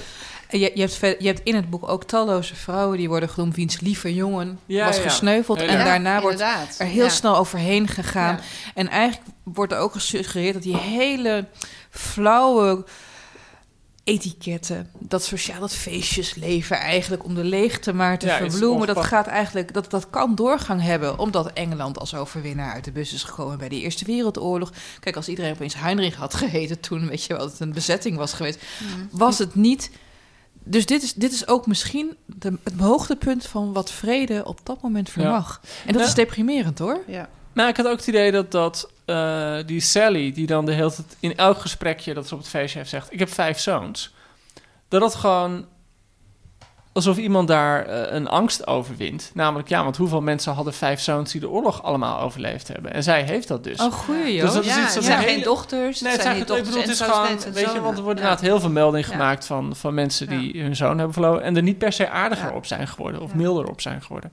Je, 0.58 0.70
je, 0.74 0.80
hebt 0.80 1.20
je 1.20 1.26
hebt 1.26 1.40
in 1.42 1.54
het 1.54 1.70
boek 1.70 1.88
ook 1.88 2.04
talloze 2.04 2.54
vrouwen 2.56 2.98
die 2.98 3.08
worden 3.08 3.28
genoemd... 3.28 3.56
wiens 3.56 3.80
lieve 3.80 4.14
jongen 4.14 4.58
Ja, 4.66 4.86
was 4.86 4.96
ja. 4.96 5.02
gesneuveld. 5.02 5.60
En 5.60 5.84
daarna 5.84 6.20
wordt 6.20 6.40
inderdaad. 6.40 6.76
er 6.78 6.86
heel 6.86 7.04
Ja. 7.04 7.10
snel 7.10 7.36
overheen 7.36 7.88
gegaan. 7.88 8.34
Ja. 8.36 8.42
En 8.74 8.88
eigenlijk 8.88 9.30
wordt 9.42 9.72
er 9.72 9.78
ook 9.78 9.92
gesuggereerd 9.92 10.54
dat 10.54 10.62
die 10.62 10.76
hele 10.76 11.46
flauwe 11.90 12.84
etiketten, 14.04 14.90
dat 14.98 15.24
sociaal 15.24 15.60
dat 15.60 15.74
feestjesleven 15.74 16.76
eigenlijk 16.76 17.24
om 17.24 17.34
de 17.34 17.44
leegte 17.44 17.92
maar 17.92 18.18
te 18.18 18.28
verbloemen, 18.28 18.86
dat 18.86 19.04
gaat 19.04 19.26
eigenlijk, 19.26 19.74
dat, 19.74 19.90
dat 19.90 20.10
kan 20.10 20.34
doorgang 20.34 20.82
hebben, 20.82 21.18
omdat 21.18 21.52
Engeland 21.52 21.98
als 21.98 22.14
overwinnaar 22.14 22.72
uit 22.72 22.84
de 22.84 22.92
bus 22.92 23.12
is 23.12 23.22
gekomen 23.22 23.58
bij 23.58 23.68
de 23.68 23.80
Eerste 23.80 24.04
Wereldoorlog. 24.04 24.72
Kijk, 25.00 25.16
als 25.16 25.28
iedereen 25.28 25.52
opeens 25.52 25.74
Heinrich 25.74 26.14
had 26.14 26.34
geheten 26.34 26.80
toen, 26.80 27.08
weet 27.08 27.24
je 27.24 27.32
wel, 27.32 27.42
dat 27.42 27.50
het 27.50 27.60
een 27.60 27.72
bezetting 27.72 28.16
was 28.16 28.32
geweest, 28.32 28.58
was 29.10 29.38
het 29.38 29.54
niet. 29.54 29.90
Dus 30.64 30.86
dit 30.86 31.02
is, 31.02 31.14
dit 31.14 31.32
is 31.32 31.46
ook 31.46 31.66
misschien 31.66 32.16
de, 32.26 32.58
het 32.64 32.74
hoogtepunt 32.80 33.46
van 33.46 33.72
wat 33.72 33.90
vrede 33.90 34.44
op 34.44 34.60
dat 34.62 34.82
moment 34.82 35.10
vermag. 35.10 35.60
En 35.86 35.92
dat 35.92 36.02
Ja. 36.02 36.08
is 36.08 36.14
deprimerend 36.14 36.78
hoor. 36.78 37.00
Ja. 37.06 37.28
Nou, 37.52 37.68
ik 37.68 37.76
had 37.76 37.86
ook 37.86 37.96
het 37.96 38.06
idee 38.06 38.32
dat, 38.32 38.50
dat 38.50 38.90
eh, 39.04 39.56
die 39.66 39.80
Sally, 39.80 40.32
die 40.32 40.46
dan 40.46 40.66
de 40.66 40.72
hele 40.72 40.92
tijd 40.94 41.16
in 41.20 41.36
elk 41.36 41.58
gesprekje 41.58 42.14
dat 42.14 42.28
ze 42.28 42.34
op 42.34 42.40
het 42.40 42.48
feestje 42.48 42.78
heeft 42.78 42.90
zegt: 42.90 43.12
Ik 43.12 43.18
heb 43.18 43.28
vijf 43.32 43.58
zoons. 43.58 44.14
Dat 44.88 45.00
dat 45.00 45.14
gewoon 45.14 45.66
alsof 46.92 47.16
iemand 47.16 47.48
daar 47.48 47.86
eh, 47.86 48.14
een 48.14 48.28
angst 48.28 48.66
overwint. 48.66 49.30
Namelijk, 49.34 49.68
ja, 49.68 49.82
want 49.84 49.96
hoeveel 49.96 50.20
mensen 50.20 50.52
hadden 50.52 50.74
vijf 50.74 51.00
zoons 51.00 51.32
die 51.32 51.40
de 51.40 51.48
oorlog 51.48 51.82
allemaal 51.82 52.20
overleefd 52.20 52.68
hebben? 52.68 52.92
En 52.92 53.02
zij 53.02 53.22
heeft 53.22 53.48
dat 53.48 53.64
dus. 53.64 53.80
Oh, 53.80 53.92
goeie 53.92 54.34
joh. 54.34 54.42
Dus 54.44 54.52
dat 54.52 54.64
is 54.64 54.74
ja, 54.74 54.82
iets 54.82 54.94
dat 54.94 54.94
het 54.94 55.04
zijn 55.04 55.18
een 55.18 55.24
geen 55.28 55.42
dochters, 55.42 56.00
Nee, 56.00 56.12
het 56.12 56.22
zijn 56.22 56.36
niet 56.36 56.42
ik 56.42 56.48
bedoel, 56.48 56.64
dochters 56.72 56.98
het 56.98 57.08
en 57.08 57.08
is 57.08 57.14
gewoon, 57.14 57.54
weet 57.54 57.72
je, 57.72 57.80
want 57.80 57.96
er 57.98 58.04
worden 58.04 58.22
Ja. 58.22 58.30
inderdaad 58.30 58.40
heel 58.40 58.60
veel 58.60 58.70
meldingen 58.70 59.06
Ja. 59.08 59.12
gemaakt 59.12 59.46
van, 59.46 59.76
van 59.76 59.94
mensen 59.94 60.28
die 60.28 60.62
hun 60.62 60.76
zoon 60.76 60.96
hebben 60.96 61.12
verloren 61.12 61.42
en 61.42 61.56
er 61.56 61.62
niet 61.62 61.78
per 61.78 61.92
se 61.92 62.08
aardiger 62.08 62.52
op 62.52 62.66
zijn 62.66 62.88
geworden 62.88 63.20
of 63.20 63.34
milder 63.34 63.68
op 63.68 63.80
zijn 63.80 64.02
geworden. 64.02 64.32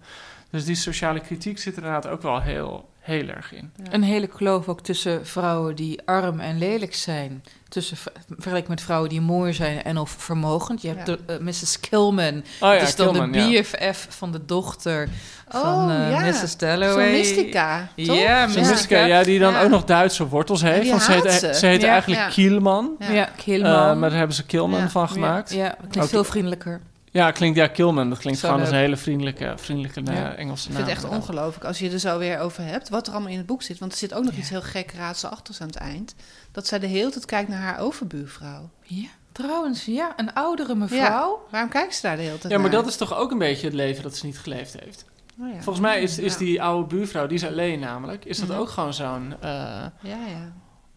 Dus 0.52 0.66
die 0.66 0.76
sociale 0.76 1.20
kritiek 1.20 1.60
zit 1.60 1.78
er 1.78 1.84
inderdaad 1.84 2.12
ook 2.12 2.22
wel 2.22 2.41
heel, 2.41 2.89
heel 3.00 3.28
erg 3.28 3.54
in. 3.54 3.72
Een 3.91 4.04
hele 4.04 4.28
kloof 4.28 4.68
ook 4.68 4.82
tussen 4.82 5.26
vrouwen 5.28 5.76
die 5.76 6.00
arm 6.06 6.39
en 6.39 6.58
lelijk 6.58 6.95
zijn. 6.95 7.43
Tussen 7.68 7.97
v- 7.97 8.06
vergeleken 8.38 8.70
met 8.70 8.82
vrouwen 8.82 9.10
die 9.10 9.22
mooi 9.22 9.54
zijn 9.54 9.84
en 9.84 9.97
of 9.97 10.10
vermogend. 10.18 10.82
Je 10.82 10.88
hebt 10.88 11.08
Ja. 11.08 11.16
de, 11.26 11.34
eh, 11.34 11.39
Mrs. 11.39 11.80
Kilman. 11.80 12.38
Oh 12.38 12.43
ja, 12.60 12.74
dat 12.74 12.82
is 12.88 12.95
dan 12.95 13.12
Kilman, 13.12 13.32
de 13.32 13.39
ja. 13.39 13.62
BFF 13.62 14.08
van 14.10 14.32
de 14.32 14.45
dochter 14.45 15.08
Oh, 15.52 15.62
van 15.62 15.89
eh, 15.91 16.10
ja. 16.12 16.20
Mrs. 16.20 16.58
Dalloway. 16.58 17.06
Zo'n 17.08 17.18
mystica, 17.18 17.88
toch? 17.95 18.16
Ja, 18.16 18.45
mystica. 18.45 18.70
mystica, 18.70 19.06
ja, 19.06 19.24
die 19.24 19.39
dan 19.39 19.54
Ja. 19.54 19.64
ook 19.64 19.70
nog 19.70 19.84
Duitse 19.84 20.28
wortels 20.28 20.62
heeft. 20.62 20.82
die 20.82 20.89
Want 20.91 21.02
ze 21.04 21.12
heet, 21.12 21.24
haat 21.24 21.39
ze. 21.39 21.54
ze 21.54 21.66
heet 21.66 21.82
Ja. 21.82 21.89
eigenlijk 21.91 22.22
Ja. 22.22 22.28
Kielman. 22.30 22.95
Ja. 23.00 23.30
Eh, 23.45 23.64
maar 23.64 24.10
daar 24.10 24.18
hebben 24.18 24.36
ze 24.36 24.45
Kilman 24.45 24.80
Ja. 24.80 24.89
van 24.89 25.10
gemaakt. 25.10 25.54
Ja, 25.54 25.64
ja, 25.64 25.76
klinkt 25.78 25.97
Ook- 25.97 26.08
veel 26.08 26.24
vriendelijker. 26.24 26.82
Klinkt 27.12 27.57
ja 27.57 27.68
Kilman. 27.68 28.10
Dat 28.10 28.18
klinkt 28.20 28.39
Zo 28.39 28.45
gewoon 28.47 28.62
als 28.64 28.72
een 28.72 28.78
hele 28.78 28.97
vriendelijke, 28.97 29.53
vriendelijke 29.57 30.01
eh, 30.12 30.16
Ja. 30.16 30.36
Engelse 30.36 30.70
Ik 30.70 30.76
naam. 30.76 30.86
vind 30.86 30.97
het 30.97 31.05
echt 31.05 31.14
ongelooflijk 31.16 31.66
als 31.66 31.80
je 31.80 31.89
er 31.91 31.99
zo 31.99 32.18
weer 32.18 32.39
over 32.39 32.64
hebt, 32.64 32.89
wat 32.89 33.07
er 33.07 33.14
allemaal 33.14 33.32
in 33.32 33.38
het 33.38 33.45
boek 33.45 33.62
zit. 33.62 33.80
Want 33.80 33.91
er 33.91 33.97
zit 33.97 34.14
ook 34.14 34.24
nog 34.24 34.34
iets 34.34 34.49
heel 34.49 34.62
gek 34.62 34.91
raadselachtigs 34.91 35.62
aan 35.62 35.68
het 35.68 35.76
eind. 35.76 36.16
Dat 36.51 36.68
zij 36.68 36.80
de 36.80 36.88
hele 36.88 37.10
tijd 37.10 37.26
kijkt 37.26 37.49
naar 37.49 37.62
haar 37.62 37.80
overbuurvrouw. 37.80 38.70
Ja, 38.84 39.07
trouwens, 39.32 39.86
ja, 39.86 40.14
een 40.16 40.34
oudere 40.34 40.76
mevrouw. 40.76 41.47
Waarom 41.51 41.70
kijkt 41.70 41.95
ze 41.95 42.01
daar 42.01 42.16
de 42.16 42.22
hele 42.22 42.38
tijd 42.38 42.53
Ja, 42.53 42.60
maar 42.60 42.70
naar? 42.72 42.80
dat 42.82 42.89
is 42.89 42.95
toch 42.97 43.16
ook 43.16 43.32
een 43.32 43.38
beetje 43.38 43.66
het 43.66 43.76
leven 43.76 44.03
dat 44.03 44.18
ze 44.18 44.26
niet 44.26 44.39
geleefd 44.39 44.76
heeft. 44.80 45.05
Oh 45.41 45.47
ja. 45.47 45.53
Volgens 45.62 45.80
mij 45.80 46.01
is, 46.01 46.18
is 46.20 46.34
Ja. 46.34 46.39
die 46.39 46.62
oude 46.62 46.88
buurvrouw, 46.95 47.28
die 47.28 47.38
is 47.38 47.45
alleen 47.45 47.80
namelijk, 47.80 48.26
is 48.26 48.39
dat 48.39 48.47
Mhm. 48.47 48.57
ook 48.57 48.70
gewoon 48.70 48.93
zo'n 48.93 49.34
eh, 49.39 49.49
Ja, 49.49 49.91
ja. 50.28 50.51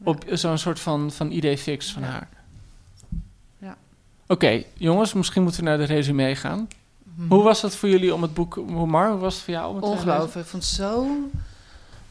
op 0.05 0.25
zo'n 0.29 0.59
soort 0.59 0.81
van, 0.81 1.11
van 1.11 1.31
idee 1.31 1.59
fix 1.59 1.93
van 1.93 2.03
Ja. 2.03 2.09
haar. 2.09 2.29
Oké, 4.33 4.63
jongens, 4.75 5.13
misschien 5.13 5.43
moeten 5.43 5.61
we 5.61 5.69
naar 5.69 5.79
de 5.79 5.85
resume 5.85 6.35
gaan. 6.37 6.69
Mhm. 7.03 7.29
Hoe 7.29 7.43
was 7.43 7.63
het 7.63 7.77
voor 7.77 7.89
jullie 7.89 8.15
om 8.15 8.23
het 8.23 8.35
boek, 8.35 8.57
Mar, 8.67 9.11
hoe 9.11 9.21
was 9.21 9.35
het 9.35 9.43
voor 9.43 9.55
jou 9.55 9.69
om 9.69 9.77
het? 9.77 9.85
Ongelooflijk. 9.85 10.45
Ik 10.45 10.51
vond 10.51 10.63
het 10.63 10.73
zo 10.73 11.07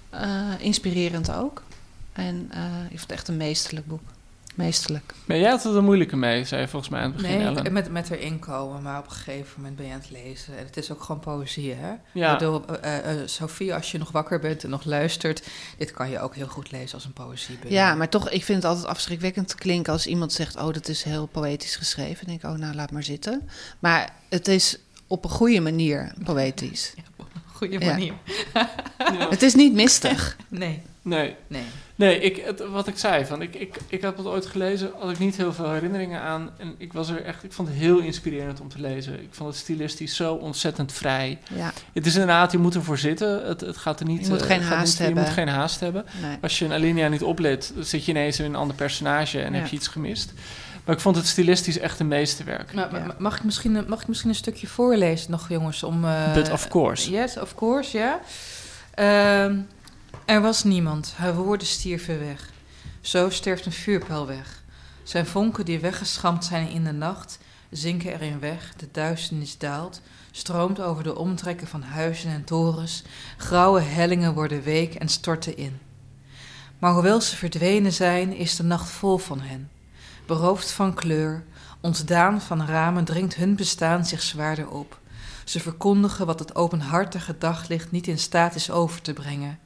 eh, 0.09 0.49
inspirerend 0.59 1.31
ook. 1.31 1.63
En 2.13 2.47
eh, 2.51 2.83
ik 2.83 2.89
vond 2.89 3.01
het 3.01 3.11
echt 3.11 3.27
een 3.27 3.37
meesterlijk 3.37 3.87
boek. 3.87 4.01
Meesterlijk. 4.63 5.13
Maar 5.25 5.37
jij 5.37 5.49
had 5.49 5.63
het 5.63 5.75
er 5.75 5.83
moeilijker 5.83 6.17
mee, 6.17 6.45
zei 6.45 6.61
je 6.61 6.67
volgens 6.67 6.91
mij 6.91 7.01
aan 7.01 7.11
het 7.11 7.21
begin, 7.21 7.37
Nee, 7.37 7.45
Ellen. 7.45 7.73
met, 7.73 7.91
met 7.91 8.09
erin 8.09 8.39
komen, 8.39 8.81
maar 8.81 8.99
op 8.99 9.05
een 9.05 9.11
gegeven 9.11 9.53
moment 9.57 9.75
ben 9.75 9.85
je 9.85 9.93
aan 9.93 9.99
het 9.99 10.09
lezen. 10.11 10.57
En 10.57 10.65
het 10.65 10.77
is 10.77 10.91
ook 10.91 11.03
gewoon 11.03 11.21
poëzie, 11.21 11.73
hè? 11.73 11.93
Ja. 12.13 12.33
Ik 12.33 12.37
bedoel, 12.39 12.65
eh, 12.65 12.97
eh, 12.97 13.21
eh, 13.21 13.27
Sophie, 13.27 13.73
als 13.73 13.91
je 13.91 13.97
nog 13.97 14.11
wakker 14.11 14.39
bent 14.39 14.63
en 14.63 14.69
nog 14.69 14.85
luistert... 14.85 15.43
dit 15.77 15.91
kan 15.91 16.09
je 16.09 16.19
ook 16.19 16.35
heel 16.35 16.47
goed 16.47 16.71
lezen 16.71 16.93
als 16.95 17.05
een 17.05 17.13
poëzie. 17.13 17.57
Ja, 17.67 17.95
maar 17.95 18.09
toch, 18.09 18.29
ik 18.29 18.43
vind 18.43 18.63
het 18.63 18.71
altijd 18.71 18.87
afschrikwekkend 18.87 19.55
klinken 19.55 19.93
als 19.93 20.07
iemand 20.07 20.33
zegt: 20.33 20.55
Oh, 20.55 20.73
dat 20.73 20.87
is 20.87 21.03
heel 21.03 21.25
poëtisch 21.25 21.75
geschreven. 21.75 22.15
Dan 22.25 22.25
denk 22.25 22.43
ik: 22.43 22.49
Oh, 22.49 22.55
nou, 22.65 22.75
laat 22.75 22.91
maar 22.91 23.03
zitten. 23.03 23.49
Maar 23.79 24.13
het 24.29 24.47
is 24.47 24.77
op 25.07 25.23
een 25.23 25.29
goede 25.29 25.59
manier 25.59 26.13
poëtisch. 26.23 26.93
Goeie 27.61 27.79
Ja. 27.79 27.85
manier. 27.91 28.13
Het 29.29 29.41
is 29.41 29.55
niet 29.55 29.73
mistig. 29.73 30.37
Nee. 30.47 30.81
Nee. 31.03 31.35
Nee. 31.47 31.63
Nee, 31.95 32.19
ik, 32.19 32.37
het, 32.45 32.63
wat 32.71 32.87
ik 32.87 32.97
zei, 32.97 33.25
van, 33.25 33.41
ik, 33.41 33.55
ik, 33.55 33.77
ik 33.87 34.01
had 34.01 34.17
het 34.17 34.25
ooit 34.25 34.45
gelezen, 34.45 34.91
had 34.99 35.09
ik 35.11 35.19
niet 35.19 35.37
heel 35.37 35.53
veel 35.53 35.71
herinneringen 35.71 36.21
aan. 36.21 36.49
En 36.57 36.75
ik, 36.77 36.93
was 36.93 37.09
er 37.09 37.23
echt, 37.25 37.43
ik 37.43 37.53
vond 37.53 37.67
het 37.67 37.77
heel 37.77 37.99
inspirerend 37.99 38.61
om 38.61 38.69
te 38.69 38.79
lezen. 38.81 39.13
Ik 39.21 39.27
vond 39.31 39.49
het 39.49 39.57
stilistisch 39.59 40.15
zo 40.15 40.33
ontzettend 40.33 40.91
vrij. 40.93 41.39
Ja. 41.55 41.71
Het 41.93 42.05
is 42.05 42.13
inderdaad, 42.13 42.51
je 42.51 42.57
moet 42.57 42.75
ervoor 42.75 42.97
zitten. 42.97 43.45
Het, 43.47 43.61
het 43.61 43.77
gaat 43.77 43.99
er 43.99 44.05
niet... 44.05 44.21
Je 44.25 44.29
moet 44.29 44.41
eh, 44.41 44.47
geen 44.47 44.61
gaat 44.61 44.77
haast 44.77 44.87
niet- 44.89 44.97
hebben. 44.97 45.17
Je 45.19 45.25
moet 45.29 45.35
geen 45.37 45.47
haast 45.47 45.79
hebben. 45.79 46.05
Nee. 46.21 46.37
Als 46.41 46.59
je 46.59 46.65
een 46.65 46.73
alinea 46.73 47.07
niet 47.07 47.23
oplet, 47.23 47.73
zit 47.79 48.05
je 48.05 48.11
ineens 48.11 48.39
in 48.39 48.45
een 48.45 48.55
ander 48.55 48.75
personage 48.75 49.41
en 49.41 49.53
Ja. 49.53 49.59
heb 49.59 49.67
je 49.67 49.75
iets 49.75 49.87
gemist. 49.87 50.33
Maar 50.85 50.95
ik 50.95 51.01
vond 51.01 51.15
het 51.15 51.27
stilistisch 51.27 51.77
echt 51.79 51.99
een 51.99 52.07
meesterwerk. 52.07 52.73
Maar, 52.73 52.91
maar- 52.91 53.15
mag, 53.17 53.37
ik 53.37 53.43
misschien, 53.43 53.75
een- 53.75 53.85
mag 53.87 54.01
ik 54.01 54.07
misschien 54.07 54.29
een 54.29 54.35
stukje 54.35 54.67
voorlezen 54.67 55.31
nog, 55.31 55.49
jongens? 55.49 55.83
Om, 55.83 56.05
eh, 56.05 56.33
But 56.33 56.51
of 56.51 56.67
course. 56.67 57.11
Yes, 57.11 57.37
of 57.39 57.55
course, 57.55 57.97
ja. 57.97 58.19
Ehm, 58.93 59.57
er 60.25 60.41
was 60.41 60.63
niemand. 60.63 61.13
Haar 61.15 61.35
woorden 61.35 61.67
stierven 61.67 62.19
weg. 62.19 62.49
Zo 63.01 63.29
sterft 63.29 63.65
een 63.65 63.71
vuurpijl 63.71 64.27
weg. 64.27 64.63
Zijn 65.03 65.25
vonken 65.25 65.65
die 65.65 65.79
weggeschampt 65.79 66.45
zijn 66.45 66.69
in 66.69 66.83
de 66.83 66.91
nacht... 66.91 67.39
zinken 67.69 68.13
erin 68.13 68.39
weg, 68.39 68.73
de 68.77 68.87
duisternis 68.91 69.57
daalt... 69.57 70.01
stroomt 70.31 70.81
over 70.81 71.03
de 71.03 71.17
omtrekken 71.17 71.67
van 71.67 71.81
huizen 71.81 72.31
en 72.31 72.43
torens... 72.43 73.03
grauwe 73.37 73.81
hellingen 73.81 74.33
worden 74.33 74.61
week 74.61 74.95
en 74.95 75.09
storten 75.09 75.57
in. 75.57 75.79
Maar 76.79 76.93
hoewel 76.93 77.21
ze 77.21 77.35
verdwenen 77.35 77.93
zijn, 77.93 78.33
is 78.35 78.55
de 78.55 78.63
nacht 78.63 78.89
vol 78.89 79.17
van 79.17 79.41
hen 79.41 79.69
beroofd 80.31 80.71
van 80.71 80.93
kleur, 80.93 81.43
ontdaan 81.81 82.41
van 82.41 82.65
ramen, 82.65 83.03
dringt 83.03 83.35
hun 83.35 83.55
bestaan 83.55 84.05
zich 84.05 84.21
zwaarder 84.21 84.69
op. 84.69 84.99
Ze 85.45 85.59
verkondigen 85.59 86.25
wat 86.25 86.39
het 86.39 86.55
openhartige 86.55 87.37
daglicht 87.37 87.91
niet 87.91 88.07
in 88.07 88.19
staat 88.19 88.55
is 88.55 88.71
over 88.71 89.01
te 89.01 89.13
brengen. 89.13 89.59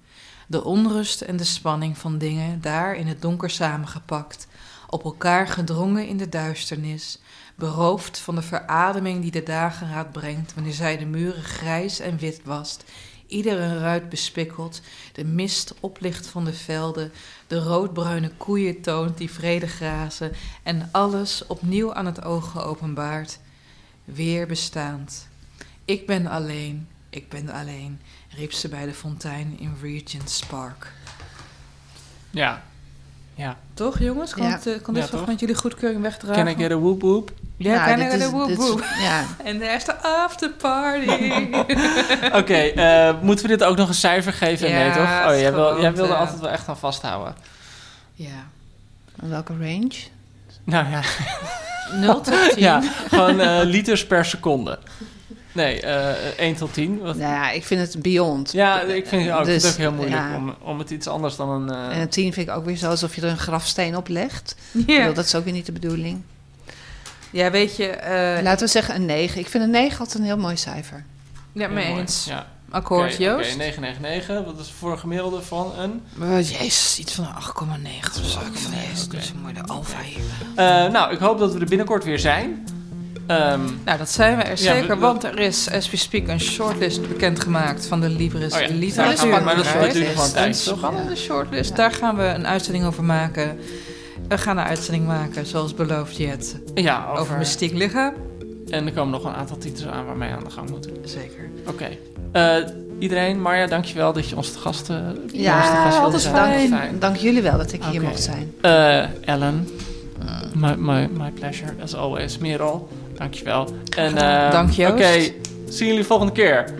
De 0.47 0.63
onrust 0.63 1.21
en 1.21 1.37
de 1.37 1.43
spanning 1.43 1.97
van 1.97 2.17
dingen 2.17 2.61
daar 2.61 2.95
in 2.95 3.07
het 3.07 3.21
donker 3.21 3.49
samengepakt, 3.49 4.47
op 4.89 5.03
elkaar 5.03 5.47
gedrongen 5.47 6.07
in 6.07 6.17
de 6.17 6.29
duisternis, 6.29 7.19
beroofd 7.55 8.19
van 8.19 8.35
de 8.35 8.41
verademing 8.41 9.21
die 9.21 9.31
de 9.31 9.43
dageraad 9.43 10.11
brengt 10.11 10.53
wanneer 10.53 10.73
zij 10.73 10.97
de 10.97 11.05
muren 11.05 11.43
grijs 11.43 11.99
en 11.99 12.17
wit 12.17 12.41
wast, 12.43 12.83
iedere 13.27 13.79
ruit 13.79 14.09
bespikkelt, 14.09 14.81
de 15.13 15.25
mist 15.25 15.73
oplicht 15.79 16.27
van 16.27 16.45
de 16.45 16.53
velden, 16.53 17.11
de 17.47 17.59
roodbruine 17.59 18.31
koeien 18.37 18.81
toont 18.81 19.17
die 19.17 19.31
vrede 19.31 19.67
grazen 19.67 20.31
en 20.63 20.89
alles 20.91 21.47
opnieuw 21.47 21.93
aan 21.93 22.05
het 22.05 22.23
oog 22.23 22.51
geopenbaard, 22.51 23.39
weer 24.03 24.47
bestaand. 24.47 25.27
Ik 25.85 26.05
ben 26.05 26.27
alleen, 26.27 26.87
ik 27.15 27.29
ben 27.29 27.49
alleen, 27.49 28.01
riep 28.35 28.51
ze 28.53 28.67
bij 28.67 28.85
de 28.85 28.93
fontein 28.93 29.55
in 29.59 29.75
Regent's 29.81 30.43
Park. 30.45 30.91
Ja. 32.31 32.61
Ja. 33.35 33.57
Toch, 33.73 33.99
jongens? 33.99 34.33
Kan, 34.33 34.43
Ja. 34.43 34.51
het, 34.51 34.67
eh, 34.67 34.73
dit 34.73 34.93
toch 34.93 35.05
toch? 35.19 35.25
met 35.27 35.39
jullie 35.39 35.55
goedkeuring 35.55 36.01
wegdragen? 36.01 36.43
Can 36.45 36.53
I 36.53 36.55
get 36.63 36.71
a 36.71 36.77
whoop 36.77 37.01
whoop? 37.01 37.31
Ja, 37.57 37.75
Nou, 37.75 37.87
can 37.89 37.99
I 38.07 38.09
get 38.09 38.19
is- 38.21 38.25
a 38.27 38.29
whoop? 38.31 38.83
ja. 38.99 39.23
En 39.49 39.59
there's 39.59 39.83
the 39.83 39.95
after 40.01 40.49
party. 40.49 41.07
Oké, 42.39 42.53
eh, 42.57 43.21
moeten 43.21 43.45
we 43.45 43.51
dit 43.57 43.63
ook 43.63 43.77
nog 43.77 43.87
een 43.87 43.93
cijfer 43.93 44.33
geven? 44.33 44.69
Ja, 44.69 44.75
nee, 44.77 44.91
toch? 44.91 45.31
Oh, 45.31 45.39
jij, 45.39 45.53
wil, 45.53 45.81
jij 45.81 45.93
wilde 45.93 46.09
te- 46.11 46.17
altijd 46.17 46.39
wel 46.39 46.49
echt 46.49 46.67
aan 46.67 46.77
vasthouden. 46.77 47.35
ja. 48.13 48.47
En 49.21 49.29
welke 49.29 49.53
range? 49.53 49.91
Nou 50.63 50.89
ja. 50.89 51.01
0 51.93 52.21
tot 52.21 52.49
10. 52.53 52.59
ja, 52.67 52.81
gewoon 53.07 53.39
eh, 53.39 53.59
liters 53.63 54.05
per 54.07 54.25
seconde. 54.25 54.79
Nee, 55.55 55.81
eh 55.81 56.39
1 56.39 56.55
tot 56.55 56.73
10. 56.73 56.99
Wat- 57.01 57.15
Nou 57.15 57.31
ja, 57.33 57.51
ik 57.51 57.63
vind 57.65 57.81
het 57.81 58.01
beyond. 58.01 58.51
Ja, 58.51 58.81
ik 58.81 59.07
vind, 59.07 59.21
oh, 59.21 59.27
ik 59.29 59.33
vind 59.35 59.45
Dus, 59.45 59.63
het 59.63 59.71
ook 59.71 59.77
heel 59.77 59.91
moeilijk 59.91 60.21
ja. 60.21 60.35
om, 60.35 60.55
om 60.61 60.79
het 60.79 60.89
iets 60.89 61.07
anders 61.07 61.35
dan 61.35 61.49
een... 61.49 61.69
eh, 61.75 61.95
En 61.95 62.01
een 62.01 62.09
tien 62.09 62.33
vind 62.33 62.47
ik 62.49 62.55
ook 62.55 62.65
weer 62.65 62.75
zo 62.77 62.89
alsof 62.89 63.15
je 63.15 63.21
er 63.21 63.29
een 63.29 63.37
grafsteen 63.37 63.95
op 63.97 64.07
legt. 64.07 64.55
Bedoel, 64.71 65.13
dat 65.13 65.25
is 65.25 65.35
ook 65.35 65.43
weer 65.43 65.53
niet 65.53 65.65
de 65.65 65.71
bedoeling. 65.71 66.21
Ja, 67.29 67.51
weet 67.51 67.75
je... 67.75 67.87
eh, 67.87 68.43
Laten 68.43 68.65
we 68.65 68.71
zeggen 68.71 68.95
een 68.95 69.05
9. 69.05 69.39
Ik 69.39 69.47
vind 69.47 69.63
een 69.63 69.69
9 69.69 69.99
altijd 69.99 70.17
een 70.19 70.25
heel 70.25 70.37
mooi 70.37 70.57
cijfer. 70.57 71.03
ja, 71.51 71.67
mee 71.67 71.85
eens. 71.85 72.25
Ja. 72.29 72.47
Akkoord, 72.69 73.13
Oké, 73.13 73.23
Joost? 73.23 73.47
Oké, 73.53 73.57
999. 73.57 74.45
Wat 74.45 74.59
is 74.65 74.73
voor 74.79 74.91
een 74.91 74.99
gemiddelde 74.99 75.41
van 75.41 75.73
een... 75.77 76.01
Oh, 76.21 76.41
jezus, 76.41 76.99
iets 76.99 77.13
van 77.13 77.25
een 77.25 77.31
8,9 77.31 78.21
of 78.21 78.25
zo. 78.29 78.39
Ik 78.39 78.45
oké. 79.05 79.15
niet 79.15 79.25
zo 79.25 79.33
mooi 79.41 79.53
de 79.53 79.63
alfa 79.65 80.01
hier. 80.01 80.17
Eh, 80.55 80.91
nou, 80.91 81.13
ik 81.13 81.19
hoop 81.19 81.39
dat 81.39 81.53
we 81.53 81.59
er 81.59 81.65
binnenkort 81.65 82.03
weer 82.03 82.19
zijn. 82.19 82.67
Ehm, 83.27 83.61
Nou, 83.85 83.97
dat 83.97 84.09
zijn 84.09 84.37
we 84.37 84.43
er 84.43 84.49
Ja, 84.49 84.55
zeker, 84.55 84.87
we- 84.95 85.01
want 85.01 85.23
er 85.23 85.39
is, 85.39 85.71
as 85.71 85.89
we 85.89 85.97
speak, 85.97 86.27
een 86.27 86.39
shortlist 86.39 87.07
bekendgemaakt 87.07 87.85
van 87.85 88.01
de 88.01 88.09
Libris 88.09 88.53
Oh 88.53 88.59
ja, 88.61 88.67
Literatuur. 88.73 89.29
ja, 89.29 89.39
maar 89.39 89.55
dat 89.55 89.63
duurt 89.65 89.75
nog 89.75 89.93
wel 89.93 90.05
een 90.05 90.19
Een 90.25 90.31
tijd, 90.33 90.63
toch? 90.65 90.77
spannende 90.77 91.15
shortlist, 91.15 91.75
daar 91.75 91.91
gaan 91.91 92.15
we 92.15 92.23
een 92.23 92.47
uitzending 92.47 92.85
over 92.85 93.03
maken. 93.03 93.57
We 94.27 94.37
gaan 94.37 94.57
een 94.57 94.63
uitzending 94.63 95.05
maken, 95.07 95.45
zoals 95.45 95.73
beloofd, 95.73 96.17
Jet, 96.17 96.55
ja, 96.73 97.05
over, 97.09 97.21
over 97.21 97.37
mystiek 97.37 97.73
lichaam. 97.73 98.13
En 98.69 98.85
er 98.85 98.93
komen 98.93 99.11
nog 99.11 99.23
een 99.23 99.33
aantal 99.35 99.57
titels 99.57 99.87
aan 99.91 100.05
waarmee 100.05 100.29
we 100.29 100.35
aan 100.35 100.43
de 100.43 100.49
gang 100.49 100.69
moeten. 100.69 100.91
Zeker. 101.03 101.49
Oké. 101.67 101.87
Eh, 102.31 102.55
iedereen, 102.99 103.41
Marja, 103.41 103.67
dankjewel 103.67 104.13
dat 104.13 104.29
je 104.29 104.35
ons 104.35 104.51
te 104.51 104.59
gast, 104.59 104.89
eh, 104.89 104.95
ons 104.95 105.31
te 105.31 105.41
Ja, 105.41 105.61
gast 105.61 105.83
wilde 105.83 105.99
altijd 106.03 106.21
zijn. 106.21 106.69
fijn. 106.69 106.99
Dank 106.99 107.15
jullie 107.15 107.41
wel 107.41 107.57
dat 107.57 107.71
ik 107.71 107.83
hier 107.83 108.01
mocht 108.01 108.21
zijn. 108.23 108.53
Eh, 108.61 109.27
Ellen, 109.29 109.67
my, 110.53 110.75
my, 110.77 111.09
my 111.17 111.31
pleasure, 111.31 111.71
as 111.83 111.95
always. 111.95 112.37
Merel, 112.37 112.87
dankjewel. 113.17 113.67
En, 113.97 114.17
eh, 114.17 114.51
Dank. 114.51 114.69
Oké, 114.77 115.11
zien 115.69 115.87
jullie 115.87 116.03
volgende 116.05 116.31
keer. 116.33 116.73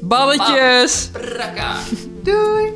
Balletjes! 0.00 1.10
Brakka. 1.12 1.74
Doei! 2.22 2.72